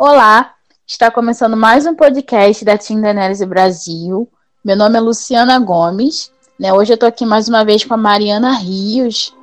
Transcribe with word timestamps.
Olá, 0.00 0.54
está 0.86 1.10
começando 1.10 1.56
mais 1.56 1.84
um 1.84 1.92
podcast 1.92 2.64
da 2.64 2.78
Team 2.78 3.00
Daenerys 3.00 3.42
Brasil. 3.42 4.28
Meu 4.64 4.76
nome 4.76 4.96
é 4.96 5.00
Luciana 5.00 5.58
Gomes. 5.58 6.30
Né? 6.56 6.72
Hoje 6.72 6.92
eu 6.92 6.94
estou 6.94 7.08
aqui 7.08 7.26
mais 7.26 7.48
uma 7.48 7.64
vez 7.64 7.84
com 7.84 7.94
a 7.94 7.96
Mariana 7.96 8.52
Rios. 8.52 9.34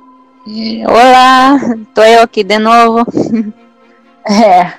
Olá, 0.88 1.58
tô 1.94 2.00
eu 2.02 2.22
aqui 2.22 2.42
de 2.42 2.58
novo. 2.58 3.04
É, 4.28 4.72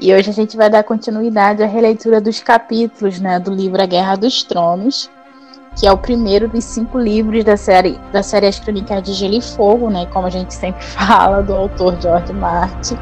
e 0.00 0.14
hoje 0.14 0.30
a 0.30 0.32
gente 0.32 0.56
vai 0.56 0.70
dar 0.70 0.82
continuidade 0.82 1.62
à 1.62 1.66
releitura 1.66 2.22
dos 2.22 2.40
capítulos 2.40 3.20
né, 3.20 3.38
do 3.38 3.52
livro 3.52 3.82
A 3.82 3.84
Guerra 3.84 4.16
dos 4.16 4.42
Tronos, 4.44 5.10
que 5.78 5.86
é 5.86 5.92
o 5.92 5.98
primeiro 5.98 6.48
dos 6.48 6.64
cinco 6.64 6.98
livros 6.98 7.44
da 7.44 7.54
série, 7.54 8.00
da 8.14 8.22
série 8.22 8.46
As 8.46 8.58
Crônicas 8.58 9.02
de 9.02 9.12
Gelo 9.12 9.34
e 9.34 9.42
Fogo, 9.42 9.90
né, 9.90 10.06
como 10.06 10.26
a 10.26 10.30
gente 10.30 10.54
sempre 10.54 10.82
fala, 10.96 11.42
do 11.42 11.54
autor 11.54 12.00
George 12.00 12.32
Martin. 12.32 12.96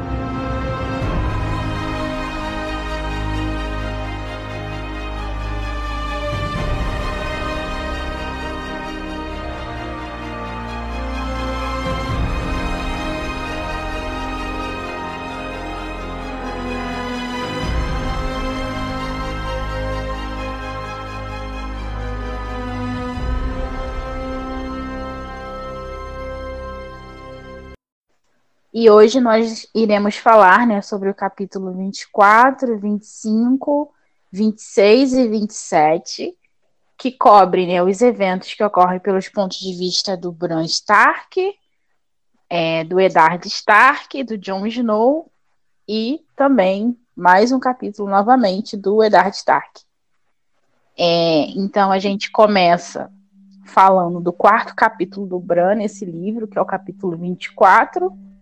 E 28.73 28.89
hoje 28.89 29.21
nós 29.21 29.67
iremos 29.75 30.15
falar 30.17 30.65
né, 30.65 30.81
sobre 30.81 31.07
o 31.07 31.13
capítulo 31.13 31.71
24, 31.73 32.79
25, 32.79 33.93
26 34.31 35.13
e 35.13 35.27
27, 35.27 36.37
que 36.97 37.11
cobre 37.11 37.67
né, 37.67 37.83
os 37.83 38.01
eventos 38.01 38.51
que 38.55 38.63
ocorrem 38.63 38.99
pelos 38.99 39.29
pontos 39.29 39.59
de 39.59 39.77
vista 39.77 40.17
do 40.17 40.31
Bran 40.31 40.63
Stark, 40.63 41.53
é, 42.49 42.83
do 42.83 42.99
Eddard 42.99 43.47
Stark, 43.47 44.23
do 44.23 44.39
Jon 44.39 44.65
Snow 44.65 45.31
e 45.87 46.25
também 46.35 46.97
mais 47.15 47.51
um 47.51 47.59
capítulo 47.59 48.09
novamente 48.09 48.75
do 48.75 49.03
Eddard 49.03 49.35
Stark. 49.37 49.81
É, 50.97 51.45
então 51.51 51.91
a 51.91 51.99
gente 51.99 52.31
começa 52.31 53.11
falando 53.67 54.19
do 54.19 54.33
quarto 54.33 54.73
capítulo 54.75 55.27
do 55.27 55.39
Bran 55.39 55.75
nesse 55.75 56.05
livro, 56.05 56.47
que 56.47 56.57
é 56.57 56.61
o 56.61 56.65
capítulo 56.65 57.15
24 57.15 58.32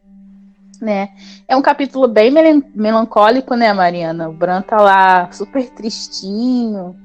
né? 0.82 1.10
É 1.48 1.56
um 1.56 1.62
capítulo 1.62 2.08
bem 2.08 2.32
melancólico, 2.74 3.56
né, 3.56 3.72
Mariana? 3.72 4.28
O 4.28 4.34
Bran 4.34 4.64
tá 4.64 4.82
lá 4.82 5.32
super 5.32 5.70
tristinho, 5.70 6.96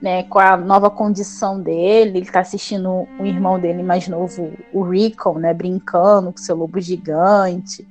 né, 0.00 0.22
com 0.22 0.38
a 0.38 0.56
nova 0.56 0.88
condição 0.88 1.60
dele. 1.60 2.18
Ele 2.18 2.26
tá 2.26 2.40
assistindo 2.40 3.06
o 3.18 3.26
irmão 3.26 3.60
dele 3.60 3.82
mais 3.82 4.08
novo, 4.08 4.52
o 4.72 4.82
Rickon, 4.82 5.38
né, 5.38 5.52
brincando 5.52 6.32
com 6.32 6.38
seu 6.38 6.56
lobo 6.56 6.80
gigante. 6.80 7.86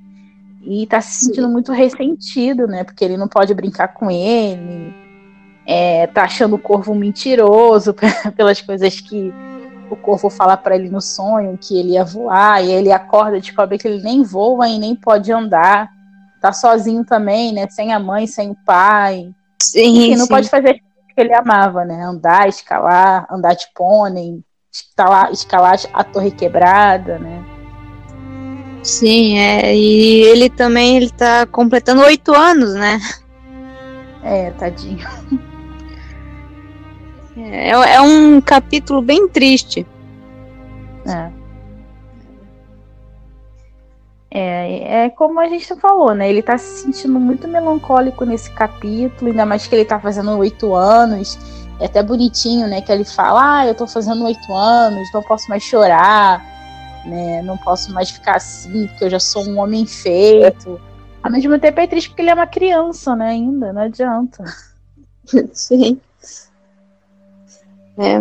E 0.61 0.87
tá 0.87 0.99
se 0.99 1.25
sentindo 1.25 1.47
Sim. 1.47 1.53
muito 1.53 1.71
ressentido, 1.71 2.67
né, 2.67 2.83
porque 2.83 3.05
ele 3.05 3.15
não 3.15 3.27
pode 3.27 3.53
brincar 3.53 3.89
com 3.89 4.09
ele. 4.09 4.93
É, 5.65 6.07
tá 6.07 6.23
achando 6.23 6.55
o 6.55 6.59
corvo 6.59 6.95
mentiroso 6.95 7.93
pelas 8.35 8.59
coisas 8.59 8.99
que 8.99 9.31
o 9.93 9.97
corvo 9.97 10.29
fala 10.29 10.55
para 10.55 10.75
ele 10.75 10.89
no 10.89 11.01
sonho 11.01 11.57
que 11.57 11.77
ele 11.77 11.91
ia 11.91 12.03
voar, 12.03 12.63
e 12.63 12.71
ele 12.71 12.91
acorda 12.91 13.37
e 13.37 13.41
descobre 13.41 13.77
que 13.77 13.87
ele 13.87 14.03
nem 14.03 14.23
voa 14.23 14.67
e 14.67 14.77
nem 14.77 14.95
pode 14.95 15.31
andar. 15.31 15.89
Tá 16.41 16.53
sozinho 16.53 17.03
também, 17.03 17.53
né? 17.53 17.67
Sem 17.69 17.93
a 17.93 17.99
mãe, 17.99 18.25
sem 18.25 18.51
o 18.51 18.57
pai. 18.65 19.29
Sim, 19.61 20.11
e 20.11 20.15
não 20.15 20.27
pode 20.27 20.49
fazer 20.49 20.71
o 20.71 21.13
que 21.13 21.21
ele 21.21 21.33
amava, 21.33 21.83
né? 21.83 22.01
Andar, 22.01 22.47
escalar, 22.47 23.27
andar 23.29 23.53
de 23.53 23.65
pônei, 23.75 24.41
escalar, 24.71 25.31
escalar 25.31 25.77
a 25.93 26.03
torre 26.03 26.31
quebrada, 26.31 27.19
né? 27.19 27.43
Sim, 28.81 29.37
é, 29.37 29.75
e 29.75 30.21
ele 30.23 30.49
também 30.49 30.95
ele 30.95 31.09
tá 31.09 31.45
completando 31.45 32.01
oito 32.03 32.33
anos, 32.33 32.73
né? 32.73 32.99
É, 34.23 34.51
tadinho. 34.51 35.05
É, 37.39 37.69
é 37.69 38.01
um 38.01 38.41
capítulo 38.41 39.01
bem 39.01 39.27
triste. 39.27 39.85
É. 41.05 41.39
É, 44.31 45.05
é 45.05 45.09
como 45.09 45.39
a 45.39 45.47
gente 45.47 45.73
falou, 45.79 46.13
né? 46.13 46.29
Ele 46.29 46.41
tá 46.41 46.57
se 46.57 46.83
sentindo 46.83 47.19
muito 47.19 47.47
melancólico 47.47 48.25
nesse 48.25 48.51
capítulo, 48.51 49.31
ainda 49.31 49.45
mais 49.45 49.65
que 49.65 49.73
ele 49.73 49.85
tá 49.85 49.99
fazendo 49.99 50.37
oito 50.37 50.75
anos. 50.75 51.37
É 51.79 51.85
até 51.85 52.03
bonitinho, 52.03 52.67
né? 52.67 52.81
Que 52.81 52.91
ele 52.91 53.05
fala, 53.05 53.59
ah, 53.59 53.67
eu 53.67 53.73
tô 53.73 53.87
fazendo 53.87 54.23
oito 54.25 54.53
anos, 54.53 55.07
não 55.13 55.23
posso 55.23 55.49
mais 55.49 55.63
chorar, 55.63 56.43
né? 57.05 57.41
Não 57.41 57.57
posso 57.57 57.91
mais 57.93 58.11
ficar 58.11 58.35
assim, 58.35 58.87
porque 58.87 59.05
eu 59.05 59.09
já 59.09 59.19
sou 59.19 59.43
um 59.45 59.57
homem 59.59 59.85
feito. 59.85 60.79
Ao 61.23 61.31
mesmo 61.31 61.57
tempo 61.57 61.79
é 61.79 61.87
triste 61.87 62.09
porque 62.09 62.21
ele 62.21 62.29
é 62.29 62.33
uma 62.33 62.47
criança, 62.47 63.15
né? 63.15 63.29
Ainda, 63.29 63.73
não 63.73 63.81
adianta. 63.81 64.43
Sim. 65.53 65.99
É. 67.99 68.19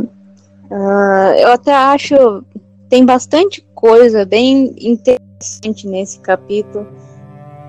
Uh, 0.71 1.35
eu 1.39 1.53
até 1.53 1.73
acho 1.73 2.45
tem 2.91 3.05
bastante 3.05 3.67
coisa 3.75 4.25
bem 4.25 4.75
interessante 4.79 5.87
nesse 5.87 6.19
capítulo. 6.21 6.87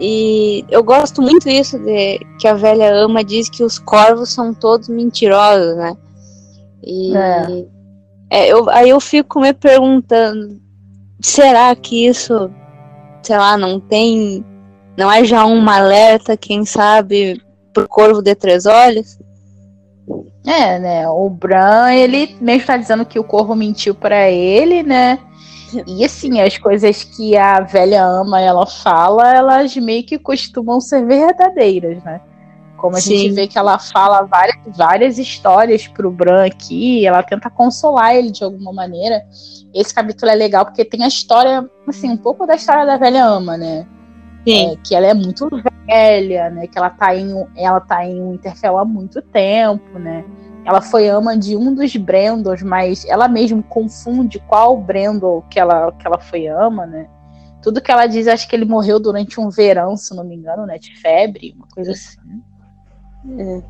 E 0.02 0.66
eu 0.70 0.82
gosto 0.82 1.22
muito 1.22 1.50
isso 1.50 1.78
de 1.78 2.20
que 2.40 2.48
a 2.48 2.54
velha 2.54 2.94
ama 2.94 3.24
diz 3.24 3.50
que 3.50 3.64
os 3.64 3.78
corvos 3.78 4.34
são 4.34 4.54
todos 4.54 4.88
mentirosos, 4.88 5.76
né? 5.76 5.96
E 6.84 7.16
é. 7.16 7.66
É, 8.30 8.48
eu, 8.48 8.70
aí 8.70 8.90
eu 8.90 9.00
fico 9.00 9.40
me 9.40 9.54
perguntando, 9.54 10.62
será 11.20 11.76
que 11.76 12.06
isso, 12.06 12.50
sei 13.24 13.38
lá, 13.38 13.58
não 13.58 13.80
tem, 13.80 14.46
não 14.96 15.12
é 15.12 15.26
já 15.26 15.46
um 15.46 15.68
alerta, 15.68 16.38
quem 16.38 16.64
sabe, 16.64 17.42
pro 17.74 17.90
corvo 17.90 18.22
de 18.22 18.36
três 18.36 18.68
olhos? 18.68 19.18
É, 20.50 20.80
né? 20.80 21.08
O 21.08 21.30
Bran, 21.30 21.94
ele 21.94 22.36
mesmo 22.42 22.66
tá 22.66 22.76
dizendo 22.76 23.06
que 23.06 23.20
o 23.20 23.24
corvo 23.24 23.56
mentiu 23.56 23.94
para 23.94 24.32
ele, 24.32 24.82
né? 24.82 25.20
E 25.86 26.04
assim, 26.04 26.42
as 26.42 26.58
coisas 26.58 27.04
que 27.04 27.38
a 27.38 27.60
velha 27.60 28.04
ama 28.04 28.42
ela 28.42 28.66
fala, 28.66 29.32
elas 29.32 29.76
meio 29.76 30.04
que 30.04 30.18
costumam 30.18 30.82
ser 30.82 31.06
verdadeiras, 31.06 32.04
né? 32.04 32.20
Como 32.78 32.96
a 32.96 33.00
Sim. 33.00 33.16
gente 33.16 33.36
vê 33.36 33.48
que 33.48 33.60
ela 33.60 33.78
fala 33.78 34.24
várias, 34.24 34.58
várias 34.76 35.20
histórias 35.20 35.88
pro 35.88 36.10
Bran 36.10 36.48
aqui, 36.48 37.06
ela 37.06 37.22
tenta 37.22 37.52
consolar 37.52 38.16
ele 38.16 38.32
de 38.32 38.44
alguma 38.44 38.74
maneira. 38.74 39.22
Esse 39.72 39.94
capítulo 39.94 40.32
é 40.32 40.36
legal 40.36 40.66
porque 40.66 40.84
tem 40.84 41.04
a 41.04 41.08
história, 41.08 41.70
assim, 41.88 42.10
um 42.10 42.18
pouco 42.18 42.48
da 42.48 42.56
história 42.56 42.88
da 42.88 42.98
velha 42.98 43.24
ama, 43.24 43.56
né? 43.56 43.86
É, 44.52 44.76
que 44.78 44.96
ela 44.96 45.08
é 45.08 45.14
muito 45.14 45.50
velha, 45.88 46.50
né? 46.50 46.68
Que 46.68 46.78
ela 46.78 46.90
tá 46.90 47.16
em, 47.16 47.32
ela 47.56 47.80
tá 47.80 48.06
em 48.06 48.32
Winterfell 48.32 48.78
há 48.78 48.86
muito 48.86 49.22
tempo, 49.22 50.00
né? 50.00 50.26
Ela 50.66 50.82
foi 50.82 51.08
ama 51.08 51.38
de 51.38 51.56
um 51.56 51.74
dos 51.74 51.96
Brandons, 51.96 52.62
mas 52.62 53.06
ela 53.06 53.28
mesmo 53.28 53.64
confunde 53.64 54.40
qual 54.48 54.78
Brandon 54.78 55.42
que 55.50 55.60
ela, 55.60 55.92
que 55.94 56.06
ela 56.06 56.20
foi 56.20 56.48
ama, 56.48 56.86
né? 56.86 57.08
Tudo 57.62 57.82
que 57.82 57.92
ela 57.92 58.08
diz, 58.08 58.28
acho 58.28 58.48
que 58.48 58.56
ele 58.56 58.66
morreu 58.66 59.00
durante 59.00 59.40
um 59.40 59.50
verão, 59.50 59.98
se 59.98 60.16
não 60.16 60.24
me 60.24 60.36
engano, 60.36 60.66
né? 60.66 60.78
De 60.78 60.96
febre, 61.00 61.54
uma 61.58 61.68
coisa 61.68 61.92
assim. 61.92 62.42
É. 63.38 63.62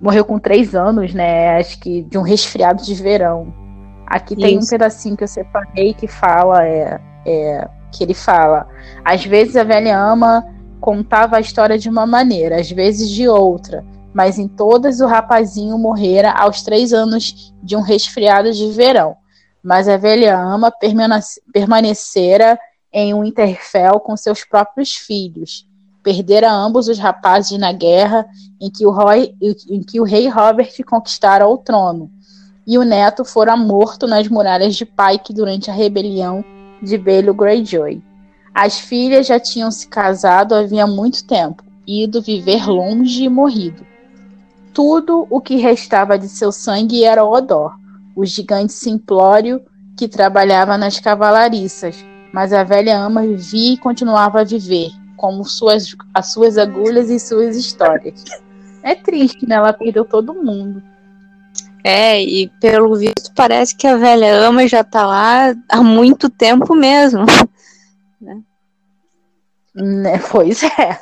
Morreu 0.00 0.24
com 0.24 0.38
três 0.38 0.74
anos, 0.74 1.14
né? 1.14 1.58
Acho 1.58 1.78
que 1.78 2.02
de 2.02 2.18
um 2.18 2.22
resfriado 2.22 2.82
de 2.82 2.94
verão. 2.94 3.52
Aqui 4.06 4.34
Isso. 4.34 4.42
tem 4.42 4.58
um 4.58 4.66
pedacinho 4.66 5.16
que 5.16 5.24
eu 5.24 5.28
separei 5.28 5.94
que 5.94 6.06
fala, 6.06 6.64
é, 6.66 7.00
é, 7.24 7.68
que 7.92 8.04
ele 8.04 8.14
fala, 8.14 8.68
às 9.04 9.24
vezes 9.24 9.56
a 9.56 9.64
velha 9.64 9.98
ama 9.98 10.44
contava 10.80 11.36
a 11.36 11.40
história 11.40 11.78
de 11.78 11.88
uma 11.88 12.06
maneira, 12.06 12.60
às 12.60 12.70
vezes 12.70 13.10
de 13.10 13.28
outra 13.28 13.84
mas 14.16 14.38
em 14.38 14.48
todas 14.48 15.02
o 15.02 15.06
rapazinho 15.06 15.76
morrera 15.76 16.32
aos 16.32 16.62
três 16.62 16.94
anos 16.94 17.52
de 17.62 17.76
um 17.76 17.82
resfriado 17.82 18.50
de 18.50 18.70
verão. 18.70 19.14
Mas 19.62 19.90
a 19.90 19.98
velha 19.98 20.40
ama 20.40 20.72
permanecera 21.52 22.58
em 22.90 23.12
um 23.12 23.22
Interfell 23.22 24.00
com 24.00 24.16
seus 24.16 24.42
próprios 24.42 24.94
filhos. 24.94 25.68
Perdera 26.02 26.50
ambos 26.50 26.88
os 26.88 26.98
rapazes 26.98 27.58
na 27.58 27.72
guerra 27.72 28.26
em 28.58 28.70
que 28.70 28.86
o, 28.86 28.90
Roy, 28.90 29.34
em 29.68 29.82
que 29.82 30.00
o 30.00 30.04
rei 30.04 30.30
Robert 30.30 30.72
conquistara 30.86 31.46
o 31.46 31.58
trono, 31.58 32.10
e 32.66 32.78
o 32.78 32.84
neto 32.84 33.22
fora 33.22 33.54
morto 33.54 34.06
nas 34.06 34.26
muralhas 34.28 34.76
de 34.76 34.86
Pike 34.86 35.34
durante 35.34 35.70
a 35.70 35.74
rebelião 35.74 36.42
de 36.82 36.98
Belo 36.98 37.34
Greyjoy. 37.34 38.02
As 38.54 38.78
filhas 38.78 39.26
já 39.26 39.38
tinham 39.38 39.70
se 39.70 39.86
casado 39.88 40.54
havia 40.54 40.86
muito 40.86 41.24
tempo, 41.24 41.62
ido 41.86 42.22
viver 42.22 42.66
longe 42.66 43.24
e 43.24 43.28
morrido. 43.28 43.86
Tudo 44.72 45.26
o 45.30 45.40
que 45.40 45.56
restava 45.56 46.18
de 46.18 46.28
seu 46.28 46.52
sangue 46.52 47.04
era 47.04 47.24
Odor, 47.24 47.78
o 48.14 48.24
gigante 48.24 48.72
simplório 48.72 49.60
que 49.96 50.08
trabalhava 50.08 50.76
nas 50.76 51.00
cavalariças, 51.00 52.04
mas 52.32 52.52
a 52.52 52.62
velha 52.62 52.98
ama 52.98 53.22
vivia 53.22 53.74
e 53.74 53.78
continuava 53.78 54.40
a 54.40 54.44
viver, 54.44 54.90
como 55.16 55.44
suas, 55.44 55.96
as 56.12 56.32
suas 56.32 56.58
agulhas 56.58 57.08
e 57.10 57.18
suas 57.18 57.56
histórias. 57.56 58.24
É 58.82 58.94
triste, 58.94 59.48
né? 59.48 59.56
Ela 59.56 59.72
perdeu 59.72 60.04
todo 60.04 60.34
mundo. 60.34 60.82
É, 61.88 62.20
e 62.20 62.48
pelo 62.60 62.96
visto 62.96 63.32
parece 63.32 63.76
que 63.76 63.86
a 63.86 63.96
velha 63.96 64.34
ama 64.34 64.66
já 64.66 64.82
tá 64.82 65.06
lá 65.06 65.54
há 65.68 65.80
muito 65.84 66.28
tempo 66.28 66.74
mesmo. 66.74 67.24
Né? 68.18 68.42
né? 69.74 70.18
Pois 70.30 70.62
é. 70.62 70.98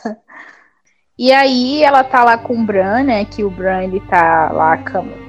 E 1.17 1.33
aí 1.33 1.83
ela 1.83 2.03
tá 2.03 2.25
lá 2.25 2.37
com 2.37 2.61
o 2.61 2.67
Bran, 2.67 3.05
né? 3.05 3.25
Que 3.25 3.45
o 3.45 3.51
Bran 3.51 3.85
ele 3.85 4.01
tá 4.01 4.51
lá, 4.53 4.77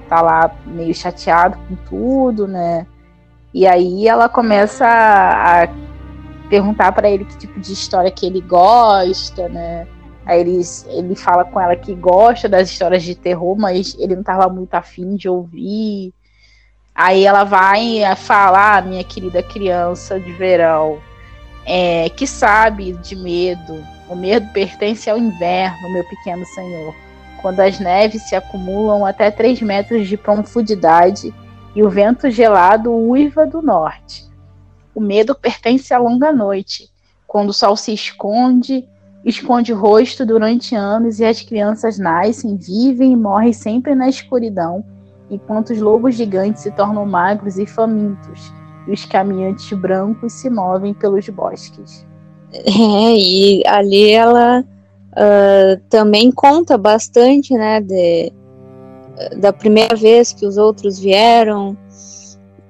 tá 0.10 0.22
lá 0.22 0.52
meio 0.66 0.94
chateado 0.96 1.58
com 1.70 1.76
tudo, 1.88 2.48
né? 2.48 2.88
E 3.54 3.68
aí 3.68 4.08
ela 4.08 4.28
começa 4.28 4.86
a 4.88 5.70
perguntar 6.50 6.92
para 6.92 7.08
ele 7.08 7.24
que 7.24 7.38
tipo 7.38 7.60
de 7.60 7.72
história 7.72 8.12
que 8.12 8.26
ele 8.26 8.42
gosta, 8.42 9.48
né? 9.48 9.88
Aí 10.26 10.42
ele, 10.42 10.62
ele 10.88 11.16
fala 11.16 11.46
com 11.46 11.62
ela 11.62 11.76
que 11.76 11.94
gosta 11.94 12.50
das 12.50 12.70
histórias 12.70 13.04
de 13.04 13.14
terror, 13.14 13.56
mas 13.56 13.96
ele 14.00 14.16
não 14.16 14.24
tava 14.24 14.50
muito 14.50 14.74
afim 14.74 15.16
de 15.16 15.30
ouvir. 15.30 16.14
Aí 16.94 17.26
ela 17.26 17.44
vai 17.44 18.02
falar, 18.16 18.78
ah, 18.78 18.82
minha 18.82 19.04
querida 19.04 19.44
criança 19.44 20.20
de 20.20 20.32
verão, 20.32 21.00
é, 21.66 22.10
que 22.10 22.26
sabe 22.26 22.94
de 22.94 23.16
medo. 23.16 23.86
O 24.10 24.16
medo 24.16 24.52
pertence 24.52 25.10
ao 25.10 25.18
inverno, 25.18 25.92
meu 25.92 26.04
pequeno 26.06 26.46
senhor. 26.46 26.96
Quando 27.42 27.60
as 27.60 27.80
neves 27.80 28.24
se 28.24 28.36
acumulam 28.36 29.06
até 29.06 29.30
3 29.30 29.62
metros 29.62 30.08
de 30.08 30.18
profundidade 30.18 31.34
e 31.76 31.84
o 31.84 31.90
vento 31.90 32.32
gelado 32.32 32.92
uiva 32.92 33.46
do 33.46 33.62
norte. 33.62 34.26
O 34.96 35.02
medo 35.02 35.36
pertence 35.36 35.94
à 35.94 35.98
longa 35.98 36.32
noite, 36.32 36.90
quando 37.28 37.50
o 37.50 37.54
sol 37.54 37.76
se 37.76 37.94
esconde, 37.94 38.88
esconde 39.26 39.74
o 39.74 39.78
rosto 39.78 40.26
durante 40.26 40.76
anos 40.76 41.20
e 41.20 41.26
as 41.26 41.42
crianças 41.42 41.98
nascem, 41.98 42.56
vivem 42.56 43.14
e 43.14 43.18
morrem 43.18 43.52
sempre 43.52 43.96
na 43.96 44.08
escuridão, 44.08 44.86
enquanto 45.30 45.72
os 45.72 45.82
lobos 45.82 46.16
gigantes 46.16 46.64
se 46.64 46.72
tornam 46.72 47.06
magros 47.06 47.58
e 47.58 47.66
famintos, 47.66 48.54
e 48.88 48.92
os 48.92 49.04
caminhantes 49.06 49.72
brancos 49.78 50.34
se 50.34 50.50
movem 50.50 50.94
pelos 50.94 51.28
bosques. 51.30 52.06
É, 52.54 53.18
e 53.18 53.64
ali 53.66 54.12
ela 54.12 54.62
uh, 54.62 55.82
também 55.90 56.32
conta 56.32 56.78
bastante, 56.78 57.54
né, 57.54 57.82
de, 57.82 58.32
da 59.38 59.52
primeira 59.52 59.96
vez 59.96 60.32
que 60.32 60.46
os 60.46 60.56
outros 60.56 61.00
vieram 61.00 61.76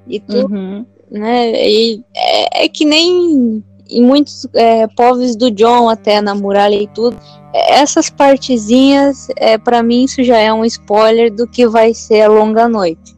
e 0.08 0.20
tudo. 0.20 0.54
Uhum 0.54 0.86
né? 1.10 1.68
E 1.68 2.04
é, 2.16 2.66
é 2.66 2.70
que 2.70 2.86
nem 2.86 3.64
em 3.90 4.04
muitos 4.04 4.48
é, 4.54 4.88
povos 4.88 5.36
do 5.36 5.52
John, 5.52 5.90
até 5.90 6.22
na 6.22 6.34
muralha 6.34 6.76
e 6.76 6.88
tudo, 6.88 7.18
essas 7.54 8.10
partezinhas, 8.10 9.28
é, 9.38 9.58
para 9.58 9.82
mim, 9.82 10.04
isso 10.04 10.24
já 10.24 10.38
é 10.38 10.52
um 10.52 10.66
spoiler 10.66 11.34
do 11.34 11.48
que 11.48 11.68
vai 11.68 11.94
ser 11.94 12.22
a 12.22 12.28
longa 12.28 12.68
noite. 12.68 13.16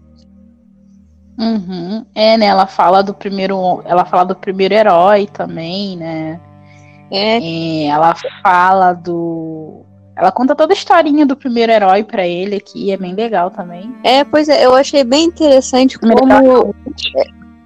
Uhum. 1.39 2.05
É, 2.15 2.37
né? 2.37 2.47
Ela 2.47 2.65
fala 2.65 3.01
do 3.03 3.13
primeiro, 3.13 3.81
ela 3.85 4.05
fala 4.05 4.25
do 4.25 4.35
primeiro 4.35 4.73
herói 4.73 5.27
também, 5.27 5.95
né? 5.97 6.39
É. 7.11 7.37
é 7.37 7.85
ela 7.85 8.15
fala 8.43 8.93
do, 8.93 9.85
ela 10.15 10.31
conta 10.31 10.55
toda 10.55 10.73
a 10.73 10.75
historinha 10.75 11.25
do 11.25 11.37
primeiro 11.37 11.71
herói 11.71 12.03
para 12.03 12.25
ele 12.25 12.55
aqui, 12.55 12.91
é 12.91 12.97
bem 12.97 13.13
legal 13.13 13.51
também. 13.51 13.95
É, 14.03 14.23
pois 14.23 14.49
é, 14.49 14.65
eu 14.65 14.73
achei 14.73 15.03
bem 15.03 15.25
interessante 15.25 15.97
como 15.99 16.15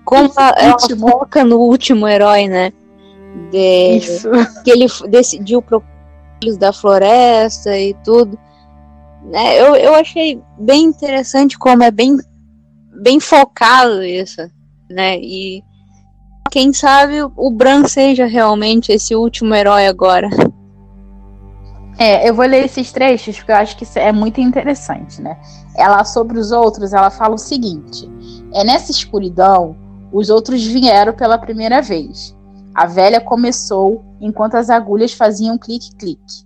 como 0.03 0.29
ela 0.57 0.77
foca 0.99 1.45
no 1.45 1.57
último 1.59 2.05
herói, 2.05 2.49
né? 2.49 2.73
De, 3.49 3.97
Isso. 3.97 4.29
Que 4.63 4.71
ele 4.71 4.87
decidiu 5.09 5.61
procurar 5.61 5.91
da 6.59 6.73
floresta 6.73 7.77
e 7.77 7.93
tudo. 8.03 8.37
É, 9.31 9.61
eu, 9.61 9.75
eu 9.75 9.95
achei 9.95 10.41
bem 10.57 10.85
interessante 10.85 11.57
como 11.57 11.83
é 11.83 11.91
bem, 11.91 12.17
bem 13.01 13.19
focado 13.19 14.03
isso, 14.03 14.41
né? 14.89 15.19
E 15.19 15.63
quem 16.49 16.73
sabe 16.73 17.21
o 17.35 17.51
Bran 17.51 17.87
seja 17.87 18.25
realmente 18.25 18.91
esse 18.91 19.15
último 19.15 19.53
herói 19.53 19.85
agora. 19.85 20.27
É, 21.99 22.27
eu 22.27 22.33
vou 22.33 22.45
ler 22.45 22.65
esses 22.65 22.91
trechos 22.91 23.37
porque 23.37 23.51
eu 23.51 23.57
acho 23.57 23.77
que 23.77 23.85
é 23.95 24.11
muito 24.11 24.41
interessante, 24.41 25.21
né? 25.21 25.37
Ela 25.75 26.03
sobre 26.03 26.39
os 26.39 26.51
outros, 26.51 26.93
ela 26.93 27.11
fala 27.11 27.35
o 27.35 27.37
seguinte: 27.37 28.09
é 28.53 28.63
nessa 28.63 28.91
escuridão 28.91 29.75
os 30.11 30.29
outros 30.29 30.65
vieram 30.65 31.13
pela 31.13 31.37
primeira 31.37 31.81
vez. 31.81 32.35
A 32.73 32.85
velha 32.85 33.19
começou 33.19 34.03
enquanto 34.19 34.55
as 34.55 34.69
agulhas 34.69 35.13
faziam 35.13 35.57
clique-clique. 35.57 36.45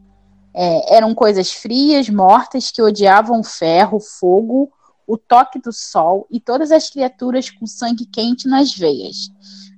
É, 0.53 0.95
eram 0.95 1.13
coisas 1.13 1.51
frias, 1.51 2.09
mortas, 2.09 2.71
que 2.71 2.81
odiavam 2.81 3.43
ferro, 3.43 3.99
fogo, 3.99 4.71
o 5.07 5.17
toque 5.17 5.59
do 5.59 5.71
sol 5.71 6.25
e 6.31 6.39
todas 6.39 6.71
as 6.71 6.89
criaturas 6.89 7.49
com 7.49 7.67
sangue 7.67 8.05
quente 8.05 8.47
nas 8.47 8.73
veias. 8.73 9.29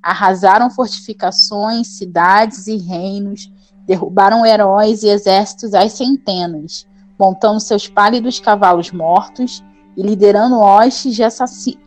Arrasaram 0.01 0.69
fortificações, 0.69 1.87
cidades 1.87 2.67
e 2.67 2.77
reinos, 2.77 3.51
derrubaram 3.85 4.45
heróis 4.45 5.03
e 5.03 5.09
exércitos 5.09 5.73
às 5.73 5.93
centenas, 5.93 6.87
montando 7.19 7.59
seus 7.59 7.87
pálidos 7.87 8.39
cavalos 8.39 8.91
mortos 8.91 9.63
e 9.97 10.03
liderando 10.03 10.59
hostes 10.59 11.15
de, 11.15 11.23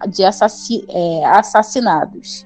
de 0.09 0.25
é, 0.89 1.25
assassinados. 1.27 2.45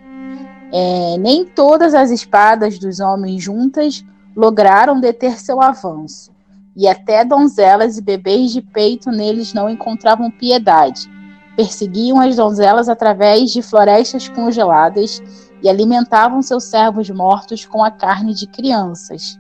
É, 0.77 1.17
nem 1.19 1.45
todas 1.45 1.95
as 1.95 2.11
espadas 2.11 2.81
dos 2.81 2.99
homens 2.99 3.41
juntas 3.41 4.05
lograram 4.35 4.99
deter 4.99 5.39
seu 5.39 5.63
avanço, 5.63 6.33
e 6.75 6.89
até 6.89 7.25
donzelas 7.25 7.97
e 7.97 8.03
bebês 8.03 8.51
de 8.51 8.61
peito 8.61 9.09
neles 9.13 9.55
não 9.55 9.71
encontravam 9.71 10.33
piedade. 10.33 11.09
Perseguiam 11.57 12.21
as 12.21 12.35
donzelas 12.35 12.89
através 12.89 13.53
de 13.53 13.63
florestas 13.63 14.29
congeladas 14.29 15.23
e 15.63 15.69
alimentavam 15.69 16.43
seus 16.43 16.65
servos 16.65 17.09
mortos 17.09 17.65
com 17.65 17.85
a 17.85 17.93
carne 17.93 18.35
de 18.35 18.49
crianças. 18.49 19.39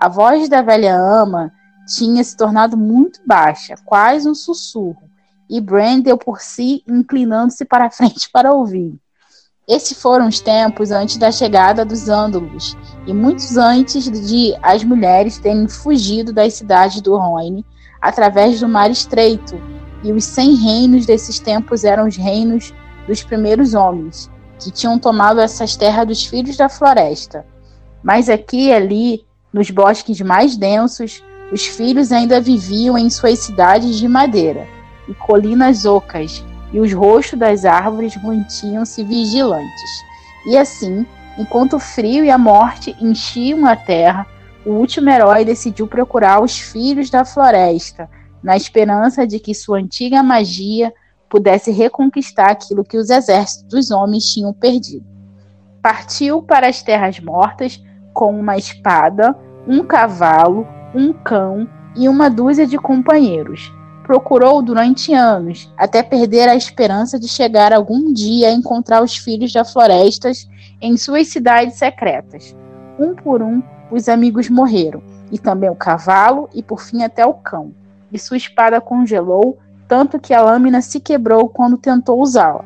A 0.00 0.08
voz 0.08 0.48
da 0.48 0.62
velha 0.62 0.96
ama 0.96 1.52
tinha 1.86 2.24
se 2.24 2.34
tornado 2.34 2.78
muito 2.78 3.20
baixa, 3.26 3.74
quase 3.84 4.26
um 4.26 4.34
sussurro, 4.34 5.02
e 5.50 5.60
Brandel 5.60 6.16
por 6.16 6.40
si 6.40 6.82
inclinando-se 6.88 7.66
para 7.66 7.90
frente 7.90 8.30
para 8.32 8.54
ouvir. 8.54 8.98
Esses 9.68 9.96
foram 9.96 10.26
os 10.26 10.40
tempos 10.40 10.90
antes 10.90 11.16
da 11.16 11.30
chegada 11.30 11.84
dos 11.84 12.08
ândalos 12.08 12.76
e 13.06 13.14
muitos 13.14 13.56
antes 13.56 14.10
de 14.10 14.56
as 14.60 14.82
mulheres 14.82 15.38
terem 15.38 15.68
fugido 15.68 16.32
das 16.32 16.54
cidades 16.54 17.00
do 17.00 17.16
Rhône 17.16 17.64
através 18.00 18.58
do 18.58 18.68
Mar 18.68 18.90
Estreito. 18.90 19.60
E 20.02 20.10
os 20.10 20.24
cem 20.24 20.56
reinos 20.56 21.06
desses 21.06 21.38
tempos 21.38 21.84
eram 21.84 22.08
os 22.08 22.16
reinos 22.16 22.74
dos 23.06 23.22
primeiros 23.22 23.72
homens, 23.72 24.28
que 24.58 24.72
tinham 24.72 24.98
tomado 24.98 25.40
essas 25.40 25.76
terras 25.76 26.08
dos 26.08 26.24
filhos 26.24 26.56
da 26.56 26.68
floresta. 26.68 27.46
Mas 28.02 28.28
aqui 28.28 28.66
e 28.66 28.72
ali, 28.72 29.24
nos 29.52 29.70
bosques 29.70 30.20
mais 30.20 30.56
densos, 30.56 31.22
os 31.52 31.64
filhos 31.64 32.10
ainda 32.10 32.40
viviam 32.40 32.98
em 32.98 33.08
suas 33.08 33.38
cidades 33.38 33.96
de 33.96 34.08
madeira 34.08 34.66
e 35.08 35.14
colinas 35.14 35.84
ocas, 35.84 36.44
e 36.72 36.80
os 36.80 36.92
rostos 36.92 37.38
das 37.38 37.64
árvores 37.64 38.16
mantinham-se 38.16 39.04
vigilantes. 39.04 39.90
E 40.46 40.56
assim, 40.56 41.06
enquanto 41.38 41.74
o 41.74 41.80
frio 41.80 42.24
e 42.24 42.30
a 42.30 42.38
morte 42.38 42.96
enchiam 43.00 43.66
a 43.66 43.76
terra, 43.76 44.26
o 44.64 44.70
último 44.70 45.10
herói 45.10 45.44
decidiu 45.44 45.86
procurar 45.86 46.42
os 46.42 46.58
filhos 46.58 47.10
da 47.10 47.24
floresta, 47.24 48.08
na 48.42 48.56
esperança 48.56 49.26
de 49.26 49.38
que 49.38 49.54
sua 49.54 49.78
antiga 49.78 50.22
magia 50.22 50.92
pudesse 51.28 51.70
reconquistar 51.70 52.50
aquilo 52.50 52.84
que 52.84 52.96
os 52.96 53.10
exércitos 53.10 53.68
dos 53.68 53.90
homens 53.90 54.24
tinham 54.24 54.52
perdido. 54.52 55.06
Partiu 55.80 56.42
para 56.42 56.68
as 56.68 56.82
terras 56.82 57.18
mortas 57.20 57.82
com 58.12 58.38
uma 58.38 58.56
espada, 58.56 59.36
um 59.66 59.84
cavalo, 59.84 60.66
um 60.94 61.12
cão 61.12 61.68
e 61.96 62.08
uma 62.08 62.28
dúzia 62.28 62.66
de 62.66 62.78
companheiros 62.78 63.72
procurou 64.02 64.62
durante 64.62 65.12
anos, 65.12 65.72
até 65.76 66.02
perder 66.02 66.48
a 66.48 66.56
esperança 66.56 67.18
de 67.18 67.28
chegar 67.28 67.72
algum 67.72 68.12
dia 68.12 68.48
a 68.48 68.52
encontrar 68.52 69.02
os 69.02 69.16
filhos 69.16 69.52
da 69.52 69.64
florestas 69.64 70.48
em 70.80 70.96
suas 70.96 71.28
cidades 71.28 71.76
secretas. 71.76 72.56
Um 72.98 73.14
por 73.14 73.42
um, 73.42 73.62
os 73.90 74.08
amigos 74.08 74.48
morreram, 74.48 75.02
e 75.30 75.38
também 75.38 75.70
o 75.70 75.76
cavalo, 75.76 76.48
e 76.54 76.62
por 76.62 76.80
fim 76.80 77.02
até 77.02 77.24
o 77.24 77.34
cão. 77.34 77.72
E 78.10 78.18
sua 78.18 78.36
espada 78.36 78.80
congelou, 78.80 79.58
tanto 79.88 80.18
que 80.18 80.34
a 80.34 80.42
lâmina 80.42 80.80
se 80.80 81.00
quebrou 81.00 81.48
quando 81.48 81.78
tentou 81.78 82.20
usá-la. 82.20 82.64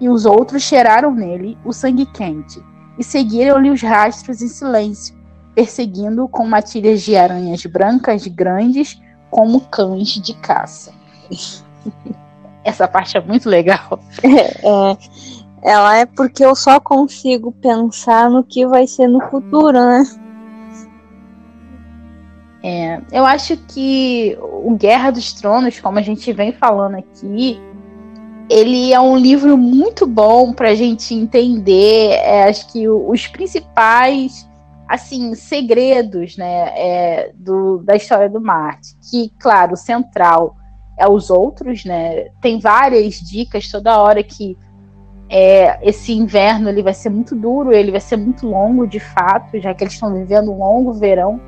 E 0.00 0.08
os 0.08 0.26
outros 0.26 0.62
cheiraram 0.62 1.12
nele 1.12 1.56
o 1.64 1.72
sangue 1.72 2.06
quente, 2.06 2.60
e 2.98 3.04
seguiram-lhe 3.04 3.70
os 3.70 3.80
rastros 3.80 4.42
em 4.42 4.48
silêncio, 4.48 5.16
perseguindo 5.54 6.26
com 6.28 6.46
matilhas 6.46 7.02
de 7.02 7.16
aranhas 7.16 7.64
brancas 7.64 8.26
grandes 8.26 9.00
como 9.34 9.62
cães 9.62 10.10
de 10.10 10.32
caça. 10.34 10.92
Essa 12.62 12.86
parte 12.86 13.16
é 13.16 13.20
muito 13.20 13.48
legal. 13.48 13.98
É, 14.22 15.70
ela 15.70 15.96
é 15.96 16.06
porque 16.06 16.44
eu 16.44 16.54
só 16.54 16.78
consigo 16.78 17.50
pensar 17.50 18.30
no 18.30 18.44
que 18.44 18.66
vai 18.66 18.86
ser 18.86 19.08
no 19.08 19.20
futuro, 19.30 19.72
né? 19.72 20.04
É, 22.62 23.00
eu 23.10 23.26
acho 23.26 23.56
que 23.56 24.38
o 24.40 24.76
Guerra 24.76 25.10
dos 25.10 25.32
Tronos, 25.32 25.80
como 25.80 25.98
a 25.98 26.02
gente 26.02 26.32
vem 26.32 26.52
falando 26.52 26.96
aqui, 26.96 27.58
ele 28.48 28.92
é 28.92 29.00
um 29.00 29.16
livro 29.16 29.56
muito 29.56 30.06
bom 30.06 30.52
para 30.52 30.68
a 30.68 30.74
gente 30.74 31.14
entender, 31.14 32.12
é, 32.22 32.44
acho 32.44 32.70
que 32.70 32.88
os 32.88 33.26
principais 33.26 34.46
assim 34.88 35.34
segredos, 35.34 36.36
né, 36.36 36.72
é, 36.76 37.32
do, 37.34 37.78
da 37.78 37.96
história 37.96 38.28
do 38.28 38.40
Marte. 38.40 38.94
Que, 39.10 39.30
claro, 39.38 39.74
o 39.74 39.76
central 39.76 40.56
é 40.98 41.08
os 41.08 41.30
outros, 41.30 41.84
né? 41.84 42.28
Tem 42.40 42.58
várias 42.58 43.14
dicas 43.20 43.68
toda 43.68 44.00
hora 44.00 44.22
que 44.22 44.56
é, 45.28 45.78
esse 45.82 46.12
inverno 46.12 46.68
ele 46.68 46.82
vai 46.82 46.94
ser 46.94 47.10
muito 47.10 47.34
duro, 47.34 47.72
ele 47.72 47.90
vai 47.90 48.00
ser 48.00 48.16
muito 48.16 48.46
longo, 48.46 48.86
de 48.86 49.00
fato, 49.00 49.58
já 49.58 49.74
que 49.74 49.82
eles 49.82 49.94
estão 49.94 50.14
vivendo 50.14 50.52
um 50.52 50.58
longo 50.58 50.92
verão. 50.92 51.40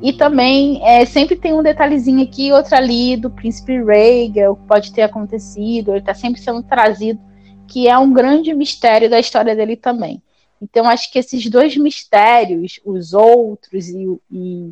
E 0.00 0.12
também 0.12 0.80
é, 0.86 1.04
sempre 1.04 1.34
tem 1.34 1.52
um 1.52 1.62
detalhezinho 1.62 2.22
aqui, 2.22 2.52
outro 2.52 2.76
ali 2.76 3.16
do 3.16 3.28
príncipe 3.28 3.82
Rhaegar, 3.82 4.52
o 4.52 4.56
que 4.56 4.66
pode 4.66 4.92
ter 4.92 5.02
acontecido, 5.02 5.90
ele 5.90 5.98
está 5.98 6.14
sempre 6.14 6.40
sendo 6.40 6.62
trazido, 6.62 7.20
que 7.66 7.88
é 7.88 7.98
um 7.98 8.12
grande 8.12 8.54
mistério 8.54 9.10
da 9.10 9.18
história 9.18 9.56
dele 9.56 9.76
também. 9.76 10.22
Então, 10.60 10.88
acho 10.88 11.10
que 11.12 11.18
esses 11.18 11.48
dois 11.48 11.76
mistérios, 11.76 12.80
os 12.84 13.12
outros 13.12 13.88
e, 13.88 14.18
e 14.30 14.70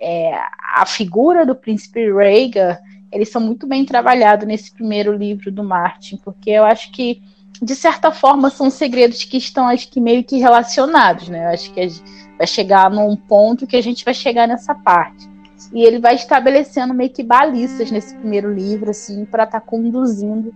é, 0.00 0.38
a 0.74 0.86
figura 0.86 1.44
do 1.44 1.54
príncipe 1.54 2.12
Rhaegar, 2.12 2.80
eles 3.10 3.30
são 3.30 3.40
muito 3.40 3.66
bem 3.66 3.84
trabalhados 3.84 4.46
nesse 4.46 4.72
primeiro 4.72 5.16
livro 5.16 5.50
do 5.50 5.62
Martin, 5.62 6.16
porque 6.16 6.50
eu 6.50 6.64
acho 6.64 6.90
que, 6.92 7.22
de 7.62 7.74
certa 7.74 8.10
forma, 8.10 8.50
são 8.50 8.70
segredos 8.70 9.24
que 9.24 9.36
estão, 9.36 9.68
acho 9.68 9.88
que, 9.88 10.00
meio 10.00 10.24
que 10.24 10.38
relacionados, 10.38 11.28
né? 11.28 11.46
Eu 11.46 11.50
acho 11.50 11.72
que 11.72 11.88
vai 12.36 12.46
chegar 12.46 12.90
num 12.90 13.14
ponto 13.16 13.66
que 13.66 13.76
a 13.76 13.82
gente 13.82 14.04
vai 14.04 14.14
chegar 14.14 14.48
nessa 14.48 14.74
parte. 14.74 15.28
E 15.72 15.84
ele 15.84 15.98
vai 15.98 16.14
estabelecendo 16.14 16.92
meio 16.92 17.10
que 17.10 17.22
balizas 17.22 17.90
nesse 17.90 18.14
primeiro 18.16 18.52
livro, 18.52 18.90
assim, 18.90 19.24
para 19.24 19.44
estar 19.44 19.60
tá 19.60 19.66
conduzindo 19.66 20.52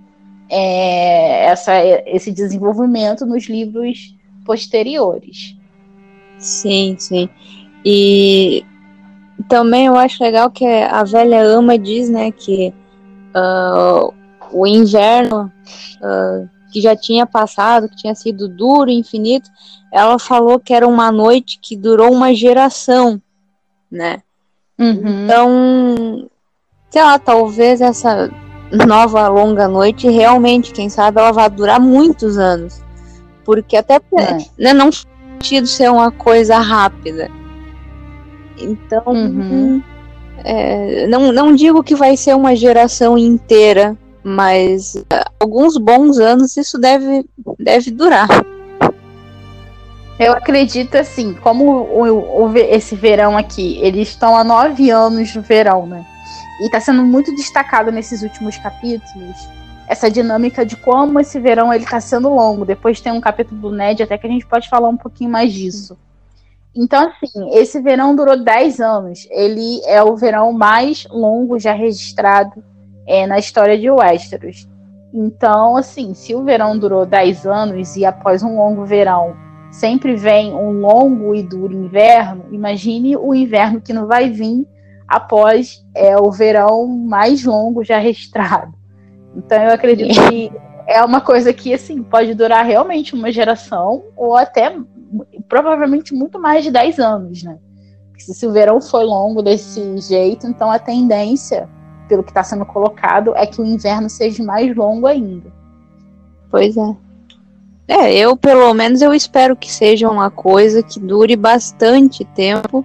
é, 0.48 1.44
essa, 1.46 1.72
esse 2.06 2.32
desenvolvimento 2.32 3.24
nos 3.24 3.44
livros 3.44 4.17
posteriores. 4.48 5.54
Sim, 6.38 6.96
sim. 6.98 7.28
E 7.84 8.64
também 9.46 9.84
eu 9.86 9.96
acho 9.96 10.24
legal 10.24 10.50
que 10.50 10.64
a 10.64 11.04
velha 11.04 11.42
ama 11.42 11.78
diz, 11.78 12.08
né, 12.08 12.32
que 12.32 12.72
uh, 13.36 14.14
o 14.50 14.66
inverno 14.66 15.52
uh, 16.00 16.48
que 16.72 16.80
já 16.80 16.96
tinha 16.96 17.26
passado, 17.26 17.90
que 17.90 17.96
tinha 17.96 18.14
sido 18.14 18.48
duro, 18.48 18.90
infinito, 18.90 19.50
ela 19.92 20.18
falou 20.18 20.58
que 20.58 20.72
era 20.72 20.88
uma 20.88 21.12
noite 21.12 21.58
que 21.60 21.76
durou 21.76 22.10
uma 22.10 22.34
geração, 22.34 23.20
né? 23.90 24.22
Uhum. 24.78 25.24
Então, 25.24 26.30
sei 26.88 27.02
lá, 27.02 27.18
talvez 27.18 27.82
essa 27.82 28.30
nova 28.86 29.28
longa 29.28 29.68
noite 29.68 30.08
realmente, 30.08 30.72
quem 30.72 30.88
sabe, 30.88 31.20
ela 31.20 31.32
vai 31.32 31.50
durar 31.50 31.80
muitos 31.80 32.38
anos. 32.38 32.82
Porque 33.48 33.78
até 33.78 33.94
é. 33.94 34.36
né, 34.58 34.74
não 34.74 34.92
faz 34.92 35.06
sentido 35.38 35.66
ser 35.66 35.90
uma 35.90 36.10
coisa 36.10 36.58
rápida. 36.58 37.30
Então, 38.58 39.02
uhum. 39.06 39.82
é, 40.44 41.06
não, 41.06 41.32
não 41.32 41.54
digo 41.54 41.82
que 41.82 41.94
vai 41.94 42.14
ser 42.14 42.36
uma 42.36 42.54
geração 42.54 43.16
inteira, 43.16 43.96
mas 44.22 44.96
é, 44.96 45.24
alguns 45.40 45.78
bons 45.78 46.18
anos 46.18 46.58
isso 46.58 46.76
deve, 46.76 47.24
deve 47.58 47.90
durar. 47.90 48.28
Eu 50.20 50.34
acredito 50.34 50.96
assim, 50.96 51.32
como 51.32 51.64
o, 51.64 52.48
o, 52.48 52.54
esse 52.54 52.94
verão 52.94 53.34
aqui, 53.38 53.78
eles 53.80 54.08
estão 54.08 54.36
há 54.36 54.44
nove 54.44 54.90
anos 54.90 55.34
no 55.34 55.40
verão, 55.40 55.86
né? 55.86 56.04
E 56.60 56.66
está 56.66 56.80
sendo 56.80 57.02
muito 57.02 57.34
destacado 57.34 57.90
nesses 57.90 58.20
últimos 58.20 58.58
capítulos 58.58 59.57
essa 59.88 60.10
dinâmica 60.10 60.66
de 60.66 60.76
como 60.76 61.18
esse 61.18 61.40
verão 61.40 61.72
ele 61.72 61.84
está 61.84 61.98
sendo 61.98 62.28
longo. 62.28 62.66
Depois 62.66 63.00
tem 63.00 63.10
um 63.10 63.20
capítulo 63.20 63.58
do 63.58 63.70
Ned 63.70 64.02
até 64.02 64.18
que 64.18 64.26
a 64.26 64.30
gente 64.30 64.46
pode 64.46 64.68
falar 64.68 64.88
um 64.90 64.96
pouquinho 64.98 65.30
mais 65.30 65.50
disso. 65.50 65.96
Então, 66.76 67.10
assim, 67.10 67.56
esse 67.58 67.80
verão 67.80 68.14
durou 68.14 68.36
10 68.36 68.80
anos. 68.80 69.26
Ele 69.30 69.80
é 69.86 70.02
o 70.02 70.14
verão 70.14 70.52
mais 70.52 71.06
longo 71.10 71.58
já 71.58 71.72
registrado 71.72 72.62
é, 73.06 73.26
na 73.26 73.38
história 73.38 73.78
de 73.78 73.90
Westeros. 73.90 74.68
Então, 75.12 75.76
assim, 75.76 76.12
se 76.12 76.34
o 76.34 76.44
verão 76.44 76.78
durou 76.78 77.06
10 77.06 77.46
anos 77.46 77.96
e 77.96 78.04
após 78.04 78.42
um 78.42 78.56
longo 78.58 78.84
verão 78.84 79.34
sempre 79.70 80.14
vem 80.16 80.54
um 80.54 80.80
longo 80.80 81.34
e 81.34 81.42
duro 81.42 81.74
inverno, 81.74 82.44
imagine 82.52 83.16
o 83.16 83.34
inverno 83.34 83.80
que 83.80 83.94
não 83.94 84.06
vai 84.06 84.28
vir 84.30 84.66
após 85.06 85.82
é, 85.94 86.16
o 86.18 86.30
verão 86.30 86.86
mais 86.86 87.42
longo 87.42 87.82
já 87.82 87.98
registrado. 87.98 88.77
Então, 89.34 89.62
eu 89.62 89.72
acredito 89.72 90.14
que 90.28 90.50
é 90.86 91.02
uma 91.04 91.20
coisa 91.20 91.52
que, 91.52 91.72
assim, 91.72 92.02
pode 92.02 92.34
durar 92.34 92.64
realmente 92.64 93.14
uma 93.14 93.30
geração 93.30 94.04
ou 94.16 94.36
até 94.36 94.74
provavelmente 95.48 96.14
muito 96.14 96.38
mais 96.38 96.64
de 96.64 96.70
10 96.70 96.98
anos, 96.98 97.42
né? 97.42 97.58
Se 98.16 98.46
o 98.46 98.52
verão 98.52 98.80
foi 98.80 99.04
longo 99.04 99.42
desse 99.42 99.98
jeito, 99.98 100.46
então 100.46 100.70
a 100.70 100.78
tendência, 100.78 101.68
pelo 102.08 102.22
que 102.22 102.30
está 102.30 102.42
sendo 102.42 102.66
colocado, 102.66 103.34
é 103.36 103.46
que 103.46 103.60
o 103.60 103.64
inverno 103.64 104.10
seja 104.10 104.42
mais 104.42 104.74
longo 104.74 105.06
ainda. 105.06 105.52
Pois 106.50 106.76
é. 106.76 106.96
É, 107.86 108.14
eu 108.14 108.36
pelo 108.36 108.74
menos 108.74 109.00
eu 109.00 109.14
espero 109.14 109.56
que 109.56 109.72
seja 109.72 110.10
uma 110.10 110.30
coisa 110.30 110.82
que 110.82 111.00
dure 111.00 111.36
bastante 111.36 112.22
tempo 112.24 112.84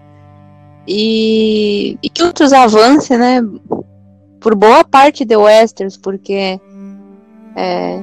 e, 0.88 1.98
e 2.02 2.10
que 2.10 2.24
outros 2.24 2.54
avancem, 2.54 3.18
né? 3.18 3.42
Por 4.44 4.54
boa 4.54 4.84
parte 4.84 5.26
de 5.26 5.36
Westeros, 5.36 5.98
porque 5.98 6.60
é, 7.56 8.00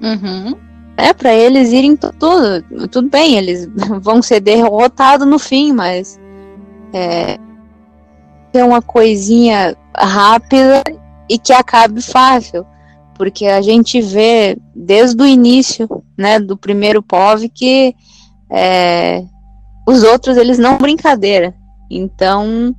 uhum 0.00 0.72
é 0.96 1.12
para 1.12 1.34
eles 1.34 1.72
irem 1.72 1.96
tudo, 1.96 2.62
tudo 2.88 3.08
bem, 3.08 3.36
eles 3.36 3.68
vão 4.00 4.22
ser 4.22 4.40
derrotados 4.40 5.26
no 5.26 5.38
fim, 5.38 5.72
mas 5.72 6.18
é, 6.92 7.38
é 8.52 8.64
uma 8.64 8.82
coisinha 8.82 9.76
rápida 9.96 10.82
e 11.28 11.38
que 11.38 11.52
acabe 11.52 12.02
fácil, 12.02 12.66
porque 13.14 13.46
a 13.46 13.60
gente 13.62 14.00
vê 14.00 14.56
desde 14.74 15.22
o 15.22 15.26
início, 15.26 15.88
né, 16.16 16.38
do 16.38 16.56
primeiro 16.56 17.02
POV 17.02 17.48
que 17.48 17.94
é, 18.50 19.24
os 19.88 20.02
outros 20.02 20.36
eles 20.36 20.58
não 20.58 20.78
brincadeira, 20.78 21.54
então 21.90 22.74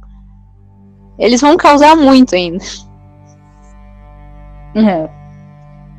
eles 1.18 1.42
vão 1.42 1.58
causar 1.58 1.96
muito 1.96 2.36
ainda. 2.36 2.64
É 4.76 5.24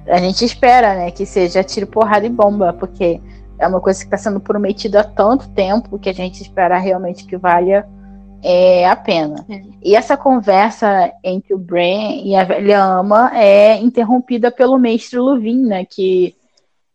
a 0.09 0.19
gente 0.19 0.45
espera, 0.45 0.95
né, 0.95 1.11
que 1.11 1.25
seja 1.25 1.64
tiro, 1.64 1.87
porrada 1.87 2.26
e 2.26 2.31
bomba, 2.31 2.73
porque 2.73 3.21
é 3.59 3.66
uma 3.66 3.81
coisa 3.81 4.00
que 4.00 4.07
está 4.07 4.19
sendo 4.19 4.40
prometida 4.40 5.00
há 5.00 5.04
tanto 5.04 5.49
tempo 5.50 5.99
que 5.99 6.09
a 6.09 6.12
gente 6.12 6.43
espera 6.43 6.78
realmente 6.78 7.25
que 7.25 7.37
valha 7.37 7.87
é, 8.43 8.87
a 8.87 8.95
pena. 8.95 9.45
É. 9.49 9.62
E 9.83 9.97
essa 9.97 10.16
conversa 10.16 11.11
entre 11.23 11.54
o 11.54 11.59
Bran 11.59 12.21
e 12.23 12.35
a 12.35 12.45
velha 12.45 12.83
ama 12.83 13.31
é 13.35 13.78
interrompida 13.78 14.50
pelo 14.50 14.78
mestre 14.78 15.19
Luvin, 15.19 15.64
né, 15.64 15.85
que 15.85 16.37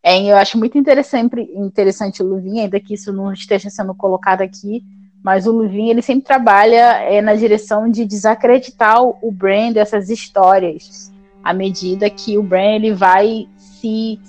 é, 0.02 0.22
eu 0.22 0.36
acho 0.36 0.56
muito 0.56 0.78
interessante, 0.78 1.40
interessante 1.54 2.22
o 2.22 2.26
Luvin, 2.26 2.60
ainda 2.60 2.80
que 2.80 2.94
isso 2.94 3.12
não 3.12 3.32
esteja 3.32 3.68
sendo 3.68 3.94
colocado 3.94 4.42
aqui, 4.42 4.82
mas 5.22 5.46
o 5.46 5.52
Luvin 5.52 5.90
ele 5.90 6.00
sempre 6.00 6.24
trabalha 6.24 7.02
é, 7.02 7.20
na 7.20 7.34
direção 7.34 7.90
de 7.90 8.06
desacreditar 8.06 9.02
o 9.02 9.30
Bran 9.32 9.72
dessas 9.72 10.08
histórias 10.08 11.09
à 11.42 11.52
medida 11.52 12.10
que 12.10 12.36
o 12.36 12.42
Bran 12.42 12.76
ele 12.76 12.92
vai 12.92 13.48
se 13.56 14.20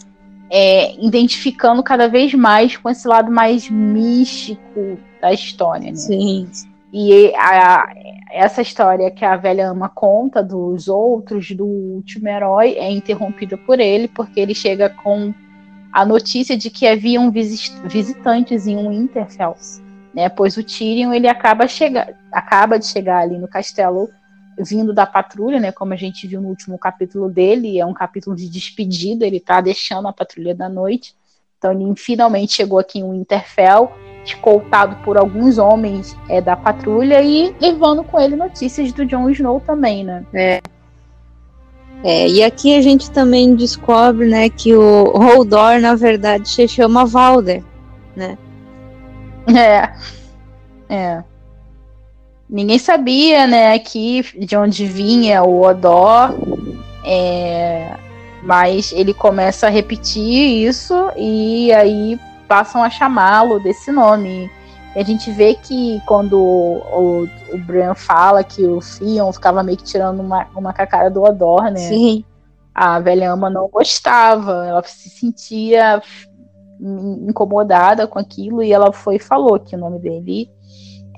é, 0.50 0.96
identificando 1.04 1.82
cada 1.82 2.08
vez 2.08 2.34
mais 2.34 2.76
com 2.76 2.90
esse 2.90 3.08
lado 3.08 3.32
mais 3.32 3.70
místico 3.70 4.98
da 5.22 5.32
história. 5.32 5.92
Né? 5.92 5.96
Sim. 5.96 6.50
E 6.92 7.34
a, 7.36 7.88
essa 8.32 8.62
história 8.62 9.10
que 9.10 9.24
a 9.24 9.38
velha 9.38 9.70
ama 9.70 9.88
conta 9.88 10.44
dos 10.44 10.88
outros, 10.88 11.52
do 11.52 11.66
último 11.66 12.28
herói, 12.28 12.74
é 12.74 12.92
interrompida 12.92 13.58
por 13.58 13.80
ele, 13.80 14.08
porque 14.10 14.40
ele 14.40 14.54
chega 14.54 14.90
com 14.90 15.34
a 15.92 16.06
notícia 16.06 16.58
de 16.58 16.70
que 16.70 16.88
haviam 16.88 17.32
visitantes 17.32 18.68
em 18.68 18.78
um 18.78 18.90
Winterfell, 18.90 19.56
né? 20.14 20.30
Pois 20.30 20.56
o 20.58 20.64
Tyrion 20.64 21.14
ele 21.14 21.28
acaba, 21.28 21.68
chega, 21.68 22.16
acaba 22.32 22.80
de 22.80 22.86
chegar 22.86 23.20
ali 23.20 23.38
no 23.38 23.48
castelo 23.48 24.10
vindo 24.64 24.94
da 24.94 25.06
patrulha, 25.06 25.60
né? 25.60 25.72
Como 25.72 25.94
a 25.94 25.98
gente 25.98 26.28
viu 26.28 26.42
no 26.42 26.50
último 26.50 26.78
capítulo 26.78 27.30
dele, 27.30 27.80
é 27.80 27.86
um 27.86 27.94
capítulo 27.94 28.36
de 28.36 28.50
despedida, 28.50 29.26
ele 29.26 29.40
tá 29.40 29.62
deixando 29.62 30.08
a 30.08 30.14
patrulha 30.14 30.56
da 30.56 30.70
noite. 30.70 31.16
Então 31.58 31.72
ele 31.72 31.94
finalmente 31.96 32.54
chegou 32.54 32.80
aqui 32.80 33.00
em 33.00 33.10
Winterfell, 33.10 33.92
escoltado 34.26 34.96
por 35.04 35.18
alguns 35.18 35.58
homens 35.58 36.18
é, 36.28 36.42
da 36.42 36.56
patrulha 36.56 37.22
e 37.22 37.56
levando 37.60 38.04
com 38.04 38.20
ele 38.20 38.36
notícias 38.36 38.92
do 38.92 39.06
Jon 39.06 39.30
Snow 39.30 39.60
também, 39.60 40.04
né? 40.04 40.26
É. 40.34 40.62
É, 42.04 42.28
e 42.28 42.44
aqui 42.44 42.76
a 42.76 42.82
gente 42.82 43.12
também 43.12 43.56
descobre, 43.56 44.28
né, 44.28 44.50
que 44.50 44.74
o 44.74 45.04
Holdor, 45.04 45.80
na 45.80 45.94
verdade, 45.94 46.50
se 46.50 46.68
chama 46.68 47.06
Valder, 47.06 47.64
né? 48.16 48.38
É. 49.56 49.94
É. 50.90 51.24
ninguém 52.52 52.78
sabia, 52.78 53.48
né, 53.48 53.74
aqui 53.74 54.24
de 54.38 54.58
onde 54.58 54.86
vinha 54.86 55.42
o 55.42 55.62
Odor, 55.62 56.36
é, 57.06 57.96
mas 58.44 58.92
ele 58.92 59.14
começa 59.14 59.68
a 59.68 59.70
repetir 59.70 60.68
isso 60.68 60.94
e 61.16 61.72
aí 61.72 62.20
passam 62.48 62.84
a 62.84 62.90
chamá-lo 62.90 63.60
desse 63.64 63.92
nome. 63.92 64.52
E 64.94 65.00
a 65.00 65.04
gente 65.06 65.32
vê 65.32 65.56
que 65.56 66.02
quando 66.06 66.38
o, 66.38 67.24
o, 67.54 67.58
Bran 67.60 67.96
fala 67.96 68.44
que 68.44 68.66
o 68.66 68.82
Fion 68.82 69.32
ficava 69.32 69.64
meio 69.64 69.78
que 69.78 69.86
tirando 69.86 70.20
uma, 70.20 70.46
uma 70.54 70.74
cara 70.74 71.10
do 71.10 71.24
Odor, 71.24 71.64
né? 71.72 71.78
Sim. 71.78 72.26
A 72.76 73.00
velha 73.00 73.32
ama 73.32 73.50
não 73.50 73.70
gostava, 73.70 74.66
ela 74.68 74.84
se 74.84 75.10
sentia 75.10 76.02
incomodada 77.28 78.08
com 78.08 78.20
aquilo 78.20 78.62
e 78.62 78.74
ela 78.74 78.92
foi 78.92 79.16
e 79.16 79.20
falou 79.20 79.60
que 79.60 79.76
o 79.76 79.80
nome 79.80 80.00
dele 80.00 80.50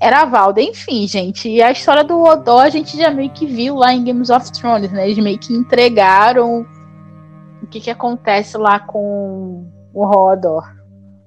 era 0.00 0.24
Valda. 0.24 0.60
Enfim, 0.60 1.06
gente, 1.06 1.48
e 1.48 1.62
a 1.62 1.70
história 1.70 2.04
do 2.04 2.20
Odor 2.22 2.62
a 2.62 2.70
gente 2.70 2.96
já 2.96 3.10
meio 3.10 3.30
que 3.30 3.46
viu 3.46 3.76
lá 3.76 3.92
em 3.92 4.04
Games 4.04 4.30
of 4.30 4.50
Thrones, 4.52 4.90
né? 4.92 5.08
Eles 5.08 5.22
meio 5.22 5.38
que 5.38 5.52
entregaram 5.52 6.66
o 7.62 7.66
que, 7.66 7.80
que 7.80 7.90
acontece 7.90 8.56
lá 8.58 8.78
com 8.78 9.66
o 9.92 10.04
Rodor. 10.04 10.64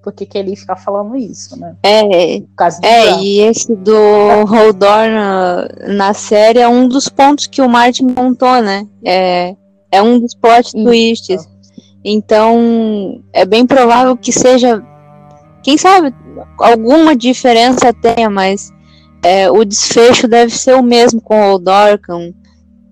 Por 0.03 0.13
que, 0.13 0.25
que 0.25 0.37
ele 0.37 0.55
fica 0.55 0.75
falando 0.75 1.17
isso, 1.17 1.59
né? 1.59 1.75
É, 1.83 2.37
é 2.37 3.21
e 3.21 3.41
esse 3.41 3.75
do 3.75 3.97
Hodor 4.45 5.09
na, 5.09 5.67
na, 5.87 6.13
série 6.13 6.59
é 6.59 6.67
um 6.67 6.87
dos 6.87 7.09
pontos 7.09 7.47
que 7.47 7.61
o 7.61 7.67
Martin 7.67 8.07
montou, 8.15 8.61
né? 8.61 8.87
É, 9.03 9.55
é 9.91 10.01
um 10.01 10.19
dos 10.19 10.33
plot 10.35 10.71
twists. 10.71 11.49
Então, 12.05 13.21
é 13.33 13.43
bem 13.43 13.65
provável 13.65 14.15
que 14.15 14.31
seja, 14.31 14.81
quem 15.61 15.77
sabe, 15.77 16.15
alguma 16.59 17.15
diferença 17.15 17.93
tenha, 17.93 18.29
mas 18.29 18.71
é, 19.23 19.49
o 19.49 19.63
desfecho 19.63 20.27
deve 20.27 20.55
ser 20.55 20.75
o 20.75 20.83
mesmo 20.83 21.21
com 21.21 21.51
o 21.51 21.59
Dorcan, 21.59 22.33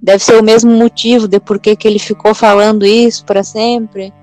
deve 0.02 0.24
ser 0.24 0.40
o 0.40 0.44
mesmo 0.44 0.72
motivo 0.72 1.28
de 1.28 1.40
por 1.40 1.60
que 1.60 1.78
ele 1.84 2.00
ficou 2.00 2.34
falando 2.34 2.86
isso 2.86 3.25
para 3.25 3.44
sempre. 3.44 4.14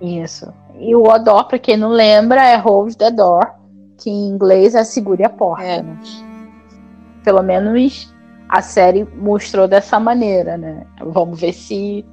Isso. 0.00 0.52
E 0.78 0.94
o 0.94 1.04
Odor, 1.04 1.46
para 1.46 1.58
quem 1.58 1.76
não 1.76 1.90
lembra, 1.90 2.44
é 2.44 2.56
Hold 2.56 2.94
the 2.96 3.10
Door, 3.10 3.46
que 3.98 4.10
em 4.10 4.28
inglês 4.28 4.74
é 4.74 4.84
segure 4.84 5.24
a 5.24 5.28
porta. 5.28 5.64
É. 5.64 5.82
Né? 5.82 5.96
Pelo 7.22 7.42
menos 7.42 8.12
a 8.48 8.60
série 8.60 9.04
mostrou 9.16 9.66
dessa 9.66 9.98
maneira, 9.98 10.56
né? 10.56 10.86
Vamos 11.00 11.40
ver 11.40 11.52
se 11.52 12.04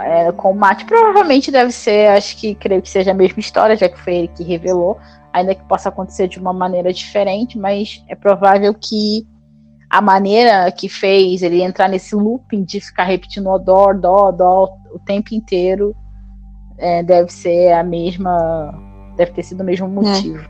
é, 0.00 0.32
com 0.32 0.52
o 0.52 0.54
Matt 0.54 0.84
provavelmente 0.84 1.50
deve 1.50 1.72
ser, 1.72 2.08
acho 2.10 2.36
que 2.36 2.54
creio 2.54 2.80
que 2.80 2.88
seja 2.88 3.10
a 3.10 3.14
mesma 3.14 3.40
história, 3.40 3.76
já 3.76 3.88
que 3.88 4.00
foi 4.00 4.14
ele 4.14 4.28
que 4.28 4.42
revelou, 4.42 4.98
ainda 5.32 5.54
que 5.54 5.64
possa 5.64 5.88
acontecer 5.88 6.28
de 6.28 6.38
uma 6.38 6.52
maneira 6.52 6.92
diferente, 6.92 7.58
mas 7.58 8.02
é 8.08 8.14
provável 8.14 8.72
que 8.74 9.26
a 9.90 10.00
maneira 10.00 10.70
que 10.72 10.88
fez 10.88 11.42
ele 11.42 11.62
entrar 11.62 11.88
nesse 11.88 12.14
looping 12.14 12.64
de 12.64 12.80
ficar 12.80 13.04
repetindo 13.04 13.50
o 13.50 13.58
dó, 13.58 13.92
dó, 13.92 14.30
dó 14.30 14.68
o 14.90 14.98
tempo 14.98 15.34
inteiro 15.34 15.94
é, 16.78 17.02
deve 17.02 17.30
ser 17.30 17.72
a 17.72 17.82
mesma, 17.82 18.72
deve 19.16 19.32
ter 19.32 19.42
sido 19.42 19.60
o 19.60 19.64
mesmo 19.64 19.86
motivo. 19.86 20.42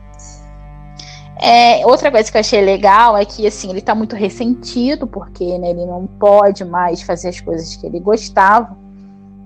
É. 1.37 1.81
é. 1.81 1.85
outra 1.85 2.09
coisa 2.09 2.31
que 2.31 2.37
eu 2.37 2.39
achei 2.39 2.61
legal 2.61 3.17
é 3.17 3.25
que 3.25 3.45
assim 3.45 3.69
ele 3.69 3.79
está 3.79 3.93
muito 3.93 4.15
ressentido 4.15 5.05
porque 5.05 5.57
né, 5.57 5.71
ele 5.71 5.85
não 5.85 6.07
pode 6.07 6.63
mais 6.63 7.01
fazer 7.01 7.27
as 7.27 7.41
coisas 7.41 7.75
que 7.75 7.85
ele 7.85 7.99
gostava 7.99 8.82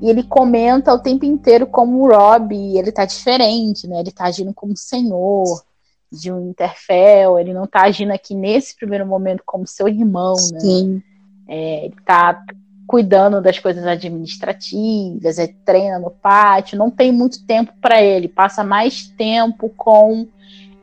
e 0.02 0.10
ele 0.10 0.24
comenta 0.24 0.94
o 0.94 1.00
tempo 1.00 1.26
inteiro 1.26 1.66
como 1.66 2.04
o 2.04 2.10
Rob 2.10 2.54
ele 2.56 2.92
tá 2.92 3.06
diferente, 3.06 3.88
né? 3.88 4.00
Ele 4.00 4.12
tá 4.12 4.26
agindo 4.26 4.54
como 4.54 4.76
senhor 4.76 5.64
de 6.12 6.32
um 6.32 6.50
Interfell, 6.50 7.38
ele 7.38 7.54
não 7.54 7.68
tá 7.68 7.84
agindo 7.84 8.12
aqui 8.12 8.34
nesse 8.34 8.76
primeiro 8.76 9.06
momento 9.06 9.44
como 9.46 9.68
seu 9.68 9.88
irmão, 9.88 10.36
né? 10.52 10.60
Sim. 10.60 11.04
É, 11.48 11.86
ele 11.86 11.96
tá 12.06 12.44
cuidando 12.88 13.42
das 13.42 13.60
coisas 13.60 13.86
administrativas, 13.86 15.38
é, 15.38 15.48
treina 15.66 16.00
no 16.00 16.10
pátio, 16.10 16.78
não 16.78 16.90
tem 16.90 17.12
muito 17.12 17.46
tempo 17.46 17.74
para 17.82 18.02
ele, 18.02 18.30
passa 18.30 18.64
mais 18.64 19.08
tempo 19.08 19.70
com 19.76 20.26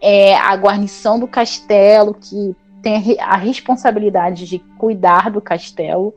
é, 0.01 0.37
a 0.37 0.55
guarnição 0.55 1.19
do 1.19 1.27
castelo, 1.27 2.13
que 2.13 2.55
tem 2.83 3.19
a 3.19 3.37
responsabilidade 3.37 4.47
de 4.47 4.59
cuidar 4.77 5.31
do 5.31 5.41
castelo, 5.41 6.13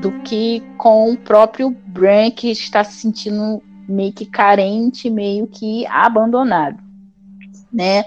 do 0.00 0.10
que 0.22 0.62
com 0.78 1.12
o 1.12 1.16
próprio 1.16 1.70
Bran, 1.70 2.30
que 2.30 2.50
está 2.50 2.82
se 2.82 2.94
sentindo 2.94 3.62
meio 3.88 4.12
que 4.12 4.24
carente, 4.24 5.10
meio 5.10 5.46
que 5.46 5.86
abandonado, 5.86 6.78
né? 7.72 8.04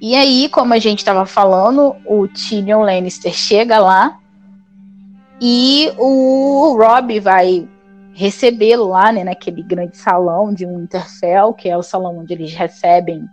E 0.00 0.14
aí, 0.14 0.48
como 0.48 0.74
a 0.74 0.78
gente 0.78 0.98
estava 0.98 1.24
falando, 1.24 1.96
o 2.06 2.28
Tyrion 2.28 2.82
Lannister 2.82 3.32
chega 3.32 3.78
lá 3.78 4.18
e 5.40 5.92
o 5.98 6.76
Rob 6.78 7.20
vai 7.20 7.68
recebê-lo 8.12 8.88
lá, 8.88 9.10
né, 9.12 9.24
naquele 9.24 9.62
grande 9.62 9.96
salão 9.96 10.54
de 10.54 10.64
Winterfell, 10.64 11.52
que 11.52 11.68
é 11.68 11.76
o 11.76 11.82
salão 11.82 12.18
onde 12.18 12.32
eles 12.32 12.52
recebem 12.52 13.24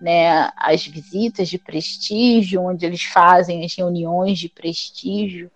né, 0.00 0.50
as 0.56 0.86
visitas 0.86 1.48
de 1.48 1.58
prestígio, 1.58 2.62
onde 2.62 2.86
eles 2.86 3.04
fazem 3.04 3.64
as 3.64 3.74
reuniões 3.74 4.38
de 4.38 4.48
prestígio. 4.48 5.50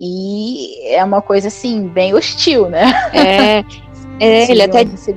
E 0.00 0.94
é 0.94 1.04
uma 1.04 1.20
coisa 1.20 1.48
assim, 1.48 1.86
bem 1.86 2.14
hostil, 2.14 2.70
né? 2.70 2.90
É, 3.12 3.58
é 4.18 4.50
ele 4.50 4.62
até 4.62 4.82
disse. 4.82 5.14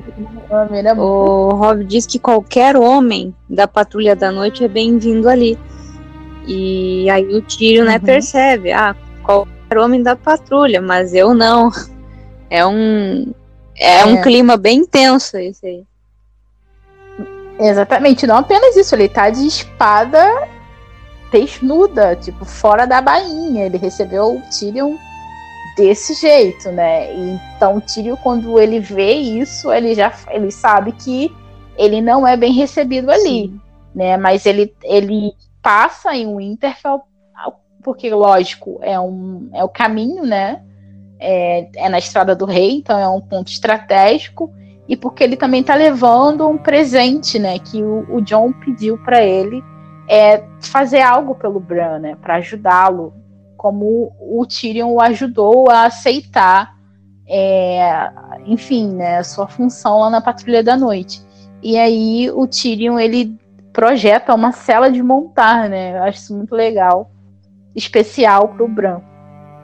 O 0.98 1.50
Rob 1.56 1.84
diz 1.86 2.06
que 2.06 2.20
qualquer 2.20 2.76
homem 2.76 3.34
da 3.50 3.68
patrulha 3.68 4.16
da 4.16 4.32
noite 4.32 4.64
é 4.64 4.68
bem-vindo 4.68 5.30
ali. 5.30 5.58
E 6.46 7.10
aí 7.10 7.34
o 7.34 7.42
tiro, 7.42 7.86
né, 7.86 7.96
uhum. 7.96 8.02
percebe, 8.02 8.74
ah, 8.74 8.94
qual 9.24 9.48
homem 9.78 10.04
da 10.04 10.16
patrulha, 10.16 10.82
mas 10.82 11.14
eu 11.14 11.34
não. 11.34 11.72
É 12.50 12.66
um 12.66 13.34
é, 13.76 14.02
é. 14.02 14.06
um 14.06 14.22
clima 14.22 14.58
bem 14.58 14.80
intenso 14.80 15.38
esse 15.38 15.66
aí. 15.66 15.84
Exatamente, 17.60 18.28
não 18.28 18.38
apenas 18.38 18.76
isso, 18.76 18.96
ele 18.96 19.08
tá 19.08 19.30
de 19.30 19.46
espada 19.48 20.24
desnuda, 21.34 22.16
tipo, 22.16 22.46
fora 22.46 22.86
da 22.86 23.02
bainha. 23.02 23.66
Ele 23.66 23.78
recebeu 23.78 24.38
o 24.38 24.42
Tyrion 24.52 24.96
desse 25.76 26.14
jeito, 26.14 26.72
né? 26.72 27.12
E, 27.12 27.40
então 27.56 27.78
o 27.78 27.82
Tyrion, 27.82 28.16
quando 28.18 28.60
ele 28.60 28.80
vê 28.80 29.14
isso, 29.14 29.74
ele 29.74 29.96
já 29.96 30.14
ele 30.30 30.52
sabe 30.52 30.92
que 30.92 31.36
ele 31.76 32.00
não 32.00 32.28
é 32.28 32.38
bem 32.38 32.54
recebido 32.54 33.10
ali, 33.10 33.48
Sim. 33.48 33.60
né? 33.96 34.16
Mas 34.16 34.46
ele, 34.46 34.72
ele 34.84 35.34
passa 35.62 36.16
em 36.16 36.34
Winterfell 36.36 37.02
porque, 37.82 38.10
lógico, 38.10 38.80
é, 38.82 38.98
um, 38.98 39.50
é 39.52 39.62
o 39.62 39.68
caminho, 39.68 40.24
né? 40.24 40.62
É, 41.20 41.68
é 41.76 41.90
na 41.90 42.00
Estrada 42.00 42.34
do 42.34 42.46
Rei, 42.46 42.78
então 42.78 42.98
é 42.98 43.10
um 43.10 43.20
ponto 43.20 43.52
estratégico, 43.52 44.54
e 44.88 44.96
porque 44.96 45.22
ele 45.22 45.36
também 45.36 45.60
está 45.60 45.76
levando 45.76 46.48
um 46.48 46.58
presente, 46.58 47.38
né? 47.38 47.60
Que 47.60 47.84
o, 47.84 48.06
o 48.16 48.22
John 48.22 48.54
pediu 48.54 48.98
para 49.04 49.22
ele 49.22 49.62
é, 50.08 50.44
fazer 50.60 51.02
algo 51.02 51.36
pelo 51.36 51.60
Bran, 51.60 52.00
né? 52.00 52.18
Para 52.22 52.36
ajudá-lo, 52.36 53.14
como 53.58 54.12
o 54.20 54.46
Tyrion 54.46 54.92
o 54.92 55.02
ajudou 55.02 55.70
a 55.70 55.86
aceitar, 55.86 56.76
é, 57.28 58.12
enfim, 58.46 58.94
né? 58.94 59.18
A 59.18 59.24
sua 59.24 59.48
função 59.48 60.00
lá 60.00 60.10
na 60.10 60.22
Patrulha 60.22 60.64
da 60.64 60.76
Noite. 60.76 61.22
E 61.62 61.78
aí 61.78 62.30
o 62.32 62.46
Tyrion 62.48 63.00
ele 63.00 63.38
projeta 63.72 64.36
uma 64.36 64.52
cela 64.52 64.92
de 64.92 65.02
montar, 65.02 65.70
né? 65.70 65.98
Eu 65.98 66.04
acho 66.04 66.20
isso 66.20 66.36
muito 66.36 66.54
legal 66.54 67.10
especial 67.76 68.50
para 68.50 68.64
o 68.64 68.68
branco. 68.68 69.14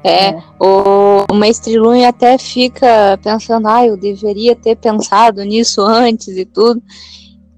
É, 0.04 0.30
é, 0.30 0.44
o, 0.60 1.26
o 1.30 1.36
Mestre 1.36 1.78
Lunha 1.78 2.10
até 2.10 2.38
fica 2.38 3.20
pensando, 3.22 3.68
ah, 3.68 3.86
eu 3.86 3.98
deveria 3.98 4.56
ter 4.56 4.76
pensado 4.76 5.44
nisso 5.44 5.82
antes 5.82 6.30
e 6.30 6.46
tudo. 6.46 6.82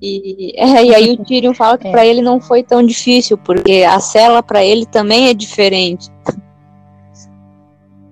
E, 0.02 0.54
é, 0.56 0.86
e 0.86 0.96
aí 0.96 1.12
o 1.12 1.24
Tyrion 1.24 1.54
fala 1.56 1.78
que 1.78 1.88
é. 1.88 1.92
para 1.92 2.06
ele 2.06 2.22
não 2.22 2.42
foi 2.42 2.64
tão 2.64 2.84
difícil, 2.84 3.38
porque 3.38 3.84
a 3.88 4.00
cela 4.00 4.42
para 4.42 4.64
ele 4.64 4.86
também 4.86 5.30
é 5.30 5.34
diferente. 5.34 6.10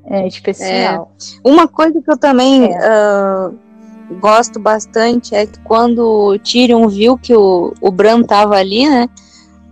É 0.06 0.28
especial. 0.28 1.12
É. 1.43 1.49
Uma 1.49 1.67
coisa 1.67 2.02
que 2.02 2.12
eu 2.12 2.17
também 2.17 2.65
uh, 2.65 3.56
gosto 4.19 4.60
bastante 4.60 5.36
é 5.36 5.45
que 5.45 5.60
quando 5.60 5.99
o 5.99 6.39
Tyrion 6.39 6.88
viu 6.88 7.17
que 7.17 7.36
o, 7.36 7.73
o 7.80 7.91
Bran 7.91 8.23
tava 8.23 8.56
ali, 8.56 8.89
né? 8.89 9.08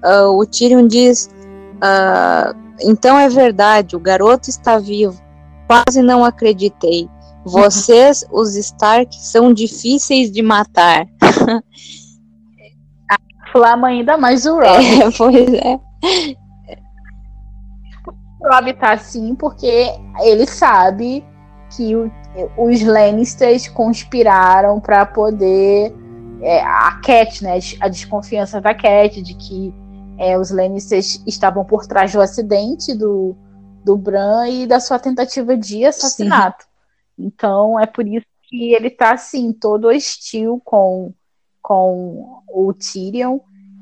Uh, 0.03 0.37
o 0.37 0.45
Tyrion 0.45 0.87
diz: 0.87 1.29
Uh, 1.77 2.55
então 2.81 3.17
é 3.17 3.29
verdade, 3.29 3.95
o 3.95 3.99
garoto 3.99 4.49
está 4.49 4.77
vivo. 4.77 5.19
Quase 5.67 6.01
não 6.01 6.23
acreditei. 6.23 7.09
Vocês, 7.43 8.25
os 8.31 8.55
Stark, 8.55 9.15
são 9.15 9.53
difíceis 9.53 10.31
de 10.31 10.41
matar. 10.41 11.07
Flama 13.51 13.87
ainda 13.87 14.17
mais 14.17 14.45
o 14.45 14.55
Rob. 14.55 14.65
É, 14.65 15.11
pois 15.17 15.53
é. 15.53 15.79
O 18.39 18.53
Rob 18.53 18.73
tá 18.73 18.93
assim 18.93 19.35
porque 19.35 19.91
ele 20.21 20.45
sabe 20.45 21.25
que 21.75 21.95
o, 21.95 22.11
os 22.57 22.81
Lannisters 22.81 23.67
conspiraram 23.67 24.79
para 24.79 25.05
poder 25.05 25.93
é, 26.41 26.61
a 26.61 26.99
Cat, 27.03 27.43
né, 27.43 27.59
a 27.79 27.87
desconfiança 27.87 28.61
da 28.61 28.73
Cat 28.73 29.21
de 29.21 29.33
que 29.33 29.73
é, 30.17 30.37
os 30.37 30.51
Lannisters 30.51 31.21
estavam 31.25 31.63
por 31.65 31.85
trás 31.85 32.11
do 32.13 32.21
acidente 32.21 32.95
do, 32.95 33.35
do 33.83 33.97
Bran 33.97 34.47
e 34.47 34.67
da 34.67 34.79
sua 34.79 34.99
tentativa 34.99 35.55
de 35.55 35.85
assassinato. 35.85 36.63
Sim. 36.63 37.25
Então 37.25 37.79
é 37.79 37.85
por 37.85 38.07
isso 38.07 38.25
que 38.43 38.73
ele 38.73 38.89
tá 38.89 39.13
assim, 39.13 39.51
todo 39.51 39.89
hostil 39.89 40.61
com, 40.63 41.13
com 41.67 42.39
o 42.47 42.71
Tyrion. 42.71 43.39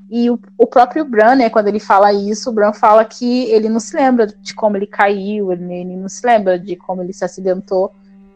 E 0.09 0.27
o, 0.31 0.39
o 0.57 0.65
próprio 0.65 1.05
Bran, 1.05 1.35
né, 1.35 1.51
quando 1.51 1.67
ele 1.67 1.79
fala 1.79 2.11
isso, 2.11 2.49
o 2.49 2.53
Bran 2.53 2.73
fala 2.73 3.05
que 3.05 3.43
ele 3.51 3.69
não 3.69 3.79
se 3.79 3.95
lembra 3.95 4.25
de 4.25 4.55
como 4.55 4.75
ele 4.75 4.87
caiu, 4.87 5.51
ele, 5.51 5.71
ele 5.71 5.95
não 5.95 6.09
se 6.09 6.25
lembra 6.25 6.57
de 6.57 6.75
como 6.75 7.03
ele 7.03 7.13
se 7.13 7.23
acidentou, 7.23 7.91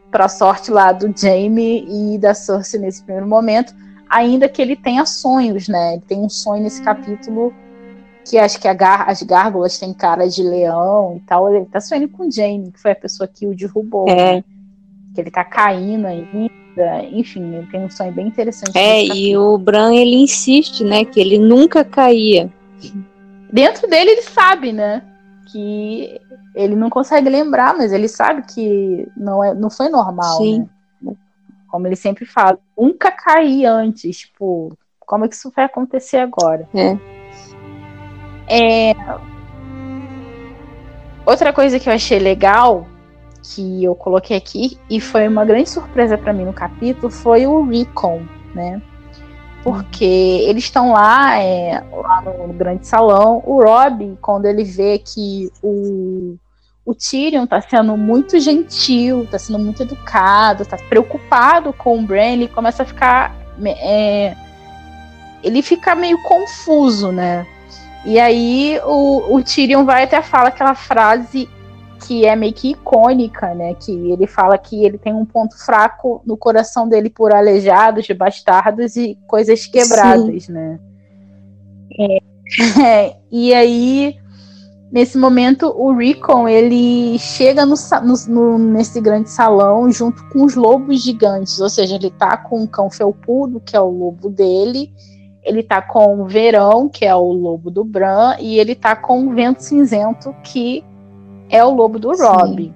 para 0.08 0.28
sorte 0.28 0.70
lá 0.70 0.92
do 0.92 1.12
Jaime 1.16 1.84
e 1.88 2.18
da 2.18 2.32
Cersei 2.32 2.78
nesse 2.78 3.02
primeiro 3.02 3.28
momento, 3.28 3.74
ainda 4.08 4.48
que 4.48 4.62
ele 4.62 4.76
tenha 4.76 5.04
sonhos, 5.04 5.66
né? 5.66 5.94
Ele 5.94 6.02
tem 6.06 6.20
um 6.20 6.28
sonho 6.28 6.62
nesse 6.62 6.82
capítulo 6.82 7.52
que 8.24 8.38
acho 8.38 8.60
que 8.60 8.72
gar 8.74 9.08
as 9.08 9.22
gárgulas 9.22 9.78
têm 9.78 9.92
cara 9.92 10.28
de 10.28 10.42
leão 10.42 11.16
e 11.16 11.20
tal. 11.20 11.52
Ele 11.52 11.64
tá 11.66 11.80
sonhando 11.80 12.08
com 12.08 12.28
o 12.28 12.30
Jaime, 12.30 12.70
que 12.70 12.80
foi 12.80 12.92
a 12.92 12.96
pessoa 12.96 13.26
que 13.26 13.46
o 13.46 13.54
derrubou. 13.54 14.08
É. 14.08 14.36
Né? 14.36 14.44
Que 15.14 15.20
ele 15.20 15.30
tá 15.30 15.44
caindo 15.44 16.06
ainda. 16.06 16.59
Enfim, 17.12 17.54
ele 17.54 17.66
tem 17.66 17.84
um 17.84 17.90
sonho 17.90 18.12
bem 18.12 18.28
interessante. 18.28 18.76
É, 18.76 19.04
e 19.04 19.36
o 19.36 19.58
Bran 19.58 19.94
ele 19.94 20.16
insiste, 20.16 20.84
né? 20.84 21.04
Que 21.04 21.20
ele 21.20 21.38
nunca 21.38 21.84
caía. 21.84 22.50
Dentro 23.52 23.88
dele 23.88 24.10
ele 24.10 24.22
sabe, 24.22 24.72
né? 24.72 25.02
Que 25.50 26.20
ele 26.54 26.76
não 26.76 26.88
consegue 26.88 27.28
lembrar, 27.28 27.76
mas 27.76 27.92
ele 27.92 28.08
sabe 28.08 28.42
que 28.42 29.08
não, 29.16 29.42
é, 29.42 29.54
não 29.54 29.70
foi 29.70 29.88
normal. 29.88 30.38
Sim. 30.38 30.68
Né? 31.02 31.14
Como 31.68 31.86
ele 31.86 31.96
sempre 31.96 32.24
fala, 32.24 32.58
nunca 32.78 33.10
caí 33.10 33.64
antes. 33.64 34.18
Tipo, 34.18 34.76
como 35.00 35.24
é 35.24 35.28
que 35.28 35.34
isso 35.34 35.52
vai 35.54 35.64
acontecer 35.64 36.18
agora? 36.18 36.68
É. 36.74 36.96
É... 38.48 38.94
Outra 41.26 41.52
coisa 41.52 41.78
que 41.78 41.88
eu 41.88 41.92
achei 41.92 42.18
legal, 42.18 42.86
que 43.54 43.84
eu 43.84 43.94
coloquei 43.94 44.36
aqui, 44.36 44.78
e 44.88 45.00
foi 45.00 45.26
uma 45.26 45.44
grande 45.44 45.68
surpresa 45.68 46.16
para 46.16 46.32
mim 46.32 46.44
no 46.44 46.52
capítulo, 46.52 47.10
foi 47.10 47.46
o 47.46 47.64
Recon, 47.64 48.22
né? 48.54 48.80
Porque 49.62 50.04
eles 50.04 50.64
estão 50.64 50.92
lá, 50.92 51.38
é, 51.38 51.84
lá 51.92 52.22
no 52.22 52.52
grande 52.54 52.86
salão. 52.86 53.42
O 53.44 53.62
Rob, 53.62 54.16
quando 54.22 54.46
ele 54.46 54.64
vê 54.64 54.98
que 54.98 55.50
o, 55.62 56.36
o 56.84 56.94
Tyrion 56.94 57.46
tá 57.46 57.60
sendo 57.60 57.96
muito 57.96 58.40
gentil, 58.40 59.26
tá 59.30 59.38
sendo 59.38 59.58
muito 59.58 59.82
educado, 59.82 60.64
tá 60.64 60.78
preocupado 60.88 61.74
com 61.74 61.98
o 61.98 62.02
Bran, 62.02 62.32
ele 62.32 62.48
começa 62.48 62.84
a 62.84 62.86
ficar. 62.86 63.36
É, 63.62 64.34
ele 65.42 65.60
fica 65.60 65.94
meio 65.94 66.22
confuso, 66.22 67.12
né? 67.12 67.46
E 68.06 68.18
aí 68.18 68.80
o, 68.82 69.36
o 69.36 69.42
Tyrion 69.42 69.84
vai 69.84 70.04
até 70.04 70.22
fala 70.22 70.48
aquela 70.48 70.74
frase 70.74 71.46
que 72.10 72.26
é 72.26 72.34
meio 72.34 72.52
que 72.52 72.72
icônica, 72.72 73.54
né? 73.54 73.72
Que 73.74 73.92
ele 73.92 74.26
fala 74.26 74.58
que 74.58 74.84
ele 74.84 74.98
tem 74.98 75.14
um 75.14 75.24
ponto 75.24 75.56
fraco 75.56 76.20
no 76.26 76.36
coração 76.36 76.88
dele 76.88 77.08
por 77.08 77.32
aleijados, 77.32 78.04
bastardos 78.08 78.96
e 78.96 79.16
coisas 79.28 79.64
quebradas, 79.64 80.46
Sim. 80.46 80.52
né? 80.52 80.80
É, 81.96 82.18
é, 82.82 83.16
e 83.30 83.54
aí, 83.54 84.16
nesse 84.90 85.16
momento, 85.16 85.66
o 85.68 85.92
Rickon 85.92 86.48
ele 86.48 87.16
chega 87.20 87.64
no, 87.64 87.76
no, 88.26 88.58
nesse 88.58 89.00
grande 89.00 89.30
salão 89.30 89.88
junto 89.92 90.28
com 90.30 90.42
os 90.42 90.56
lobos 90.56 91.00
gigantes, 91.00 91.60
ou 91.60 91.70
seja, 91.70 91.94
ele 91.94 92.10
tá 92.10 92.36
com 92.36 92.64
o 92.64 92.68
cão 92.68 92.90
felpudo, 92.90 93.60
que 93.60 93.76
é 93.76 93.80
o 93.80 93.88
lobo 93.88 94.28
dele, 94.28 94.92
ele 95.44 95.62
tá 95.62 95.80
com 95.80 96.22
o 96.22 96.26
Verão, 96.26 96.88
que 96.88 97.04
é 97.04 97.14
o 97.14 97.32
lobo 97.32 97.70
do 97.70 97.84
Bran, 97.84 98.34
e 98.40 98.58
ele 98.58 98.74
tá 98.74 98.96
com 98.96 99.28
o 99.28 99.32
Vento 99.32 99.62
Cinzento, 99.62 100.34
que 100.42 100.84
é 101.50 101.64
o 101.64 101.74
lobo 101.74 101.98
do 101.98 102.16
Rob. 102.16 102.72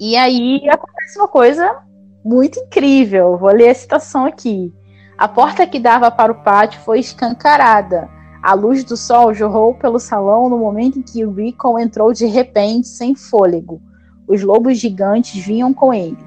E 0.00 0.16
aí 0.16 0.68
acontece 0.68 1.18
uma 1.18 1.28
coisa 1.28 1.80
muito 2.24 2.58
incrível. 2.58 3.36
Vou 3.36 3.50
ler 3.50 3.68
a 3.68 3.74
citação 3.74 4.24
aqui. 4.24 4.72
A 5.16 5.28
porta 5.28 5.66
que 5.66 5.78
dava 5.78 6.10
para 6.10 6.32
o 6.32 6.42
pátio 6.42 6.80
foi 6.80 6.98
escancarada. 6.98 8.08
A 8.42 8.54
luz 8.54 8.82
do 8.82 8.96
sol 8.96 9.32
jorrou 9.32 9.74
pelo 9.74 10.00
salão 10.00 10.48
no 10.48 10.58
momento 10.58 10.98
em 10.98 11.02
que 11.02 11.24
Rickon 11.24 11.78
entrou 11.78 12.12
de 12.12 12.26
repente, 12.26 12.88
sem 12.88 13.14
fôlego. 13.14 13.80
Os 14.26 14.42
lobos 14.42 14.78
gigantes 14.78 15.44
vinham 15.44 15.72
com 15.72 15.94
ele. 15.94 16.18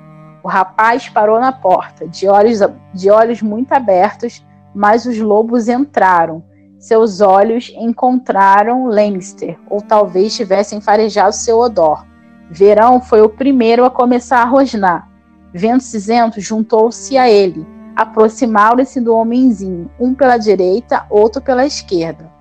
O 0.43 0.47
rapaz 0.47 1.09
parou 1.09 1.39
na 1.39 1.51
porta, 1.51 2.07
de 2.07 2.27
olhos, 2.27 2.59
de 2.93 3.09
olhos 3.09 3.41
muito 3.41 3.73
abertos, 3.73 4.45
mas 4.73 5.05
os 5.05 5.19
lobos 5.19 5.67
entraram. 5.67 6.43
Seus 6.85 7.19
olhos 7.19 7.73
encontraram 7.75 8.85
Lannister, 8.85 9.57
ou 9.67 9.81
talvez 9.81 10.35
tivessem 10.35 10.79
farejado 10.79 11.33
seu 11.33 11.57
odor. 11.57 12.05
Verão 12.47 13.01
foi 13.01 13.23
o 13.23 13.29
primeiro 13.29 13.83
a 13.85 13.89
começar 13.89 14.43
a 14.43 14.45
rosnar. 14.45 15.09
Vento 15.51 15.83
cinzento 15.83 16.39
juntou-se 16.39 17.17
a 17.17 17.27
ele. 17.27 17.65
Aproximaram-se 17.95 19.01
do 19.01 19.15
homenzinho, 19.15 19.89
um 19.99 20.13
pela 20.13 20.37
direita, 20.37 21.07
outro 21.09 21.41
pela 21.41 21.65
esquerda. 21.65 22.31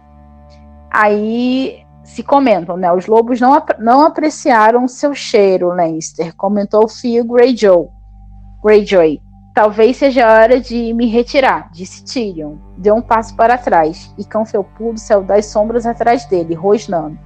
Aí 0.90 1.78
se 2.04 2.22
comentam, 2.22 2.76
né? 2.76 2.92
Os 2.92 3.06
lobos 3.06 3.40
não, 3.40 3.64
não 3.78 4.02
apreciaram 4.02 4.86
seu 4.86 5.14
cheiro, 5.14 5.68
Lannister, 5.68 6.36
comentou 6.36 6.86
Phil 6.86 7.24
Greyjoy. 7.24 7.88
Greyjoy. 8.62 9.23
Talvez 9.54 9.98
seja 9.98 10.26
a 10.26 10.32
hora 10.32 10.60
de 10.60 10.92
me 10.92 11.06
retirar, 11.06 11.70
disse 11.70 12.02
Tyrion. 12.02 12.56
Deu 12.76 12.96
um 12.96 13.00
passo 13.00 13.36
para 13.36 13.56
trás, 13.56 14.12
e 14.18 14.24
Cão 14.24 14.44
Felpudo 14.44 14.98
saiu 14.98 15.22
das 15.22 15.46
sombras 15.46 15.86
atrás 15.86 16.26
dele, 16.26 16.54
rosnando. 16.54 17.16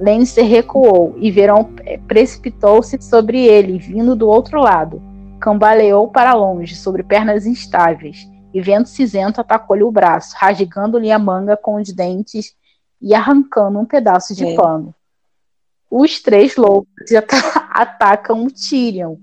Lannister 0.00 0.44
recuou, 0.44 1.14
e 1.16 1.30
Verão 1.30 1.70
precipitou-se 2.08 3.00
sobre 3.00 3.46
ele, 3.46 3.78
vindo 3.78 4.16
do 4.16 4.26
outro 4.26 4.60
lado. 4.60 5.00
Cambaleou 5.40 6.08
para 6.08 6.34
longe, 6.34 6.74
sobre 6.74 7.04
pernas 7.04 7.46
instáveis, 7.46 8.28
e 8.52 8.60
Vento 8.60 8.88
Cinzento 8.88 9.40
atacou-lhe 9.40 9.84
o 9.84 9.92
braço, 9.92 10.34
rasgando-lhe 10.36 11.12
a 11.12 11.20
manga 11.20 11.56
com 11.56 11.76
os 11.76 11.92
dentes 11.92 12.56
e 13.00 13.14
arrancando 13.14 13.78
um 13.78 13.86
pedaço 13.86 14.34
de 14.34 14.44
é. 14.44 14.56
pano. 14.56 14.92
Os 15.88 16.20
três 16.20 16.56
lobos 16.56 16.88
atacam 17.70 18.44
o 18.44 18.50
Tyrion, 18.50 19.16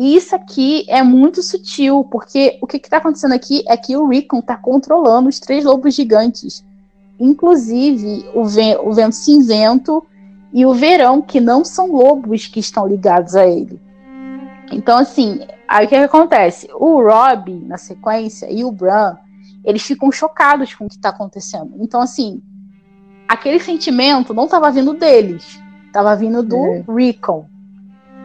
e 0.00 0.14
isso 0.14 0.32
aqui 0.32 0.84
é 0.86 1.02
muito 1.02 1.42
sutil, 1.42 2.04
porque 2.04 2.56
o 2.62 2.68
que 2.68 2.76
está 2.76 2.98
acontecendo 2.98 3.34
aqui 3.34 3.64
é 3.66 3.76
que 3.76 3.96
o 3.96 4.06
Rickon 4.06 4.38
está 4.38 4.56
controlando 4.56 5.28
os 5.28 5.40
três 5.40 5.64
lobos 5.64 5.92
gigantes. 5.92 6.64
Inclusive 7.18 8.24
o, 8.32 8.42
o 8.42 8.92
vento 8.92 9.16
cinzento 9.16 10.06
e 10.52 10.64
o 10.64 10.72
verão, 10.72 11.20
que 11.20 11.40
não 11.40 11.64
são 11.64 11.90
lobos 11.90 12.46
que 12.46 12.60
estão 12.60 12.86
ligados 12.86 13.34
a 13.34 13.44
ele. 13.44 13.80
Então, 14.70 14.98
assim, 14.98 15.40
aí 15.66 15.86
o 15.86 15.88
que, 15.88 15.96
que 15.96 16.04
acontece? 16.04 16.68
O 16.74 17.02
Rob, 17.02 17.52
na 17.66 17.76
sequência, 17.76 18.46
e 18.48 18.62
o 18.62 18.70
Bran, 18.70 19.16
eles 19.64 19.82
ficam 19.82 20.12
chocados 20.12 20.72
com 20.76 20.84
o 20.84 20.88
que 20.88 20.94
está 20.94 21.08
acontecendo. 21.08 21.74
Então, 21.80 22.00
assim, 22.00 22.40
aquele 23.26 23.58
sentimento 23.58 24.32
não 24.32 24.44
estava 24.44 24.70
vindo 24.70 24.94
deles, 24.94 25.60
estava 25.86 26.14
vindo 26.14 26.40
do 26.40 26.56
é. 26.56 26.84
Rickon. 26.88 27.46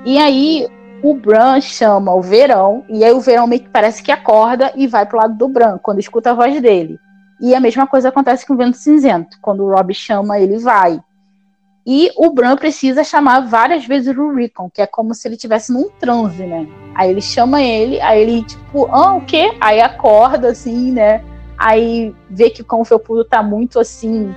E 0.06 0.20
aí, 0.20 0.68
o 1.04 1.14
Bran 1.14 1.60
chama 1.60 2.16
o 2.16 2.22
Verão, 2.22 2.86
e 2.88 3.04
aí 3.04 3.12
o 3.12 3.20
Verão 3.20 3.46
meio 3.46 3.62
que 3.62 3.70
parece 3.70 4.02
que 4.02 4.12
acorda 4.12 4.72
e 4.74 4.88
vai 4.88 5.06
pro 5.06 5.18
lado 5.18 5.38
do 5.38 5.50
Bran, 5.50 5.78
quando 5.78 6.00
escuta 6.00 6.32
a 6.32 6.34
voz 6.34 6.60
dele. 6.62 6.98
E 7.42 7.54
a 7.54 7.60
mesma 7.60 7.86
coisa 7.86 8.08
acontece 8.08 8.48
com 8.48 8.54
o 8.54 8.58
Vento 8.58 8.78
Cinzento. 8.78 9.38
Quando 9.42 9.66
o 9.66 9.70
Rob 9.70 9.94
chama, 9.94 10.40
ele 10.40 10.58
vai. 10.60 11.04
E 11.86 12.10
o 12.16 12.32
Bran 12.32 12.56
precisa 12.56 13.04
chamar 13.04 13.42
várias 13.42 13.86
vezes 13.86 14.16
o 14.16 14.32
Rickon, 14.34 14.70
que 14.70 14.82
é 14.82 14.88
como 14.88 15.14
se 15.14 15.28
ele 15.28 15.36
estivesse 15.36 15.74
num 15.74 15.90
transe, 16.00 16.46
né? 16.46 16.66
Aí 16.96 17.12
ele 17.12 17.20
chama 17.20 17.62
ele, 17.62 18.00
aí 18.00 18.22
ele, 18.22 18.44
tipo, 18.44 18.86
ah, 18.86 19.16
o 19.16 19.26
quê? 19.26 19.54
Aí 19.60 19.82
acorda, 19.82 20.52
assim, 20.52 20.94
né? 20.94 21.22
Aí 21.58 22.16
vê 22.30 22.50
que 22.50 22.62
o 22.62 22.66
cão 22.66 22.86
felpudo 22.86 23.26
tá 23.26 23.44
muito, 23.44 23.78
assim, 23.78 24.34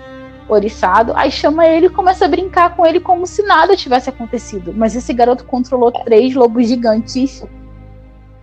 oriçado, 0.48 1.12
aí 1.16 1.30
chama 1.30 1.66
ele 1.66 1.86
e 1.86 1.90
começa 1.90 2.24
a 2.24 2.28
brincar 2.28 2.76
com 2.76 2.86
ele 2.86 3.00
como 3.00 3.26
se 3.26 3.42
nada 3.42 3.76
tivesse 3.76 4.08
acontecido. 4.08 4.72
Mas 4.74 4.94
esse 4.94 5.12
garoto 5.12 5.44
controlou 5.44 5.90
três 5.90 6.34
lobos 6.34 6.68
gigantes 6.68 7.44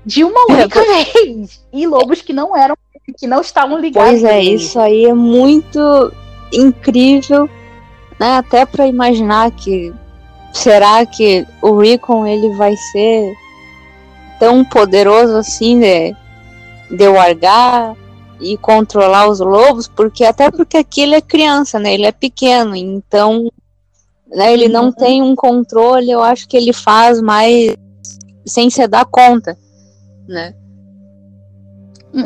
de 0.05 0.23
uma 0.23 0.39
é, 0.49 0.53
única 0.53 0.81
vez. 0.81 1.65
E 1.71 1.87
lobos 1.87 2.21
que 2.21 2.33
não 2.33 2.55
eram, 2.55 2.75
que 3.17 3.27
não 3.27 3.41
estavam 3.41 3.79
ligados. 3.79 4.09
Pois 4.11 4.23
é, 4.23 4.41
isso 4.41 4.79
aí 4.79 5.05
é 5.05 5.13
muito 5.13 6.11
incrível, 6.51 7.49
né? 8.19 8.37
Até 8.37 8.65
para 8.65 8.87
imaginar 8.87 9.51
que 9.51 9.93
será 10.53 11.05
que 11.05 11.45
o 11.61 11.77
Rickon 11.77 12.27
ele 12.27 12.53
vai 12.55 12.75
ser 12.75 13.33
tão 14.39 14.63
poderoso 14.63 15.35
assim 15.37 15.79
de, 15.79 16.15
de 16.91 17.07
largar 17.07 17.95
e 18.43 18.57
controlar 18.57 19.27
os 19.27 19.39
lobos, 19.39 19.87
porque 19.87 20.23
até 20.23 20.51
porque 20.51 20.77
aqui 20.77 21.01
ele 21.01 21.15
é 21.15 21.21
criança, 21.21 21.79
né? 21.79 21.93
Ele 21.93 22.05
é 22.05 22.11
pequeno, 22.11 22.75
então 22.75 23.51
né, 24.27 24.51
ele 24.51 24.67
não 24.67 24.85
uhum. 24.85 24.91
tem 24.91 25.21
um 25.21 25.35
controle, 25.35 26.11
eu 26.11 26.21
acho 26.21 26.47
que 26.47 26.57
ele 26.57 26.73
faz 26.73 27.21
mais 27.21 27.75
sem 28.45 28.69
se 28.69 28.85
dar 28.87 29.05
conta, 29.05 29.57
né? 30.27 30.53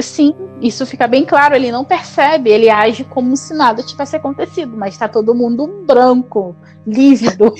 Sim, 0.01 0.33
isso 0.61 0.85
fica 0.85 1.07
bem 1.07 1.23
claro. 1.23 1.55
Ele 1.55 1.71
não 1.71 1.85
percebe, 1.85 2.49
ele 2.49 2.69
age 2.69 3.05
como 3.05 3.37
se 3.37 3.53
nada 3.53 3.81
tivesse 3.81 4.17
acontecido, 4.17 4.75
mas 4.75 4.93
está 4.93 5.07
todo 5.07 5.33
mundo 5.33 5.85
branco, 5.87 6.55
lívido 6.85 7.53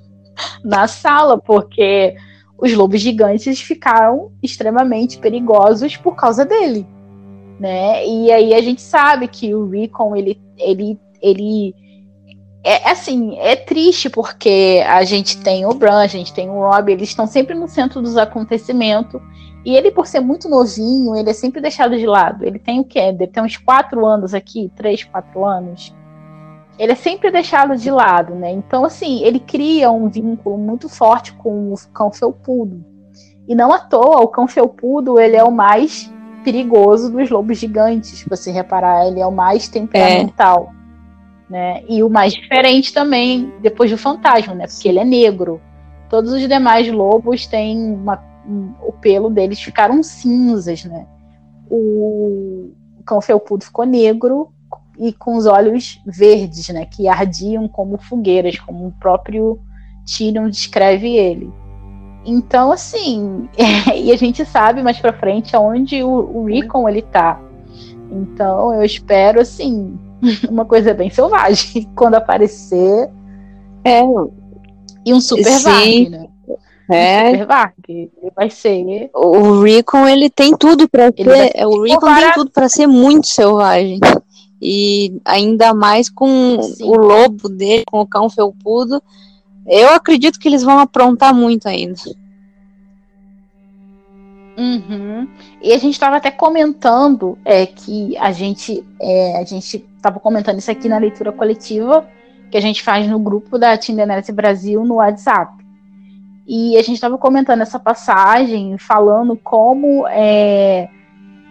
na 0.62 0.86
sala, 0.86 1.38
porque 1.38 2.14
os 2.58 2.72
lobos 2.74 3.00
gigantes 3.00 3.60
ficaram 3.60 4.30
extremamente 4.42 5.18
perigosos 5.18 5.96
por 5.96 6.14
causa 6.14 6.44
dele, 6.44 6.86
né? 7.62 8.04
E 8.04 8.32
aí 8.32 8.52
a 8.52 8.60
gente 8.60 8.82
sabe 8.82 9.28
que 9.28 9.54
o 9.54 9.68
Recon 9.68 10.16
ele 10.16 10.40
ele 10.58 10.98
ele 11.22 11.72
é 12.64 12.90
assim, 12.90 13.38
é 13.38 13.54
triste 13.54 14.10
porque 14.10 14.82
a 14.86 15.04
gente 15.04 15.38
tem 15.38 15.64
o 15.64 15.72
Bran, 15.72 16.00
a 16.00 16.06
gente 16.08 16.32
tem 16.32 16.50
o 16.50 16.54
Rob, 16.54 16.90
eles 16.90 17.08
estão 17.08 17.26
sempre 17.26 17.54
no 17.54 17.68
centro 17.68 18.02
dos 18.02 18.16
acontecimentos 18.16 19.20
e 19.64 19.76
ele, 19.76 19.92
por 19.92 20.08
ser 20.08 20.20
muito 20.20 20.48
novinho, 20.48 21.14
ele 21.14 21.30
é 21.30 21.32
sempre 21.32 21.60
deixado 21.60 21.96
de 21.96 22.06
lado. 22.06 22.44
Ele 22.44 22.58
tem 22.58 22.80
o 22.80 22.84
quê? 22.84 23.12
Deve 23.12 23.28
ter 23.28 23.40
uns 23.40 23.56
quatro 23.56 24.04
anos 24.04 24.34
aqui, 24.34 24.70
três, 24.74 25.04
quatro 25.04 25.44
anos. 25.44 25.94
Ele 26.78 26.92
é 26.92 26.96
sempre 26.96 27.30
deixado 27.30 27.76
de 27.76 27.90
lado, 27.90 28.34
né? 28.34 28.50
Então, 28.50 28.84
assim, 28.84 29.22
ele 29.22 29.38
cria 29.38 29.90
um 29.90 30.08
vínculo 30.08 30.58
muito 30.58 30.88
forte 30.88 31.32
com 31.34 31.72
o 31.72 31.76
cão 31.92 32.10
felpudo. 32.10 32.84
E 33.46 33.54
não 33.54 33.72
à 33.72 33.78
toa, 33.78 34.20
o 34.20 34.28
cão 34.28 34.48
felpudo, 34.48 35.20
ele 35.20 35.36
é 35.36 35.44
o 35.44 35.52
mais 35.52 36.12
perigoso 36.42 37.10
dos 37.10 37.30
lobos 37.30 37.58
gigantes. 37.58 38.18
Se 38.18 38.28
você 38.28 38.50
reparar, 38.50 39.06
ele 39.06 39.20
é 39.20 39.26
o 39.26 39.32
mais 39.32 39.68
temperamental. 39.68 40.72
É. 41.48 41.52
Né? 41.52 41.82
E 41.88 42.02
o 42.02 42.08
mais 42.08 42.32
diferente 42.32 42.92
também, 42.92 43.52
depois 43.60 43.90
do 43.90 43.98
fantasma, 43.98 44.54
né? 44.54 44.66
Porque 44.66 44.88
ele 44.88 44.98
é 44.98 45.04
negro. 45.04 45.60
Todos 46.08 46.32
os 46.32 46.46
demais 46.48 46.90
lobos 46.90 47.46
têm 47.46 47.94
uma 47.94 48.32
o 48.82 48.92
pelo 48.92 49.30
deles 49.30 49.60
ficaram 49.60 50.02
cinzas, 50.02 50.84
né? 50.84 51.06
O, 51.70 52.70
o 52.98 53.02
cão 53.04 53.20
felpudo 53.20 53.64
ficou 53.64 53.84
negro 53.84 54.52
e 54.98 55.12
com 55.12 55.36
os 55.36 55.46
olhos 55.46 56.00
verdes, 56.06 56.68
né? 56.68 56.84
Que 56.86 57.08
ardiam 57.08 57.68
como 57.68 57.98
fogueiras, 57.98 58.58
como 58.58 58.88
o 58.88 58.92
próprio 58.92 59.60
Tyrion 60.04 60.48
descreve 60.48 61.16
ele. 61.16 61.52
Então, 62.24 62.70
assim, 62.70 63.48
é, 63.56 63.98
e 63.98 64.12
a 64.12 64.16
gente 64.16 64.44
sabe 64.44 64.82
mais 64.82 64.98
pra 64.98 65.12
frente 65.12 65.54
aonde 65.54 66.02
o, 66.02 66.08
o 66.08 66.44
Rickon 66.44 66.88
ele 66.88 67.02
tá. 67.02 67.40
Então, 68.10 68.74
eu 68.74 68.84
espero, 68.84 69.40
assim, 69.40 69.98
uma 70.48 70.64
coisa 70.64 70.94
bem 70.94 71.10
selvagem 71.10 71.88
quando 71.96 72.14
aparecer. 72.14 73.10
É. 73.84 74.00
E 75.04 75.12
um 75.12 75.20
super 75.20 75.44
Sim. 75.44 76.08
né? 76.08 76.28
É. 76.90 77.32
Ele 77.32 77.46
vai 78.36 78.50
ser. 78.50 79.10
O 79.14 79.62
Recon 79.62 80.06
ele 80.06 80.28
tem 80.28 80.56
tudo 80.56 80.88
para 80.88 81.12
ser. 81.12 81.66
O 81.66 81.82
Recon 81.82 82.14
tem 82.14 82.32
tudo 82.34 82.50
para 82.50 82.68
ser 82.68 82.86
muito 82.86 83.26
selvagem. 83.26 83.98
E 84.60 85.20
ainda 85.24 85.74
mais 85.74 86.08
com 86.08 86.62
Sim. 86.62 86.84
o 86.84 86.94
lobo 86.94 87.48
dele, 87.48 87.84
com 87.86 88.00
o 88.00 88.06
cão 88.06 88.28
felpudo. 88.28 89.02
Eu 89.66 89.90
acredito 89.90 90.38
que 90.38 90.48
eles 90.48 90.62
vão 90.62 90.78
aprontar 90.78 91.34
muito 91.34 91.68
ainda. 91.68 92.00
Uhum. 94.56 95.28
E 95.62 95.72
a 95.72 95.78
gente 95.78 95.94
estava 95.94 96.16
até 96.16 96.30
comentando 96.30 97.38
é, 97.44 97.64
que 97.64 98.16
a 98.18 98.32
gente 98.32 98.84
é, 99.00 99.38
a 99.38 99.44
gente 99.44 99.84
estava 99.96 100.20
comentando 100.20 100.58
isso 100.58 100.70
aqui 100.70 100.88
na 100.88 100.98
leitura 100.98 101.32
coletiva 101.32 102.06
que 102.50 102.58
a 102.58 102.60
gente 102.60 102.82
faz 102.82 103.08
no 103.08 103.18
grupo 103.18 103.58
da 103.58 103.78
Tindernet 103.78 104.30
Brasil 104.30 104.84
no 104.84 104.96
WhatsApp. 104.96 105.64
E 106.46 106.76
a 106.76 106.82
gente 106.82 106.96
estava 106.96 107.16
comentando 107.16 107.62
essa 107.62 107.78
passagem, 107.78 108.76
falando 108.76 109.36
como 109.36 110.06
é, 110.08 110.88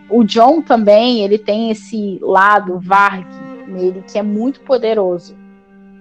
o 0.10 0.24
John 0.24 0.62
também 0.62 1.24
ele 1.24 1.40
tem 1.40 1.72
esse 1.72 2.20
lado 2.22 2.80
Varg 2.80 3.26
nele 3.68 4.04
que 4.06 4.20
é 4.20 4.22
muito 4.22 4.60
poderoso. 4.60 5.36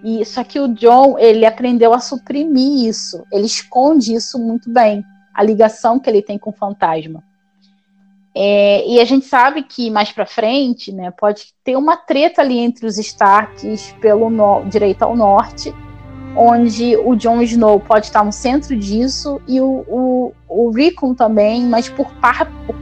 E 0.03 0.25
só 0.25 0.43
que 0.43 0.59
o 0.59 0.69
John 0.69 1.19
ele 1.19 1.45
aprendeu 1.45 1.93
a 1.93 2.01
suprimir 2.01 2.89
isso. 2.89 3.25
Ele 3.33 3.47
esconde 3.47 4.15
isso 4.15 4.39
muito 4.39 4.73
bem, 4.73 5.05
a 5.35 5.43
ligação 5.43 5.99
que 5.99 6.09
ele 6.09 6.23
tem 6.23 6.39
com 6.39 6.51
o 6.51 6.55
fantasma. 6.55 7.23
É, 8.35 8.87
e 8.89 9.01
a 9.01 9.05
gente 9.05 9.27
sabe 9.27 9.63
que 9.63 9.91
mais 9.91 10.13
para 10.13 10.25
frente, 10.25 10.93
né, 10.93 11.11
pode 11.11 11.53
ter 11.65 11.77
uma 11.77 11.97
treta 11.97 12.41
ali 12.41 12.59
entre 12.59 12.87
os 12.87 12.97
Starks 12.97 13.93
pelo 14.01 14.31
no, 14.31 14.65
direito 14.67 15.03
ao 15.03 15.17
norte 15.17 15.75
onde 16.37 16.97
o 16.97 17.15
Jon 17.17 17.43
Snow 17.43 17.81
pode 17.81 18.07
estar 18.07 18.25
no 18.25 18.33
centro 18.33 18.77
disso 18.77 19.41
e 19.47 19.61
o, 19.61 19.85
o, 19.89 20.33
o 20.49 20.71
Rickon 20.71 21.15
também, 21.15 21.65
mas 21.65 21.89
por, 21.89 22.13
par, 22.15 22.47
por, 22.67 22.77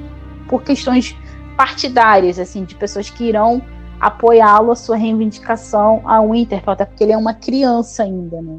por 0.49 0.63
questões 0.63 1.17
partidárias, 1.57 2.39
assim, 2.39 2.65
de 2.65 2.75
pessoas 2.75 3.11
que 3.11 3.25
irão 3.25 3.63
apoiá-lo 4.01 4.71
a 4.71 4.77
sua 4.77 4.97
reivindicação 4.97 6.03
a 6.05 6.21
Winterfell, 6.21 6.73
até 6.73 6.85
porque 6.85 7.05
ele 7.05 7.13
é 7.13 7.17
uma 7.17 7.35
criança 7.35 8.03
ainda, 8.03 8.41
né? 8.41 8.59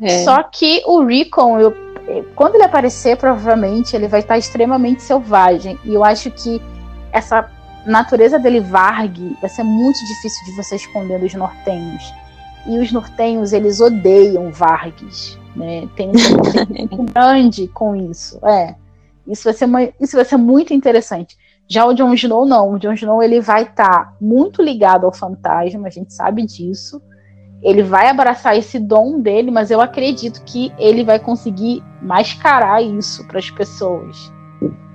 É. 0.00 0.24
Só 0.24 0.42
que 0.42 0.82
o 0.86 1.04
Rickon, 1.04 1.58
eu, 1.58 1.74
quando 2.34 2.56
ele 2.56 2.64
aparecer, 2.64 3.16
provavelmente 3.16 3.96
ele 3.96 4.08
vai 4.08 4.20
estar 4.20 4.36
extremamente 4.36 5.02
selvagem. 5.02 5.78
E 5.84 5.94
eu 5.94 6.04
acho 6.04 6.30
que 6.30 6.60
essa 7.12 7.50
natureza 7.86 8.38
dele 8.38 8.60
vargue 8.60 9.36
vai 9.40 9.48
ser 9.48 9.62
muito 9.62 9.98
difícil 10.04 10.44
de 10.44 10.56
você 10.56 10.76
esconder 10.76 11.18
dos 11.18 11.32
nortenhos 11.34 12.12
e 12.66 12.78
os 12.78 12.92
nortenhos 12.92 13.52
eles 13.52 13.80
odeiam 13.80 14.50
Vargas, 14.50 15.38
né? 15.54 15.88
Tem 15.96 16.10
um 16.90 17.06
grande 17.06 17.68
com 17.68 17.94
isso. 17.94 18.38
É, 18.44 18.74
isso 19.26 19.44
vai 19.44 19.54
ser 19.54 19.64
uma, 19.64 19.82
isso 20.00 20.16
vai 20.16 20.24
ser 20.24 20.36
muito 20.36 20.74
interessante. 20.74 21.36
Já 21.68 21.84
o 21.84 21.92
Jon 21.92 22.14
Snow 22.14 22.46
não, 22.46 22.72
o 22.72 22.78
Jon 22.78 22.92
Snow 22.92 23.22
ele 23.22 23.40
vai 23.40 23.62
estar 23.62 23.88
tá 23.88 24.12
muito 24.20 24.62
ligado 24.62 25.04
ao 25.04 25.12
fantasma, 25.12 25.88
a 25.88 25.90
gente 25.90 26.12
sabe 26.12 26.44
disso. 26.44 27.02
Ele 27.62 27.82
vai 27.82 28.08
abraçar 28.08 28.56
esse 28.56 28.78
dom 28.78 29.20
dele, 29.20 29.50
mas 29.50 29.70
eu 29.70 29.80
acredito 29.80 30.42
que 30.44 30.72
ele 30.78 31.02
vai 31.02 31.18
conseguir 31.18 31.82
mascarar 32.00 32.82
isso 32.82 33.26
para 33.26 33.38
as 33.38 33.50
pessoas, 33.50 34.32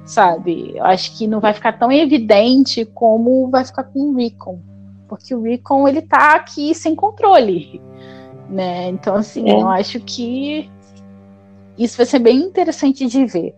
sabe? 0.06 0.74
Eu 0.76 0.86
acho 0.86 1.18
que 1.18 1.28
não 1.28 1.40
vai 1.40 1.54
ficar 1.54 1.78
tão 1.78 1.92
evidente 1.92 2.86
como 2.86 3.50
vai 3.50 3.66
ficar 3.66 3.84
com 3.84 4.12
o 4.12 4.16
Rickon 4.16 4.72
porque 5.12 5.36
o 5.36 5.42
Recon 5.42 5.90
ele 5.90 6.02
tá 6.02 6.36
aqui 6.36 6.74
sem 6.74 6.96
controle, 6.96 7.82
né? 8.50 8.88
Então 8.88 9.14
assim, 9.14 9.50
é. 9.50 9.62
eu 9.62 9.68
acho 9.68 10.00
que 10.00 10.72
isso 11.78 11.98
vai 11.98 12.06
ser 12.06 12.20
bem 12.20 12.38
interessante 12.38 13.06
de 13.06 13.26
ver. 13.26 13.54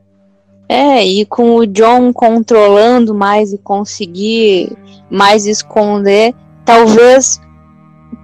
É, 0.67 1.05
e 1.05 1.25
com 1.25 1.55
o 1.55 1.67
John 1.67 2.11
controlando 2.13 3.13
mais 3.13 3.53
e 3.53 3.57
conseguir 3.57 4.71
mais 5.09 5.45
esconder, 5.45 6.33
talvez 6.65 7.39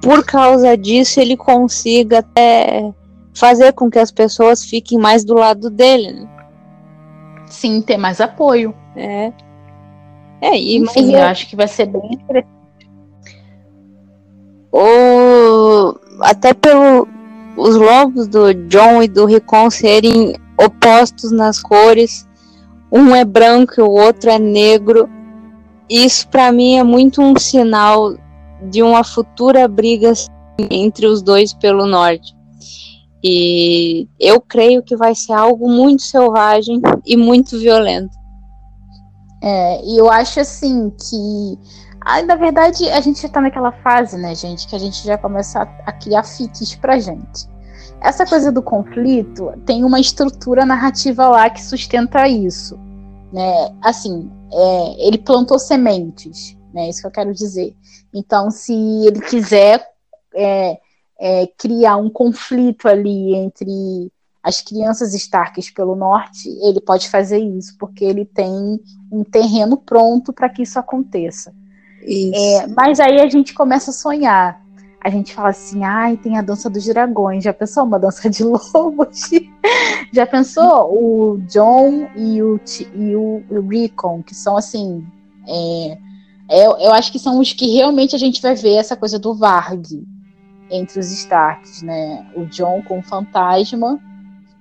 por 0.01 0.25
causa 0.25 0.77
disso 0.77 1.19
ele 1.19 1.35
consiga 1.35 2.19
até 2.19 2.91
fazer 3.33 3.73
com 3.73 3.89
que 3.89 3.99
as 3.99 4.11
pessoas 4.11 4.63
fiquem 4.63 4.97
mais 4.97 5.23
do 5.23 5.33
lado 5.33 5.69
dele. 5.69 6.13
Né? 6.13 6.29
Sim, 7.47 7.81
ter 7.81 7.97
mais 7.97 8.21
apoio. 8.21 8.73
É. 8.95 9.31
É, 10.41 10.57
e 10.57 10.77
Enfim, 10.77 11.13
eu 11.13 11.23
acho 11.23 11.47
que 11.47 11.55
vai 11.55 11.67
ser 11.67 11.85
bem 11.87 12.13
interessante 12.13 12.59
ou 14.71 15.99
até 16.21 16.53
pelo 16.53 17.07
os 17.57 17.75
lobos 17.75 18.27
do 18.27 18.53
John 18.69 19.03
e 19.03 19.07
do 19.07 19.25
Ricon 19.25 19.69
serem 19.69 20.33
opostos 20.57 21.31
nas 21.31 21.61
cores, 21.61 22.25
um 22.91 23.15
é 23.15 23.23
branco 23.23 23.73
e 23.77 23.81
o 23.81 23.89
outro 23.89 24.29
é 24.29 24.39
negro. 24.39 25.09
Isso 25.89 26.27
para 26.27 26.51
mim 26.51 26.77
é 26.77 26.83
muito 26.83 27.21
um 27.21 27.37
sinal 27.37 28.15
de 28.69 28.83
uma 28.83 29.03
futura 29.03 29.67
briga 29.67 30.13
entre 30.69 31.07
os 31.07 31.21
dois 31.21 31.53
pelo 31.53 31.85
norte. 31.85 32.35
E 33.23 34.07
eu 34.19 34.39
creio 34.39 34.81
que 34.81 34.95
vai 34.95 35.13
ser 35.13 35.33
algo 35.33 35.69
muito 35.69 36.03
selvagem 36.03 36.81
e 37.05 37.17
muito 37.17 37.59
violento. 37.59 38.17
É, 39.41 39.85
e 39.85 39.97
eu 39.97 40.09
acho 40.09 40.39
assim 40.39 40.89
que 40.91 41.57
Aí, 42.01 42.25
na 42.25 42.35
verdade, 42.35 42.89
a 42.89 43.01
gente 43.01 43.23
está 43.23 43.41
naquela 43.41 43.71
fase, 43.71 44.17
né, 44.17 44.33
gente, 44.33 44.67
que 44.67 44.75
a 44.75 44.79
gente 44.79 45.05
já 45.05 45.17
começa 45.17 45.59
a, 45.59 45.63
a 45.85 45.91
criar 45.91 46.23
fiques 46.23 46.73
pra 46.75 46.97
gente. 46.97 47.47
Essa 48.01 48.25
coisa 48.25 48.51
do 48.51 48.61
conflito 48.61 49.51
tem 49.65 49.83
uma 49.83 49.99
estrutura 49.99 50.65
narrativa 50.65 51.27
lá 51.27 51.49
que 51.49 51.61
sustenta 51.61 52.27
isso. 52.27 52.79
Né? 53.31 53.75
Assim, 53.81 54.31
é, 54.51 55.07
ele 55.07 55.17
plantou 55.17 55.59
sementes, 55.59 56.57
né? 56.73 56.89
Isso 56.89 57.01
que 57.01 57.07
eu 57.07 57.11
quero 57.11 57.33
dizer. 57.33 57.75
Então, 58.13 58.49
se 58.49 58.73
ele 58.73 59.19
quiser 59.21 59.85
é, 60.33 60.79
é, 61.19 61.47
criar 61.57 61.97
um 61.97 62.09
conflito 62.09 62.87
ali 62.87 63.35
entre 63.35 64.11
as 64.41 64.61
crianças 64.61 65.13
Starks 65.13 65.69
pelo 65.69 65.95
norte, 65.95 66.49
ele 66.63 66.79
pode 66.79 67.09
fazer 67.09 67.39
isso, 67.39 67.75
porque 67.77 68.05
ele 68.05 68.25
tem 68.25 68.79
um 69.11 69.23
terreno 69.23 69.77
pronto 69.77 70.31
para 70.31 70.49
que 70.49 70.63
isso 70.63 70.79
aconteça. 70.79 71.53
É, 72.33 72.67
mas 72.67 72.99
aí 72.99 73.19
a 73.19 73.29
gente 73.29 73.53
começa 73.53 73.91
a 73.91 73.93
sonhar. 73.93 74.65
A 75.01 75.09
gente 75.09 75.33
fala 75.33 75.49
assim, 75.49 75.83
ai, 75.83 76.17
tem 76.17 76.37
a 76.37 76.41
dança 76.41 76.69
dos 76.69 76.85
dragões. 76.85 77.43
Já 77.43 77.53
pensou 77.53 77.85
uma 77.85 77.99
dança 77.99 78.29
de 78.29 78.43
lobos? 78.73 79.29
Já 80.11 80.25
pensou 80.25 80.93
o 80.93 81.37
John 81.47 82.09
e 82.15 82.41
o, 82.41 82.59
e 82.93 83.15
o, 83.15 83.43
o 83.49 83.67
Recon, 83.67 84.21
que 84.21 84.35
são 84.35 84.57
assim. 84.57 85.05
É, 85.47 85.97
é, 86.49 86.65
eu 86.65 86.91
acho 86.93 87.11
que 87.11 87.19
são 87.19 87.39
os 87.39 87.53
que 87.53 87.73
realmente 87.73 88.15
a 88.15 88.19
gente 88.19 88.41
vai 88.41 88.55
ver 88.55 88.75
essa 88.75 88.95
coisa 88.95 89.17
do 89.17 89.33
Varg 89.33 90.05
entre 90.69 90.99
os 90.99 91.11
Starks, 91.11 91.81
né? 91.81 92.25
O 92.35 92.45
John 92.45 92.81
com 92.81 92.99
o 92.99 93.03
fantasma 93.03 93.99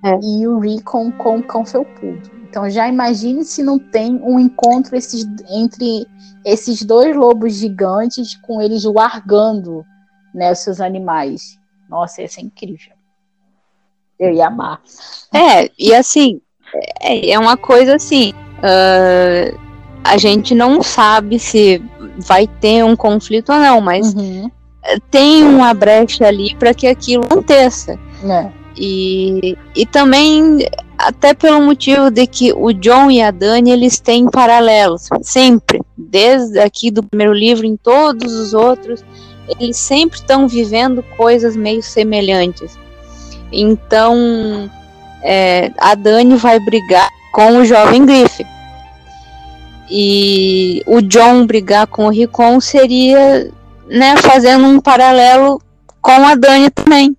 é. 0.03 0.17
e 0.23 0.47
o 0.47 0.59
Recon 0.59 1.11
com 1.11 1.39
o 1.39 1.43
cão 1.43 1.65
felpudo. 1.65 2.31
Então 2.49 2.69
já 2.69 2.87
imagine 2.87 3.43
se 3.43 3.61
não 3.61 3.77
tem 3.77 4.15
um 4.23 4.39
encontro 4.39 4.95
esses, 4.95 5.27
entre 5.49 6.07
esses 6.45 6.81
dois 6.81 7.15
lobos 7.15 7.53
gigantes 7.55 8.35
com 8.35 8.61
eles 8.61 8.83
largando 8.85 9.85
os 10.33 10.59
seus 10.59 10.79
animais. 10.79 11.57
Nossa, 11.89 12.21
ia 12.21 12.27
ser 12.27 12.41
incrível. 12.41 12.93
Eu 14.19 14.31
ia 14.31 14.47
amar. 14.47 14.81
É, 15.33 15.69
e 15.77 15.93
assim, 15.93 16.41
é, 17.01 17.31
é 17.31 17.39
uma 17.39 17.57
coisa 17.57 17.95
assim. 17.95 18.33
Uh, 18.59 19.57
a 20.03 20.17
gente 20.17 20.53
não 20.53 20.83
sabe 20.83 21.39
se 21.39 21.81
vai 22.17 22.47
ter 22.47 22.83
um 22.83 22.95
conflito 22.95 23.51
ou 23.51 23.59
não, 23.59 23.81
mas 23.81 24.13
uhum. 24.13 24.49
tem 25.09 25.43
uma 25.43 25.73
brecha 25.73 26.27
ali 26.27 26.55
para 26.55 26.73
que 26.73 26.87
aquilo 26.87 27.23
aconteça. 27.23 27.97
É. 28.23 28.51
E, 28.77 29.57
e 29.75 29.85
também 29.85 30.59
até 30.97 31.33
pelo 31.33 31.61
motivo 31.61 32.11
de 32.11 32.27
que 32.27 32.51
o 32.53 32.73
John 32.73 33.09
e 33.09 33.21
a 33.21 33.31
Dani 33.31 33.71
eles 33.71 33.99
têm 33.99 34.29
paralelos 34.29 35.07
sempre, 35.21 35.81
desde 35.97 36.59
aqui 36.59 36.91
do 36.91 37.01
primeiro 37.01 37.33
livro 37.33 37.65
em 37.65 37.77
todos 37.77 38.33
os 38.33 38.53
outros 38.53 39.03
eles 39.59 39.77
sempre 39.77 40.19
estão 40.19 40.47
vivendo 40.47 41.03
coisas 41.17 41.55
meio 41.55 41.81
semelhantes. 41.81 42.77
Então, 43.51 44.69
é, 45.23 45.71
a 45.77 45.95
Dani 45.95 46.35
vai 46.35 46.59
brigar 46.59 47.09
com 47.33 47.57
o 47.57 47.65
jovem 47.65 48.05
Griff. 48.05 48.45
E 49.89 50.83
o 50.85 51.01
John 51.01 51.45
brigar 51.45 51.87
com 51.87 52.05
o 52.05 52.09
Ricon 52.09 52.59
seria, 52.59 53.51
né, 53.87 54.15
fazendo 54.17 54.65
um 54.65 54.79
paralelo 54.79 55.59
com 56.01 56.25
a 56.27 56.35
Dani 56.35 56.69
também. 56.69 57.17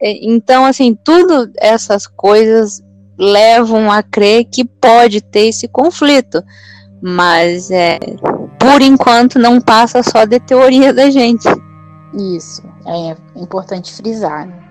É, 0.00 0.26
então, 0.26 0.64
assim, 0.64 0.94
tudo 0.94 1.50
essas 1.56 2.06
coisas 2.06 2.82
levam 3.18 3.90
a 3.90 4.02
crer 4.02 4.44
que 4.44 4.64
pode 4.64 5.20
ter 5.20 5.48
esse 5.48 5.68
conflito. 5.68 6.42
Mas 7.00 7.70
é, 7.70 7.98
por 8.72 8.82
enquanto 8.82 9.38
não 9.38 9.60
passa 9.60 10.02
só 10.02 10.24
de 10.24 10.40
teoria 10.40 10.92
da 10.92 11.08
gente. 11.08 11.48
Isso, 12.12 12.62
é 12.86 13.16
importante 13.40 13.94
frisar. 13.94 14.46
Né? 14.46 14.66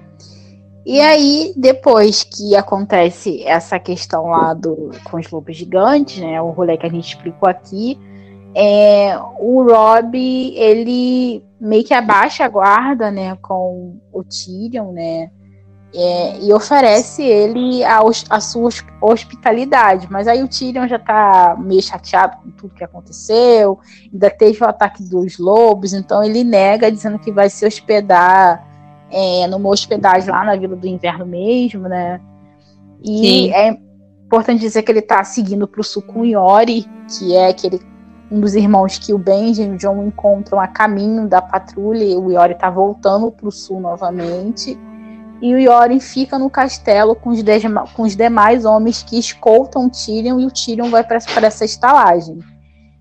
E 0.86 1.00
aí, 1.00 1.54
depois 1.58 2.24
que 2.24 2.56
acontece 2.56 3.42
essa 3.44 3.80
questão 3.80 4.28
lá 4.28 4.54
do, 4.54 4.92
com 5.06 5.18
os 5.18 5.30
lobos 5.32 5.58
gigantes, 5.58 6.22
né, 6.22 6.40
o 6.42 6.52
rolê 6.52 6.78
que 6.78 6.86
a 6.86 6.90
gente 6.90 7.08
explicou 7.08 7.50
aqui, 7.50 7.98
é, 8.54 9.18
o 9.40 9.64
Rob, 9.64 10.16
ele 10.16 11.44
meio 11.60 11.84
que 11.84 11.94
abaixa 11.94 12.46
a 12.46 12.50
guarda, 12.50 13.10
né, 13.10 13.36
com 13.42 13.98
o 14.14 14.24
Tyrion, 14.24 14.92
né, 14.92 15.32
é, 15.98 16.40
e 16.42 16.52
oferece 16.52 17.24
ele 17.24 17.82
a, 17.86 18.02
a, 18.30 18.40
sua 18.42 18.70
hospitalidade. 19.02 20.08
Mas 20.12 20.28
aí 20.28 20.44
o 20.44 20.48
Tyrion 20.48 20.88
já 20.88 21.00
tá 21.00 21.56
meio 21.58 21.82
chateado 21.82 22.38
com 22.44 22.52
tudo 22.52 22.76
que 22.76 22.84
aconteceu, 22.84 23.80
ainda 24.12 24.30
teve 24.30 24.62
o 24.62 24.68
ataque 24.68 25.02
dos 25.04 25.38
lobos, 25.40 25.94
então 25.94 26.22
ele 26.22 26.44
nega, 26.44 26.92
dizendo 26.92 27.18
que 27.18 27.32
vai 27.32 27.50
se 27.50 27.66
hospedar 27.66 28.68
é, 29.10 29.48
numa 29.48 29.70
hospedagem 29.70 30.30
lá 30.30 30.44
na 30.44 30.56
Vila 30.58 30.76
do 30.76 30.86
Inverno 30.86 31.26
mesmo, 31.26 31.88
né? 31.88 32.20
E 33.02 33.18
Sim. 33.20 33.54
é 33.54 33.78
importante 34.26 34.60
dizer 34.60 34.84
que 34.84 34.92
ele 34.92 35.02
tá 35.02 35.24
seguindo 35.24 35.66
pro 35.66 35.84
sul 35.84 36.02
com 36.02 36.26
Yori, 36.26 36.86
que 37.08 37.34
é 37.36 37.48
aquele 37.48 37.80
um 38.30 38.42
dos 38.42 38.56
irmãos 38.56 38.98
que 38.98 39.14
o 39.14 39.20
Benjen 39.20 39.68
e 39.68 39.76
o 39.76 39.78
John 39.78 40.04
encontram 40.04 40.60
a 40.60 40.68
caminho 40.68 41.28
da 41.28 41.42
patrulha, 41.42 42.04
e 42.04 42.18
o 42.18 42.32
Yori 42.32 42.56
tá 42.56 42.70
voltando 42.70 43.32
pro 43.32 43.52
sul 43.52 43.80
novamente 43.80 44.78
e 45.42 45.54
o 45.54 45.60
Yoren 45.60 46.00
fica 46.00 46.40
no 46.40 46.50
castelo 46.50 47.16
com 47.16 47.30
os, 47.30 47.42
com 47.94 48.04
os 48.04 48.16
demais 48.16 48.66
homens 48.66 49.04
que 49.04 49.20
escoltam 49.20 49.86
o 49.86 49.90
Tyrion 49.90 50.40
e 50.40 50.46
o 50.46 50.52
Tyrion 50.52 50.90
vai 50.90 51.04
para 51.04 51.48
essa 51.48 51.66
estalagem. 51.66 52.40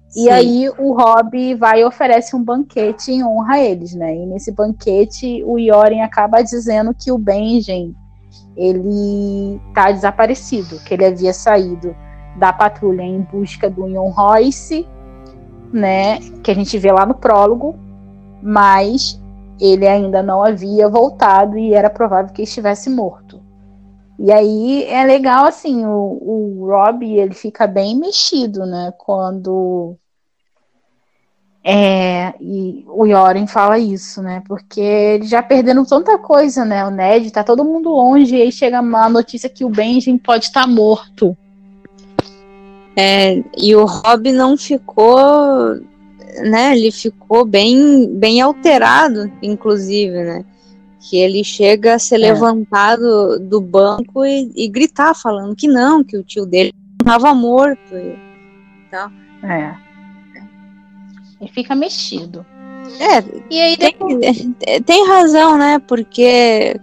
Sim. 0.09 0.25
E 0.25 0.31
aí 0.31 0.70
o 0.79 0.92
Robb 0.92 1.55
vai 1.57 1.81
e 1.81 1.85
oferece 1.85 2.37
um 2.37 2.42
banquete 2.42 3.11
em 3.11 3.25
honra 3.25 3.55
a 3.55 3.61
eles, 3.61 3.94
né? 3.94 4.14
E 4.14 4.27
nesse 4.27 4.53
banquete 4.53 5.42
o 5.44 5.59
Yoren 5.59 6.03
acaba 6.03 6.42
dizendo 6.42 6.94
que 6.94 7.11
o 7.11 7.18
Benjen 7.18 7.94
ele 8.57 9.61
tá 9.75 9.90
desaparecido, 9.90 10.79
que 10.85 10.94
ele 10.94 11.05
havia 11.05 11.33
saído 11.33 11.94
da 12.37 12.53
patrulha 12.53 13.03
em 13.03 13.20
busca 13.20 13.68
do 13.68 13.88
Ion 13.88 14.11
Royce, 14.11 14.87
né? 15.73 16.20
Que 16.42 16.51
a 16.51 16.55
gente 16.55 16.79
vê 16.79 16.92
lá 16.92 17.05
no 17.05 17.14
prólogo, 17.14 17.77
mas 18.40 19.20
ele 19.61 19.87
ainda 19.87 20.23
não 20.23 20.43
havia 20.43 20.88
voltado 20.88 21.57
e 21.59 21.75
era 21.75 21.90
provável 21.90 22.33
que 22.33 22.43
estivesse 22.43 22.90
morto. 22.90 23.43
E 24.19 24.31
aí 24.33 24.85
é 24.85 25.05
legal 25.05 25.45
assim, 25.47 25.85
o, 25.85 25.90
o 25.90 26.67
Rob 26.67 27.05
ele 27.05 27.35
fica 27.35 27.67
bem 27.67 27.99
mexido, 27.99 28.64
né? 28.64 28.93
Quando 28.97 29.97
é, 31.67 32.35
e 32.38 32.85
o 32.88 33.07
Yoren 33.07 33.47
fala 33.47 33.79
isso, 33.79 34.23
né? 34.23 34.43
Porque 34.47 34.83
eles 34.83 35.31
já 35.31 35.43
perderam 35.43 35.83
tanta 35.83 36.19
coisa, 36.19 36.62
né? 36.62 36.85
O 36.85 36.90
Ned 36.90 37.31
tá 37.31 37.43
todo 37.43 37.64
mundo 37.64 37.88
longe 37.88 38.37
e 38.37 38.43
aí 38.43 38.53
chega 38.53 38.81
a 38.81 39.09
notícia 39.09 39.49
que 39.49 39.64
o 39.64 39.71
Benjamin 39.71 40.19
pode 40.19 40.45
estar 40.45 40.62
tá 40.62 40.67
morto. 40.67 41.35
É, 42.95 43.43
e 43.57 43.75
o 43.75 43.87
Rob 43.87 44.31
não 44.31 44.59
ficou 44.59 45.81
né, 46.42 46.77
ele 46.77 46.90
ficou 46.90 47.44
bem, 47.44 48.09
bem 48.14 48.40
alterado, 48.40 49.31
inclusive, 49.42 50.23
né? 50.23 50.44
Que 51.01 51.18
ele 51.18 51.44
chega 51.44 51.94
a 51.94 51.99
se 51.99 52.14
é. 52.14 52.18
levantar 52.18 52.97
do, 52.97 53.38
do 53.38 53.61
banco 53.61 54.25
e, 54.25 54.51
e, 54.57 54.68
gritar, 54.68 55.14
falando 55.14 55.55
que 55.55 55.68
não, 55.68 56.03
que 56.03 56.16
o 56.16 56.23
tio 56.23 56.47
dele 56.47 56.73
estava 57.01 57.35
morto. 57.35 57.94
E, 57.94 58.18
então, 58.88 59.12
é. 59.42 59.75
Ele 61.40 61.51
fica 61.51 61.75
mexido. 61.75 62.44
É, 63.01 63.23
e 63.51 63.61
aí 63.61 63.77
depois... 63.77 64.18
tem, 64.59 64.83
tem 64.83 65.09
razão, 65.09 65.59
né? 65.59 65.79
Porque 65.79 66.75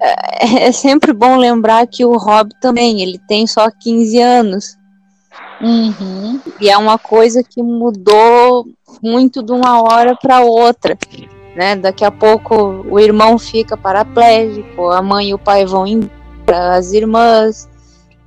é, 0.00 0.66
é 0.66 0.72
sempre 0.72 1.12
bom 1.12 1.36
lembrar 1.36 1.86
que 1.86 2.04
o 2.04 2.16
Rob 2.16 2.50
também, 2.60 3.00
ele 3.00 3.18
tem 3.18 3.46
só 3.46 3.70
15 3.70 4.18
anos. 4.20 4.78
Uhum. 5.64 6.38
E 6.60 6.68
é 6.68 6.76
uma 6.76 6.98
coisa 6.98 7.42
que 7.42 7.62
mudou 7.62 8.66
muito 9.02 9.42
de 9.42 9.50
uma 9.50 9.82
hora 9.82 10.14
para 10.14 10.42
outra. 10.42 10.98
Né? 11.56 11.74
Daqui 11.74 12.04
a 12.04 12.10
pouco 12.10 12.84
o 12.88 13.00
irmão 13.00 13.38
fica 13.38 13.76
paraplégico, 13.76 14.90
a 14.90 15.00
mãe 15.00 15.30
e 15.30 15.34
o 15.34 15.38
pai 15.38 15.64
vão 15.64 15.86
indo 15.86 16.10
para 16.44 16.74
as 16.74 16.92
irmãs, 16.92 17.68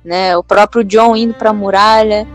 né? 0.04 0.36
o 0.36 0.42
próprio 0.42 0.82
John 0.82 1.14
indo 1.14 1.34
para 1.34 1.50
a 1.50 1.54
muralha. 1.54 2.26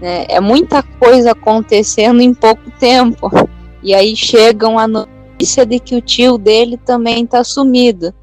Né? 0.00 0.26
É 0.28 0.40
muita 0.40 0.82
coisa 0.82 1.32
acontecendo 1.32 2.20
em 2.20 2.32
pouco 2.32 2.70
tempo. 2.78 3.30
E 3.82 3.92
aí 3.92 4.14
chegam 4.14 4.78
a 4.78 4.86
notícia 4.86 5.66
de 5.66 5.80
que 5.80 5.96
o 5.96 6.00
tio 6.00 6.38
dele 6.38 6.76
também 6.76 7.24
está 7.24 7.42
sumido. 7.42 8.14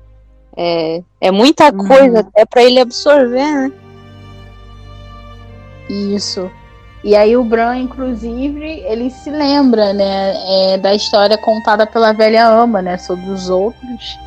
É, 0.56 1.02
é 1.20 1.32
muita 1.32 1.72
coisa 1.72 2.14
uhum. 2.14 2.20
até 2.20 2.46
para 2.46 2.64
ele 2.64 2.80
absorver, 2.80 3.68
né? 3.68 3.72
Isso. 5.90 6.50
E 7.04 7.16
aí 7.16 7.36
o 7.38 7.44
Bran, 7.44 7.78
inclusive, 7.78 8.84
ele 8.86 9.10
se 9.10 9.30
lembra, 9.30 9.94
né, 9.94 10.34
é, 10.74 10.78
da 10.78 10.94
história 10.94 11.38
contada 11.38 11.88
pela 11.88 12.12
velha 12.12 12.46
ama, 12.46 12.82
né, 12.82 12.98
sobre 12.98 13.30
os 13.30 13.50
outros, 13.50 14.20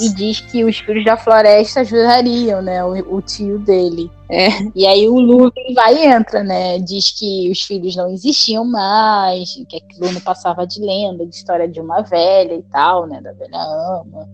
e 0.00 0.08
diz 0.14 0.40
que 0.40 0.64
os 0.64 0.78
filhos 0.78 1.04
da 1.04 1.16
floresta 1.16 1.80
ajudariam, 1.80 2.62
né, 2.62 2.84
o, 2.84 3.16
o 3.16 3.20
tio 3.20 3.58
dele. 3.58 4.10
É. 4.30 4.48
E 4.74 4.86
aí 4.86 5.08
o 5.08 5.18
Lúthien 5.18 5.74
vai 5.74 5.94
e 5.96 6.06
entra, 6.06 6.44
né, 6.44 6.78
diz 6.78 7.10
que 7.10 7.50
os 7.50 7.62
filhos 7.62 7.96
não 7.96 8.08
existiam 8.08 8.64
mais, 8.64 9.54
que 9.68 9.76
aquilo 9.76 10.12
não 10.12 10.20
passava 10.20 10.64
de 10.64 10.80
lenda, 10.80 11.26
de 11.26 11.34
história 11.34 11.68
de 11.68 11.80
uma 11.80 12.00
velha 12.02 12.54
e 12.54 12.62
tal, 12.62 13.08
né, 13.08 13.20
da 13.20 13.32
velha 13.32 13.58
ama. 13.58 14.28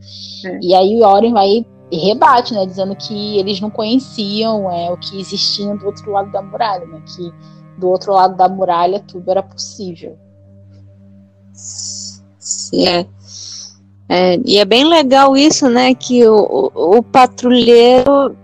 É. 0.45 0.59
E 0.63 0.75
aí 0.75 0.97
o 0.97 1.07
Oren 1.07 1.33
vai 1.33 1.65
e 1.91 1.97
rebate, 1.99 2.55
né, 2.55 2.65
dizendo 2.65 2.95
que 2.95 3.39
eles 3.39 3.61
não 3.61 3.69
conheciam 3.69 4.71
é, 4.71 4.91
o 4.93 4.97
que 4.97 5.21
existia 5.21 5.75
do 5.75 5.87
outro 5.87 6.13
lado 6.13 6.31
da 6.31 6.41
muralha, 6.41 6.87
né, 6.87 7.03
que 7.05 7.33
do 7.79 7.89
outro 7.89 8.13
lado 8.13 8.37
da 8.37 8.49
muralha 8.49 9.01
tudo 9.01 9.31
era 9.31 9.43
possível. 9.43 10.17
Sim, 11.53 12.87
é. 12.87 13.07
é 14.09 14.41
e 14.45 14.59
é 14.59 14.65
bem 14.65 14.85
legal 14.85 15.37
isso, 15.37 15.69
né, 15.69 15.95
que 15.95 16.27
o, 16.29 16.71
o, 16.75 16.99
o 16.99 17.03
patrulheiro 17.03 18.37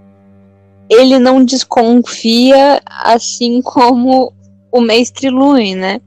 ele 0.88 1.18
não 1.18 1.44
desconfia 1.44 2.80
assim 2.86 3.60
como 3.62 4.32
o 4.72 4.80
mestre 4.80 5.30
Luin, 5.30 5.74
né? 5.74 6.00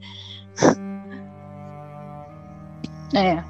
É. 3.14 3.42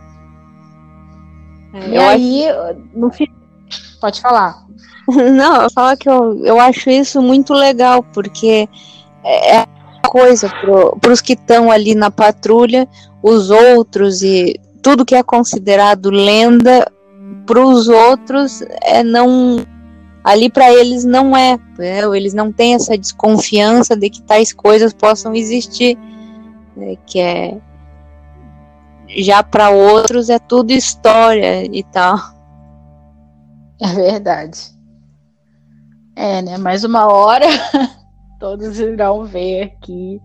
é 1.74 1.88
e 1.88 1.96
aí, 1.98 2.44
no 2.94 3.10
fim. 3.10 3.26
Pode 4.00 4.20
falar. 4.20 4.64
Não, 5.08 5.62
eu 5.62 5.70
falo 5.70 5.96
que 5.96 6.08
eu, 6.08 6.44
eu 6.44 6.60
acho 6.60 6.90
isso 6.90 7.20
muito 7.20 7.52
legal, 7.52 8.02
porque 8.02 8.68
é, 9.24 9.56
é 9.56 9.66
coisa 10.08 10.48
para 11.00 11.12
os 11.12 11.20
que 11.20 11.34
estão 11.34 11.70
ali 11.70 11.94
na 11.94 12.10
patrulha, 12.10 12.88
os 13.22 13.50
outros 13.50 14.22
e 14.22 14.58
tudo 14.82 15.04
que 15.04 15.14
é 15.14 15.22
considerado 15.22 16.10
lenda 16.10 16.90
para 17.46 17.60
os 17.60 17.88
outros 17.88 18.62
é 18.82 19.04
não 19.04 19.64
ali 20.24 20.50
para 20.50 20.70
eles 20.72 21.04
não 21.04 21.36
é, 21.36 21.58
né? 21.78 22.00
eles 22.16 22.34
não 22.34 22.52
têm 22.52 22.74
essa 22.74 22.96
desconfiança 22.96 23.96
de 23.96 24.10
que 24.10 24.22
tais 24.22 24.52
coisas 24.52 24.92
possam 24.92 25.34
existir, 25.34 25.96
né? 26.76 26.96
que 27.06 27.20
é 27.20 27.56
já 29.16 29.42
para 29.42 29.70
outros 29.70 30.28
é 30.28 30.38
tudo 30.38 30.72
história 30.72 31.64
e 31.64 31.82
tal. 31.82 32.18
É 33.82 33.94
verdade. 33.94 34.78
É, 36.14 36.42
né? 36.42 36.58
Mais 36.58 36.84
uma 36.84 37.06
hora 37.10 37.46
todos 38.38 38.78
irão 38.78 39.24
ver 39.24 39.72
que 39.80 40.20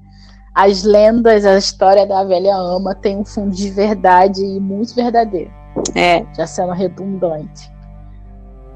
as 0.54 0.84
lendas, 0.84 1.46
a 1.46 1.58
história 1.58 2.06
da 2.06 2.24
velha 2.24 2.56
ama 2.56 2.94
tem 2.96 3.18
um 3.18 3.26
fundo 3.26 3.56
de 3.56 3.70
verdade 3.70 4.44
e 4.44 4.60
muito 4.60 4.94
verdadeiro. 4.94 5.52
É. 5.94 6.26
Já 6.34 6.48
sendo 6.48 6.72
redundante. 6.72 7.70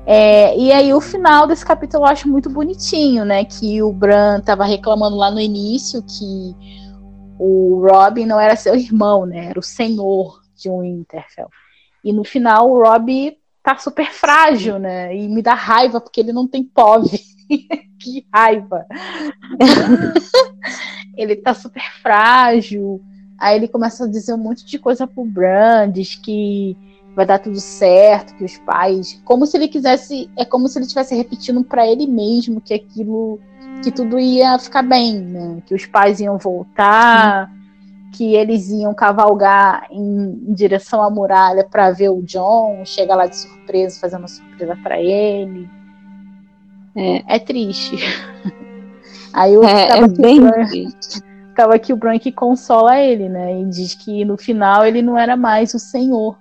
É, 0.06 0.58
e 0.58 0.72
aí 0.72 0.94
o 0.94 1.00
final 1.00 1.46
desse 1.46 1.66
capítulo 1.66 2.04
eu 2.04 2.08
acho 2.08 2.28
muito 2.28 2.50
bonitinho, 2.50 3.24
né? 3.24 3.46
Que 3.46 3.82
o 3.82 3.94
Bran 3.94 4.42
tava 4.42 4.66
reclamando 4.66 5.16
lá 5.16 5.30
no 5.30 5.40
início 5.40 6.04
que 6.04 6.56
o 7.38 7.86
Robin 7.90 8.26
não 8.26 8.40
era 8.40 8.56
seu 8.56 8.76
irmão, 8.76 9.26
né? 9.26 9.48
Era 9.48 9.60
o 9.60 9.64
senhor 9.64 10.42
de 10.56 10.70
um 10.70 10.82
Winterfell. 10.82 11.50
E 12.04 12.12
no 12.12 12.24
final 12.24 12.70
o 12.70 12.84
Robin 12.84 13.39
tá 13.64 13.78
super 13.78 14.12
frágil, 14.12 14.80
né? 14.80 15.16
E 15.16 15.28
me 15.28 15.42
dá 15.42 15.54
raiva 15.54 16.00
porque 16.00 16.20
ele 16.20 16.34
não 16.34 16.48
tem 16.48 16.64
pove. 16.64 17.20
que 18.00 18.26
raiva. 18.34 18.86
ele 21.18 21.36
tá 21.36 21.54
super 21.54 21.84
frágil. 22.02 23.02
Aí 23.38 23.56
ele 23.56 23.68
começa 23.68 24.06
a 24.06 24.10
dizer 24.10 24.34
um 24.34 24.38
monte 24.38 24.66
de 24.66 24.78
coisa 24.78 25.08
pro 25.08 25.24
Bran, 25.24 25.90
diz 25.92 26.16
que 26.16 26.76
vai 27.16 27.26
dar 27.26 27.40
tudo 27.40 27.60
certo, 27.60 28.36
que 28.36 28.44
os 28.44 28.58
pais, 28.60 29.22
como 29.26 29.46
se 29.46 29.58
ele 29.58 29.68
quisesse, 29.68 30.30
é 30.38 30.46
como 30.46 30.68
se 30.68 30.78
ele 30.78 30.86
estivesse 30.86 31.16
repetindo 31.16 31.64
para 31.64 31.88
ele 31.88 32.06
mesmo 32.06 32.62
que 32.62 32.74
aquilo, 32.74 33.40
que 33.84 33.92
tudo 33.92 34.20
ia 34.20 34.58
ficar 34.60 34.84
bem, 34.84 35.20
né? 35.20 35.62
Que 35.66 35.74
os 35.74 35.86
pais 35.86 36.20
iam 36.20 36.38
voltar, 36.38 37.52
que 38.14 38.36
eles 38.36 38.70
iam 38.70 38.94
cavalgar 38.94 39.88
em, 39.92 40.44
em 40.48 40.54
direção 40.54 41.02
à 41.04 41.10
muralha 41.10 41.64
para 41.64 41.92
ver 41.92 42.10
o 42.10 42.22
John, 42.24 42.84
chega 42.86 43.16
lá 43.16 43.28
de 43.28 43.38
surpresa, 43.38 44.00
fazendo 44.00 44.22
uma 44.22 44.28
surpresa 44.28 44.76
para 44.76 45.00
ele. 45.00 45.70
É, 46.96 47.36
é, 47.36 47.40
triste. 47.40 47.98
Aí 49.34 49.54
eu 49.54 49.64
é, 49.64 50.00
é 50.00 50.08
bem 50.08 50.42
triste 50.68 51.22
acaba 51.60 51.78
que 51.78 51.92
o 51.92 51.98
Brank 51.98 52.32
consola 52.32 52.98
ele, 53.00 53.28
né? 53.28 53.62
E 53.62 53.66
diz 53.66 53.94
que 53.94 54.24
no 54.24 54.38
final 54.38 54.86
ele 54.86 55.02
não 55.02 55.18
era 55.18 55.36
mais 55.36 55.74
o 55.74 55.80
senhor, 55.80 56.38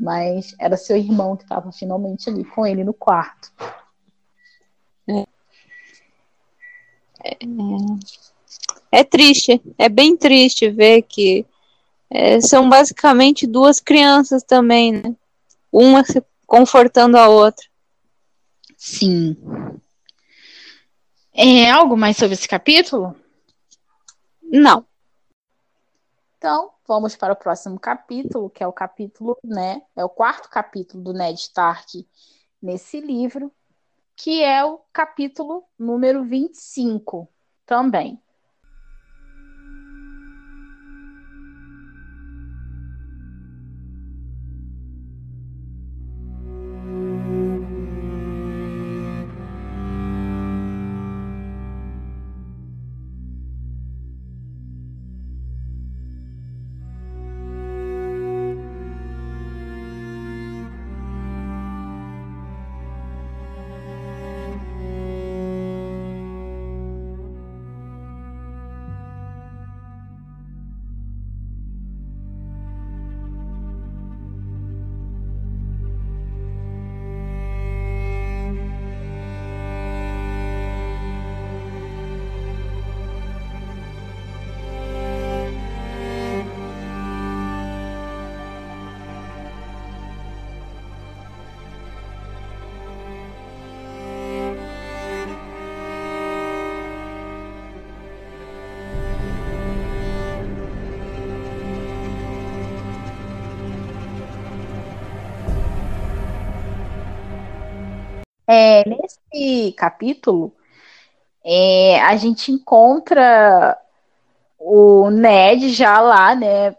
mas 0.00 0.54
era 0.58 0.78
seu 0.78 0.96
irmão 0.96 1.36
que 1.36 1.42
estava 1.42 1.70
finalmente 1.70 2.30
ali 2.30 2.42
com 2.42 2.66
ele 2.66 2.82
no 2.82 2.94
quarto. 2.94 3.52
É. 5.08 5.26
É, 7.22 7.36
é 8.96 9.04
triste, 9.04 9.60
é 9.76 9.90
bem 9.90 10.16
triste 10.16 10.70
ver 10.70 11.02
que 11.02 11.44
é, 12.08 12.40
são 12.40 12.66
basicamente 12.66 13.46
duas 13.46 13.78
crianças 13.78 14.42
também, 14.42 14.92
né? 14.92 15.14
Uma 15.70 16.02
se 16.02 16.24
confortando 16.46 17.18
a 17.18 17.28
outra. 17.28 17.66
Sim. 18.74 19.36
É 21.34 21.70
algo 21.70 21.94
mais 21.94 22.16
sobre 22.16 22.32
esse 22.32 22.48
capítulo? 22.48 23.14
Não. 24.42 24.86
Então, 26.38 26.70
vamos 26.88 27.14
para 27.16 27.34
o 27.34 27.36
próximo 27.36 27.78
capítulo, 27.78 28.48
que 28.48 28.62
é 28.62 28.66
o 28.66 28.72
capítulo, 28.72 29.36
né? 29.44 29.82
É 29.94 30.02
o 30.02 30.08
quarto 30.08 30.48
capítulo 30.48 31.04
do 31.04 31.12
Ned 31.12 31.38
Stark 31.38 32.08
nesse 32.62 32.98
livro, 32.98 33.52
que 34.16 34.42
é 34.42 34.64
o 34.64 34.80
capítulo 34.90 35.64
número 35.78 36.24
25 36.24 37.28
também. 37.66 38.18
Nesse 109.66 109.72
capítulo, 109.72 110.52
é, 111.44 112.00
a 112.02 112.16
gente 112.16 112.50
encontra 112.50 113.76
o 114.58 115.10
Ned 115.10 115.70
já 115.70 116.00
lá, 116.00 116.34
né, 116.34 116.74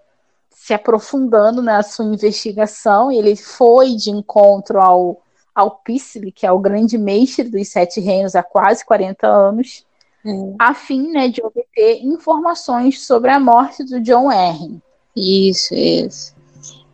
se 0.50 0.74
aprofundando 0.74 1.62
na 1.62 1.82
sua 1.84 2.06
investigação. 2.06 3.12
Ele 3.12 3.36
foi 3.36 3.96
de 3.96 4.10
encontro 4.10 4.82
ao, 4.82 5.22
ao 5.56 5.72
Pícile, 5.72 6.32
que 6.32 6.46
é 6.46 6.52
o 6.52 6.60
grande 6.60 6.98
mestre 6.98 7.50
dos 7.50 7.68
Sete 7.70 8.00
Reinos 8.02 8.36
há 8.36 8.44
quase 8.44 8.86
40 8.86 9.26
anos, 9.26 9.86
hum. 10.26 10.56
a 10.60 10.74
fim 10.74 11.12
né, 11.12 11.30
de 11.30 11.42
obter 11.42 12.04
informações 12.04 13.06
sobre 13.06 13.32
a 13.32 13.40
morte 13.40 13.84
do 13.84 14.02
John 14.02 14.30
Arryn. 14.30 14.82
Isso, 15.16 15.74
isso. 15.74 16.36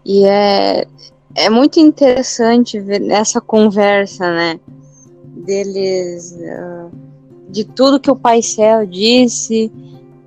E 0.06 0.26
é, 0.26 0.86
é 1.36 1.50
muito 1.50 1.80
interessante 1.80 2.80
ver 2.80 3.10
essa 3.10 3.42
conversa, 3.42 4.30
né? 4.30 4.60
Deles, 5.46 6.38
uh, 6.40 6.92
de 7.50 7.64
tudo 7.64 8.00
que 8.00 8.10
o 8.10 8.16
Pai 8.16 8.42
Céu 8.42 8.86
disse, 8.86 9.72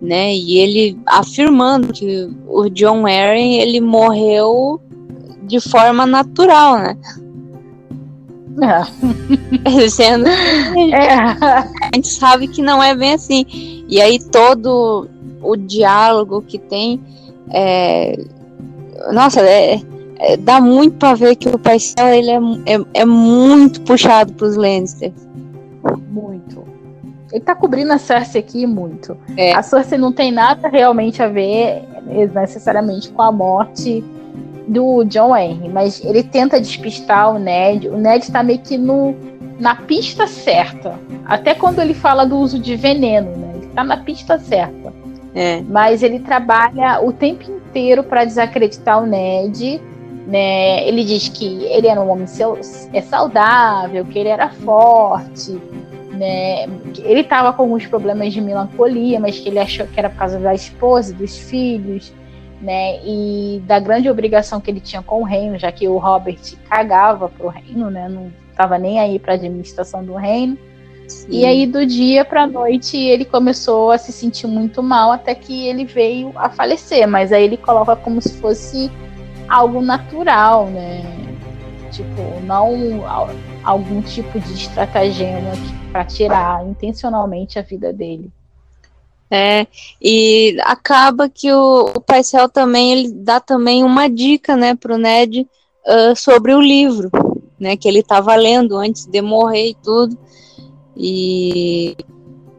né? 0.01 0.35
E 0.35 0.59
ele 0.59 0.99
afirmando 1.07 1.93
que 1.93 2.31
o 2.47 2.69
John 2.69 3.07
Arryn 3.07 3.61
ele 3.61 3.81
morreu 3.81 4.81
de 5.43 5.61
forma 5.61 6.07
natural, 6.07 6.79
né? 6.79 6.97
É. 8.63 9.89
Sendo 9.91 10.27
é. 10.29 11.15
a 11.15 11.91
gente 11.95 12.09
sabe 12.09 12.49
que 12.49 12.63
não 12.63 12.83
é 12.83 12.95
bem 12.95 13.15
assim. 13.15 13.45
E 13.89 14.01
aí 14.01 14.19
todo 14.19 15.09
o 15.43 15.57
diálogo 15.57 16.43
que 16.43 16.59
tem 16.59 17.01
é, 17.51 18.19
nossa, 19.13 19.41
é, 19.41 19.81
é, 20.19 20.37
dá 20.37 20.61
muito 20.61 20.97
pra 20.97 21.15
ver 21.15 21.37
que 21.37 21.49
o 21.49 21.59
Paisel 21.59 22.09
ele 22.09 22.31
é, 22.31 22.75
é, 22.75 22.81
é 22.95 23.05
muito 23.05 23.81
puxado 23.83 24.33
pros 24.33 24.57
Lannister. 24.57 25.13
Muito. 26.11 26.65
Ele 27.33 27.45
tá 27.45 27.55
cobrindo 27.55 27.93
a 27.93 27.99
Cersei 27.99 28.41
aqui 28.41 28.67
muito. 28.67 29.17
É. 29.37 29.53
A 29.53 29.63
Cersei 29.63 29.99
não 29.99 30.13
tem 30.13 30.33
nada 30.33 30.69
realmente 30.69 31.23
a 31.23 31.29
ver 31.29 31.83
necessariamente 32.33 33.11
com 33.11 33.21
a 33.21 33.33
morte 33.33 34.03
do 34.69 35.05
John 35.05 35.37
Henry, 35.37 35.69
mas 35.69 36.05
ele 36.05 36.23
tenta 36.23 36.61
despistar 36.61 37.35
o 37.35 37.39
Ned. 37.39 37.89
O 37.89 37.97
Ned 37.97 38.31
tá 38.31 38.43
meio 38.43 38.59
que 38.61 38.79
no, 38.79 39.15
na 39.59 39.75
pista 39.75 40.27
certa. 40.27 40.99
Até 41.25 41.55
quando 41.55 41.81
ele 41.81 41.95
fala 41.95 42.25
do 42.25 42.37
uso 42.39 42.59
de 42.59 42.77
veneno, 42.77 43.31
né? 43.37 43.53
Ele 43.57 43.67
tá 43.69 43.85
na 43.85 43.97
pista 43.97 44.39
certa. 44.39 44.93
É. 45.35 45.63
Mas 45.69 46.03
ele 46.03 46.21
trabalha 46.21 47.01
o 47.03 47.13
tempo 47.13 47.51
inteiro 47.51 48.03
para 48.03 48.25
desacreditar 48.25 49.03
o 49.03 49.07
Ned. 49.07 49.81
Né? 50.27 50.87
Ele 50.89 51.05
diz 51.05 51.29
que 51.29 51.65
ele 51.67 51.87
era 51.87 52.01
um 52.01 52.11
homem 52.11 52.27
é 52.93 53.01
saudável, 53.01 54.05
que 54.05 54.19
ele 54.19 54.29
era 54.29 54.49
forte, 54.51 55.53
né? 56.17 56.65
Ele 56.99 57.21
estava 57.21 57.53
com 57.53 57.63
alguns 57.63 57.87
problemas 57.87 58.33
de 58.33 58.41
melancolia, 58.41 59.21
mas 59.21 59.39
que 59.39 59.49
ele 59.49 59.61
achou 59.61 59.87
que 59.87 59.99
era 59.99 60.11
por 60.11 60.19
causa 60.19 60.39
da 60.41 60.53
esposa, 60.53 61.15
dos 61.15 61.39
filhos, 61.39 62.13
né? 62.61 62.99
E 63.05 63.63
da 63.67 63.79
grande 63.79 64.11
obrigação 64.11 64.61
que 64.61 64.71
ele 64.71 64.81
tinha 64.81 65.01
com 65.01 65.21
o 65.21 65.25
reino, 65.25 65.59
já 65.59 65.71
que 65.71 65.87
o 65.87 65.99
Robert 65.99 66.41
cagava 66.69 67.29
pro 67.29 67.49
reino, 67.49 67.89
né? 67.89 68.09
Não 68.09 68.33
estava 68.51 68.79
nem 68.79 68.99
aí 68.99 69.19
para 69.19 69.35
a 69.35 69.37
administração 69.37 70.05
do 70.05 70.15
reino. 70.15 70.59
Sim. 71.07 71.29
E 71.31 71.45
aí 71.45 71.67
do 71.67 71.87
dia 71.87 72.25
para 72.25 72.49
noite 72.49 72.97
ele 72.97 73.25
começou 73.25 73.93
a 73.93 73.99
se 73.99 74.11
sentir 74.11 74.49
muito 74.49 74.83
mal 74.83 75.13
até 75.13 75.37
que 75.37 75.69
ele 75.69 75.85
veio 75.85 76.33
a 76.35 76.49
falecer, 76.49 77.07
mas 77.07 77.33
aí 77.33 77.45
ele 77.45 77.57
coloca 77.57 77.95
como 77.95 78.21
se 78.21 78.33
fosse 78.41 78.91
algo 79.49 79.81
natural, 79.81 80.67
né? 80.67 81.03
Tipo, 81.91 82.41
não 82.45 83.05
algum 83.65 84.03
tipo 84.03 84.39
de 84.39 84.53
estratagema 84.53 85.53
para 85.91 86.05
tirar 86.05 86.67
intencionalmente 86.67 87.59
a 87.59 87.63
vida 87.63 87.93
dele. 87.93 88.31
É, 89.31 89.67
e 90.01 90.57
acaba 90.63 91.29
que 91.29 91.53
o, 91.53 91.93
o 91.97 92.01
Paisel 92.01 92.49
também 92.49 92.93
ele 92.93 93.13
dá 93.13 93.41
também 93.41 93.83
uma 93.83 94.09
dica, 94.09 94.57
né, 94.57 94.77
pro 94.77 94.97
Ned 94.97 95.41
uh, 95.85 96.15
sobre 96.15 96.55
o 96.55 96.61
livro, 96.61 97.11
né, 97.59 97.77
que 97.77 97.89
ele 97.89 98.01
estava 98.01 98.37
lendo 98.37 98.77
antes 98.77 99.05
de 99.05 99.21
morrer 99.21 99.71
e 99.71 99.77
tudo. 99.83 100.17
E 100.97 101.97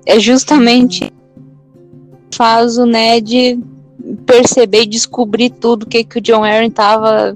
é 0.05 0.19
justamente 0.19 1.11
faz 2.33 2.77
o 2.77 2.85
Ned 2.85 3.59
perceber 4.25 4.83
e 4.83 4.87
descobrir 4.87 5.49
tudo 5.49 5.85
que 5.85 6.03
que 6.03 6.19
o 6.19 6.21
John 6.21 6.43
Aaron 6.43 6.69
tava 6.69 7.35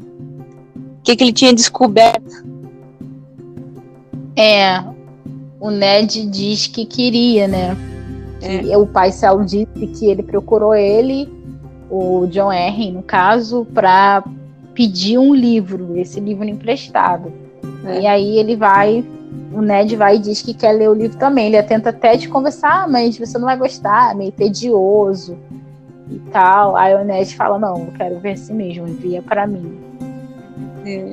que 1.04 1.16
que 1.16 1.24
ele 1.24 1.34
tinha 1.34 1.54
descoberto. 1.54 2.46
É, 4.36 4.84
o 5.60 5.70
Ned 5.70 6.26
diz 6.28 6.68
que 6.68 6.86
queria, 6.86 7.48
né? 7.48 7.78
É. 8.42 8.76
o 8.76 8.88
pai 8.88 9.12
Celo 9.12 9.46
disse 9.46 9.88
que 9.96 10.08
ele 10.08 10.24
procurou 10.24 10.74
ele, 10.74 11.32
o 11.92 12.26
John 12.28 12.52
R, 12.52 12.92
no 12.92 13.04
caso, 13.04 13.68
para 13.72 14.24
pedir 14.74 15.20
um 15.20 15.36
livro, 15.36 15.96
esse 15.96 16.20
livro 16.20 16.44
emprestado. 16.46 17.32
É. 17.86 18.02
E 18.02 18.08
aí 18.08 18.40
ele 18.40 18.56
vai, 18.56 19.06
o 19.54 19.62
Ned 19.62 19.96
vai 19.96 20.16
e 20.16 20.20
diz 20.20 20.42
que 20.42 20.56
quer 20.56 20.72
ler 20.72 20.90
o 20.90 20.94
livro 20.96 21.18
também. 21.18 21.48
Ele 21.48 21.62
tenta 21.62 21.90
até 21.92 22.16
de 22.16 22.28
conversar, 22.28 22.86
ah, 22.86 22.88
mas 22.88 23.18
você 23.18 23.38
não 23.38 23.46
vai 23.46 23.58
gostar, 23.58 24.12
é 24.12 24.16
meio 24.16 24.32
tedioso 24.32 25.38
e 26.12 26.20
tal. 26.32 26.76
Aí 26.76 26.94
o 26.96 27.04
Ned 27.04 27.36
fala: 27.36 27.58
Não, 27.58 27.78
eu 27.78 27.94
quero 27.98 28.20
ver 28.20 28.34
assim 28.34 28.54
mesmo, 28.54 28.88
envia 28.88 29.22
para 29.22 29.48
mim. 29.48 29.80
É. 30.86 31.12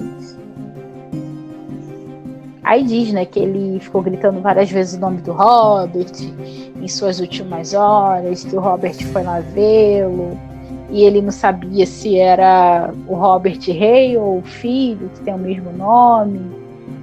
Aí 2.65 2.83
diz, 2.83 3.13
né, 3.15 3.25
que 3.25 3.39
ele 3.39 3.81
ficou 3.81 4.03
gritando 4.03 4.43
várias 4.43 4.71
vezes 4.71 4.95
o 4.95 5.01
nome 5.01 5.23
do 5.23 5.33
Robert 5.33 6.13
em 6.77 6.87
suas 6.87 7.19
últimas 7.19 7.73
horas, 7.73 8.45
que 8.45 8.55
o 8.55 8.61
Robert 8.61 8.95
foi 9.07 9.23
lá 9.23 9.41
vê-lo 9.41 10.37
e 10.91 11.03
ele 11.03 11.21
não 11.21 11.31
sabia 11.31 11.87
se 11.87 12.19
era 12.19 12.93
o 13.07 13.15
Robert 13.15 13.59
Rei 13.61 14.17
ou 14.17 14.39
o 14.39 14.43
filho, 14.43 15.11
que 15.15 15.21
tem 15.21 15.35
o 15.35 15.39
mesmo 15.39 15.73
nome, 15.73 16.41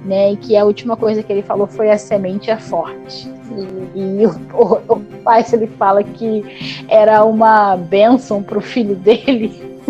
né? 0.06 0.32
E 0.32 0.36
que 0.36 0.56
a 0.56 0.64
última 0.64 0.96
coisa 0.96 1.22
que 1.22 1.32
ele 1.32 1.42
falou 1.42 1.66
foi 1.66 1.90
a 1.90 1.98
semente 1.98 2.50
é 2.50 2.56
forte. 2.56 3.28
E, 3.94 4.20
e 4.20 4.26
o, 4.26 4.30
o, 4.54 4.94
o 4.94 5.00
pai 5.22 5.44
ele 5.52 5.66
fala 5.66 6.02
que 6.02 6.84
era 6.88 7.24
uma 7.24 7.76
bênção 7.76 8.42
para 8.42 8.58
o 8.58 8.60
filho 8.60 8.94
dele. 8.94 9.80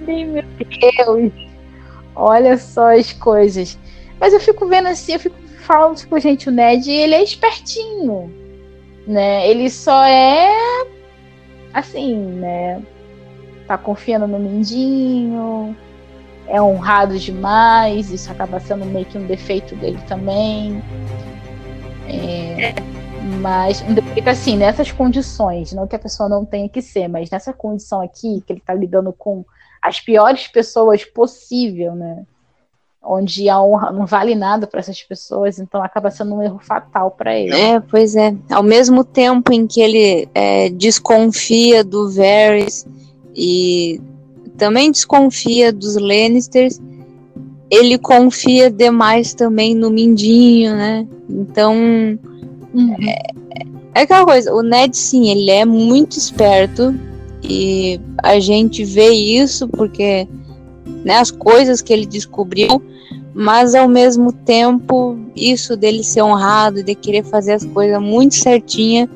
meu 0.00 0.44
Deus, 1.06 1.32
olha 2.14 2.56
só 2.56 2.96
as 2.96 3.12
coisas. 3.12 3.78
Mas 4.18 4.32
eu 4.32 4.40
fico 4.40 4.66
vendo 4.66 4.88
assim, 4.88 5.12
eu 5.12 5.20
fico 5.20 5.36
falando, 5.60 5.96
tipo, 5.96 6.18
gente, 6.18 6.48
o 6.48 6.52
Ned, 6.52 6.90
ele 6.90 7.14
é 7.14 7.22
espertinho, 7.22 8.32
né? 9.06 9.48
Ele 9.48 9.68
só 9.68 10.04
é 10.04 10.86
assim, 11.72 12.16
né? 12.16 12.80
Tá 13.66 13.76
confiando 13.76 14.26
no 14.26 14.38
Mindinho, 14.38 15.74
é 16.48 16.60
honrado 16.60 17.18
demais, 17.18 18.10
isso 18.10 18.30
acaba 18.30 18.60
sendo 18.60 18.84
meio 18.84 19.06
que 19.06 19.18
um 19.18 19.26
defeito 19.26 19.74
dele 19.76 19.98
também. 20.06 20.82
É, 22.08 22.74
mas 23.40 23.82
um 23.82 23.94
defeito 23.94 24.28
assim, 24.28 24.56
nessas 24.56 24.92
condições, 24.92 25.72
não 25.72 25.86
que 25.86 25.96
a 25.96 25.98
pessoa 25.98 26.28
não 26.28 26.44
tenha 26.44 26.68
que 26.68 26.82
ser, 26.82 27.08
mas 27.08 27.30
nessa 27.30 27.52
condição 27.52 28.00
aqui, 28.00 28.42
que 28.46 28.52
ele 28.52 28.60
tá 28.60 28.74
lidando 28.74 29.12
com 29.12 29.44
as 29.82 30.00
piores 30.00 30.48
pessoas 30.48 31.04
possível, 31.04 31.94
né? 31.94 32.24
onde 33.04 33.48
a 33.48 33.60
honra 33.60 33.92
não 33.92 34.06
vale 34.06 34.34
nada 34.34 34.66
para 34.66 34.80
essas 34.80 35.02
pessoas, 35.02 35.58
então 35.58 35.82
acaba 35.82 36.10
sendo 36.10 36.34
um 36.34 36.42
erro 36.42 36.58
fatal 36.58 37.10
para 37.10 37.38
ele. 37.38 37.54
É, 37.54 37.78
pois 37.78 38.16
é. 38.16 38.34
Ao 38.50 38.62
mesmo 38.62 39.04
tempo 39.04 39.52
em 39.52 39.66
que 39.66 39.80
ele 39.80 40.28
é, 40.34 40.70
desconfia 40.70 41.84
do 41.84 42.10
Varys 42.10 42.86
e 43.36 44.00
também 44.56 44.90
desconfia 44.90 45.72
dos 45.72 45.96
Lannisters, 45.96 46.80
ele 47.70 47.98
confia 47.98 48.70
demais 48.70 49.34
também 49.34 49.74
no 49.74 49.90
Mindinho, 49.90 50.74
né? 50.76 51.06
Então 51.28 51.74
uhum. 51.74 52.96
é, 53.00 53.22
é 53.94 54.02
aquela 54.02 54.24
coisa. 54.24 54.52
O 54.52 54.62
Ned, 54.62 54.96
sim, 54.96 55.30
ele 55.30 55.50
é 55.50 55.64
muito 55.64 56.18
esperto 56.18 56.94
e 57.42 58.00
a 58.22 58.38
gente 58.38 58.84
vê 58.84 59.10
isso 59.10 59.68
porque 59.68 60.28
né, 61.04 61.16
as 61.16 61.30
coisas 61.30 61.80
que 61.80 61.92
ele 61.92 62.06
descobriu 62.06 62.82
mas 63.34 63.74
ao 63.74 63.88
mesmo 63.88 64.32
tempo 64.32 65.18
isso 65.34 65.76
dele 65.76 66.04
ser 66.04 66.22
honrado, 66.22 66.84
de 66.84 66.94
querer 66.94 67.24
fazer 67.24 67.54
as 67.54 67.64
coisas 67.64 68.00
muito 68.00 68.36
certinha, 68.36 69.10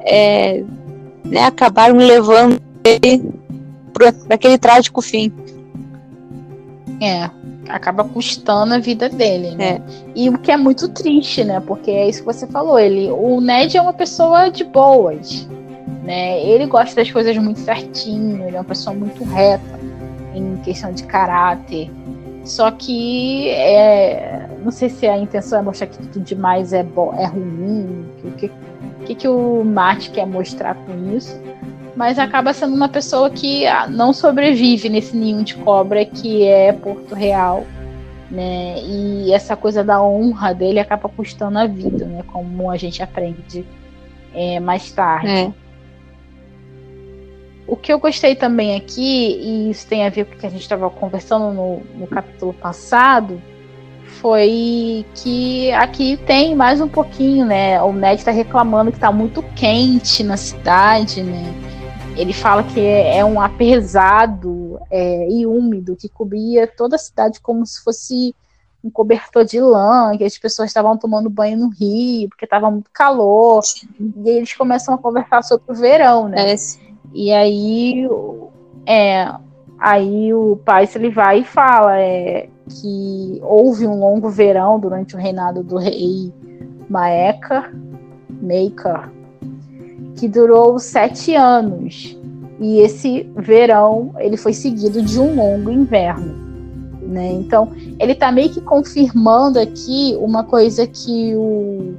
é, 0.00 0.64
né, 1.22 1.44
acabaram 1.44 1.98
levando 1.98 2.58
ele 2.82 3.22
para 3.90 4.12
aquele 4.30 4.58
trágico 4.58 5.02
fim. 5.02 5.32
É, 7.02 7.30
acaba 7.68 8.04
custando 8.04 8.74
a 8.74 8.78
vida 8.78 9.08
dele, 9.08 9.52
né? 9.52 9.68
É. 9.68 9.82
E 10.14 10.28
o 10.28 10.38
que 10.38 10.50
é 10.50 10.56
muito 10.56 10.88
triste, 10.88 11.44
né? 11.44 11.60
Porque 11.60 11.90
é 11.90 12.08
isso 12.08 12.20
que 12.20 12.26
você 12.26 12.46
falou, 12.46 12.78
ele, 12.78 13.10
o 13.10 13.40
Ned 13.40 13.76
é 13.76 13.80
uma 13.80 13.92
pessoa 13.92 14.48
de 14.48 14.64
boas, 14.64 15.48
né? 16.04 16.42
Ele 16.42 16.66
gosta 16.66 16.96
das 16.96 17.10
coisas 17.10 17.36
muito 17.38 17.60
certinho, 17.60 18.46
ele 18.46 18.56
é 18.56 18.58
uma 18.58 18.64
pessoa 18.64 18.94
muito 18.94 19.24
reta 19.24 19.80
em 20.34 20.56
questão 20.58 20.92
de 20.92 21.04
caráter. 21.04 21.90
Só 22.44 22.70
que 22.70 23.48
é, 23.50 24.48
não 24.64 24.70
sei 24.70 24.88
se 24.88 25.06
a 25.06 25.16
intenção 25.16 25.58
é 25.58 25.62
mostrar 25.62 25.86
que 25.86 25.98
tudo 25.98 26.24
demais 26.24 26.72
é, 26.72 26.82
bom, 26.82 27.14
é 27.16 27.26
ruim, 27.26 28.06
o 28.24 28.30
que, 28.32 28.50
que, 29.06 29.14
que 29.14 29.28
o 29.28 29.62
Marte 29.64 30.10
quer 30.10 30.26
mostrar 30.26 30.74
com 30.74 31.16
isso. 31.16 31.38
Mas 31.96 32.18
acaba 32.18 32.52
sendo 32.52 32.74
uma 32.74 32.88
pessoa 32.88 33.30
que 33.30 33.66
ah, 33.66 33.86
não 33.86 34.12
sobrevive 34.12 34.88
nesse 34.88 35.16
ninho 35.16 35.42
de 35.42 35.54
cobra 35.56 36.04
que 36.04 36.44
é 36.46 36.72
Porto 36.72 37.14
Real. 37.14 37.66
Né? 38.30 38.76
E 38.82 39.32
essa 39.32 39.56
coisa 39.56 39.82
da 39.82 40.00
honra 40.00 40.54
dele 40.54 40.78
acaba 40.78 41.08
custando 41.08 41.58
a 41.58 41.66
vida, 41.66 42.04
né? 42.06 42.22
Como 42.28 42.70
a 42.70 42.76
gente 42.76 43.02
aprende 43.02 43.66
é, 44.32 44.60
mais 44.60 44.92
tarde. 44.92 45.28
É. 45.28 45.52
O 47.66 47.76
que 47.76 47.92
eu 47.92 47.98
gostei 47.98 48.34
também 48.34 48.76
aqui, 48.76 49.38
e 49.40 49.70
isso 49.70 49.86
tem 49.86 50.04
a 50.04 50.10
ver 50.10 50.24
com 50.26 50.34
o 50.34 50.38
que 50.38 50.46
a 50.46 50.50
gente 50.50 50.62
estava 50.62 50.88
conversando 50.90 51.52
no, 51.52 51.82
no 51.94 52.06
capítulo 52.06 52.52
passado, 52.52 53.40
foi 54.20 55.06
que 55.14 55.70
aqui 55.72 56.16
tem 56.26 56.54
mais 56.54 56.80
um 56.80 56.88
pouquinho, 56.88 57.46
né? 57.46 57.80
O 57.80 57.92
Ned 57.92 58.16
está 58.16 58.32
reclamando 58.32 58.90
que 58.90 58.96
está 58.96 59.12
muito 59.12 59.42
quente 59.54 60.22
na 60.24 60.36
cidade, 60.36 61.22
né? 61.22 61.54
Ele 62.16 62.32
fala 62.32 62.62
que 62.62 62.80
é, 62.80 63.18
é 63.18 63.24
um 63.24 63.40
apesado 63.40 64.78
é, 64.90 65.28
e 65.30 65.46
úmido 65.46 65.96
que 65.96 66.08
cobria 66.08 66.66
toda 66.66 66.96
a 66.96 66.98
cidade 66.98 67.40
como 67.40 67.64
se 67.64 67.82
fosse 67.82 68.34
um 68.82 68.90
cobertor 68.90 69.44
de 69.44 69.60
lã, 69.60 70.16
que 70.16 70.24
as 70.24 70.38
pessoas 70.38 70.70
estavam 70.70 70.96
tomando 70.96 71.28
banho 71.28 71.58
no 71.58 71.68
rio, 71.68 72.28
porque 72.28 72.44
estava 72.44 72.70
muito 72.70 72.90
calor. 72.92 73.60
E 74.00 74.28
eles 74.28 74.54
começam 74.54 74.94
a 74.94 74.98
conversar 74.98 75.42
sobre 75.42 75.70
o 75.70 75.74
verão, 75.74 76.28
né? 76.28 76.54
E 77.12 77.32
aí, 77.32 78.08
é, 78.86 79.32
aí 79.78 80.32
o 80.32 80.56
pai 80.64 80.88
ele 80.94 81.10
vai 81.10 81.40
e 81.40 81.44
fala 81.44 81.98
é, 81.98 82.48
que 82.68 83.40
houve 83.42 83.86
um 83.86 83.98
longo 83.98 84.28
verão 84.30 84.78
durante 84.78 85.14
o 85.14 85.18
reinado 85.18 85.62
do 85.62 85.76
rei 85.76 86.32
Maeka, 86.88 87.72
Meika, 88.28 89.12
que 90.20 90.28
durou 90.28 90.78
sete 90.78 91.34
anos. 91.34 92.16
E 92.60 92.80
esse 92.80 93.26
verão 93.34 94.14
ele 94.18 94.36
foi 94.36 94.52
seguido 94.52 95.00
de 95.00 95.18
um 95.18 95.34
longo 95.34 95.70
inverno. 95.70 96.34
Né? 97.00 97.32
Então, 97.32 97.72
ele 97.98 98.12
está 98.12 98.30
meio 98.30 98.50
que 98.50 98.60
confirmando 98.60 99.58
aqui 99.58 100.14
uma 100.20 100.44
coisa 100.44 100.86
que 100.86 101.34
o, 101.34 101.94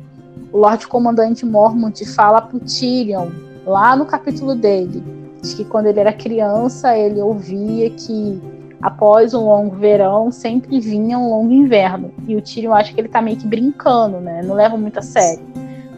Lorde 0.53 0.87
Comandante 0.87 1.45
Mormont 1.45 2.05
fala 2.05 2.41
para 2.41 2.57
o 2.57 2.59
Tyrion 2.59 3.29
lá 3.65 3.95
no 3.95 4.05
capítulo 4.05 4.53
dele, 4.53 5.01
Diz 5.41 5.55
que 5.55 5.65
quando 5.65 5.87
ele 5.87 5.99
era 5.99 6.13
criança, 6.13 6.95
ele 6.95 7.19
ouvia 7.19 7.89
que 7.89 8.39
após 8.79 9.33
um 9.33 9.45
longo 9.45 9.75
verão 9.75 10.31
sempre 10.31 10.79
vinha 10.79 11.17
um 11.17 11.31
longo 11.31 11.51
inverno. 11.51 12.13
E 12.27 12.35
o 12.35 12.41
Tyrion 12.41 12.73
acha 12.73 12.93
que 12.93 13.01
ele 13.01 13.07
tá 13.07 13.23
meio 13.23 13.37
que 13.37 13.47
brincando, 13.47 14.19
né? 14.19 14.43
Não 14.43 14.53
leva 14.53 14.77
muito 14.77 14.99
a 14.99 15.01
sério. 15.01 15.43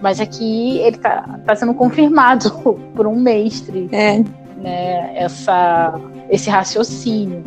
Mas 0.03 0.19
aqui 0.19 0.79
ele 0.79 0.97
tá, 0.97 1.39
tá 1.45 1.55
sendo 1.55 1.73
confirmado 1.73 2.51
por 2.93 3.07
um 3.07 3.15
mestre. 3.15 3.87
É. 3.93 4.21
Né, 4.57 5.13
essa, 5.15 5.97
esse 6.29 6.49
raciocínio. 6.49 7.41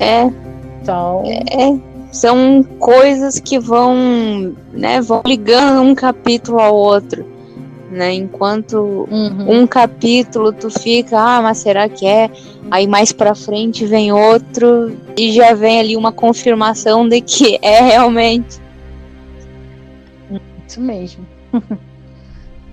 É. 0.00 0.28
Então. 0.82 1.22
É, 1.24 1.78
são 2.10 2.64
coisas 2.80 3.38
que 3.38 3.60
vão, 3.60 4.56
né, 4.72 5.00
vão 5.00 5.22
ligando 5.24 5.82
um 5.82 5.94
capítulo 5.94 6.58
ao 6.58 6.74
outro. 6.74 7.24
Né? 7.88 8.14
Enquanto 8.14 9.06
uhum. 9.08 9.60
um 9.60 9.66
capítulo 9.68 10.52
tu 10.52 10.68
fica, 10.68 11.16
ah, 11.16 11.42
mas 11.42 11.58
será 11.58 11.88
que 11.88 12.06
é? 12.06 12.28
Aí 12.72 12.88
mais 12.88 13.12
para 13.12 13.36
frente 13.36 13.86
vem 13.86 14.10
outro 14.10 14.96
e 15.16 15.30
já 15.30 15.54
vem 15.54 15.78
ali 15.78 15.96
uma 15.96 16.10
confirmação 16.10 17.08
de 17.08 17.20
que 17.20 17.58
é 17.62 17.82
realmente. 17.82 18.62
Isso 20.72 20.80
mesmo. 20.80 21.26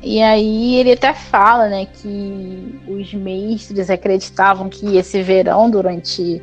e 0.02 0.22
aí 0.22 0.76
ele 0.76 0.94
até 0.94 1.14
fala, 1.14 1.68
né, 1.68 1.86
que 1.86 2.80
os 2.88 3.14
mestres 3.14 3.90
acreditavam 3.90 4.70
que 4.70 4.96
esse 4.96 5.22
verão 5.22 5.70
durante 5.70 6.42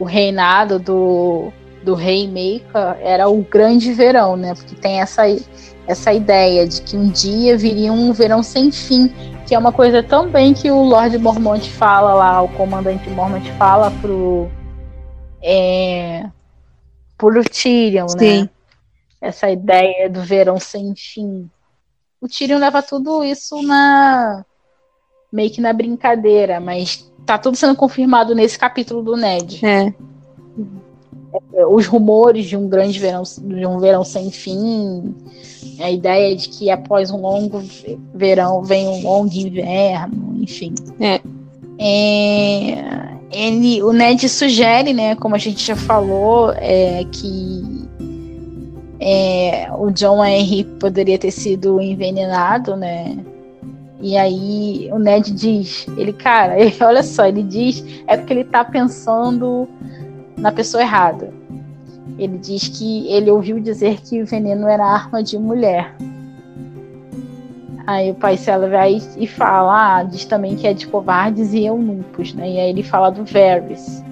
o 0.00 0.04
reinado 0.04 0.78
do, 0.80 1.52
do 1.84 1.94
rei 1.94 2.26
Meika 2.26 2.98
era 3.00 3.28
o 3.28 3.42
grande 3.42 3.92
verão, 3.92 4.36
né? 4.36 4.54
Porque 4.54 4.74
tem 4.74 5.00
essa, 5.00 5.22
essa 5.86 6.12
ideia 6.12 6.66
de 6.66 6.82
que 6.82 6.96
um 6.96 7.08
dia 7.08 7.56
viria 7.56 7.92
um 7.92 8.12
verão 8.12 8.42
sem 8.42 8.72
fim, 8.72 9.12
que 9.46 9.54
é 9.54 9.58
uma 9.58 9.72
coisa 9.72 10.02
também 10.02 10.52
que 10.52 10.68
o 10.68 10.82
Lord 10.82 11.16
Mormont 11.18 11.70
fala 11.70 12.12
lá, 12.12 12.42
o 12.42 12.48
comandante 12.48 13.08
Mormont 13.10 13.48
fala 13.52 13.92
pro 14.00 14.48
é, 15.40 16.26
pro 17.16 17.40
Tyrion, 17.44 18.06
né? 18.06 18.18
Sim. 18.18 18.42
né? 18.42 18.50
Essa 19.20 19.50
ideia 19.50 20.08
do 20.08 20.22
verão 20.22 20.58
sem 20.58 20.94
fim. 20.94 21.50
O 22.20 22.28
Tyrion 22.28 22.58
leva 22.58 22.82
tudo 22.82 23.22
isso 23.24 23.62
na 23.62 24.44
meio 25.32 25.50
que 25.50 25.60
na 25.60 25.72
brincadeira, 25.72 26.58
mas 26.58 27.10
tá 27.26 27.36
tudo 27.38 27.56
sendo 27.56 27.76
confirmado 27.76 28.34
nesse 28.34 28.58
capítulo 28.58 29.02
do 29.02 29.16
Ned. 29.16 29.64
É. 29.64 29.92
Os 31.68 31.86
rumores 31.86 32.46
de 32.46 32.56
um 32.56 32.68
grande 32.68 32.98
verão, 32.98 33.22
de 33.22 33.66
um 33.66 33.78
verão 33.78 34.02
sem 34.02 34.30
fim, 34.30 35.14
a 35.78 35.90
ideia 35.90 36.34
de 36.34 36.48
que 36.48 36.70
após 36.70 37.10
um 37.10 37.20
longo 37.20 37.62
verão 38.14 38.62
vem 38.62 38.88
um 38.88 39.02
longo 39.02 39.34
inverno, 39.34 40.34
enfim. 40.40 40.74
É. 40.98 41.20
É, 41.80 43.18
ele, 43.30 43.82
o 43.82 43.92
Ned 43.92 44.28
sugere, 44.28 44.92
né, 44.92 45.14
como 45.14 45.34
a 45.34 45.38
gente 45.38 45.64
já 45.64 45.76
falou, 45.76 46.52
é, 46.52 47.04
que 47.12 47.87
é, 49.00 49.68
o 49.72 49.90
John 49.90 50.24
Henry 50.24 50.64
poderia 50.64 51.18
ter 51.18 51.30
sido 51.30 51.80
envenenado, 51.80 52.76
né? 52.76 53.16
E 54.00 54.16
aí 54.16 54.88
o 54.92 54.98
Ned 54.98 55.32
diz, 55.32 55.86
ele, 55.96 56.12
cara, 56.12 56.58
ele, 56.58 56.74
olha 56.82 57.02
só, 57.02 57.26
ele 57.26 57.42
diz, 57.42 57.84
é 58.06 58.16
porque 58.16 58.32
ele 58.32 58.44
tá 58.44 58.64
pensando 58.64 59.68
na 60.36 60.52
pessoa 60.52 60.82
errada. 60.82 61.32
Ele 62.18 62.38
diz 62.38 62.68
que 62.68 63.06
ele 63.08 63.30
ouviu 63.30 63.60
dizer 63.60 64.00
que 64.00 64.22
o 64.22 64.26
veneno 64.26 64.66
era 64.66 64.84
arma 64.84 65.22
de 65.22 65.38
mulher. 65.38 65.94
Aí 67.86 68.10
o 68.10 68.14
pai 68.14 68.36
Sela 68.36 68.68
vai 68.68 69.00
e 69.16 69.26
fala, 69.26 69.98
ah, 69.98 70.02
diz 70.02 70.24
também 70.24 70.56
que 70.56 70.66
é 70.66 70.74
de 70.74 70.86
covardes 70.86 71.54
e 71.54 71.64
eunucos, 71.64 72.34
né? 72.34 72.50
E 72.50 72.60
aí 72.60 72.70
ele 72.70 72.82
fala 72.82 73.10
do 73.10 73.24
Varys, 73.24 74.02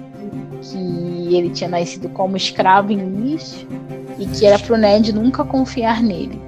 que 0.61 1.35
ele 1.35 1.49
tinha 1.49 1.69
nascido 1.69 2.09
como 2.09 2.35
escravo 2.35 2.91
em 2.91 2.97
Lis 2.97 3.67
e 4.19 4.25
que 4.25 4.45
era 4.45 4.57
pro 4.59 4.77
Ned 4.77 5.13
nunca 5.13 5.43
confiar 5.43 6.01
nele. 6.01 6.41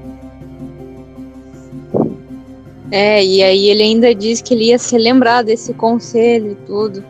É, 2.91 3.23
e 3.23 3.43
aí 3.43 3.67
ele 3.67 3.83
ainda 3.83 4.15
diz 4.15 4.41
que 4.41 4.53
ele 4.53 4.65
ia 4.65 4.79
se 4.79 4.97
lembrar 4.97 5.43
desse 5.43 5.73
conselho 5.73 6.51
e 6.51 6.55
tudo, 6.65 7.03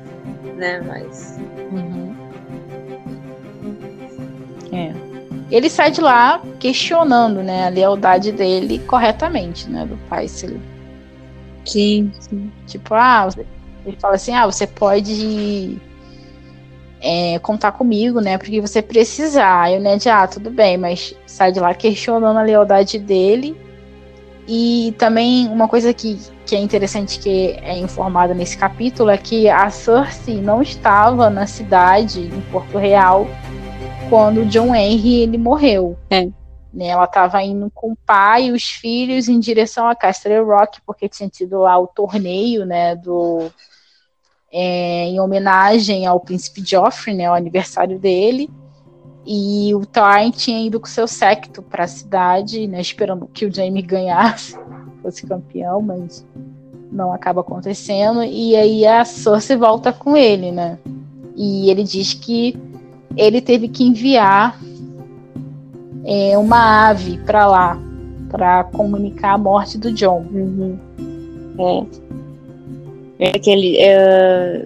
né? 0.58 0.82
Mas. 0.86 1.40
Uhum. 1.72 2.14
É. 4.74 4.94
Ele 5.50 5.70
sai 5.70 5.90
de 5.92 6.02
lá 6.02 6.42
questionando, 6.60 7.42
né, 7.42 7.66
a 7.66 7.70
lealdade 7.70 8.32
dele 8.32 8.80
corretamente, 8.80 9.70
né, 9.70 9.86
do 9.86 9.98
pai. 10.10 10.28
Se 10.28 10.60
Sim, 11.66 12.12
sim. 12.20 12.52
Tipo, 12.68 12.94
ah, 12.96 13.30
ele 13.86 13.98
fala 14.00 14.16
assim, 14.16 14.34
ah, 14.34 14.46
você 14.46 14.68
pode 14.68 15.80
é, 17.02 17.40
contar 17.40 17.72
comigo, 17.72 18.20
né, 18.20 18.38
porque 18.38 18.62
você 18.62 18.82
precisar. 18.82 19.64
Aí 19.64 19.78
o 19.78 19.82
Ned, 19.82 20.08
ah, 20.10 20.28
tudo 20.28 20.50
bem, 20.50 20.78
mas 20.78 21.16
sai 21.26 21.52
de 21.52 21.60
lá 21.60 21.74
questionando 21.74 22.38
a 22.38 22.44
lealdade 22.44 23.00
dele 23.00 23.58
e 24.52 24.96
também 24.98 25.48
uma 25.48 25.68
coisa 25.68 25.94
que, 25.94 26.20
que 26.44 26.56
é 26.56 26.60
interessante 26.60 27.20
que 27.20 27.52
é 27.62 27.78
informada 27.78 28.34
nesse 28.34 28.58
capítulo 28.58 29.12
é 29.12 29.18
que 29.18 29.48
a 29.48 29.70
Cersei 29.70 30.42
não 30.42 30.60
estava 30.60 31.30
na 31.30 31.46
cidade, 31.46 32.22
em 32.22 32.42
Porto 32.52 32.80
Real, 32.80 33.28
quando 34.10 34.44
John 34.46 34.74
Henry 34.74 35.22
ele 35.22 35.38
morreu. 35.38 35.96
É. 36.10 36.24
Né, 36.74 36.88
ela 36.88 37.04
estava 37.04 37.44
indo 37.44 37.70
com 37.74 37.92
o 37.92 37.98
pai 38.06 38.46
e 38.46 38.52
os 38.52 38.64
filhos 38.64 39.28
em 39.28 39.40
direção 39.40 39.88
a 39.88 39.96
Castle 39.96 40.44
Rock, 40.44 40.82
porque 40.84 41.08
tinha 41.08 41.30
tido 41.30 41.60
lá 41.60 41.78
o 41.78 41.86
torneio 41.86 42.66
né, 42.66 42.96
do, 42.96 43.52
é, 44.52 45.06
em 45.06 45.20
homenagem 45.20 46.06
ao 46.06 46.20
príncipe 46.20 46.64
Joffrey, 46.66 47.16
né, 47.16 47.28
aniversário 47.28 48.00
dele. 48.00 48.50
E 49.26 49.74
o 49.76 49.86
Tywin 49.86 50.32
tinha 50.32 50.66
ido 50.66 50.80
com 50.80 50.88
seu 50.88 51.08
secto 51.08 51.62
para 51.62 51.84
a 51.84 51.88
cidade, 51.88 52.66
né, 52.68 52.82
esperando 52.82 53.28
que 53.28 53.46
o 53.46 53.54
Jaime 53.54 53.82
ganhasse, 53.82 54.58
fosse 55.04 55.26
campeão, 55.28 55.82
mas 55.82 56.26
não 56.92 57.14
acaba 57.14 57.42
acontecendo. 57.42 58.24
E 58.24 58.56
aí 58.56 58.86
a 58.86 59.06
Cersei 59.06 59.56
volta 59.56 59.94
com 59.94 60.18
ele, 60.18 60.52
né? 60.52 60.80
E 61.36 61.70
ele 61.70 61.84
diz 61.84 62.14
que 62.14 62.58
ele 63.16 63.42
teve 63.42 63.68
que 63.68 63.84
enviar 63.84 64.60
é, 66.06 66.38
uma 66.38 66.90
ave 66.90 67.18
para 67.20 67.46
lá 67.46 67.80
para 68.30 68.64
comunicar 68.66 69.34
a 69.34 69.38
morte 69.38 69.78
do 69.78 69.92
John. 69.92 70.26
Uhum. 70.32 70.78
É. 71.58 72.19
É 73.20 73.38
que 73.38 73.50
ele, 73.50 73.78
é, 73.78 74.66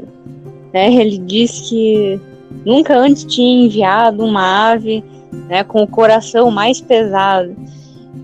né, 0.72 0.94
ele 0.94 1.18
diz 1.18 1.70
que 1.70 2.22
Nunca 2.66 2.96
antes 2.98 3.26
tinha 3.26 3.66
enviado 3.66 4.24
uma 4.24 4.72
ave 4.72 5.04
né, 5.50 5.64
com 5.64 5.84
o 5.84 5.88
coração 5.88 6.52
mais 6.52 6.80
pesado. 6.80 7.56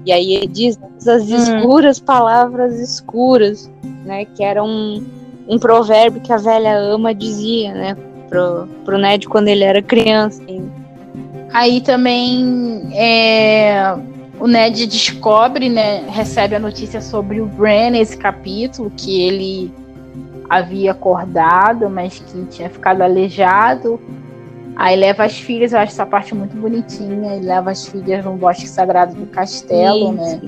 E 0.05 0.11
aí 0.11 0.33
ele 0.33 0.47
diz 0.47 0.79
as 1.07 1.29
hum. 1.29 1.35
escuras 1.35 1.99
hum. 1.99 2.05
palavras 2.05 2.79
escuras, 2.79 3.69
né? 4.05 4.25
Que 4.25 4.43
era 4.43 4.63
um, 4.63 5.03
um 5.47 5.57
provérbio 5.57 6.21
que 6.21 6.31
a 6.31 6.37
velha 6.37 6.77
ama 6.77 7.13
dizia, 7.13 7.73
né? 7.73 7.97
Pro, 8.29 8.67
pro 8.85 8.97
Ned 8.97 9.27
quando 9.27 9.47
ele 9.47 9.63
era 9.63 9.81
criança. 9.81 10.41
Aí 11.51 11.81
também 11.81 12.87
é, 12.93 13.95
o 14.39 14.47
Ned 14.47 14.85
descobre, 14.85 15.67
né? 15.67 16.05
Recebe 16.07 16.55
a 16.55 16.59
notícia 16.59 17.01
sobre 17.01 17.41
o 17.41 17.47
Bran 17.47 17.89
nesse 17.91 18.15
capítulo, 18.15 18.91
que 18.95 19.21
ele 19.23 19.73
havia 20.49 20.91
acordado, 20.91 21.89
mas 21.89 22.19
que 22.19 22.45
tinha 22.45 22.69
ficado 22.69 23.01
aleijado. 23.01 23.99
Aí 24.75 24.95
leva 24.95 25.25
as 25.25 25.37
filhas, 25.37 25.73
eu 25.73 25.79
acho 25.79 25.91
essa 25.91 26.05
parte 26.05 26.33
muito 26.33 26.55
bonitinha, 26.55 27.35
e 27.35 27.41
leva 27.41 27.69
as 27.69 27.85
filhas 27.85 28.23
no 28.23 28.33
bosque 28.33 28.67
sagrado 28.67 29.13
do 29.13 29.25
castelo, 29.27 30.13
né? 30.13 30.39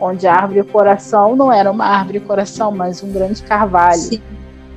Onde 0.00 0.26
a 0.26 0.34
árvore 0.34 0.64
coração 0.64 1.36
não 1.36 1.52
era 1.52 1.70
uma 1.70 1.86
árvore 1.86 2.20
coração, 2.20 2.72
mas 2.72 3.02
um 3.02 3.12
grande 3.12 3.42
carvalho. 3.42 3.98
Sim. 3.98 4.20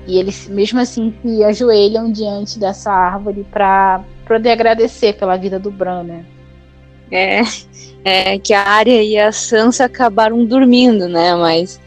E 0.05 0.19
eles, 0.19 0.47
mesmo 0.47 0.79
assim, 0.79 1.13
se 1.21 1.43
ajoelham 1.43 2.11
diante 2.11 2.59
dessa 2.59 2.91
árvore 2.91 3.45
para 3.49 4.03
poder 4.27 4.51
agradecer 4.51 5.13
pela 5.13 5.37
vida 5.37 5.57
do 5.57 5.71
Bran, 5.71 6.03
né? 6.03 6.25
É, 7.09 7.41
é 8.03 8.37
que 8.37 8.53
a 8.53 8.61
Arya 8.61 9.01
e 9.01 9.17
a 9.17 9.31
Sansa 9.31 9.85
acabaram 9.85 10.45
dormindo, 10.45 11.07
né? 11.07 11.33
Mas 11.35 11.79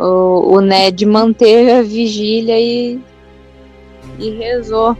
o, 0.00 0.56
o 0.56 0.60
Ned 0.60 1.04
manteve 1.04 1.70
a 1.70 1.82
vigília 1.82 2.58
e, 2.58 2.98
e 4.18 4.30
rezou 4.30 4.96